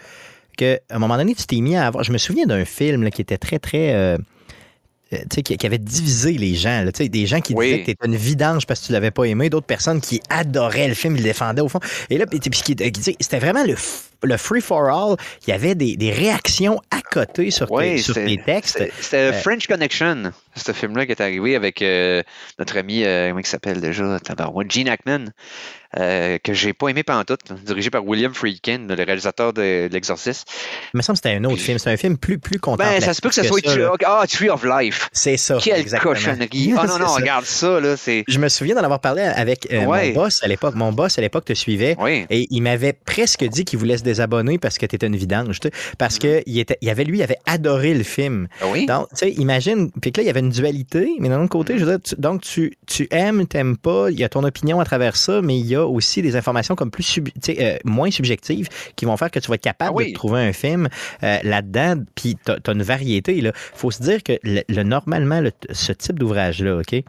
qu'à 0.58 0.78
un 0.90 1.00
moment 1.00 1.16
donné, 1.16 1.36
tu 1.36 1.46
t'es 1.46 1.62
mis 1.62 1.78
à 1.78 1.88
avoir. 1.88 2.04
Je 2.04 2.12
me 2.12 2.18
souviens 2.18 2.46
d'un 2.46 2.66
film 2.66 3.04
là, 3.04 3.12
qui 3.12 3.22
était 3.22 3.38
très, 3.38 3.60
très. 3.60 3.94
euh, 3.94 4.18
euh, 5.14 5.18
tu 5.30 5.36
sais, 5.36 5.42
qui, 5.42 5.66
avait 5.66 5.78
divisé 5.78 6.34
les 6.34 6.54
gens. 6.56 6.84
là. 6.84 6.92
Tu 6.92 7.04
sais, 7.04 7.08
des 7.10 7.26
gens 7.28 7.40
qui 7.40 7.54
Oui. 7.54 7.68
disaient 7.68 7.80
que 7.80 7.86
t'étais 7.86 8.08
une 8.08 8.18
vidange 8.18 8.66
parce 8.68 8.82
que 8.82 8.88
tu 8.88 8.92
l'avais 8.92 9.12
pas 9.12 9.24
aimé, 9.24 9.50
d'autres 9.50 9.66
personnes 9.66 10.02
qui 10.02 10.20
adoraient 10.30 10.90
le 10.90 10.96
film, 10.96 11.16
ils 11.16 11.20
le 11.20 11.24
défendaient 11.24 11.62
au 11.62 11.70
fond. 11.70 11.80
Et 12.10 12.18
là, 12.18 12.26
c'était 12.30 13.40
vraiment 13.40 13.64
le, 13.64 13.76
le 14.24 14.38
free 14.38 14.62
for 14.62 14.90
all. 14.90 15.16
Il 15.46 15.52
y 15.52 15.54
avait 15.54 15.76
des, 15.76 15.96
des 15.98 16.12
réactions 16.12 16.80
à 16.92 17.02
côté 17.02 17.52
sur, 17.52 17.68
tes, 17.68 17.74
Oui, 17.74 18.00
sur 18.00 18.14
c'est- 18.14 18.26
tes 18.26 18.38
textes. 18.38 18.84
C'était 19.00 19.18
Euh, 19.18 19.34
French 19.34 19.68
Connection, 19.68 20.32
ce 20.56 20.72
film-là 20.72 21.06
qui 21.06 21.12
est 21.12 21.22
arrivé 21.22 21.56
avec 21.56 21.82
euh, 21.82 22.24
notre 22.60 22.78
ami, 22.78 23.04
euh, 23.04 23.30
comment 23.30 23.40
il 23.40 23.46
s'appelle 23.46 23.82
déjà, 23.82 24.18
Gene 24.70 24.90
Hackman, 24.90 25.26
euh, 25.98 26.38
que 26.44 26.54
j'ai 26.54 26.74
pas 26.74 26.90
aimé 26.90 27.04
pendant 27.04 27.24
tout, 27.24 27.38
dirigé 27.66 27.90
par 27.90 28.06
William 28.06 28.34
Friedkin, 28.34 28.88
le 28.90 29.04
réalisateur 29.04 29.54
de 29.54 29.88
L'Exorciste. 29.92 30.46
Il 30.94 30.98
me 30.98 31.02
semble 31.02 31.18
que 31.18 31.24
c'était 31.28 31.38
un 31.38 31.44
autre 31.46 31.62
film. 31.62 31.80
C'est 31.80 31.90
un 31.90 31.98
film 31.98 32.18
plus, 32.18 32.38
plus 32.40 32.56
Ben, 32.58 32.60
contemplatif. 32.60 33.06
ça 33.06 33.14
se 33.14 33.22
peut 33.22 33.30
que 33.30 33.36
ça 33.36 33.44
soit 33.46 33.62
ça. 33.64 33.72
Tree, 33.74 33.84
ah, 34.06 34.24
Tree 34.30 34.50
of 34.50 34.64
Life. 34.66 35.10
C'est 35.14 35.38
ça. 35.38 35.58
Quelle 35.64 35.80
exactement. 35.80 36.14
cochonnerie. 36.14 36.74
Ah 36.78 36.86
non, 36.86 37.00
non, 37.00 37.08
ça. 37.08 37.16
regarde 37.16 37.46
ça, 37.46 37.80
là. 37.80 37.96
Je 38.28 38.38
me 38.40 38.50
souviens 38.50 38.76
d'en 38.76 38.84
avoir 38.84 39.00
parlé 39.00 39.22
avec 39.22 39.68
euh, 39.72 39.86
Ouais. 39.86 40.10
mon 40.10 40.24
boss 40.24 40.44
à 40.44 40.48
l'époque. 40.48 40.76
Mon 40.76 40.92
boss 40.92 41.18
à 41.18 41.22
l'époque 41.22 41.46
te 41.46 41.54
suivait. 41.54 41.96
Oui. 42.00 42.26
Et 42.30 42.48
il 42.52 42.62
m'avait 42.62 42.94
presque 42.94 43.44
dit 43.46 43.64
qu'il 43.66 43.80
voulait 43.80 43.98
se 43.98 44.04
désabonner 44.08 44.58
parce 44.58 44.78
que 44.78 44.86
tu 44.86 44.96
étais 44.96 45.08
une 45.08 45.16
vidange. 45.16 45.60
Parce 45.98 46.18
que 46.20 46.42
il 46.46 46.60
était, 46.60 46.78
il 46.82 46.90
avait, 46.90 47.04
lui, 47.04 47.20
il 47.20 47.24
avait 47.24 47.38
adoré 47.46 47.94
le 47.94 48.04
film. 48.04 48.48
Ah 48.62 48.66
oui? 48.72 48.86
Donc, 48.86 49.08
tu 49.10 49.18
sais, 49.18 49.32
imagine, 49.32 49.92
puis 50.02 50.12
que 50.12 50.20
là, 50.20 50.24
il 50.24 50.28
y 50.28 50.30
avait 50.30 50.40
une 50.40 50.50
dualité, 50.50 51.12
mais 51.20 51.30
d'un 51.30 51.40
autre 51.42 51.50
côté, 51.50 51.78
je 51.78 51.86
veux 51.86 51.92
dire, 51.98 52.02
tu- 52.02 52.16
donc 52.20 52.42
tu, 52.42 52.78
tu 52.88 53.08
aimes, 53.12 53.46
t'aimes 53.48 53.78
pas, 53.78 54.10
il 54.10 54.20
y 54.20 54.24
a 54.24 54.30
ton 54.30 54.44
opinion 54.44 54.80
à 54.80 54.86
travers 54.86 55.16
ça, 55.16 55.42
mais 55.42 55.60
il 55.60 55.66
y 55.66 55.76
a 55.76 55.86
aussi 55.86 56.22
des 56.22 56.36
informations 56.36 56.76
comme 56.76 56.92
plus 56.92 57.04
sub- 57.04 57.30
euh, 57.50 57.78
moins 57.86 58.12
subjectives 58.12 58.68
qui 58.96 59.06
vont 59.06 59.16
faire 59.18 59.30
que 59.32 59.40
tu 59.40 59.48
vas 59.50 59.56
être 59.56 59.62
capable 59.62 59.92
Ah 59.94 59.98
oui. 59.98 60.12
de 60.12 60.16
trouver 60.16 60.42
un 60.42 60.54
film 60.54 60.88
euh, 61.24 61.38
là-dedans, 61.44 61.96
puis 62.16 62.36
tu 62.44 62.52
as, 62.52 62.72
une 62.72 62.84
variété. 62.84 63.38
Il 63.38 63.52
faut 63.56 63.92
se 63.92 64.02
dire 64.02 64.24
que 64.24 64.34
le, 64.44 64.62
le- 64.70 64.84
normalement, 64.84 65.42
le- 65.42 65.52
ce 65.72 65.92
type 65.92 66.20
d'ouvrage-là, 66.20 66.78
OK, 66.78 66.94
Mhm. 66.94 67.04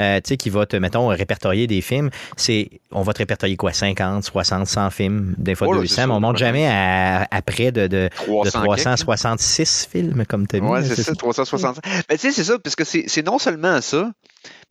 euh, 0.00 0.16
tu 0.16 0.28
sais, 0.28 0.36
qui 0.36 0.50
va 0.50 0.66
te, 0.66 0.76
mettons, 0.76 1.08
répertorier 1.08 1.66
des 1.66 1.80
films, 1.80 2.10
c'est, 2.36 2.68
on 2.92 3.02
va 3.02 3.12
te 3.12 3.18
répertorier 3.18 3.56
quoi, 3.56 3.72
50, 3.72 4.24
60, 4.24 4.66
100 4.66 4.90
films, 4.90 5.34
des 5.38 5.54
fois 5.54 5.68
Oh 5.68 5.72
là, 5.74 5.80
200, 5.80 5.94
c'est 5.94 6.06
mais 6.06 6.12
on 6.12 6.20
monte 6.20 6.35
jamais 6.36 6.66
à, 6.68 7.26
à 7.30 7.42
près 7.42 7.72
de, 7.72 7.86
de, 7.86 8.08
de 8.08 8.08
300 8.08 8.50
quelques, 8.50 8.54
là. 8.54 8.76
366 8.96 9.88
films, 9.90 10.24
comme 10.26 10.46
tu 10.46 10.56
as. 10.56 10.60
Ouais, 10.60 10.80
là, 10.80 10.86
c'est 10.94 11.02
ça, 11.02 11.14
360. 11.14 11.78
Mais 12.08 12.16
tu 12.16 12.22
sais, 12.22 12.32
c'est 12.32 12.44
ça, 12.44 12.58
parce 12.58 12.76
que 12.76 12.84
c'est 12.84 13.22
non 13.24 13.38
seulement 13.38 13.80
ça, 13.80 14.10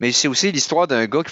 mais 0.00 0.12
c'est 0.12 0.28
aussi 0.28 0.50
l'histoire 0.52 0.86
d'un 0.86 1.06
gars 1.06 1.22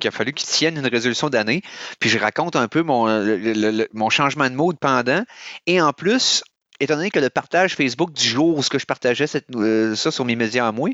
qu'il 0.00 0.08
a 0.08 0.10
fallu 0.10 0.32
qu'il 0.32 0.48
tienne 0.48 0.76
une 0.76 0.86
résolution 0.86 1.28
d'année. 1.30 1.62
Puis 2.00 2.10
je 2.10 2.18
raconte 2.18 2.56
un 2.56 2.68
peu 2.68 2.82
mon, 2.82 3.06
le- 3.06 3.36
le- 3.36 3.70
le- 3.70 3.88
mon 3.92 4.10
changement 4.10 4.48
de 4.50 4.54
mode 4.54 4.78
pendant. 4.78 5.22
Et 5.66 5.80
en 5.80 5.92
plus, 5.92 6.42
étant 6.80 6.96
donné 6.96 7.10
que 7.10 7.20
le 7.20 7.30
partage 7.30 7.74
Facebook 7.76 8.12
du 8.12 8.24
jour 8.26 8.58
où 8.58 8.62
ce 8.62 8.68
que 8.70 8.78
je 8.78 8.86
partageais 8.86 9.26
cette, 9.26 9.46
euh, 9.54 9.94
ça 9.94 10.10
sur 10.10 10.24
mes 10.24 10.36
médias 10.36 10.66
à 10.66 10.72
moi, 10.72 10.90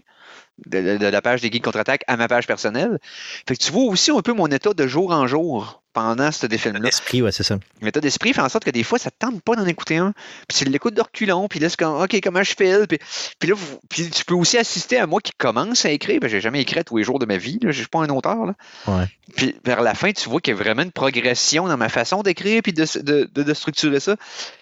de, 0.66 1.06
la 1.06 1.22
page 1.22 1.40
des 1.40 1.50
Geeks 1.50 1.64
contre-attaque 1.64 2.02
à 2.06 2.16
ma 2.16 2.28
page 2.28 2.46
personnelle, 2.46 2.98
fait 3.46 3.56
que 3.56 3.62
tu 3.62 3.72
vois 3.72 3.84
aussi 3.84 4.10
un 4.10 4.20
peu 4.22 4.32
mon 4.32 4.46
état 4.48 4.72
de 4.74 4.86
jour 4.86 5.10
en 5.12 5.26
jour 5.26 5.82
pendant 5.92 6.30
ce 6.30 6.46
défilm-là. 6.46 6.78
L'esprit, 6.84 7.20
ouais, 7.20 7.32
c'est 7.32 7.42
ça. 7.42 7.58
L'état 7.82 8.00
d'esprit 8.00 8.32
fait 8.32 8.40
en 8.40 8.48
sorte 8.48 8.64
que 8.64 8.70
des 8.70 8.84
fois, 8.84 8.98
ça 8.98 9.10
te 9.10 9.16
tente 9.18 9.42
pas 9.42 9.56
d'en 9.56 9.66
écouter 9.66 9.96
un. 9.96 10.12
Puis 10.48 10.58
tu 10.58 10.64
l'écoutes 10.66 10.94
de 10.94 11.02
reculons, 11.02 11.48
puis 11.48 11.58
là, 11.58 11.68
c'est 11.68 11.76
comme, 11.78 12.00
OK, 12.00 12.16
comment 12.22 12.44
je 12.44 12.54
file? 12.56 12.86
Puis, 12.88 12.98
puis 13.40 13.48
là, 13.48 13.56
vous- 13.56 13.80
puis 13.88 14.08
tu 14.08 14.24
peux 14.24 14.34
aussi 14.34 14.56
assister 14.56 14.98
à 14.98 15.08
moi 15.08 15.20
qui 15.20 15.32
commence 15.36 15.84
à 15.84 15.90
écrire. 15.90 16.20
J'ai 16.24 16.40
jamais 16.40 16.60
écrit 16.60 16.78
à 16.78 16.84
tous 16.84 16.96
les 16.96 17.02
jours 17.02 17.18
de 17.18 17.26
ma 17.26 17.38
vie. 17.38 17.58
Je 17.62 17.72
suis 17.72 17.88
pas 17.88 17.98
un 18.00 18.08
auteur. 18.10 18.46
Là. 18.46 18.54
Ouais. 18.86 19.04
Puis 19.34 19.56
vers 19.64 19.82
la 19.82 19.94
fin, 19.94 20.12
tu 20.12 20.28
vois 20.28 20.40
qu'il 20.40 20.54
y 20.54 20.56
a 20.56 20.62
vraiment 20.62 20.82
une 20.82 20.92
progression 20.92 21.66
dans 21.66 21.76
ma 21.76 21.88
façon 21.88 22.22
d'écrire 22.22 22.62
puis 22.62 22.72
de, 22.72 22.86
de, 23.00 23.28
de- 23.34 23.42
de 23.42 23.54
structurer 23.54 23.98
ça. 23.98 24.14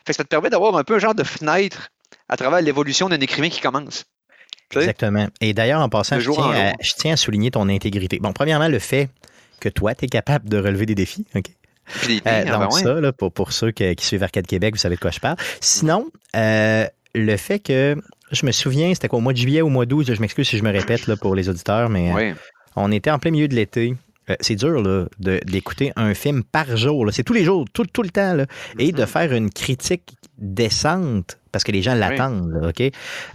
Fait 0.07 0.13
que 0.13 0.17
ça 0.17 0.25
te 0.25 0.29
permet 0.29 0.49
d'avoir 0.49 0.77
un 0.79 0.85
peu 0.85 0.95
un 0.95 0.99
genre 0.99 1.15
de 1.15 1.25
fenêtre 1.25 1.91
à 2.31 2.39
travers 2.39 2.63
l'évolution 2.63 3.11
d'un 3.11 3.21
écrivain 3.21 3.51
qui 3.51 3.61
commence. 3.61 4.05
Exactement. 4.77 5.27
Et 5.41 5.55
d'ailleurs, 5.55 5.81
en 5.81 5.89
passant, 5.89 6.21
je 6.21 6.31
en 6.31 6.35
tiens, 6.35 6.51
à, 6.51 6.67
jour. 6.69 6.77
je 6.83 6.93
tiens 6.99 7.13
à 7.15 7.17
souligner 7.17 7.51
ton 7.51 7.69
intégrité. 7.69 8.19
Bon, 8.21 8.33
premièrement, 8.33 8.69
le 8.69 8.79
fait 8.79 9.09
que 9.61 9.69
toi, 9.69 9.95
tu 9.95 10.05
es 10.05 10.09
capable 10.09 10.49
de 10.49 10.59
relever 10.59 10.87
des 10.87 10.95
défis. 10.95 11.27
OK? 11.35 11.47
Puis 12.03 12.17
Euh, 12.19 12.21
ah, 12.27 12.45
ben 12.45 12.59
donc, 12.61 12.73
ouais. 12.75 12.83
ça, 12.83 13.01
là, 13.01 13.13
pour, 13.13 13.33
pour 13.33 13.53
ceux 13.53 13.71
que- 13.73 13.95
qui 13.95 14.05
suivent 14.05 14.23
Arcade 14.23 14.47
Québec, 14.47 14.75
vous 14.75 14.79
savez 14.81 14.97
de 14.97 15.01
quoi 15.01 15.11
je 15.11 15.21
parle. 15.21 15.37
Sinon, 15.61 16.07
euh, 16.37 16.87
le 17.15 17.37
fait 17.37 17.59
que. 17.59 17.97
Je 18.31 18.45
me 18.45 18.53
souviens, 18.53 18.93
c'était 18.93 19.09
quoi, 19.09 19.19
au 19.19 19.23
mois 19.23 19.33
de 19.33 19.39
juillet 19.39 19.63
ou 19.63 19.69
au 19.69 19.71
mois 19.71 19.87
d'août, 19.87 20.05
je 20.13 20.21
m'excuse 20.21 20.47
si 20.47 20.59
je 20.59 20.63
me 20.63 20.71
répète 20.71 21.07
là, 21.07 21.17
pour 21.17 21.35
les 21.35 21.49
auditeurs, 21.49 21.89
mais 21.89 22.13
euh, 22.13 22.35
on 22.77 22.93
était 22.93 23.11
en 23.11 23.19
plein 23.19 23.31
milieu 23.31 23.49
de 23.49 23.55
l'été. 23.55 23.95
Euh, 24.31 24.35
c'est 24.41 24.57
dur 24.57 24.81
là, 24.83 25.07
de- 25.19 25.41
d'écouter 25.47 25.93
un 25.97 26.15
film 26.15 26.43
par 26.45 26.77
jour. 26.77 27.07
là. 27.07 27.13
C'est 27.13 27.23
tous 27.25 27.33
les 27.33 27.45
jours, 27.45 27.65
tout, 27.73 27.85
tout 27.87 28.03
le 28.03 28.11
temps. 28.11 28.35
Là. 28.35 28.47
Et 28.79 28.93
de 28.93 29.01
Mhm. 29.03 29.07
faire 29.07 29.33
une 29.33 29.51
critique 29.51 30.15
décente, 30.59 31.39
parce 31.53 31.65
que 31.65 31.73
les 31.73 31.83
gens 31.83 31.95
l'attendent. 31.95 32.51
là, 32.53 32.69
OK? 32.69 32.83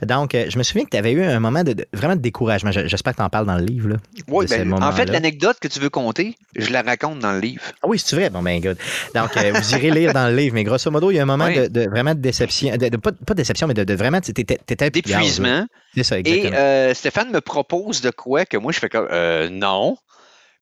Donc, 0.06 0.36
euh, 0.36 0.46
je 0.50 0.58
me 0.58 0.64
souviens 0.64 0.86
que 0.86 0.90
tu 0.92 0.98
avais 0.98 1.12
eu 1.12 1.24
un 1.24 1.40
moment 1.40 1.64
de, 1.64 1.74
de- 1.74 1.86
vraiment 1.94 2.16
de 2.16 2.22
découragement. 2.22 2.72
Je- 2.72 2.88
J'espère 2.88 3.14
que 3.14 3.18
tu 3.18 3.24
en 3.24 3.30
parles 3.30 3.46
dans 3.46 3.58
le 3.58 3.66
livre. 3.66 3.90
Là, 3.90 3.96
ce 4.16 4.24
ben, 4.56 4.74
en 4.82 4.92
fait, 4.92 5.06
l'anecdote 5.06 5.58
que 5.60 5.68
tu 5.68 5.80
veux 5.80 5.90
compter, 5.90 6.36
je 6.56 6.72
la 6.72 6.82
raconte 6.82 7.20
dans 7.20 7.34
le 7.34 7.40
livre. 7.40 7.62
Ah 7.82 7.88
oui, 7.88 8.00
c'est 8.00 8.16
vrai. 8.16 8.30
Bon, 8.30 8.42
ben, 8.42 8.62
good. 8.62 8.78
Donc, 9.16 9.36
euh, 9.38 9.52
vous 9.54 9.72
irez 9.76 9.92
lire 9.92 10.14
dans 10.14 10.30
le 10.30 10.36
livre. 10.36 10.54
Mais 10.54 10.64
grosso 10.64 10.90
modo, 10.92 11.12
il 11.12 11.16
y 11.16 11.20
a 11.20 11.24
un 11.24 11.26
moment 11.26 11.46
Oui. 11.46 11.56
de, 11.58 11.68
de- 11.68 11.90
vraiment 11.90 12.14
de 12.14 12.20
déception. 12.20 12.76
De, 12.78 12.90
pas, 12.98 13.12
pas 13.12 13.34
de 13.34 13.38
déception, 13.40 13.68
mais 13.68 13.74
de, 13.74 13.94
vraiment. 13.94 14.22
T'étais, 14.22 14.44
t'étais 14.66 14.90
D'épuisement. 14.90 15.66
C'est 15.96 16.04
ça, 16.04 16.18
Et 16.18 16.20
exactement. 16.22 16.56
euh, 16.58 16.94
Stéphane 16.94 17.32
me 17.32 17.42
propose 17.42 18.02
de 18.02 18.12
quoi 18.12 18.46
que 18.46 18.58
moi 18.58 18.72
je 18.72 18.80
fais 18.80 18.90
comme 18.90 19.08
euh, 19.12 19.50
non. 19.50 19.98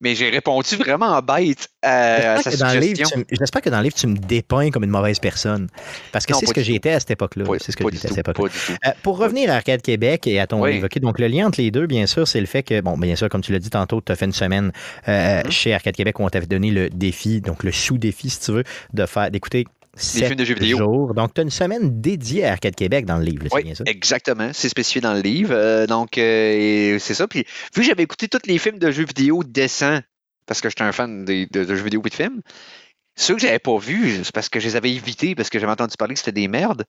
Mais 0.01 0.15
j'ai 0.15 0.29
répondu 0.29 0.75
vraiment 0.77 1.05
en 1.07 1.21
bête 1.21 1.69
à, 1.83 2.33
à 2.33 2.41
sa 2.41 2.49
J'espère 2.49 2.51
que 2.51 2.57
dans 2.57 2.73
le 2.73 2.79
livre, 2.79 2.89
suggestion. 2.97 3.23
tu 3.27 3.33
me- 3.33 3.37
J'espère 3.39 3.61
que 3.61 3.69
dans 3.69 3.77
le 3.77 3.83
livre, 3.83 3.95
tu 3.95 4.07
me 4.07 4.17
dépeins 4.17 4.69
comme 4.71 4.83
une 4.83 4.89
mauvaise 4.89 5.19
personne. 5.19 5.67
Parce 6.11 6.25
que 6.25 6.33
c'est 6.35 6.45
ce 6.47 6.53
que 6.53 6.63
j'étais 6.63 6.91
à 6.91 6.99
cette 6.99 7.11
époque-là. 7.11 7.45
C'est 7.59 7.71
ce 7.71 7.77
que 7.77 7.83
j'étais 7.91 8.07
à 8.11 8.13
cette. 8.13 8.27
Euh, 8.39 8.91
pour 9.03 9.17
revenir 9.17 9.51
à 9.51 9.55
Arcade 9.55 9.81
Québec 9.81 10.25
et 10.27 10.39
à 10.39 10.47
ton 10.47 10.61
Oui. 10.61 10.83
OK, 10.83 10.99
donc 10.99 11.19
le 11.19 11.27
lien 11.27 11.47
entre 11.47 11.61
les 11.61 11.71
deux, 11.71 11.85
bien 11.87 12.05
sûr, 12.07 12.27
c'est 12.27 12.39
le 12.39 12.47
fait 12.47 12.63
que, 12.63 12.81
bon, 12.81 12.97
bien 12.97 13.15
sûr, 13.15 13.29
comme 13.29 13.41
tu 13.41 13.51
l'as 13.51 13.59
dit 13.59 13.69
tantôt, 13.69 14.01
tu 14.01 14.11
as 14.11 14.15
fait 14.15 14.25
une 14.25 14.33
semaine 14.33 14.71
euh, 15.07 15.43
Mhm. 15.43 15.51
chez 15.51 15.73
Arcade 15.73 15.95
Québec 15.95 16.19
où 16.19 16.23
on 16.23 16.29
t'avait 16.29 16.47
donné 16.47 16.71
le 16.71 16.89
défi, 16.89 17.39
donc 17.41 17.63
le 17.63 17.71
sous-défi, 17.71 18.29
si 18.29 18.39
tu 18.39 18.51
veux, 18.51 18.63
de 18.93 19.05
faire 19.05 19.29
d'écouter 19.31 19.65
sept 19.95 20.25
films 20.25 20.37
de 20.37 20.45
jeux 20.45 20.53
vidéo. 20.55 20.77
jours. 20.77 21.13
Donc, 21.13 21.33
tu 21.33 21.41
as 21.41 21.43
une 21.43 21.49
semaine 21.49 22.01
dédiée 22.01 22.45
à 22.45 22.53
Arcade 22.53 22.75
Québec 22.75 23.05
dans 23.05 23.17
le 23.17 23.23
livre, 23.23 23.43
là, 23.43 23.49
c'est 23.51 23.55
Oui, 23.57 23.63
bien 23.63 23.75
ça? 23.75 23.83
exactement. 23.87 24.51
C'est 24.53 24.69
spécifié 24.69 25.01
dans 25.01 25.13
le 25.13 25.21
livre. 25.21 25.53
Euh, 25.53 25.85
donc, 25.87 26.17
euh, 26.17 26.97
c'est 26.99 27.13
ça. 27.13 27.27
Puis, 27.27 27.39
vu 27.75 27.81
que 27.81 27.83
j'avais 27.83 28.03
écouté 28.03 28.27
tous 28.27 28.39
les 28.47 28.57
films 28.57 28.79
de 28.79 28.89
jeux 28.91 29.05
vidéo 29.05 29.43
décents, 29.43 29.99
parce 30.45 30.61
que 30.61 30.69
j'étais 30.69 30.83
un 30.83 30.91
fan 30.91 31.25
des- 31.25 31.45
de, 31.47 31.63
de 31.65 31.75
jeux 31.75 31.83
vidéo 31.83 32.01
et 32.05 32.09
de 32.09 32.13
films, 32.15 32.41
ceux 33.17 33.35
que 33.35 33.41
j'avais 33.41 33.59
pas 33.59 33.77
vus, 33.77 34.21
c'est 34.23 34.31
parce 34.33 34.47
que 34.47 34.61
je 34.61 34.67
les 34.67 34.75
avais 34.77 34.91
évités, 34.91 35.35
parce 35.35 35.49
que 35.49 35.59
j'avais 35.59 35.71
entendu 35.73 35.95
parler 35.99 36.13
que 36.13 36.19
c'était 36.19 36.31
des 36.31 36.47
merdes. 36.47 36.85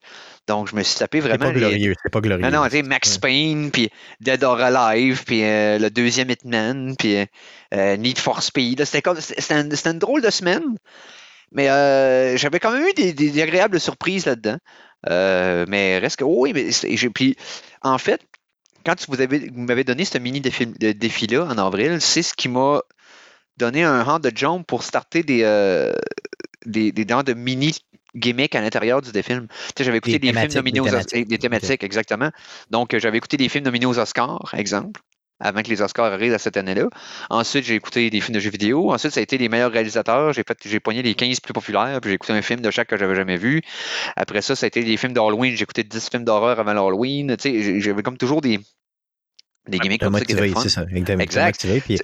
Donc, 0.47 0.69
je 0.69 0.75
me 0.75 0.81
suis 0.81 0.97
tapé 0.97 1.19
C'est 1.19 1.27
vraiment. 1.27 1.45
pas 1.47 1.51
les- 1.51 1.59
glorieux, 1.59 1.93
c'est 2.01 2.11
pas 2.11 2.21
glorieux. 2.21 2.43
Non, 2.45 2.51
non, 2.51 2.63
tu 2.65 2.71
sais, 2.77 2.81
Max 2.83 3.17
Payne, 3.17 3.69
puis 3.71 3.89
Dead 4.21 4.41
or 4.45 4.59
Alive, 4.61 5.23
puis 5.25 5.43
euh, 5.43 5.77
le 5.77 5.89
deuxième 5.89 6.29
Hitman, 6.29 6.95
puis 6.97 7.17
Need 7.73 8.17
for 8.17 8.41
Speed. 8.41 8.83
C'était 8.85 9.01
comme, 9.01 9.19
c'était 9.19 9.53
une, 9.55 9.75
c'était 9.75 9.91
une 9.91 9.99
drôle 9.99 10.21
de 10.21 10.29
semaine, 10.29 10.63
mais 11.53 11.69
euh, 11.69 12.35
j'avais 12.37 12.59
quand 12.59 12.71
même 12.71 12.85
eu 12.87 12.93
des, 12.93 13.13
des 13.13 13.41
agréables 13.41 13.79
surprises 13.79 14.25
là-dedans. 14.25 14.57
Euh, 15.09 15.65
mais 15.67 15.97
reste 15.99 16.17
que, 16.17 16.23
oui, 16.23 16.53
mais 16.53 16.69
puis 17.13 17.35
en 17.81 17.97
fait, 17.97 18.21
quand 18.85 18.95
vous 19.09 19.21
avez, 19.21 19.49
vous 19.49 19.61
m'avez 19.61 19.83
donné 19.83 20.05
ce 20.05 20.17
mini 20.17 20.41
défi, 20.41 20.67
défi-là 20.67 21.45
en 21.45 21.57
avril, 21.57 21.99
c'est 22.01 22.21
ce 22.23 22.33
qui 22.33 22.49
m'a 22.49 22.81
donné 23.57 23.83
un 23.83 24.05
hand 24.05 24.21
de 24.21 24.31
jump 24.35 24.65
pour 24.65 24.83
starter 24.83 25.23
des, 25.23 25.41
euh, 25.43 25.93
des, 26.65 26.91
des 26.91 27.05
genres 27.07 27.23
de 27.23 27.33
mini 27.33 27.75
gimmicks 28.15 28.55
à 28.55 28.61
l'intérieur 28.61 29.01
du 29.01 29.11
défilm. 29.11 29.47
Tu 29.47 29.55
sais, 29.77 29.83
j'avais 29.83 29.97
écouté 29.97 30.19
Des 30.19 30.31
des, 30.31 30.39
films 30.39 30.53
nominés 30.53 30.79
aux 30.79 30.85
Os- 30.85 30.91
thématiques. 30.91 31.27
des 31.27 31.37
thématiques, 31.37 31.83
exactement. 31.83 32.29
Donc, 32.69 32.93
euh, 32.93 32.99
j'avais 32.99 33.17
écouté 33.17 33.37
des 33.37 33.49
films 33.49 33.65
nominés 33.65 33.85
aux 33.85 33.99
Oscars, 33.99 34.53
exemple, 34.57 35.01
avant 35.43 35.61
que 35.61 35.67
les 35.69 35.81
Oscars 35.81 36.11
arrivent 36.11 36.33
à 36.33 36.39
cette 36.39 36.57
année-là. 36.57 36.87
Ensuite, 37.29 37.65
j'ai 37.65 37.75
écouté 37.75 38.09
des 38.09 38.21
films 38.21 38.33
de 38.35 38.39
jeux 38.39 38.49
vidéo. 38.49 38.91
Ensuite, 38.93 39.11
ça 39.13 39.19
a 39.19 39.23
été 39.23 39.37
les 39.37 39.49
meilleurs 39.49 39.71
réalisateurs. 39.71 40.33
J'ai 40.33 40.43
fait, 40.47 40.57
j'ai 40.65 40.79
pogné 40.79 41.03
les 41.03 41.13
15 41.13 41.39
plus 41.41 41.53
populaires, 41.53 41.99
puis 42.01 42.09
j'ai 42.09 42.15
écouté 42.15 42.33
un 42.33 42.41
film 42.41 42.61
de 42.61 42.71
chaque 42.71 42.87
que 42.87 42.97
j'avais 42.97 43.15
jamais 43.15 43.37
vu. 43.37 43.61
Après 44.15 44.41
ça, 44.41 44.55
ça 44.55 44.65
a 44.65 44.67
été 44.67 44.81
les 44.81 44.97
films 44.97 45.13
d'Halloween. 45.13 45.55
J'ai 45.55 45.63
écouté 45.63 45.83
10 45.83 46.09
films 46.09 46.23
d'horreur 46.23 46.59
avant 46.59 46.73
l'Halloween. 46.73 47.35
Tu 47.37 47.41
sais, 47.51 47.61
j'ai- 47.61 47.81
j'avais 47.81 48.01
comme 48.03 48.17
toujours 48.17 48.41
des, 48.41 48.59
des 49.67 49.79
gimmicks 49.79 49.99
T'as 50.01 50.07
comme 50.07 50.13
ça 50.19 50.19
motivé, 50.33 50.53
c'est 50.63 50.69
ça. 50.69 50.81
Exactement. 50.81 51.21
Exact. 51.23 51.63
Motivé, 51.65 51.81
puis 51.81 51.97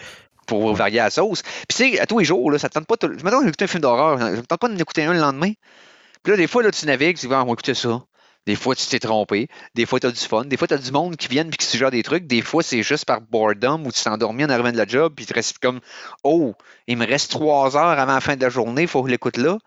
pour 0.47 0.73
varier 0.75 0.97
la 0.97 1.09
sauce. 1.09 1.41
Puis 1.43 1.65
tu 1.69 1.91
sais, 1.93 1.99
à 1.99 2.05
tous 2.05 2.19
les 2.19 2.25
jours, 2.25 2.51
là, 2.51 2.57
ça 2.57 2.69
te 2.69 2.73
tente 2.73 2.87
pas. 2.87 2.97
tout- 2.97 3.07
Mettons, 3.23 3.41
j'ai 3.41 3.47
écouté 3.49 3.65
un 3.65 3.67
film 3.67 3.81
d'horreur, 3.81 4.19
ça 4.19 4.31
te 4.41 4.47
tente 4.47 4.59
pas 4.59 4.67
d'en 4.67 4.77
écouter 4.77 5.03
un 5.03 5.13
le 5.13 5.19
lendemain. 5.19 5.51
Puis 6.23 6.31
là, 6.31 6.37
des 6.37 6.47
fois, 6.47 6.63
là, 6.63 6.71
tu 6.71 6.85
navigues, 6.85 7.17
tu 7.17 7.27
dis, 7.27 7.33
ah, 7.33 7.43
on 7.43 7.45
va 7.45 7.53
écouter 7.53 7.73
ça. 7.73 8.01
Des 8.45 8.55
fois, 8.55 8.75
tu 8.75 8.87
t'es 8.87 8.99
trompé. 8.99 9.47
Des 9.75 9.85
fois, 9.85 9.99
tu 9.99 10.07
as 10.07 10.11
du 10.11 10.19
fun. 10.19 10.45
Des 10.45 10.57
fois, 10.57 10.67
tu 10.67 10.73
as 10.73 10.77
du 10.77 10.91
monde 10.91 11.15
qui 11.17 11.27
viennent 11.27 11.49
et 11.49 11.57
qui 11.57 11.65
suggère 11.65 11.91
des 11.91 12.03
trucs. 12.03 12.25
Des 12.25 12.41
fois, 12.41 12.63
c'est 12.63 12.83
juste 12.83 13.05
par 13.05 13.21
boredom 13.21 13.85
où 13.85 13.91
tu 13.91 14.01
t'es 14.01 14.09
endormi 14.09 14.43
en 14.43 14.49
arrivant 14.49 14.71
de 14.71 14.77
la 14.77 14.87
job 14.87 15.13
puis 15.15 15.25
tu 15.25 15.33
restes 15.33 15.59
comme, 15.59 15.79
oh, 16.23 16.53
il 16.87 16.97
me 16.97 17.05
reste 17.05 17.31
trois 17.31 17.75
heures 17.77 17.99
avant 17.99 18.13
la 18.13 18.21
fin 18.21 18.35
de 18.35 18.41
la 18.41 18.49
journée, 18.49 18.83
il 18.83 18.87
faut 18.87 19.01
que 19.01 19.09
je 19.09 19.11
l'écoute 19.11 19.37
là. 19.37 19.57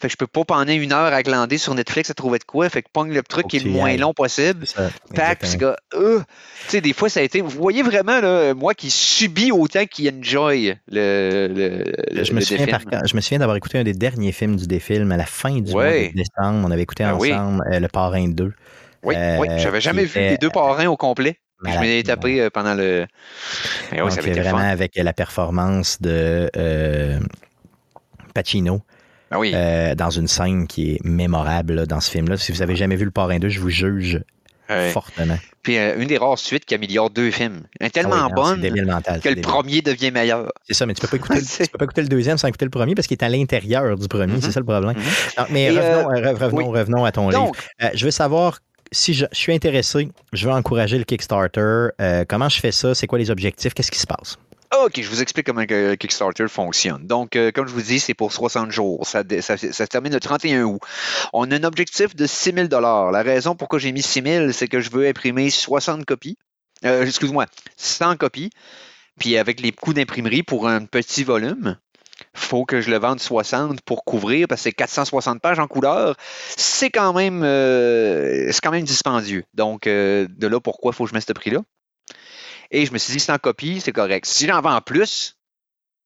Fait 0.00 0.06
que 0.08 0.12
je 0.12 0.16
peux 0.16 0.26
pas 0.28 0.44
pendant 0.44 0.72
une 0.72 0.92
heure 0.92 1.12
à 1.12 1.22
glander 1.24 1.58
sur 1.58 1.74
Netflix 1.74 2.08
à 2.10 2.14
trouver 2.14 2.38
de 2.38 2.44
quoi. 2.44 2.68
Fait 2.68 2.82
que 2.82 2.88
pogne 2.92 3.12
le 3.12 3.22
truc 3.22 3.48
qui 3.48 3.56
est 3.56 3.64
le 3.64 3.70
moins 3.70 3.96
long 3.96 4.14
possible. 4.14 4.64
Tac, 5.14 5.40
c'est 5.42 5.58
que, 5.58 5.74
euh, 5.94 6.20
tu 6.20 6.24
sais, 6.68 6.80
des 6.80 6.92
fois, 6.92 7.08
ça 7.08 7.18
a 7.20 7.24
été. 7.24 7.40
Vous 7.40 7.50
voyez 7.50 7.82
vraiment, 7.82 8.20
là, 8.20 8.54
moi 8.54 8.74
qui 8.74 8.90
subis 8.90 9.50
autant 9.50 9.86
qu'il 9.86 10.08
enjoy 10.14 10.76
le, 10.90 11.48
le, 11.48 11.84
le, 12.12 12.24
Je 12.24 12.32
me, 12.32 12.40
souviens 12.40 12.66
défilm. 12.66 12.90
par- 12.90 13.06
je 13.06 13.16
me 13.16 13.20
souviens 13.20 13.38
d'avoir 13.40 13.56
écouté 13.56 13.78
un 13.78 13.82
des 13.84 13.92
derniers 13.92 14.30
films 14.32 14.54
du 14.56 14.66
défilm 14.68 15.10
à 15.10 15.16
la 15.16 15.26
fin 15.26 15.58
du 15.60 15.72
Ouais. 15.72 16.00
mois 16.02 16.08
de 16.10 16.14
décembre. 16.14 16.68
On 16.68 16.70
avait 16.70 16.82
écouté 16.82 17.04
oui. 17.18 17.32
ensemble 17.34 17.64
euh, 17.72 17.80
Le 17.80 17.88
Parrain 17.88 18.28
2. 18.28 18.52
Oui, 19.02 19.14
oui, 19.38 19.48
euh, 19.48 19.58
j'avais 19.58 19.80
jamais 19.80 20.02
qui 20.02 20.08
vu 20.12 20.20
était 20.20 20.30
les 20.30 20.38
deux 20.38 20.50
parrains 20.50 20.86
au 20.86 20.96
complet. 20.96 21.38
Puis 21.64 21.72
je 21.72 21.78
malade. 21.78 21.90
m'ai 21.92 22.02
tapé 22.04 22.40
euh, 22.40 22.50
pendant 22.50 22.74
le. 22.74 23.06
Mais 23.90 24.00
oui, 24.00 24.10
ça 24.10 24.16
Donc, 24.16 24.18
avait 24.26 24.30
été 24.30 24.40
vraiment 24.42 24.58
fun. 24.58 24.64
avec 24.68 24.92
la 24.94 25.12
performance 25.12 26.00
de 26.00 26.48
euh, 26.56 27.18
Pacino 28.34 28.82
Ben 29.30 29.38
oui. 29.38 29.52
euh, 29.54 29.94
dans 29.94 30.10
une 30.10 30.26
scène 30.28 30.66
qui 30.66 30.92
est 30.94 31.04
mémorable 31.04 31.74
là, 31.74 31.86
dans 31.86 32.00
ce 32.00 32.10
film-là. 32.10 32.36
Si 32.38 32.52
vous 32.52 32.62
avez 32.62 32.76
jamais 32.76 32.96
vu 32.96 33.04
Le 33.04 33.10
Parrain 33.10 33.38
2, 33.38 33.48
je 33.48 33.60
vous 33.60 33.70
juge 33.70 34.20
fortement. 34.92 35.38
Puis 35.62 35.78
euh, 35.78 35.98
une 35.98 36.08
des 36.08 36.18
rares 36.18 36.38
suites 36.38 36.64
qui 36.66 36.74
améliore 36.74 37.08
deux 37.10 37.30
films. 37.30 37.62
Elle 37.80 37.86
est 37.86 37.90
tellement 37.90 38.16
Ah 38.16 38.26
oui, 38.26 38.32
non, 38.36 38.42
bonne 38.74 38.84
mental. 38.86 39.20
que 39.20 39.28
le 39.30 39.34
débile. 39.36 39.50
premier 39.50 39.80
devient 39.82 40.10
meilleur. 40.10 40.50
C'est 40.66 40.74
ça, 40.74 40.84
mais 40.84 40.92
tu 40.94 41.00
peux 41.00 41.08
pas 41.08 41.16
écouter, 41.16 41.40
tu 41.64 41.68
peux 41.70 41.78
pas 41.78 41.84
écouter 41.84 42.02
le 42.02 42.08
deuxième 42.08 42.36
sans 42.36 42.48
écouter 42.48 42.66
le 42.66 42.70
premier 42.70 42.94
parce 42.94 43.06
qu'il 43.06 43.16
est 43.16 43.24
à 43.24 43.28
l'intérieur 43.30 43.96
du 43.96 44.08
premier. 44.08 44.34
Mhm. 44.34 44.42
C'est 44.42 44.52
ça 44.52 44.60
le 44.60 44.66
problème. 44.66 44.96
Mhm. 44.96 45.02
Non, 45.38 45.44
mais 45.50 45.62
Et, 45.64 45.70
revenons, 45.70 46.10
euh, 46.10 46.32
revenons, 46.32 46.70
oui. 46.70 46.78
revenons 46.78 47.04
à 47.06 47.12
ton 47.12 47.28
livre. 47.30 47.44
Donc, 47.46 47.56
je 47.94 48.04
veux 48.04 48.10
savoir 48.10 48.58
si 48.92 49.14
je, 49.14 49.24
je 49.32 49.38
suis 49.38 49.52
intéressé, 49.54 50.08
je 50.34 50.46
veux 50.46 50.52
encourager 50.54 50.98
le 50.98 51.04
Kickstarter. 51.04 51.88
comment 52.28 52.48
je 52.50 52.60
fais 52.60 52.72
ça? 52.72 52.94
C'est 52.94 53.06
quoi 53.06 53.18
les 53.18 53.30
objectifs? 53.30 53.72
Qu'est-ce 53.74 53.90
qui 53.90 53.98
se 53.98 54.06
passe? 54.06 54.36
OK, 54.76 55.00
je 55.00 55.08
vous 55.08 55.22
explique 55.22 55.46
comment 55.46 55.64
Kickstarter 55.64 56.46
fonctionne. 56.48 57.06
Donc, 57.06 57.36
euh, 57.36 57.50
comme 57.52 57.66
je 57.66 57.72
vous 57.72 57.80
dis, 57.80 58.00
c'est 58.00 58.12
pour 58.12 58.32
60 58.32 58.70
jours. 58.70 59.06
Ça, 59.06 59.22
se 59.22 59.82
termine 59.84 60.12
le 60.12 60.20
31 60.20 60.64
août. 60.64 60.80
On 61.32 61.50
a 61.50 61.56
un 61.56 61.64
objectif 61.64 62.14
de 62.14 62.26
6 62.26 62.52
000 62.52 62.80
La 62.80 63.22
raison 63.22 63.54
pourquoi 63.54 63.78
j'ai 63.78 63.92
mis 63.92 64.02
6 64.02 64.22
000 64.22 64.52
c'est 64.52 64.68
que 64.68 64.80
je 64.80 64.90
veux 64.90 65.08
imprimer 65.08 65.48
60 65.48 66.04
copies. 66.04 66.36
Euh, 66.84 67.04
Excuse-moi, 67.04 67.46
100 67.78 68.16
copies. 68.16 68.50
Puis 69.18 69.38
avec 69.38 69.60
les 69.60 69.72
coûts 69.72 69.94
d'imprimerie 69.94 70.42
pour 70.42 70.68
un 70.68 70.84
petit 70.84 71.24
volume, 71.24 71.78
faut 72.34 72.66
que 72.66 72.82
je 72.82 72.90
le 72.90 72.98
vende 72.98 73.20
60 73.20 73.80
pour 73.80 74.04
couvrir 74.04 74.48
parce 74.48 74.60
que 74.60 74.64
c'est 74.64 74.72
460 74.72 75.40
pages 75.40 75.58
en 75.60 75.66
couleur. 75.66 76.14
C'est 76.56 76.90
quand 76.90 77.14
même 77.14 77.42
euh, 77.42 78.52
quand 78.62 78.70
même 78.70 78.84
dispendieux. 78.84 79.44
Donc, 79.54 79.84
de 79.86 80.46
là, 80.46 80.60
pourquoi 80.60 80.92
faut 80.92 81.04
que 81.04 81.10
je 81.10 81.14
mette 81.14 81.26
ce 81.26 81.32
prix-là? 81.32 81.62
Et 82.70 82.86
je 82.86 82.92
me 82.92 82.98
suis 82.98 83.12
dit, 83.12 83.20
100 83.20 83.38
copies, 83.38 83.80
c'est 83.80 83.92
correct. 83.92 84.26
Si 84.26 84.46
j'en 84.46 84.60
vends 84.60 84.80
plus, 84.80 85.36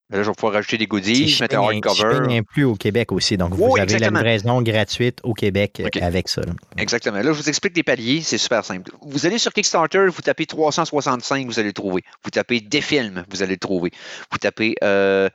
ben 0.09 0.17
là, 0.17 0.23
je 0.23 0.29
vais 0.29 0.35
pouvoir 0.35 0.53
rajouter 0.53 0.77
des 0.77 0.85
goodies, 0.85 1.31
C'est 1.31 1.41
mettre 1.41 1.57
un 1.57 1.63
hardcover. 1.63 2.37
inclus 2.37 2.65
au 2.65 2.75
Québec 2.75 3.11
aussi. 3.11 3.35
Donc, 3.37 3.53
vous 3.53 3.65
avez 3.77 3.83
exactement. 3.83 4.19
la 4.19 4.19
livraison 4.19 4.61
gratuite 4.61 5.19
au 5.23 5.33
Québec 5.33 5.81
euh, 5.81 5.89
avec 6.01 6.27
ça. 6.27 6.41
là. 6.41 6.53
Exactement. 6.77 7.17
Là, 7.17 7.23
je 7.23 7.31
vous 7.31 7.49
explique 7.49 7.75
les 7.75 7.83
paliers, 7.83 8.21
c'est 8.21 8.37
super 8.37 8.63
simple. 8.63 8.91
Vous 9.01 9.25
allez 9.25 9.37
sur 9.37 9.51
Kickstarter, 9.53 10.05
vous 10.07 10.21
tapez 10.21 10.45
365, 10.45 11.47
vous 11.47 11.57
allez 11.59 11.69
le 11.69 11.73
trouver. 11.73 12.03
Vous 12.23 12.29
tapez 12.31 12.59
des 12.59 12.81
films, 12.81 13.25
vous 13.29 13.41
allez 13.43 13.53
le 13.53 13.59
trouver. 13.59 13.91
Vous 14.31 14.37
tapez 14.37 14.75
euh, 14.83 15.29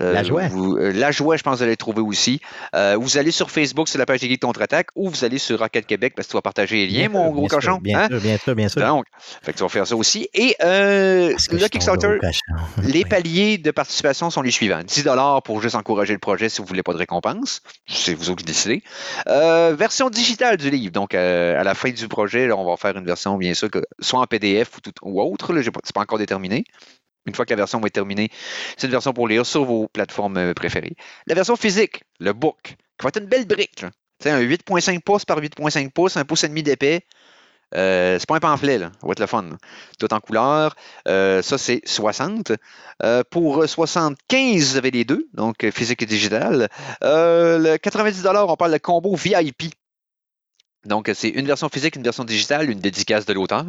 La 0.00 0.22
Joie. 0.22 0.48
vous- 0.48 0.76
euh, 0.76 0.92
la 0.92 1.10
joie, 1.10 1.36
je 1.36 1.42
pense 1.42 1.54
que 1.54 1.56
vous 1.58 1.62
allez 1.64 1.72
le 1.72 1.76
trouver 1.76 2.00
aussi. 2.00 2.40
Euh, 2.74 2.96
vous 3.00 3.18
allez 3.18 3.30
sur 3.30 3.50
Facebook, 3.50 3.88
sur 3.88 3.98
la 3.98 4.06
page 4.06 4.20
des 4.20 4.28
Geeks 4.28 4.40
Contre-Attaque, 4.42 4.88
ou 4.94 5.08
vous 5.10 5.24
allez 5.24 5.38
sur 5.38 5.58
Rocket 5.58 5.86
Québec, 5.86 6.12
parce 6.14 6.26
que 6.28 6.32
tu 6.32 6.36
vas 6.36 6.42
partager 6.42 6.76
les 6.76 6.86
liens, 6.86 7.08
Bien 7.08 7.08
mon 7.08 7.24
sûr, 7.24 7.32
gros 7.32 7.40
bien 7.40 7.48
sûr, 7.48 7.58
cochon. 7.58 7.78
Bien 7.82 7.98
hein? 8.00 8.06
sûr, 8.08 8.20
bien 8.20 8.36
sûr, 8.38 8.54
bien 8.54 8.68
sûr. 8.68 8.80
Donc, 8.86 9.04
fait 9.42 9.52
que 9.52 9.58
tu 9.58 9.62
vas 9.62 9.68
faire 9.68 9.86
ça 9.86 9.96
aussi. 9.96 10.28
Et 10.34 10.54
euh, 10.62 11.34
le 11.50 11.68
Kickstarter, 11.68 12.18
les 12.84 13.04
paliers 13.04 13.58
de 13.58 13.70
participation 13.70 14.30
sont 14.30 14.42
les 14.42 14.50
suivants. 14.50 14.82
10 14.84 15.08
pour 15.44 15.60
juste 15.62 15.74
encourager 15.74 16.12
le 16.12 16.18
projet 16.18 16.48
si 16.48 16.58
vous 16.58 16.64
ne 16.64 16.68
voulez 16.68 16.82
pas 16.82 16.92
de 16.92 16.98
récompense. 16.98 17.62
C'est 17.86 18.14
vous 18.14 18.30
autres 18.30 18.40
qui 18.40 18.44
décidez. 18.46 18.82
Euh, 19.26 19.74
version 19.76 20.10
digitale 20.10 20.56
du 20.56 20.70
livre. 20.70 20.92
Donc, 20.92 21.14
euh, 21.14 21.58
à 21.58 21.64
la 21.64 21.74
fin 21.74 21.90
du 21.90 22.08
projet, 22.08 22.46
là, 22.46 22.56
on 22.56 22.64
va 22.64 22.76
faire 22.76 22.96
une 22.96 23.04
version, 23.04 23.36
bien 23.36 23.54
sûr, 23.54 23.70
que, 23.70 23.82
soit 24.00 24.20
en 24.20 24.26
PDF 24.26 24.76
ou, 24.76 24.80
tout, 24.80 24.92
ou 25.02 25.20
autre. 25.20 25.48
Ce 25.48 25.52
n'est 25.58 25.70
pas 25.94 26.00
encore 26.02 26.18
déterminé. 26.18 26.64
Une 27.28 27.34
fois 27.34 27.44
que 27.44 27.50
la 27.50 27.56
version 27.56 27.78
va 27.78 27.86
être 27.86 27.92
terminée, 27.92 28.30
c'est 28.76 28.86
une 28.86 28.92
version 28.92 29.12
pour 29.12 29.28
lire 29.28 29.44
sur 29.44 29.64
vos 29.64 29.86
plateformes 29.88 30.38
euh, 30.38 30.54
préférées. 30.54 30.96
La 31.26 31.34
version 31.34 31.56
physique, 31.56 32.02
le 32.18 32.32
book, 32.32 32.56
qui 32.62 33.02
va 33.02 33.08
être 33.08 33.20
une 33.20 33.26
belle 33.26 33.46
brique. 33.46 33.84
sais, 34.20 34.30
un 34.30 34.40
8.5 34.40 35.02
pouces 35.02 35.24
par 35.24 35.38
8.5 35.40 35.90
pouces, 35.92 36.16
un 36.16 36.24
pouce 36.24 36.44
et 36.44 36.48
demi 36.48 36.62
d'épais. 36.62 37.04
Euh, 37.74 38.16
c'est 38.18 38.26
pas 38.26 38.36
un 38.36 38.40
pamphlet, 38.40 38.78
là. 38.78 38.90
Ça 39.00 39.06
va 39.06 39.12
être 39.12 39.20
le 39.20 39.26
fun. 39.26 39.44
Tout 39.98 40.12
en 40.14 40.20
couleur. 40.20 40.74
Euh, 41.06 41.42
ça, 41.42 41.58
c'est 41.58 41.82
60. 41.84 42.52
Euh, 43.02 43.22
pour 43.30 43.68
75, 43.68 44.70
vous 44.70 44.76
avez 44.76 44.90
les 44.90 45.04
deux, 45.04 45.28
donc 45.34 45.68
physique 45.70 46.02
et 46.02 46.06
digital. 46.06 46.68
Le 47.02 47.76
90 47.76 48.24
on 48.26 48.56
parle 48.56 48.72
de 48.72 48.78
combo 48.78 49.14
VIP. 49.14 49.74
Donc, 50.88 51.10
c'est 51.14 51.28
une 51.28 51.46
version 51.46 51.68
physique, 51.68 51.96
une 51.96 52.02
version 52.02 52.24
digitale, 52.24 52.70
une 52.70 52.80
dédicace 52.80 53.26
de 53.26 53.32
l'auteur. 53.34 53.64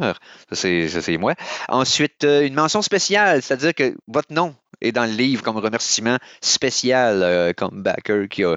Ça, 0.50 0.56
c'est 0.56 1.18
moi. 1.18 1.34
Ensuite, 1.68 2.24
euh, 2.24 2.46
une 2.46 2.54
mention 2.54 2.82
spéciale, 2.82 3.42
c'est-à-dire 3.42 3.74
que 3.74 3.94
votre 4.08 4.32
nom 4.32 4.56
est 4.80 4.92
dans 4.92 5.04
le 5.04 5.12
livre 5.12 5.42
comme 5.42 5.58
remerciement 5.58 6.18
spécial, 6.40 7.22
euh, 7.22 7.52
comme 7.52 7.82
backer 7.82 8.28
qui 8.28 8.42
a, 8.44 8.56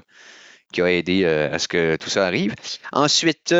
qui 0.71 0.81
a 0.81 0.91
aidé 0.91 1.23
euh, 1.25 1.53
à 1.53 1.59
ce 1.59 1.67
que 1.67 1.97
tout 1.97 2.09
ça 2.09 2.25
arrive. 2.25 2.55
Ensuite, 2.93 3.53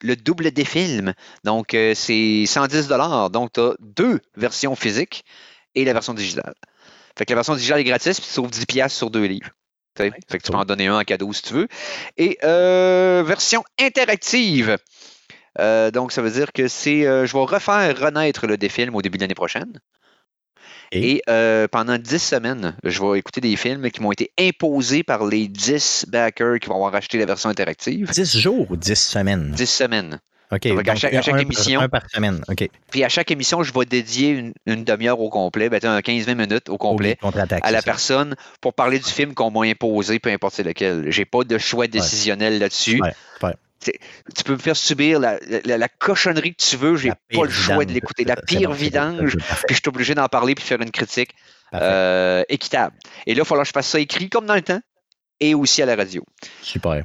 le 0.00 0.16
double 0.16 0.52
des 0.52 0.64
films. 0.64 1.12
Donc, 1.42 1.76
c'est 1.94 2.44
110 2.46 2.88
Donc, 3.32 3.52
tu 3.52 3.60
as 3.60 3.74
deux 3.80 4.20
versions 4.36 4.76
physiques 4.76 5.24
et 5.74 5.84
la 5.84 5.92
version 5.92 6.14
digitale. 6.14 6.54
Fait 7.18 7.24
que 7.24 7.32
la 7.32 7.36
version 7.36 7.54
digitale 7.54 7.80
est 7.80 7.84
gratis, 7.84 8.18
puis 8.20 8.28
tu 8.28 8.32
sauves 8.32 8.50
10$ 8.50 8.66
piastres 8.66 8.96
sur 8.96 9.10
deux 9.10 9.24
livres. 9.24 9.50
Fait 9.96 10.10
que 10.10 10.42
tu 10.42 10.50
peux 10.50 10.58
en 10.58 10.64
donner 10.64 10.86
un 10.88 10.98
en 10.98 11.02
cadeau 11.02 11.32
si 11.32 11.42
tu 11.42 11.54
veux. 11.54 11.68
Et 12.16 12.38
euh, 12.44 13.22
version 13.26 13.64
interactive. 13.80 14.76
Euh, 15.60 15.90
donc, 15.90 16.12
ça 16.12 16.20
veut 16.22 16.30
dire 16.30 16.52
que 16.52 16.68
c'est. 16.68 17.06
euh, 17.06 17.26
je 17.26 17.32
vais 17.32 17.44
refaire 17.44 17.96
renaître 17.98 18.46
le 18.46 18.56
défilm 18.56 18.94
au 18.94 19.02
début 19.02 19.18
de 19.18 19.22
l'année 19.22 19.34
prochaine. 19.34 19.80
Et? 20.92 21.16
Et 21.16 21.22
euh, 21.28 21.66
pendant 21.68 21.98
10 21.98 22.18
semaines, 22.18 22.76
je 22.84 23.02
vais 23.02 23.18
écouter 23.18 23.40
des 23.40 23.56
films 23.56 23.90
qui 23.90 24.02
m'ont 24.02 24.12
été 24.12 24.30
imposés 24.38 25.02
par 25.02 25.26
les 25.26 25.48
10 25.48 26.06
backers 26.08 26.58
qui 26.60 26.68
vont 26.68 26.76
avoir 26.76 26.94
acheté 26.94 27.18
la 27.18 27.26
version 27.26 27.48
interactive. 27.48 28.10
10 28.10 28.36
jours 28.38 28.70
ou 28.70 28.76
10 28.76 28.94
semaines? 28.94 29.52
10 29.52 29.66
semaines. 29.66 30.20
OK. 30.54 30.68
Donc, 30.68 30.88
à 30.88 30.94
chaque- 30.94 31.14
à 31.14 31.22
chaque 31.22 31.34
un- 31.34 31.38
émission. 31.38 31.80
Un 31.80 31.88
par 31.88 32.08
semaine. 32.10 32.42
OK. 32.48 32.68
Puis 32.90 33.04
à 33.04 33.08
chaque 33.08 33.30
émission, 33.30 33.62
je 33.62 33.72
vais 33.72 33.84
dédier 33.84 34.30
une, 34.30 34.52
une 34.66 34.84
demi-heure 34.84 35.20
au 35.20 35.30
complet, 35.30 35.68
ben, 35.68 35.80
un 35.84 36.00
15-20 36.00 36.34
minutes 36.34 36.68
au 36.68 36.78
complet 36.78 37.18
à 37.62 37.70
la 37.72 37.78
ça. 37.80 37.84
personne 37.84 38.34
pour 38.60 38.74
parler 38.74 38.98
du 38.98 39.10
film 39.10 39.34
qu'on 39.34 39.50
m'a 39.50 39.66
imposé, 39.66 40.18
peu 40.18 40.30
importe 40.30 40.58
lequel. 40.58 41.10
J'ai 41.10 41.24
pas 41.24 41.44
de 41.44 41.58
choix 41.58 41.86
décisionnel 41.86 42.58
là-dessus. 42.58 43.00
Ouais. 43.02 43.12
Tu 44.34 44.44
peux 44.44 44.52
me 44.54 44.58
faire 44.58 44.76
subir 44.76 45.20
la, 45.20 45.38
la- 45.66 45.76
la 45.76 45.88
cochonnerie 45.90 46.54
que 46.54 46.62
tu 46.64 46.76
veux, 46.76 46.96
j'ai 46.96 47.10
pas 47.10 47.44
le 47.44 47.50
choix 47.50 47.84
de 47.84 47.92
l'écouter. 47.92 48.24
La 48.24 48.36
pire 48.36 48.70
bon, 48.70 48.74
vidange, 48.74 49.36
puis 49.36 49.44
je 49.68 49.74
suis 49.74 49.82
obligé 49.88 50.14
d'en 50.14 50.26
parler 50.26 50.54
puis 50.54 50.64
faire 50.64 50.80
une 50.80 50.90
critique 50.90 51.34
euh, 51.74 52.42
équitable. 52.48 52.96
Et 53.26 53.32
là, 53.32 53.36
il 53.36 53.38
va 53.40 53.44
falloir 53.44 53.64
que 53.64 53.68
je 53.68 53.72
fasse 53.74 53.88
ça 53.88 54.00
écrit 54.00 54.30
comme 54.30 54.46
dans 54.46 54.54
le 54.54 54.62
temps 54.62 54.80
et 55.40 55.54
aussi 55.54 55.82
à 55.82 55.86
la 55.86 55.96
radio. 55.96 56.24
Super. 56.62 57.04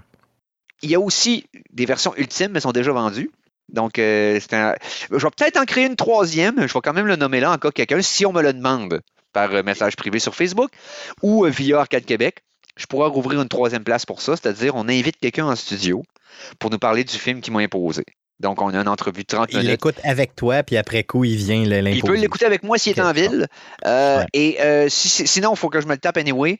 Il 0.81 0.89
y 0.89 0.95
a 0.95 1.01
aussi 1.01 1.47
des 1.73 1.85
versions 1.85 2.13
ultimes, 2.15 2.51
mais 2.53 2.61
sont 2.61 2.71
déjà 2.71 2.93
vendues. 2.93 3.29
Donc, 3.73 3.99
euh, 3.99 4.39
c'est 4.41 4.53
un- 4.53 4.75
je 5.11 5.15
vais 5.15 5.29
peut-être 5.37 5.57
en 5.57 5.65
créer 5.65 5.85
une 5.85 5.95
troisième. 5.95 6.55
Je 6.67 6.73
vais 6.73 6.79
quand 6.83 6.93
même 6.93 7.07
le 7.07 7.15
nommer 7.15 7.39
là 7.39 7.51
en 7.51 7.57
cas 7.57 7.69
que 7.69 7.73
quelqu'un, 7.75 8.01
si 8.01 8.25
on 8.25 8.33
me 8.33 8.41
le 8.41 8.53
demande 8.53 9.01
par 9.33 9.53
euh, 9.53 9.63
message 9.63 9.95
privé 9.95 10.19
sur 10.19 10.35
Facebook 10.35 10.69
ou 11.21 11.45
euh, 11.45 11.49
via 11.49 11.79
Arcade 11.79 12.05
Québec, 12.05 12.39
je 12.77 12.85
pourrais 12.85 13.09
rouvrir 13.09 13.41
une 13.41 13.47
troisième 13.49 13.83
place 13.83 14.05
pour 14.05 14.21
ça, 14.21 14.35
c'est-à-dire 14.35 14.75
on 14.75 14.87
invite 14.87 15.17
quelqu'un 15.21 15.45
en 15.45 15.55
studio 15.55 16.03
pour 16.59 16.69
nous 16.71 16.79
parler 16.79 17.03
du 17.03 17.17
film 17.17 17.41
qui 17.41 17.51
m'a 17.51 17.59
imposé. 17.59 18.03
Donc, 18.39 18.61
on 18.61 18.69
a 18.69 18.77
une 18.79 18.87
entrevue 18.87 19.23
de 19.23 19.27
30 19.27 19.49
Il 19.51 19.57
minutes. 19.57 19.71
l'écoute 19.71 19.95
avec 20.03 20.33
toi, 20.33 20.63
puis 20.63 20.77
après 20.77 21.03
coup, 21.03 21.25
il 21.25 21.35
vient 21.35 21.61
l'imposer. 21.65 21.97
Il 21.97 22.03
peut 22.03 22.15
l'écouter 22.15 22.45
avec 22.45 22.63
moi 22.63 22.77
s'il 22.77 22.97
est 22.97 23.01
en 23.01 23.11
ville. 23.11 23.47
Euh, 23.85 24.19
Ouais. 24.19 24.25
Et 24.33 24.61
euh, 24.61 24.87
si- 24.87 25.09
si- 25.09 25.27
sinon, 25.27 25.51
il 25.53 25.57
faut 25.57 25.67
que 25.69 25.81
je 25.81 25.87
me 25.87 25.91
le 25.91 25.97
tape 25.97 26.15
anyway. 26.17 26.57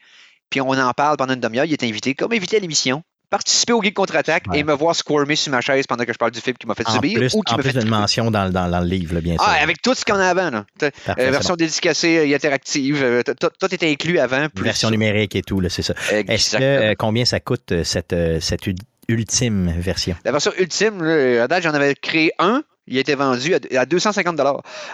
Puis 0.49 0.59
on 0.59 0.71
en 0.71 0.91
parle 0.91 1.15
pendant 1.15 1.33
une 1.35 1.39
demi-heure. 1.39 1.63
Il 1.65 1.71
est 1.71 1.83
invité, 1.83 2.15
comme 2.15 2.33
invité 2.33 2.57
à 2.57 2.59
l'émission, 2.59 3.01
participer 3.29 3.73
au 3.73 3.81
Geek 3.81 3.93
Contre-Attaque 3.93 4.45
Ouais. 4.49 4.59
et 4.59 4.63
me 4.63 4.73
voir 4.73 4.95
squirmer 4.95 5.35
sur 5.35 5.51
ma 5.51 5.61
chaise 5.61 5.85
pendant 5.87 6.03
que 6.05 6.13
je 6.13 6.17
parle 6.17 6.31
du 6.31 6.39
film 6.41 6.57
qui 6.57 6.65
m'a 6.67 6.75
fait 6.75 6.87
En 6.87 6.93
subir 6.93 7.17
plus, 7.19 7.33
ou 7.35 7.41
qui 7.41 7.53
en 7.53 7.57
m'a 7.57 7.63
plus 7.63 7.71
fait 7.71 7.79
triper. 7.79 7.89
mention 7.91 8.31
dans, 8.31 8.45
le- 8.45 8.51
dans, 8.51 8.69
dans 8.69 8.79
le 8.79 8.87
livre, 8.87 9.13
là, 9.15 9.21
bien 9.21 9.33
sûr. 9.35 9.43
Ah, 9.45 9.57
avec 9.61 9.81
tout 9.81 9.93
ce 9.93 10.03
en 10.11 10.15
a 10.19 10.27
avant. 10.27 10.49
Là. 10.49 10.65
Parfait, 10.79 11.27
euh, 11.27 11.31
version 11.31 11.55
dédicacée 11.55 12.23
et 12.27 12.33
interactive. 12.35 13.01
euh, 13.03 13.21
Tout 13.23 13.73
était 13.73 13.89
inclus 13.91 14.19
avant. 14.19 14.47
Plus 14.49 14.63
Version 14.63 14.89
numérique 14.89 15.35
et 15.35 15.41
tout, 15.41 15.59
là, 15.59 15.69
c'est 15.69 15.81
ça. 15.83 15.93
Est-ce 16.11 16.57
que, 16.57 16.63
euh, 16.63 16.95
combien 16.97 17.25
ça 17.25 17.39
coûte, 17.39 17.83
cette, 17.83 18.15
cette 18.39 18.61
ultime 19.07 19.71
version? 19.77 20.15
La 20.25 20.31
version 20.31 20.51
ultime, 20.57 21.03
là, 21.03 21.43
à 21.43 21.47
date, 21.47 21.63
j'en 21.63 21.73
avais 21.73 21.95
créé 21.95 22.31
un. 22.39 22.63
Il 22.89 22.97
a 22.97 23.01
été 23.01 23.13
vendu 23.15 23.53
à, 23.53 23.59
à 23.79 23.85
250 23.85 24.39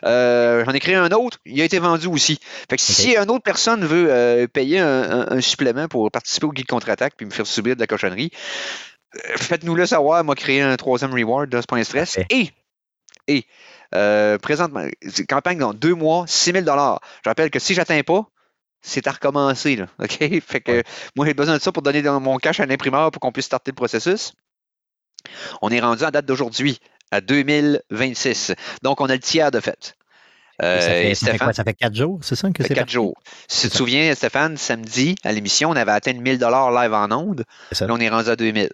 euh, 0.05 0.63
J'en 0.65 0.71
ai 0.73 0.79
créé 0.81 0.95
un 0.95 1.09
autre. 1.11 1.39
Il 1.45 1.59
a 1.61 1.63
été 1.63 1.79
vendu 1.79 2.07
aussi. 2.07 2.39
Fait 2.69 2.75
que 2.75 2.81
si 2.81 3.15
une 3.15 3.29
autre 3.31 3.43
personne 3.43 3.85
veut 3.85 4.07
euh, 4.11 4.47
payer 4.47 4.79
un, 4.79 5.21
un- 5.21 5.31
un 5.37 5.41
supplément 5.41 5.87
pour 5.87 6.11
participer 6.11 6.45
au 6.45 6.51
guide 6.51 6.67
contre-attaque 6.67 7.13
puis 7.15 7.25
me 7.25 7.31
faire 7.31 7.47
subir 7.47 7.75
de 7.75 7.79
la 7.79 7.87
cochonnerie, 7.87 8.31
euh, 9.15 9.19
faites-nous 9.37 9.75
le 9.75 9.85
savoir. 9.85 10.23
Moi, 10.25 10.35
créer 10.35 10.61
un 10.61 10.75
troisième 10.75 11.13
reward 11.13 11.49
de 11.49 11.61
ce 11.61 11.65
point 11.67 11.79
de 11.79 11.85
stress. 11.85 12.19
Et, 12.29 12.51
et 13.27 13.45
euh, 13.95 14.37
présentement, 14.39 14.85
c'est 15.07 15.25
campagne 15.25 15.57
dans 15.57 15.73
deux 15.73 15.93
mois, 15.95 16.25
6 16.27 16.51
000 16.51 16.65
Je 16.65 17.29
rappelle 17.29 17.49
que 17.49 17.59
si 17.59 17.73
j'atteins 17.73 18.03
pas, 18.03 18.25
c'est 18.81 19.07
à 19.07 19.11
recommencer. 19.13 19.77
Là, 19.77 19.87
OK? 19.99 20.17
Fait 20.45 20.59
que 20.59 20.71
Ouais. 20.73 20.83
moi, 21.15 21.25
j'ai 21.25 21.33
besoin 21.33 21.55
de 21.57 21.61
ça 21.61 21.71
pour 21.71 21.81
donner 21.81 22.01
dans 22.01 22.19
mon 22.19 22.37
cash 22.39 22.59
à 22.59 22.65
l'imprimeur 22.65 23.09
pour 23.11 23.21
qu'on 23.21 23.31
puisse 23.31 23.45
starter 23.45 23.71
le 23.71 23.75
processus. 23.75 24.33
On 25.61 25.69
est 25.71 25.79
rendu 25.79 26.03
en 26.03 26.11
date 26.11 26.25
d'aujourd'hui 26.25 26.79
à 27.12 27.22
2026. 27.22 28.53
Donc, 28.82 29.01
on 29.01 29.06
a 29.06 29.14
le 29.14 29.20
tiers 29.20 29.51
de 29.51 29.60
fait. 29.60 29.95
Euh, 30.62 30.80
ça, 30.80 30.88
fait, 30.88 31.16
ça 31.16 31.38
quoi? 31.38 31.53
Ça 31.53 31.64
fait 31.64 31.74
quatre 31.74 31.95
jours, 31.95 32.20
c'est 32.22 32.36
ça 32.36 32.49
que 32.49 32.64
ça 32.64 32.64
c'est 32.64 32.70
fait 32.70 32.80
quatre 32.80 32.89
jours. 32.89 33.14
Si 33.47 33.68
tu 33.68 33.72
te 33.72 33.78
souviens, 33.78 34.14
Stéphane, 34.16 34.56
samedi, 34.56 35.16
à 35.24 35.34
l'émission, 35.34 35.70
on 35.70 35.76
avait 35.76 35.91
atteint 35.91 36.14
le 36.14 36.20
1000 36.20 36.39
live 36.39 36.93
en 36.93 37.12
ondes. 37.12 37.43
Là, 37.78 37.88
on 37.89 37.99
est 37.99 38.10
rendu 38.10 38.30
à 38.30 38.36
2000. 38.38 38.70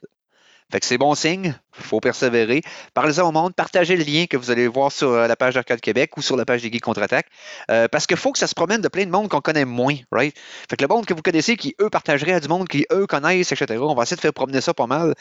Fait 0.71 0.79
que 0.79 0.85
c'est 0.85 0.97
bon 0.97 1.15
signe, 1.15 1.55
faut 1.73 1.99
persévérer. 1.99 2.61
Parlez-en 2.93 3.27
au 3.27 3.31
monde, 3.31 3.53
partagez 3.55 3.95
le 3.95 4.03
lien 4.03 4.25
que 4.29 4.37
vous 4.37 4.51
allez 4.51 4.67
voir 4.67 4.91
sur 4.91 5.09
euh, 5.09 5.27
la 5.27 5.35
page 5.35 5.53
d'Arcade 5.55 5.79
Québec 5.81 6.17
ou 6.17 6.21
sur 6.21 6.35
la 6.37 6.45
page 6.45 6.61
des 6.61 6.71
Geeks 6.71 6.81
Contre-Attaque. 6.83 7.27
Euh, 7.69 7.87
parce 7.87 8.07
qu'il 8.07 8.17
faut 8.17 8.31
que 8.31 8.39
ça 8.39 8.47
se 8.47 8.55
promène 8.55 8.81
de 8.81 8.87
plein 8.87 9.05
de 9.05 9.11
monde 9.11 9.29
qu'on 9.29 9.41
connaît 9.41 9.65
moins, 9.65 9.95
right? 10.11 10.35
Fait 10.69 10.75
que 10.75 10.83
le 10.83 10.87
monde 10.87 11.05
que 11.05 11.13
vous 11.13 11.21
connaissez, 11.21 11.55
qui 11.55 11.75
eux 11.81 11.89
partageraient 11.89 12.33
à 12.33 12.39
du 12.39 12.47
monde, 12.47 12.67
qui 12.67 12.85
eux 12.91 13.07
connaissent, 13.07 13.51
etc. 13.51 13.79
On 13.81 13.93
va 13.95 14.03
essayer 14.03 14.15
de 14.17 14.21
faire 14.21 14.33
promener 14.33 14.61
ça 14.61 14.73
pas 14.73 14.87
mal. 14.87 15.13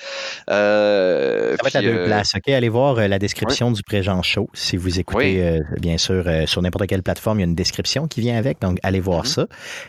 Euh, 0.51 1.57
Ça 1.57 1.63
va 1.63 1.69
être 1.69 1.77
à 1.77 1.83
deux 1.83 1.89
euh, 1.99 2.05
places. 2.07 2.33
OK, 2.37 2.49
allez 2.49 2.69
voir 2.69 2.95
la 2.97 3.19
description 3.19 3.71
du 3.71 3.83
Préjean 3.83 4.23
Show. 4.23 4.49
Si 4.53 4.77
vous 4.77 4.99
écoutez, 4.99 5.57
Oui. 5.71 5.81
bien 5.81 5.99
sûr, 5.99 6.25
sur 6.47 6.63
n'importe 6.63 6.87
quelle 6.87 7.03
plateforme, 7.03 7.39
il 7.39 7.43
y 7.43 7.45
a 7.45 7.49
une 7.49 7.55
description 7.55 8.09
qui 8.09 8.21
vient 8.21 8.37
avec. 8.37 8.61
Donc, 8.61 8.79
allez 8.83 9.01
voir 9.01 9.21
Mhm. 9.21 9.27
ça. 9.27 9.47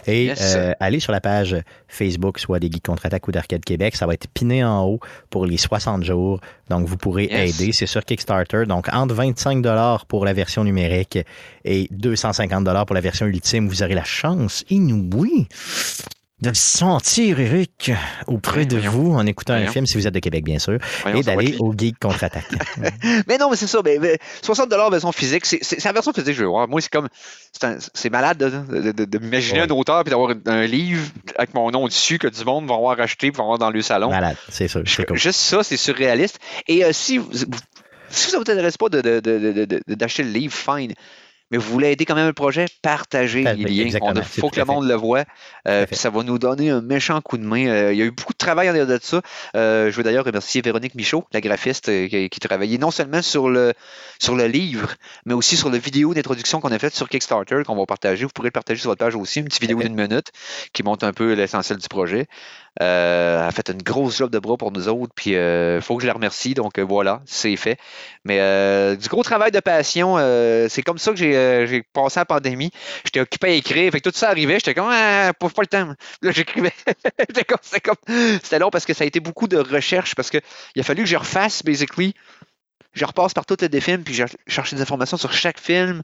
Et 0.08 0.26
Yes. 0.26 0.58
allez 0.80 1.00
sur 1.00 1.12
la 1.12 1.22
page 1.22 1.56
Facebook, 1.88 2.40
soit 2.40 2.60
des 2.60 2.70
Geeks 2.72 2.86
Contre-Attaque 2.86 3.28
ou 3.28 3.32
d'Arcade 3.32 3.64
Québec. 3.66 3.96
Ça 3.96 4.06
va 4.08 4.14
être 4.14 4.28
piné 4.34 4.64
en 4.64 4.86
haut 4.86 5.00
pour 5.30 5.46
les 5.46 5.58
60 5.58 6.04
jours. 6.04 6.40
Donc, 6.72 6.88
vous 6.88 6.98
pourrez 6.98 7.26
Yes. 7.30 7.60
aider. 7.60 7.72
C'est 7.74 7.86
sur 7.86 8.04
Kickstarter. 8.06 8.64
Donc, 8.66 8.88
entre 8.94 9.14
25 9.14 9.62
pour 10.08 10.24
la 10.26 10.34
version 10.34 10.64
numérique 10.64 11.20
et 11.66 11.88
250 11.92 12.86
pour 12.86 12.94
la 12.96 13.02
version 13.02 13.26
ultime, 13.26 13.68
vous 13.68 13.84
aurez 13.84 13.94
la 13.94 14.04
chance 14.06 14.64
inouïe 14.70 15.48
de 16.42 16.52
sentir 16.54 17.40
Eric 17.40 17.92
auprès 18.28 18.62
Oui, 18.62 18.66
de 18.68 18.78
voyons. 18.78 18.92
vous 18.92 19.12
en 19.14 19.26
écoutant 19.28 19.54
un 19.54 19.68
film, 19.68 19.86
si 19.86 19.96
vous 19.98 20.08
êtes 20.08 20.14
de 20.14 20.20
Québec, 20.20 20.44
bien 20.44 20.58
sûr 20.60 20.80
voyons, 21.04 21.20
et 21.20 21.24
ça 21.24 21.36
d'aller 21.36 21.56
au 21.60 21.74
Geek 21.78 22.00
contre-attaque. 22.00 22.48
Mais 23.28 23.38
non, 23.38 23.50
mais 23.52 23.56
c'est 23.56 23.68
ça. 23.68 23.80
Mais, 23.86 23.98
mais 24.00 24.18
60 24.42 24.70
version 24.92 25.12
physique, 25.12 25.46
c'est 25.46 25.84
la 25.84 25.92
version 25.94 26.12
physique 26.14 26.28
que 26.30 26.34
je 26.34 26.42
veux 26.44 26.50
voir. 26.50 26.68
Moi, 26.68 26.82
c'est 26.82 26.92
comme. 26.92 27.08
c'est 27.94 28.10
malade 28.10 28.38
de, 28.38 28.50
de- 28.82 28.92
de- 28.92 29.06
de 29.06 29.18
m'imaginer 29.20 29.60
Ouais. 29.62 29.68
un 29.68 29.76
auteur 29.76 30.02
et 30.06 30.10
d'avoir 30.10 30.34
un, 30.48 30.66
livre 30.66 31.04
avec 31.38 31.54
mon 31.54 31.70
nom 31.72 31.86
dessus 31.88 32.18
que 32.18 32.28
du 32.28 32.44
monde 32.44 32.68
va 32.68 32.76
avoir 32.76 33.00
acheté 33.00 33.28
et 33.28 33.32
va 33.32 33.44
avoir 33.44 33.58
dans 33.60 33.70
le 33.70 33.82
salon. 33.82 34.10
Malade, 34.10 34.38
c'est 34.50 34.68
sûr. 34.68 34.82
Je- 34.86 35.02
cool. 35.04 35.18
Juste 35.18 35.40
ça, 35.40 35.64
c'est 35.64 35.78
surréaliste. 35.78 36.40
Et 36.68 36.84
euh, 36.84 36.92
si, 36.94 37.18
vous, 37.20 37.30
vous- 37.32 37.46
si 38.10 38.30
ça 38.32 38.38
ne 38.40 38.44
vous 38.44 38.52
intéresse 38.52 38.78
pas 38.78 38.90
de- 38.90 39.02
de- 39.02 39.20
de- 39.20 39.40
de- 39.40 39.66
de- 39.66 39.82
de- 39.88 39.94
d'acheter 39.96 40.24
le 40.24 40.32
livre, 40.32 40.54
fine. 40.54 40.94
Mais 41.52 41.58
vous 41.58 41.70
voulez 41.70 41.92
aider 41.92 42.06
quand 42.06 42.16
même 42.16 42.28
le 42.28 42.34
projet, 42.34 42.66
partagez 42.82 43.44
les 43.44 43.66
liens. 43.66 44.00
Il 44.16 44.24
faut 44.24 44.50
que 44.50 44.60
le 44.60 44.66
monde 44.66 44.88
le 44.88 44.96
voit. 44.96 45.26
Euh, 45.68 45.86
ça 45.92 46.10
va 46.10 46.24
nous 46.24 46.40
donner 46.40 46.70
un 46.70 46.82
méchant 46.82 47.20
coup 47.22 47.38
de 47.38 47.44
main. 47.44 47.68
Euh, 47.68 47.94
il 47.94 48.00
y 48.00 48.02
a 48.02 48.06
eu 48.06 48.12
beaucoup 48.12 48.34
de 48.34 48.38
travail 48.38 48.68
en 48.68 48.72
arrière 48.72 48.88
de 48.88 49.00
ça. 49.02 49.22
Euh, 49.56 49.92
je 49.92 49.98
veux 49.98 50.04
d'ailleurs 50.04 50.26
remercier 50.26 50.62
Véronique 50.62 50.96
Michaud, 50.96 51.26
la 51.34 51.42
graphiste, 51.42 51.86
qui, 52.08 52.30
qui 52.30 52.40
travaillait 52.40 52.78
non 52.78 52.92
seulement 52.92 53.22
sur 53.22 53.50
le, 53.50 53.74
sur 54.20 54.36
le 54.36 54.48
livre, 54.48 54.96
mais 55.26 55.34
aussi 55.34 55.58
sur 55.58 55.70
la 55.70 55.78
vidéo 55.78 56.14
d'introduction 56.14 56.62
qu'on 56.62 56.72
a 56.72 56.80
faite 56.80 56.96
sur 56.96 57.10
Kickstarter, 57.10 57.64
qu'on 57.66 57.76
va 57.76 57.86
partager. 57.86 58.24
Vous 58.24 58.32
pourrez 58.34 58.48
le 58.48 58.52
partager 58.52 58.80
sur 58.80 58.90
votre 58.90 59.00
page 59.00 59.16
aussi, 59.16 59.40
une 59.40 59.46
petite 59.46 59.62
vidéo 59.62 59.80
d'une 59.80 59.96
minute 59.96 60.32
qui 60.74 60.84
montre 60.84 61.06
un 61.06 61.14
peu 61.14 61.34
l'essentiel 61.34 61.78
du 61.80 61.88
projet. 61.88 62.28
Euh, 62.82 63.42
elle 63.42 63.48
a 63.48 63.52
fait 63.52 63.70
une 63.70 63.82
grosse 63.82 64.18
job 64.18 64.32
de 64.32 64.40
bras 64.40 64.56
pour 64.56 64.72
nous 64.72 64.88
autres, 64.88 65.12
puis 65.16 65.32
il 65.32 65.80
faut 65.82 65.98
que 65.98 66.02
je 66.04 66.08
la 66.08 66.14
remercie. 66.14 66.54
Donc 66.54 66.80
euh, 66.80 66.84
voilà, 66.84 67.22
c'est 67.26 67.56
fait. 67.58 67.78
Mais 68.24 68.40
euh, 68.40 68.96
du 68.96 69.10
gros 69.10 69.24
travail 69.24 69.52
de 69.52 69.60
passion, 69.60 70.16
euh, 70.18 70.68
c'est 70.70 70.82
comme 70.82 70.98
ça 70.98 71.12
que 71.12 71.18
j'ai 71.18 71.36
euh, 71.36 71.82
passé 71.94 72.20
la 72.20 72.26
pandémie. 72.26 72.72
J'étais 73.04 73.20
occupé 73.20 73.48
à 73.48 73.52
écrire, 73.52 73.92
fait 73.92 74.00
que 74.00 74.10
tout 74.10 74.16
ça 74.16 74.30
arrivait, 74.30 74.56
j'étais 74.56 74.74
comme 74.74 74.90
ah, 74.90 75.34
pas, 75.38 75.50
pas 75.50 75.62
le 75.62 75.68
temps. 75.68 75.94
Là, 76.22 76.32
j'écrivais. 76.32 76.72
C'était 77.20 77.44
comme- 77.82 77.96
C'était 78.42 78.60
long 78.60 78.70
parce 78.70 78.86
que 78.86 78.94
ça 78.94 79.04
a 79.04 79.08
été 79.08 79.20
beaucoup 79.20 79.48
de 79.48 79.58
recherche 79.58 80.16
parce 80.16 80.30
que 80.30 80.38
il 80.76 80.82
a 80.82 80.84
fallu 80.84 81.04
que 81.04 81.10
je 81.10 81.18
refasse 81.18 81.64
basically. 81.64 82.14
Je 82.94 83.06
repasse 83.06 83.34
par 83.34 83.46
toutes 83.46 83.62
les 83.62 83.82
films, 83.82 84.04
puis 84.04 84.14
j'ai 84.14 84.26
cherché 84.48 84.76
des 84.76 84.82
informations 84.82 85.18
sur 85.18 85.32
chaque 85.34 85.60
film. 85.60 86.02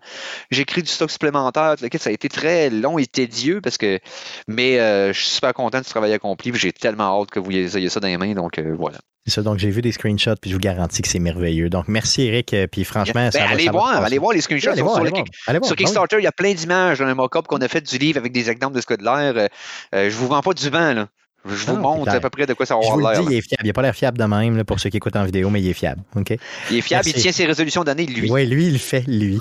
J'écris 0.51 0.83
du 0.83 0.89
stock 0.89 1.11
supplémentaire. 1.11 1.75
tout 1.77 1.83
le 1.83 1.89
kit. 1.89 1.97
Ça 1.97 2.09
a 2.09 2.13
été 2.13 2.29
très 2.29 2.69
long 2.69 2.97
et 2.97 3.05
tédieux 3.05 3.59
parce 3.61 3.77
que. 3.77 3.99
Mais 4.47 4.79
euh, 4.79 5.11
je 5.13 5.19
suis 5.19 5.29
super 5.29 5.53
content 5.53 5.79
du 5.79 5.85
travail 5.85 6.13
accompli. 6.13 6.51
puis 6.51 6.59
J'ai 6.59 6.71
tellement 6.71 7.21
hâte 7.21 7.29
que 7.29 7.39
vous 7.39 7.51
ayez 7.51 7.89
ça 7.89 7.99
dans 7.99 8.07
les 8.07 8.17
mains. 8.17 8.33
Donc 8.33 8.57
euh, 8.59 8.73
voilà. 8.77 8.97
C'est 9.25 9.33
ça, 9.33 9.41
donc 9.41 9.57
j'ai 9.59 9.69
vu 9.69 9.81
des 9.81 9.91
screenshots, 9.91 10.38
puis 10.41 10.49
je 10.51 10.55
vous 10.55 10.61
garantis 10.61 11.01
que 11.01 11.09
c'est 11.09 11.19
merveilleux. 11.19 11.69
Donc 11.69 11.89
merci 11.89 12.21
Eric, 12.21 12.53
euh, 12.53 12.65
puis 12.65 12.85
franchement, 12.85 13.29
ça 13.29 13.39
Ben, 13.39 13.45
va, 13.45 13.51
allez 13.51 13.65
ça 13.65 13.71
voir, 13.73 14.01
allez 14.05 14.17
voir 14.19 14.31
les 14.31 14.39
screenshots 14.39 14.69
Allez 14.69 14.77
sur, 14.77 14.85
voir, 14.85 14.95
sur 14.95 15.01
allez 15.01 15.09
le 15.11 15.15
voir. 15.15 15.25
Kick- 15.25 15.33
Allez 15.47 15.59
voir. 15.59 15.67
Sur 15.67 15.73
oui. 15.77 15.83
Kickstarter, 15.83 16.15
il 16.19 16.23
y 16.23 16.27
a 16.27 16.31
plein 16.31 16.53
d'images 16.53 16.99
dans 16.99 17.05
un 17.07 17.13
mock-up 17.13 17.45
qu'on 17.45 17.57
a 17.57 17.67
fait 17.67 17.81
du 17.81 17.97
livre 17.97 18.17
avec 18.19 18.31
des 18.31 18.49
exemples 18.49 18.75
de 18.77 18.79
ce 18.79 18.85
que 18.85 18.93
de 18.93 19.03
l'air. 19.03 19.49
Euh, 19.93 20.09
je 20.09 20.15
vous 20.15 20.27
vends 20.27 20.39
pas 20.41 20.53
du 20.53 20.69
vent, 20.69 20.93
là. 20.93 21.07
Je 21.49 21.65
vous 21.67 21.73
Non, 21.73 21.81
montre 21.81 22.11
à 22.11 22.19
peu 22.19 22.29
près 22.29 22.45
de 22.45 22.53
quoi 22.53 22.65
ça 22.65 22.75
va 22.75 22.81
Je 22.81 22.87
avoir 22.87 22.97
vous 22.99 23.07
le 23.07 23.13
l'air. 23.13 23.31
il 23.31 23.37
est 23.37 23.41
fiable. 23.41 23.63
Il 23.63 23.67
n'a 23.67 23.73
pas 23.73 23.81
l'air 23.81 23.95
fiable 23.95 24.17
de 24.17 24.23
même 24.25 24.57
là, 24.57 24.63
pour 24.63 24.79
ceux 24.79 24.89
qui 24.89 24.97
écoutent 24.97 25.15
en 25.15 25.23
vidéo, 25.25 25.49
mais 25.49 25.61
il 25.61 25.67
est 25.69 25.73
fiable. 25.73 26.01
Il 26.69 26.77
est 26.77 26.81
fiable, 26.81 27.07
il 27.07 27.13
tient 27.13 27.31
ses 27.31 27.45
résolutions 27.45 27.83
d'année, 27.83 28.05
lui. 28.05 28.29
Oui, 28.31 28.45
lui, 28.45 28.67
il 28.67 28.73
le 28.73 28.79
fait, 28.79 29.03
lui. 29.07 29.39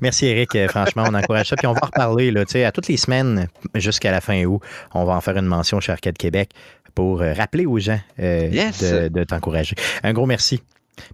Merci, 0.00 0.26
Eric. 0.26 0.54
Euh, 0.56 0.68
franchement, 0.68 1.04
on 1.08 1.14
encourage 1.14 1.48
ça. 1.48 1.56
Puis 1.56 1.66
on 1.66 1.72
va 1.72 1.80
en 1.82 1.86
reparler, 1.86 2.30
là, 2.30 2.44
tu 2.44 2.52
sais, 2.52 2.64
à 2.64 2.72
toutes 2.72 2.88
les 2.88 2.96
semaines 2.96 3.48
jusqu'à 3.74 4.10
la 4.10 4.20
fin 4.20 4.42
août. 4.44 4.60
On 4.94 5.04
va 5.04 5.14
en 5.14 5.20
faire 5.20 5.36
une 5.36 5.46
mention 5.46 5.80
chez 5.80 5.92
Arcade 5.92 6.16
Québec 6.16 6.50
pour 6.94 7.22
euh, 7.22 7.32
rappeler 7.32 7.66
aux 7.66 7.78
gens 7.78 8.00
euh, 8.20 8.48
Yes. 8.52 8.80
de, 8.82 9.08
de 9.08 9.24
t'encourager. 9.24 9.74
Un 10.02 10.12
gros 10.12 10.26
merci. 10.26 10.60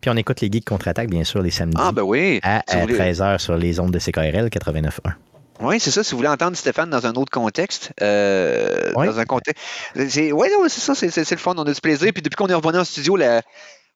Puis 0.01 0.11
on 0.11 0.17
écoute 0.17 0.41
les 0.41 0.51
geeks 0.51 0.65
contre-attaque, 0.65 1.11
bien 1.11 1.25
sûr, 1.25 1.43
les 1.43 1.51
samedis 1.51 1.77
Ah, 1.79 1.93
ben 1.93 2.03
oui. 2.03 2.41
à, 2.43 2.63
Si 2.67 2.75
vous 2.77 2.83
voulez- 2.83 2.95
13h 2.99 3.39
sur 3.39 3.57
les 3.57 3.79
ondes 3.81 3.91
de 3.91 3.99
CKRL 3.99 4.49
89.1. 4.49 5.13
Oui, 5.61 5.79
c'est 5.81 5.91
ça. 5.91 6.03
Si 6.03 6.11
vous 6.13 6.17
voulez 6.19 6.29
entendre 6.29 6.57
Stéphane 6.57 6.91
dans 6.91 7.07
un 7.07 7.15
autre 7.15 7.31
contexte, 7.31 7.93
euh, 8.03 8.93
Oui. 8.97 9.07
dans 9.07 9.19
un 9.19 9.25
contexte. 9.25 9.63
Ouais, 9.97 10.51
non, 10.51 10.65
c'est 10.69 10.81
ça, 10.81 10.95
c'est 10.95 11.31
le 11.31 11.37
fun. 11.37 11.55
On 11.57 11.63
a 11.63 11.73
du 11.73 11.81
plaisir. 11.81 12.11
Puis 12.13 12.23
depuis 12.23 12.37
qu'on 12.37 12.49
est 12.49 12.55
revenu 12.55 12.79
en 12.79 12.85
studio, 12.85 13.17
la- 13.17 13.41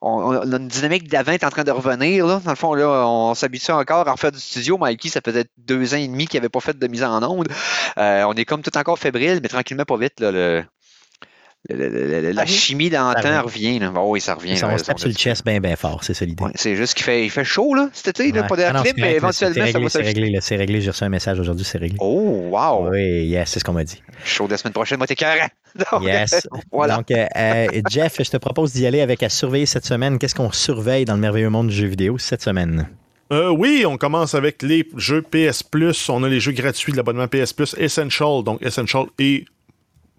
on, 0.00 0.10
on 0.36 0.52
a 0.52 0.56
une 0.56 0.68
dynamique 0.68 1.08
d'avant 1.08 1.32
est 1.32 1.42
en 1.42 1.50
train 1.50 1.64
de 1.64 1.72
revenir. 1.72 2.24
Là. 2.26 2.40
Dans 2.44 2.52
le 2.52 2.56
fond, 2.56 2.74
là, 2.74 2.86
on 3.08 3.34
s'habitue 3.34 3.72
encore 3.72 4.06
à 4.08 4.12
refaire 4.12 4.30
du 4.30 4.38
studio. 4.38 4.78
Mikey, 4.78 5.08
ça 5.08 5.20
faisait 5.24 5.46
deux 5.56 5.94
ans 5.94 5.98
et 5.98 6.06
demi 6.06 6.28
qu'il 6.28 6.38
n'avait 6.38 6.48
pas 6.48 6.60
fait 6.60 6.78
de 6.78 6.86
mise 6.86 7.02
en 7.02 7.20
onde. 7.28 7.48
Euh, 7.98 8.22
on 8.28 8.34
est 8.34 8.44
comme 8.44 8.62
tout 8.62 8.76
encore 8.78 8.98
fébrile, 8.98 9.40
mais 9.42 9.48
tranquillement, 9.48 9.84
pas 9.84 9.96
vite. 9.96 10.20
Là, 10.20 10.30
le, 10.30 10.64
le- 11.70 11.88
le- 11.88 12.20
le- 12.22 12.30
la 12.32 12.42
Ah 12.42 12.46
chimie 12.46 12.90
Ça 12.90 13.12
d'antan 13.14 13.42
revient. 13.42 13.68
revient. 13.72 13.78
Là. 13.80 13.92
Oh, 13.96 14.10
oui, 14.12 14.20
ça 14.20 14.34
revient. 14.34 14.56
Ça, 14.56 14.68
là, 14.68 14.74
on 14.74 14.78
se 14.78 14.84
tape 14.84 14.98
sur 14.98 15.08
le 15.08 15.14
chest 15.14 15.44
bien, 15.44 15.60
bien 15.60 15.76
fort, 15.76 16.02
c'est 16.04 16.14
ça 16.14 16.24
l'idée. 16.24 16.42
Ouais, 16.42 16.50
c'est 16.54 16.76
juste 16.76 16.94
qu'il 16.94 17.04
fait, 17.04 17.24
il 17.24 17.30
fait 17.30 17.44
chaud, 17.44 17.74
là, 17.74 17.90
cet 17.92 18.08
été. 18.08 18.32
Ouais. 18.32 18.46
Pas 18.46 18.46
Ah 18.52 18.56
d'air 18.56 18.82
c'est 18.84 18.92
clim, 18.94 19.04
mais 19.04 19.14
éventuellement, 19.16 19.54
c'est 19.66 19.72
ça 19.72 19.78
va 19.78 19.78
réglé, 19.78 19.88
C'est 19.90 20.02
réglé, 20.02 20.30
là, 20.30 20.40
c'est 20.40 20.56
réglé. 20.56 20.80
J'ai 20.80 20.90
reçu 20.90 21.04
un 21.04 21.08
message 21.08 21.38
aujourd'hui, 21.40 21.64
c'est 21.64 21.78
réglé. 21.78 21.96
Oh, 22.00 22.48
wow! 22.50 22.88
Oui, 22.90 23.26
yes, 23.26 23.50
c'est 23.50 23.60
ce 23.60 23.64
qu'on 23.64 23.72
m'a 23.72 23.84
dit. 23.84 24.02
Chaud 24.24 24.46
de 24.46 24.52
la 24.52 24.56
semaine 24.58 24.72
prochaine, 24.72 24.98
moi, 24.98 25.06
t'es 25.06 25.14
carré. 25.16 25.40
Donc, 25.92 26.02
Yes. 26.04 26.46
voilà. 26.72 26.96
Donc, 26.96 27.10
euh, 27.10 27.26
euh, 27.36 27.66
Jeff, 27.90 28.16
je 28.22 28.30
te 28.30 28.36
propose 28.36 28.72
d'y 28.72 28.86
aller 28.86 29.00
avec 29.00 29.22
à 29.22 29.28
surveiller 29.28 29.66
cette 29.66 29.84
semaine. 29.84 30.18
Qu'est-ce 30.18 30.34
qu'on 30.34 30.52
surveille 30.52 31.04
dans 31.04 31.14
le 31.14 31.20
merveilleux 31.20 31.50
monde 31.50 31.68
du 31.68 31.74
jeu 31.74 31.86
vidéo 31.86 32.18
cette 32.18 32.42
semaine? 32.42 32.88
Euh, 33.30 33.50
oui, 33.50 33.84
on 33.86 33.98
commence 33.98 34.34
avec 34.34 34.62
les 34.62 34.88
jeux 34.96 35.20
PS 35.20 35.62
Plus. 35.62 36.08
On 36.08 36.22
a 36.24 36.28
les 36.30 36.40
jeux 36.40 36.52
gratuits 36.52 36.92
de 36.92 36.96
l'abonnement 36.96 37.28
PS 37.28 37.52
Plus 37.52 37.74
Essential. 37.78 38.42
Donc, 38.42 38.62
Essential 38.62 39.04
est 39.18 39.44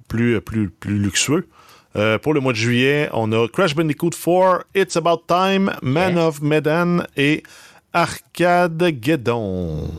plus, 0.09 0.41
plus, 0.41 0.69
plus 0.69 0.99
luxueux. 0.99 1.47
Euh, 1.95 2.17
pour 2.19 2.33
le 2.33 2.39
mois 2.39 2.51
de 2.51 2.57
juillet, 2.57 3.09
on 3.13 3.31
a 3.31 3.47
Crash 3.47 3.73
Bandicoot 3.73 4.11
4, 4.11 4.65
It's 4.75 4.97
About 4.97 5.23
Time, 5.27 5.71
Man 5.81 6.17
of 6.17 6.41
Medan 6.41 7.03
et 7.15 7.43
Arcade 7.93 8.95
Geddon. 9.01 9.89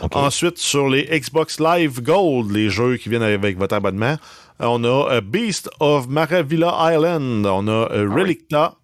OK. 0.00 0.14
Ensuite, 0.14 0.58
sur 0.58 0.88
les 0.88 1.04
Xbox 1.04 1.58
Live 1.58 2.02
Gold, 2.02 2.52
les 2.52 2.70
jeux 2.70 2.96
qui 2.98 3.08
viennent 3.08 3.22
avec 3.22 3.58
votre 3.58 3.74
abonnement, 3.74 4.16
on 4.60 4.84
a 4.84 5.12
euh, 5.12 5.20
Beast 5.20 5.68
of 5.80 6.06
Maravilla 6.08 6.92
Island, 6.92 7.46
on 7.46 7.66
a 7.66 7.90
euh, 7.92 8.08
Relicta, 8.08 8.74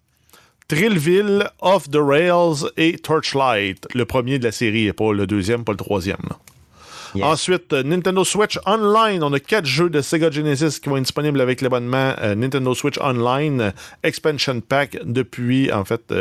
Trillville, 0.67 1.49
Off 1.61 1.89
the 1.89 1.99
Rails 2.01 2.69
et 2.75 2.97
Torchlight. 2.97 3.87
Le 3.93 4.05
premier 4.05 4.39
de 4.39 4.43
la 4.43 4.51
série 4.51 4.87
et 4.87 4.93
pas 4.93 5.13
le 5.13 5.25
deuxième, 5.25 5.63
pas 5.63 5.71
le 5.71 5.77
troisième. 5.77 6.17
là. 6.29 6.37
Ensuite, 7.23 7.73
euh, 7.73 7.83
Nintendo 7.83 8.23
Switch 8.23 8.59
Online. 8.65 9.23
On 9.23 9.33
a 9.33 9.39
quatre 9.39 9.65
jeux 9.65 9.89
de 9.89 10.01
Sega 10.01 10.31
Genesis 10.31 10.79
qui 10.79 10.89
vont 10.89 10.97
être 10.97 11.03
disponibles 11.03 11.39
avec 11.41 11.61
l'abonnement 11.61 12.13
euh, 12.21 12.35
Nintendo 12.35 12.73
Switch 12.73 12.97
Online 12.99 13.61
euh, 13.61 13.71
Expansion 14.03 14.61
Pack 14.61 14.97
depuis, 15.03 15.71
en 15.71 15.85
fait, 15.85 16.13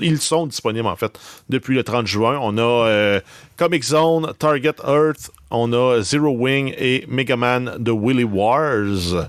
ils 0.00 0.20
sont 0.20 0.46
disponibles, 0.46 0.86
en 0.86 0.96
fait, 0.96 1.18
depuis 1.48 1.74
le 1.74 1.84
30 1.84 2.06
juin. 2.06 2.38
On 2.40 2.58
a 2.58 3.20
Comic 3.56 3.84
Zone, 3.84 4.32
Target 4.38 4.76
Earth, 4.86 5.30
on 5.50 5.72
a 5.72 6.02
Zero 6.02 6.30
Wing 6.30 6.74
et 6.76 7.04
Mega 7.08 7.36
Man 7.36 7.78
The 7.84 7.90
Willy 7.90 8.24
Wars. 8.24 9.28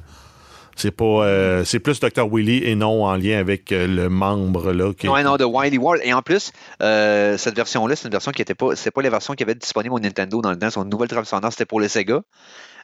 C'est 0.76 0.91
pas, 0.91 1.05
euh, 1.05 1.63
c'est 1.63 1.80
plus 1.80 1.99
Dr. 1.99 2.28
Willy 2.32 2.63
et 2.63 2.76
non 2.76 3.05
en 3.05 3.15
lien 3.15 3.38
avec 3.38 3.71
euh, 3.71 3.88
le 3.88 4.09
membre 4.09 4.74
là. 4.74 4.93
Qui 4.93 5.07
Ouais, 5.07 5.24
non, 5.24 5.38
de 5.38 5.45
Wily 5.45 5.78
World. 5.78 6.01
Et 6.03 6.13
en 6.13 6.21
plus, 6.21 6.51
euh, 6.82 7.38
cette 7.38 7.55
version-là, 7.55 7.95
c'est 7.95 8.07
une 8.07 8.11
version 8.11 8.32
qui 8.32 8.41
était 8.41 8.55
pas. 8.55 8.76
C'est 8.76 8.91
pas 8.91 9.01
la 9.01 9.09
version 9.09 9.34
qui 9.34 9.43
avait 9.43 9.55
disponible 9.55 9.93
au 9.93 9.99
Nintendo 9.99 10.41
dans 10.41 10.51
le 10.51 10.57
temps. 10.57 10.69
Son 10.69 10.86
nouvelle 10.86 11.07
trame 11.09 11.26
sonore, 11.26 11.51
c'était 11.51 11.65
pour 11.65 11.80
le 11.80 11.88
Sega. 11.88 12.21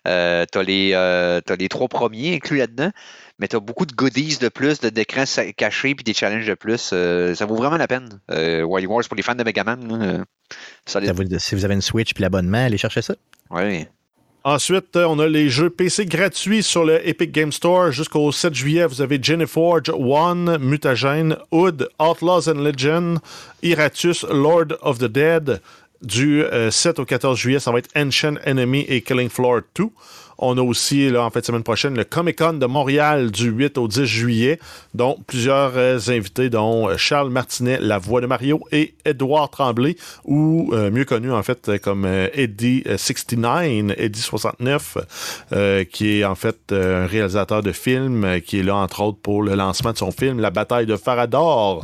Euh, 0.08 0.46
t'as 0.50 0.64
les, 0.64 0.92
euh, 0.94 1.42
t'as 1.42 1.56
les 1.56 1.68
trois 1.68 1.88
premiers 1.88 2.36
inclus 2.36 2.58
là-dedans, 2.58 2.92
mais 3.38 3.48
t'as 3.48 3.60
beaucoup 3.60 3.86
de 3.86 3.94
goodies 3.94 4.38
de 4.40 4.48
plus, 4.48 4.80
de 4.80 4.90
d'écrans 4.90 5.26
cachés 5.58 5.94
puis 5.94 6.04
des 6.04 6.14
challenges 6.14 6.48
de 6.48 6.54
plus. 6.54 6.92
Euh, 6.94 7.36
ça 7.36 7.46
vaut 7.46 7.56
vraiment 7.56 7.78
la 7.78 7.88
peine. 7.88 8.22
Euh, 8.32 8.64
Wily 8.64 8.88
Wars 8.88 9.04
pour 9.08 9.18
les 9.18 9.24
fans 9.24 9.36
de 9.36 9.44
Mega 9.44 9.64
Man. 9.64 10.00
euh. 10.02 10.24
Ça 10.86 11.02
si 11.38 11.56
vous 11.56 11.66
avez 11.66 11.74
une 11.74 11.82
Switch 11.82 12.14
puis 12.14 12.22
l'abonnement, 12.22 12.66
allez 12.66 12.78
chercher 12.78 13.02
ça. 13.02 13.16
Ouais. 13.50 13.90
Ensuite, 14.46 14.96
euh, 14.96 15.06
on 15.06 15.20
a 15.20 15.28
les 15.28 15.50
jeux 15.50 15.70
PC 15.70 16.06
gratuits 16.06 16.64
sur 16.64 16.86
le 16.86 17.06
Epic 17.06 17.32
Game 17.34 17.52
Store. 17.52 17.92
Jusqu'au 17.92 18.32
7 18.32 18.54
juillet, 18.54 18.86
vous 18.86 19.02
avez 19.02 19.22
Geneforge 19.22 19.90
One, 19.90 20.58
Mutagène, 20.60 21.36
Hood, 21.52 21.90
Outlaws 22.00 22.50
and 22.50 22.62
Legend, 22.64 23.20
Iratus, 23.62 24.26
Lord 24.30 24.78
of 24.82 24.98
the 24.98 25.12
Dead. 25.12 25.62
Du 26.02 26.42
euh, 26.44 26.72
7 26.72 27.00
au 27.00 27.06
14 27.06 27.38
juillet, 27.38 27.60
ça 27.60 27.74
va 27.74 27.80
être 27.80 27.90
Ancient 27.98 28.36
Enemy 28.46 28.86
et 28.88 29.02
Killing 29.02 29.28
Floor 29.30 29.60
2. 29.76 29.88
On 30.42 30.58
a 30.58 30.62
aussi, 30.62 31.10
là, 31.10 31.24
en 31.24 31.30
fait, 31.30 31.46
semaine 31.46 31.64
prochaine, 31.64 31.96
le 31.96 32.06
Comic 32.06 32.38
Con 32.38 32.54
de 32.54 32.66
Montréal 32.66 33.30
du 33.30 33.50
8 33.50 33.78
au 33.78 33.90
10 33.90 34.06
juillet, 34.06 34.60
dont 34.94 35.18
plusieurs 35.28 35.74
euh, 35.76 36.00
invités, 36.08 36.50
dont 36.50 36.88
euh, 36.88 36.96
Charles 36.96 37.30
Martinet, 37.30 37.78
la 37.82 37.98
voix 37.98 38.22
de 38.22 38.26
Mario, 38.26 38.62
et 38.72 38.94
Edouard 39.04 39.50
Tremblay, 39.50 39.98
ou 40.24 40.72
euh, 40.72 40.92
mieux 40.92 41.04
connu, 41.04 41.30
en 41.32 41.44
fait, 41.44 41.80
comme 41.82 42.06
Eddie 42.34 42.84
euh, 42.88 42.98
69, 42.98 43.96
Eddie 43.98 44.22
69, 44.22 44.98
euh, 45.52 45.84
qui 45.84 46.20
est 46.20 46.26
en 46.26 46.36
fait 46.36 46.58
un 46.72 47.06
réalisateur 47.06 47.62
de 47.62 47.74
films, 47.74 48.40
qui 48.46 48.60
est 48.60 48.64
là, 48.64 48.76
entre 48.76 49.02
autres, 49.02 49.20
pour 49.22 49.44
le 49.44 49.56
lancement 49.56 49.92
de 49.92 49.98
son 49.98 50.12
film 50.12 50.40
La 50.40 50.52
bataille 50.52 50.86
de 50.86 50.96
Farador, 50.96 51.84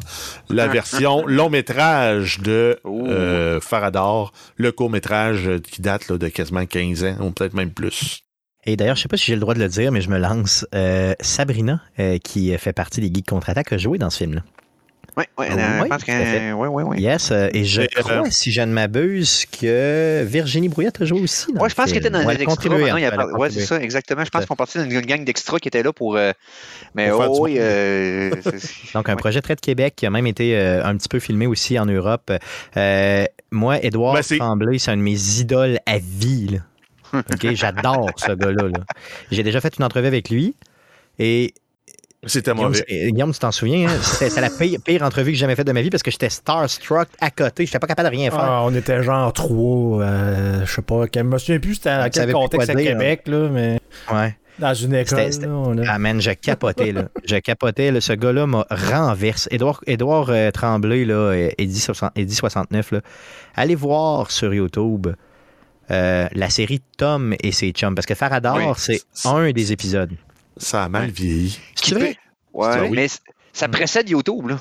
la 0.49 0.67
version 0.69 1.25
long 1.27 1.49
métrage 1.49 2.39
de 2.39 2.79
euh, 2.85 3.59
Farador, 3.59 4.31
le 4.55 4.71
court 4.71 4.89
métrage 4.89 5.49
qui 5.69 5.81
date 5.81 6.07
là, 6.07 6.17
de 6.17 6.29
quasiment 6.29 6.65
15 6.65 7.03
ans, 7.03 7.15
ou 7.19 7.31
peut-être 7.31 7.53
même 7.53 7.71
plus. 7.71 8.24
Et 8.65 8.75
d'ailleurs, 8.75 8.95
je 8.95 9.01
sais 9.03 9.07
pas 9.07 9.17
si 9.17 9.25
j'ai 9.25 9.35
le 9.35 9.41
droit 9.41 9.53
de 9.53 9.59
le 9.59 9.67
dire, 9.67 9.91
mais 9.91 10.01
je 10.01 10.09
me 10.09 10.17
lance. 10.17 10.65
Euh, 10.73 11.13
Sabrina, 11.19 11.81
euh, 11.99 12.17
qui 12.17 12.55
fait 12.57 12.73
partie 12.73 12.99
des 13.01 13.07
Geeks 13.13 13.27
contre-attaque, 13.27 13.71
a 13.73 13.77
joué 13.77 13.97
dans 13.97 14.09
ce 14.09 14.17
film-là. 14.17 14.41
Ouais, 15.17 15.27
ouais, 15.37 15.47
euh, 15.49 15.81
oui, 15.83 15.87
fait. 15.97 16.11
que. 16.11 16.53
Ouais, 16.53 16.67
ouais, 16.67 16.83
ouais. 16.83 16.99
Yes, 16.99 17.31
euh, 17.31 17.47
et 17.53 17.63
je 17.63 17.83
Et, 17.83 17.85
euh, 17.97 18.01
crois, 18.01 18.23
si 18.31 18.51
je 18.51 18.59
ne 18.59 18.73
m'abuse, 18.73 19.45
que 19.45 20.23
Virginie 20.27 20.67
Brouillette 20.67 20.99
a 21.01 21.05
joué 21.05 21.21
aussi. 21.21 21.45
le 21.53 21.69
je 21.69 21.73
pense 21.75 21.85
qu'il 21.85 21.93
film. 21.93 21.97
était 21.99 22.09
dans 22.09 22.19
les 22.29 22.41
extras. 22.41 22.65
a 23.05 23.11
pas- 23.11 23.27
Ouais, 23.37 23.49
c'est 23.49 23.65
ça, 23.65 23.79
exactement. 23.79 24.25
Je 24.25 24.29
pense 24.29 24.45
qu'on 24.45 24.57
partait 24.57 24.85
d'une 24.85 24.99
gang 24.99 25.23
d'extras 25.23 25.59
qui 25.59 25.69
étaient 25.69 25.83
là 25.83 25.93
pour. 25.93 26.17
euh, 26.17 26.33
Mais 26.95 27.09
Pour 27.11 27.21
oh, 27.29 27.43
oui. 27.45 27.55
euh, 27.59 28.31
Donc, 28.93 29.07
un 29.07 29.13
ouais. 29.13 29.17
projet 29.17 29.41
très 29.41 29.55
de 29.55 29.61
Québec 29.61 29.93
qui 29.95 30.05
a 30.05 30.09
même 30.09 30.27
été 30.27 30.57
euh, 30.57 30.83
un 30.83 30.97
petit 30.97 31.07
peu 31.07 31.19
filmé 31.19 31.47
aussi 31.47 31.79
en 31.79 31.85
Europe. 31.85 32.29
Euh, 32.75 33.25
moi, 33.51 33.81
Édouard 33.81 34.15
Ben, 34.15 34.21
c'est- 34.21 34.37
Tremblay, 34.37 34.79
c'est 34.79 34.91
un 34.91 34.97
de 34.97 35.01
mes 35.01 35.39
idoles 35.39 35.79
à 35.85 35.97
vie. 35.97 36.47
là. 36.47 36.57
OK, 37.33 37.53
J'adore 37.53 38.09
ce 38.17 38.31
gars-là. 38.31 38.63
là. 38.63 38.79
J'ai 39.31 39.43
déjà 39.43 39.61
fait 39.61 39.73
une 39.77 39.85
entrevue 39.85 40.07
avec 40.07 40.29
lui 40.29 40.55
et 41.19 41.53
C'était 42.25 42.53
Guillaume, 42.53 42.69
mauvais. 42.71 43.11
Guillaume, 43.11 43.31
tu 43.33 43.39
t'en 43.39 43.51
souviens, 43.51 43.87
hein? 43.87 43.97
c'était 44.01 44.29
c'est 44.29 44.41
la 44.41 44.49
pire, 44.49 44.79
pire 44.83 45.03
entrevue 45.03 45.31
que 45.31 45.35
j'ai 45.37 45.41
jamais 45.41 45.55
faite 45.55 45.67
de 45.67 45.71
ma 45.71 45.81
vie 45.81 45.89
parce 45.89 46.03
que 46.03 46.11
j'étais 46.11 46.29
starstruck 46.29 47.07
à 47.21 47.29
côté. 47.29 47.65
Je 47.65 47.69
n'étais 47.69 47.79
pas 47.79 47.87
capable 47.87 48.09
de 48.09 48.15
rien 48.15 48.31
faire. 48.31 48.39
Ah, 48.41 48.61
on 48.63 48.73
était 48.73 49.03
genre 49.03 49.31
trois, 49.31 50.01
euh, 50.01 50.65
je 50.65 50.71
sais 50.73 50.81
pas, 50.81 51.03
je 51.13 51.19
me 51.21 51.37
souviens 51.37 51.59
plus 51.59 51.75
c'était 51.75 51.89
à 51.89 52.09
quel 52.09 52.31
contexte 52.31 52.69
à 52.69 52.73
dire, 52.75 52.91
Québec, 52.91 53.21
là, 53.27 53.49
mais 53.49 53.79
Ouais. 54.11 54.35
dans 54.57 54.73
une 54.73 54.95
école, 54.95 55.19
là, 55.19 55.83
a- 55.83 55.93
Ah 55.95 55.99
man, 55.99 56.19
je 56.19 56.31
capotais 56.31 56.91
là. 56.91 57.09
Je 57.25 57.35
capotais. 57.37 57.91
là. 57.91 58.01
Ce 58.01 58.13
gars-là 58.13 58.47
m'a 58.47 58.65
renversé. 58.71 59.47
Édouard, 59.51 59.81
Édouard 59.85 60.27
euh, 60.29 60.49
Tremblay, 60.51 61.05
là, 61.05 61.13
euh, 61.13 61.49
Eddie, 61.59 61.79
60 61.79 62.11
Eddie 62.15 62.33
69, 62.35 62.91
là. 62.91 63.01
allez 63.55 63.75
voir 63.75 64.31
sur 64.31 64.51
YouTube 64.53 65.07
euh, 65.91 66.27
la 66.33 66.49
série 66.49 66.81
Tom 66.97 67.35
et 67.41 67.51
ses 67.51 67.71
chums. 67.71 67.95
Parce 67.95 68.05
que 68.05 68.15
Farador, 68.15 68.57
Oui. 68.57 68.65
c'est 68.77 69.01
un 69.25 69.51
des 69.51 69.71
épisodes. 69.71 70.11
Ça 70.57 70.83
a 70.83 70.89
mal 70.89 71.09
vieilli. 71.09 71.59
C'est 71.75 71.95
vrai? 71.95 72.17
Ouais, 72.53 72.67
oui. 72.81 72.89
mais 72.95 73.07
ça 73.53 73.67
précède 73.67 74.09
YouTube, 74.09 74.47
là. 74.47 74.59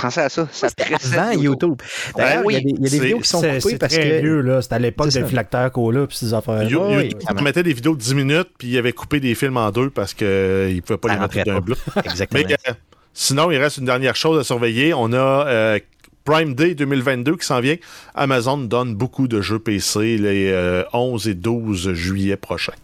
Pensez 0.00 0.20
à 0.20 0.28
ça. 0.30 0.48
Ça 0.52 0.68
précède 0.70 1.18
avant 1.18 1.32
YouTube. 1.32 1.74
D'ailleurs, 2.16 2.44
Ouais, 2.46 2.54
il 2.54 2.56
y 2.56 2.60
a 2.60 2.60
des, 2.60 2.70
il 2.70 2.74
y 2.74 2.76
a 2.76 2.80
des 2.80 2.88
c'est- 2.88 2.98
vidéos 3.02 3.18
qui 3.18 3.28
sont 3.28 3.40
coupées 3.42 3.76
parce 3.78 3.92
très 3.92 4.08
que. 4.08 4.20
vieux, 4.20 4.40
là. 4.40 4.62
C'était 4.62 4.74
à 4.76 4.78
l'époque 4.78 5.06
de 5.06 5.10
ça. 5.12 5.24
Philactère 5.26 5.70
Cola 5.72 6.06
puis 6.06 6.16
ces 6.16 6.32
affaires 6.32 6.62
You- 6.62 6.80
oui, 6.82 7.14
oui, 7.14 7.42
mettait 7.42 7.62
des 7.62 7.72
vidéos 7.74 7.94
de 7.94 8.00
10 8.00 8.14
minutes, 8.14 8.48
puis 8.58 8.68
il 8.68 8.78
avait 8.78 8.92
coupé 8.92 9.20
des 9.20 9.34
films 9.34 9.56
en 9.58 9.70
deux 9.70 9.90
parce 9.90 10.14
qu'il 10.14 10.26
ne 10.26 10.80
pouvait 10.80 10.96
pas 10.98 11.08
Ça 11.08 11.14
les 11.14 11.20
mettre 11.20 11.44
d'un 11.44 11.60
bloc. 11.60 11.78
Exactement. 12.04 12.42
Mais 12.48 12.54
euh, 12.70 12.72
sinon, 13.12 13.50
il 13.50 13.58
reste 13.58 13.78
une 13.78 13.84
dernière 13.86 14.16
chose 14.16 14.38
à 14.38 14.44
surveiller. 14.44 14.94
On 14.94 15.12
a 15.12 15.16
euh, 15.46 15.78
Prime 16.24 16.54
Day 16.54 16.74
2022 16.74 17.36
qui 17.36 17.46
s'en 17.46 17.60
vient. 17.60 17.76
Amazon 18.14 18.58
donne 18.58 18.94
beaucoup 18.94 19.28
de 19.28 19.40
jeux 19.40 19.58
PC 19.58 20.18
les 20.18 20.50
euh, 20.50 20.84
11 20.92 21.28
et 21.28 21.34
12 21.34 21.92
juillet 21.92 22.36
prochains. 22.36 22.74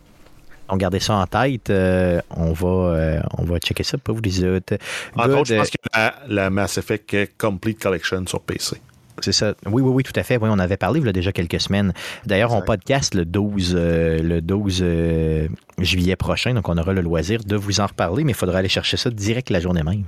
Donc, 0.69 0.81
gardez 0.81 1.01
ça 1.01 1.15
en 1.15 1.27
tête. 1.27 1.71
Euh, 1.71 2.21
on, 2.31 2.53
va, 2.53 2.69
euh, 2.69 3.21
on 3.39 3.45
va 3.45 3.59
checker 3.59 3.85
ça 3.85 3.97
pour 3.97 4.17
vous 4.17 4.21
les 4.21 4.45
autres. 4.45 4.77
Entre 5.17 5.35
autres, 5.35 5.47
je 5.47 5.55
pense 5.55 5.69
euh, 5.69 5.89
la, 5.95 6.15
la 6.29 6.51
Mass 6.51 6.79
Effect 6.79 7.17
Complete 7.39 7.81
Collection 7.81 8.27
sur 8.27 8.41
PC. 8.41 8.77
C'est 9.21 9.33
ça. 9.33 9.55
Oui, 9.67 9.83
oui, 9.83 9.91
oui, 9.93 10.03
tout 10.03 10.13
à 10.17 10.23
fait. 10.23 10.37
Oui, 10.37 10.49
on 10.53 10.59
avait 10.59 10.77
parlé 10.77 11.01
il 11.01 11.07
y 11.07 11.09
a 11.09 11.13
déjà 11.13 11.33
quelques 11.33 11.61
semaines. 11.61 11.93
D'ailleurs, 12.27 12.53
on 12.53 12.63
podcast 12.63 13.15
le 13.15 13.25
12, 13.25 13.75
euh, 13.77 14.19
le 14.23 14.41
12 14.41 14.81
euh, 14.83 15.49
juillet 15.79 16.17
prochain, 16.17 16.55
donc 16.55 16.69
on 16.69 16.77
aura 16.79 16.93
le 16.93 17.01
loisir 17.01 17.41
de 17.45 17.57
vous 17.57 17.81
en 17.81 17.87
reparler, 17.87 18.25
mais 18.25 18.33
il 18.33 18.37
faudra 18.37 18.59
aller 18.59 18.69
chercher 18.69 18.97
ça 18.97 19.11
direct 19.11 19.51
la 19.51 19.61
journée 19.61 19.83
même. 19.83 20.05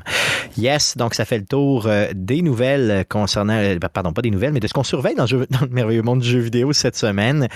Yes, 0.57 0.97
donc 0.97 1.15
ça 1.15 1.25
fait 1.25 1.39
le 1.39 1.45
tour 1.47 1.87
euh, 1.87 2.09
des 2.15 2.43
nouvelles 2.43 3.05
concernant, 3.09 3.61
pardon, 3.93 4.13
pas 4.13 4.23
des 4.23 4.31
nouvelles, 4.31 4.53
mais 4.53 4.61
de 4.61 4.67
ce 4.67 4.73
qu'on 4.73 4.83
surveille 4.85 5.15
dans 5.15 5.27
jeu- 5.27 5.47
dans 5.51 5.61
le 5.61 5.69
merveilleux 5.69 6.03
monde 6.03 6.21
du 6.21 6.29
jeu 6.29 6.41
vidéo 6.41 6.73
cette 6.73 6.97
semaine. 6.97 7.49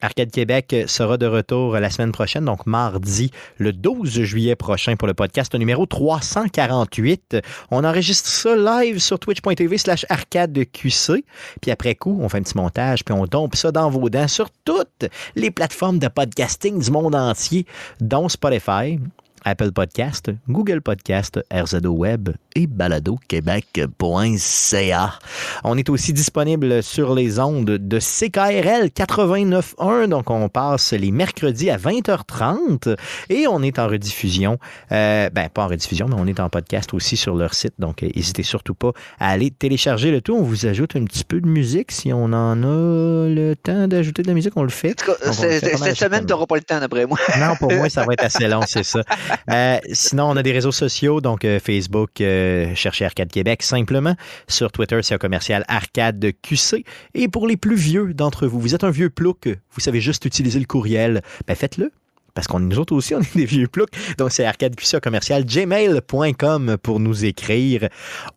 Arcade 0.00 0.30
Québec 0.30 0.74
sera 0.86 1.16
de 1.16 1.26
retour 1.26 1.74
la 1.74 1.90
semaine 1.90 2.12
prochaine, 2.12 2.44
donc 2.44 2.66
mardi, 2.66 3.30
le 3.56 3.72
12 3.72 4.22
juillet 4.22 4.56
prochain 4.56 4.96
pour 4.96 5.08
le 5.08 5.14
podcast 5.14 5.54
numéro 5.54 5.86
348. 5.86 7.38
On 7.70 7.84
enregistre 7.84 8.28
ça 8.28 8.54
live 8.56 8.98
sur 8.98 9.18
twitch.tv 9.18 9.78
slash 9.78 10.06
arcadeqc. 10.08 11.24
Puis 11.60 11.70
après 11.70 11.94
coup, 11.94 12.18
on 12.20 12.28
fait 12.28 12.38
un 12.38 12.42
petit 12.42 12.56
montage, 12.56 13.04
puis 13.04 13.14
on 13.14 13.26
dompe 13.26 13.56
ça 13.56 13.72
dans 13.72 13.90
vos 13.90 14.08
dents 14.08 14.28
sur 14.28 14.50
toutes 14.64 15.06
les 15.34 15.50
plateformes 15.50 15.98
de 15.98 16.08
podcasting 16.08 16.80
du 16.80 16.90
monde 16.90 17.14
entier, 17.14 17.66
dont 18.00 18.28
Spotify. 18.28 18.98
Apple 19.44 19.72
Podcast, 19.72 20.30
Google 20.48 20.80
Podcast, 20.80 21.40
RZO 21.52 21.90
Web 21.90 22.30
et 22.54 22.66
baladoquebec.ca. 22.66 25.18
On 25.64 25.78
est 25.78 25.88
aussi 25.88 26.12
disponible 26.12 26.82
sur 26.82 27.14
les 27.14 27.38
ondes 27.38 27.64
de 27.64 27.98
CKRL 27.98 28.88
89.1, 28.88 30.08
donc 30.08 30.30
on 30.30 30.48
passe 30.48 30.92
les 30.92 31.10
mercredis 31.10 31.70
à 31.70 31.78
20h30 31.78 32.96
et 33.28 33.46
on 33.46 33.62
est 33.62 33.78
en 33.78 33.88
rediffusion, 33.88 34.58
euh, 34.92 35.30
ben 35.30 35.48
pas 35.48 35.64
en 35.64 35.68
rediffusion, 35.68 36.06
mais 36.08 36.16
on 36.18 36.26
est 36.26 36.40
en 36.40 36.48
podcast 36.48 36.94
aussi 36.94 37.16
sur 37.16 37.34
leur 37.34 37.54
site, 37.54 37.74
donc 37.78 38.02
n'hésitez 38.02 38.42
surtout 38.42 38.74
pas 38.74 38.92
à 39.18 39.30
aller 39.30 39.50
télécharger 39.50 40.10
le 40.10 40.20
tout. 40.20 40.34
On 40.34 40.42
vous 40.42 40.66
ajoute 40.66 40.96
un 40.96 41.04
petit 41.04 41.24
peu 41.24 41.40
de 41.40 41.48
musique 41.48 41.92
si 41.92 42.12
on 42.12 42.24
en 42.24 42.62
a 42.62 43.28
le 43.28 43.54
temps 43.54 43.88
d'ajouter 43.88 44.22
de 44.22 44.28
la 44.28 44.34
musique, 44.34 44.56
on 44.56 44.62
le 44.62 44.68
fait. 44.68 45.02
Cette 45.32 45.96
semaine, 45.96 46.26
tu 46.26 46.32
n'auras 46.32 46.46
pas 46.46 46.56
le 46.56 46.62
temps 46.62 46.80
d'après 46.80 47.06
moi. 47.06 47.18
non, 47.38 47.56
pour 47.56 47.72
moi, 47.72 47.88
ça 47.88 48.04
va 48.04 48.14
être 48.14 48.24
assez 48.24 48.48
long, 48.48 48.60
c'est 48.66 48.84
ça. 48.84 49.02
Euh, 49.50 49.78
sinon, 49.92 50.24
on 50.30 50.36
a 50.36 50.42
des 50.42 50.52
réseaux 50.52 50.72
sociaux, 50.72 51.20
donc 51.20 51.44
euh, 51.44 51.58
Facebook, 51.58 52.20
euh, 52.20 52.74
cherchez 52.74 53.04
Arcade 53.04 53.30
Québec 53.30 53.62
simplement. 53.62 54.14
Sur 54.46 54.72
Twitter, 54.72 55.00
c'est 55.02 55.14
un 55.14 55.18
commercial 55.18 55.64
Arcade 55.68 56.32
QC. 56.42 56.84
Et 57.14 57.28
pour 57.28 57.46
les 57.46 57.56
plus 57.56 57.76
vieux 57.76 58.14
d'entre 58.14 58.46
vous, 58.46 58.60
vous 58.60 58.74
êtes 58.74 58.84
un 58.84 58.90
vieux 58.90 59.10
plouc, 59.10 59.48
vous 59.72 59.80
savez 59.80 60.00
juste 60.00 60.24
utiliser 60.24 60.58
le 60.58 60.66
courriel, 60.66 61.22
ben 61.46 61.54
faites-le 61.54 61.90
parce 62.34 62.46
qu'on 62.46 62.60
nous 62.60 62.78
autres 62.78 62.94
aussi, 62.94 63.14
on 63.14 63.20
est 63.20 63.36
des 63.36 63.44
vieux 63.44 63.68
ploucs. 63.68 63.90
Donc, 64.16 64.30
c'est 64.32 64.44
arcadeqc 64.44 65.00
commercial 65.00 65.44
gmail.com 65.44 66.76
pour 66.82 67.00
nous 67.00 67.24
écrire 67.24 67.88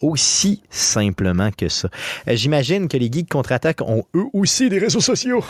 aussi 0.01 0.63
simplement 0.69 1.51
que 1.51 1.69
ça. 1.69 1.89
Euh, 2.27 2.35
j'imagine 2.35 2.87
que 2.87 2.97
les 2.97 3.11
geeks 3.11 3.29
contre-attaque 3.29 3.81
ont 3.81 4.05
eux 4.15 4.25
aussi 4.33 4.69
des 4.69 4.79
réseaux 4.79 5.01
sociaux. 5.01 5.43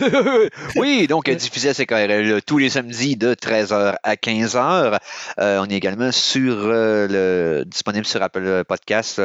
oui, 0.76 1.06
donc 1.06 1.30
diffusé 1.30 1.68
à 1.70 1.74
CKRL 1.74 2.42
tous 2.42 2.58
les 2.58 2.70
samedis 2.70 3.16
de 3.16 3.34
13h 3.34 3.96
à 4.02 4.14
15h. 4.14 4.98
Euh, 5.38 5.60
on 5.60 5.66
est 5.66 5.76
également 5.76 6.12
sur 6.12 6.54
euh, 6.56 7.06
le 7.08 7.64
disponible 7.64 8.06
sur 8.06 8.22
Apple 8.22 8.64
Podcast 8.66 9.20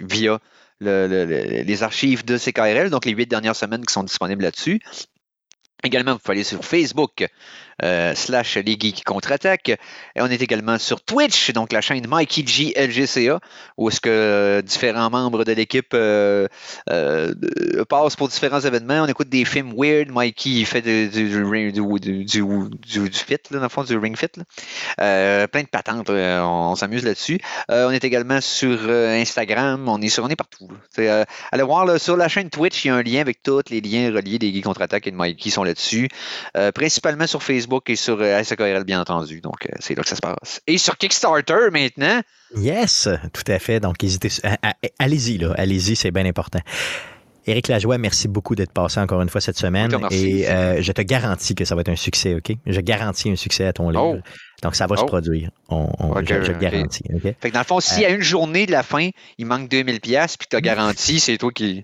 via 0.00 0.38
les 0.80 1.82
archives 1.82 2.24
de 2.24 2.38
CKRL, 2.38 2.90
donc 2.90 3.04
les 3.04 3.12
huit 3.12 3.26
dernières 3.26 3.56
semaines 3.56 3.84
qui 3.84 3.92
sont 3.92 4.04
disponibles 4.04 4.42
là-dessus. 4.42 4.80
Également, 5.82 6.12
vous 6.12 6.18
pouvez 6.18 6.36
aller 6.36 6.44
sur 6.44 6.64
Facebook, 6.64 7.26
euh, 7.82 8.14
slash 8.14 8.56
les 8.56 8.76
geeks 8.78 9.04
contre-attaque. 9.04 9.70
Et 9.70 10.20
on 10.20 10.26
est 10.26 10.42
également 10.42 10.78
sur 10.78 11.02
Twitch, 11.02 11.52
donc 11.52 11.72
la 11.72 11.80
chaîne 11.80 12.06
Mikey 12.06 12.44
G 12.46 12.74
LGCA, 12.76 13.40
où 13.78 13.88
est-ce 13.88 14.00
que 14.00 14.10
euh, 14.10 14.62
différents 14.62 15.08
membres 15.08 15.44
de 15.44 15.52
l'équipe 15.52 15.92
euh, 15.94 16.46
passent 17.88 18.16
pour 18.16 18.28
différents 18.28 18.60
événements. 18.60 19.02
On 19.02 19.06
écoute 19.06 19.28
des 19.28 19.44
films 19.44 19.72
weird. 19.76 20.10
Mikey 20.10 20.64
fait 20.64 20.82
du, 20.82 21.08
du, 21.08 21.28
du, 21.70 21.72
du, 21.72 23.10
fit, 23.12 23.32
là, 23.50 23.58
dans 23.58 23.62
le 23.62 23.68
fond, 23.68 23.84
du 23.84 23.96
ring 23.96 24.16
fit. 24.16 24.26
plein 24.96 25.46
de 25.46 25.68
patentes. 25.70 26.10
on, 26.10 26.74
s'amuse 26.74 27.04
là-dessus. 27.04 27.40
on 27.68 27.90
est 27.90 28.04
également 28.04 28.40
sur 28.40 28.90
Instagram. 28.90 29.88
On 29.88 30.00
est, 30.02 30.18
on 30.18 30.28
est 30.28 30.36
partout. 30.36 30.68
allez 30.98 31.62
voir 31.62 31.98
sur 31.98 32.16
la 32.16 32.28
chaîne 32.28 32.50
Twitch, 32.50 32.84
il 32.84 32.88
y 32.88 32.90
a 32.90 32.96
un 32.96 33.02
lien 33.02 33.20
avec 33.20 33.42
tous 33.42 33.62
les 33.70 33.80
liens 33.80 34.12
reliés 34.12 34.38
des 34.38 34.52
geeks 34.52 34.64
contre-attaque 34.64 35.06
et 35.06 35.10
de 35.10 35.16
Mikey 35.16 35.50
sont 35.50 35.64
là-dessus. 35.64 36.08
principalement 36.74 37.26
sur 37.26 37.42
Facebook 37.42 37.69
et 37.86 37.96
sur 37.96 38.20
euh, 38.20 38.42
SKRL, 38.42 38.84
bien 38.84 39.00
entendu. 39.00 39.40
Donc, 39.40 39.66
euh, 39.66 39.76
c'est 39.80 39.94
là 39.94 40.02
que 40.02 40.08
ça 40.08 40.16
se 40.16 40.20
passe. 40.20 40.60
Et 40.66 40.78
sur 40.78 40.96
Kickstarter 40.96 41.70
maintenant. 41.72 42.20
Yes, 42.56 43.08
tout 43.32 43.50
à 43.50 43.58
fait. 43.58 43.80
Donc, 43.80 43.96
allez-y, 44.98 45.38
là. 45.38 45.54
Allez-y, 45.56 45.96
c'est 45.96 46.10
bien 46.10 46.26
important. 46.26 46.60
Éric 47.46 47.68
Lajoie, 47.68 47.98
merci 47.98 48.28
beaucoup 48.28 48.54
d'être 48.54 48.72
passé 48.72 49.00
encore 49.00 49.22
une 49.22 49.28
fois 49.28 49.40
cette 49.40 49.58
semaine. 49.58 49.90
et 50.10 50.48
euh, 50.48 50.82
je 50.82 50.92
te 50.92 51.02
garantis 51.02 51.54
que 51.54 51.64
ça 51.64 51.74
va 51.74 51.80
être 51.80 51.88
un 51.88 51.96
succès, 51.96 52.34
OK? 52.34 52.52
Je 52.66 52.80
garantis 52.80 53.30
un 53.30 53.36
succès 53.36 53.66
à 53.66 53.72
ton 53.72 53.90
livre. 53.90 54.18
Oh. 54.18 54.30
Donc, 54.62 54.74
ça 54.74 54.86
va 54.86 54.96
se 54.96 55.02
oh. 55.02 55.06
produire. 55.06 55.50
On, 55.68 55.88
je, 56.22 56.34
le 56.34 56.58
garantis. 56.58 57.04
Fait 57.40 57.48
que 57.48 57.54
dans 57.54 57.60
le 57.60 57.64
fond, 57.64 57.80
si 57.80 58.04
à 58.04 58.10
une 58.10 58.20
journée 58.20 58.66
de 58.66 58.72
la 58.72 58.82
fin, 58.82 59.08
il 59.38 59.46
manque 59.46 59.68
2000 59.68 60.00
pièces 60.00 60.36
puis 60.36 60.46
tu 60.50 60.56
as 60.56 60.60
garanti, 60.60 61.18
c'est 61.18 61.38
toi 61.38 61.50
qui, 61.50 61.82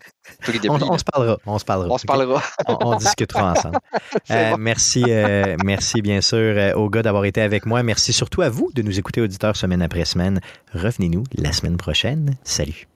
on, 0.69 0.83
on, 0.83 0.99
se 0.99 1.05
parlera. 1.05 1.39
On 1.47 1.59
se 1.59 1.65
parlera. 1.65 1.95
On 1.95 1.99
se 1.99 2.07
parlera. 2.07 2.43
on, 2.69 2.97
discutera 2.97 3.53
ensemble. 3.53 3.79
Euh, 4.31 4.57
merci, 4.59 5.05
euh, 5.07 5.57
merci 5.65 6.03
bien 6.03 6.21
sûr 6.21 6.39
euh, 6.39 6.73
aux 6.75 6.91
gars 6.91 7.03
d'avoir 7.03 7.25
été 7.25 7.41
avec 7.41 7.65
moi. 7.65 7.83
Merci 7.83 8.13
surtout 8.13 8.43
à 8.43 8.49
vous 8.49 8.71
de 8.75 8.83
nous 8.83 8.99
écouter, 8.99 9.21
auditeurs, 9.21 9.57
semaine 9.57 9.83
après 9.83 10.05
semaine. 10.05 10.41
Revenez-nous 10.75 11.25
la 11.37 11.53
semaine 11.53 11.77
prochaine. 11.77 12.35
Salut. 12.43 12.89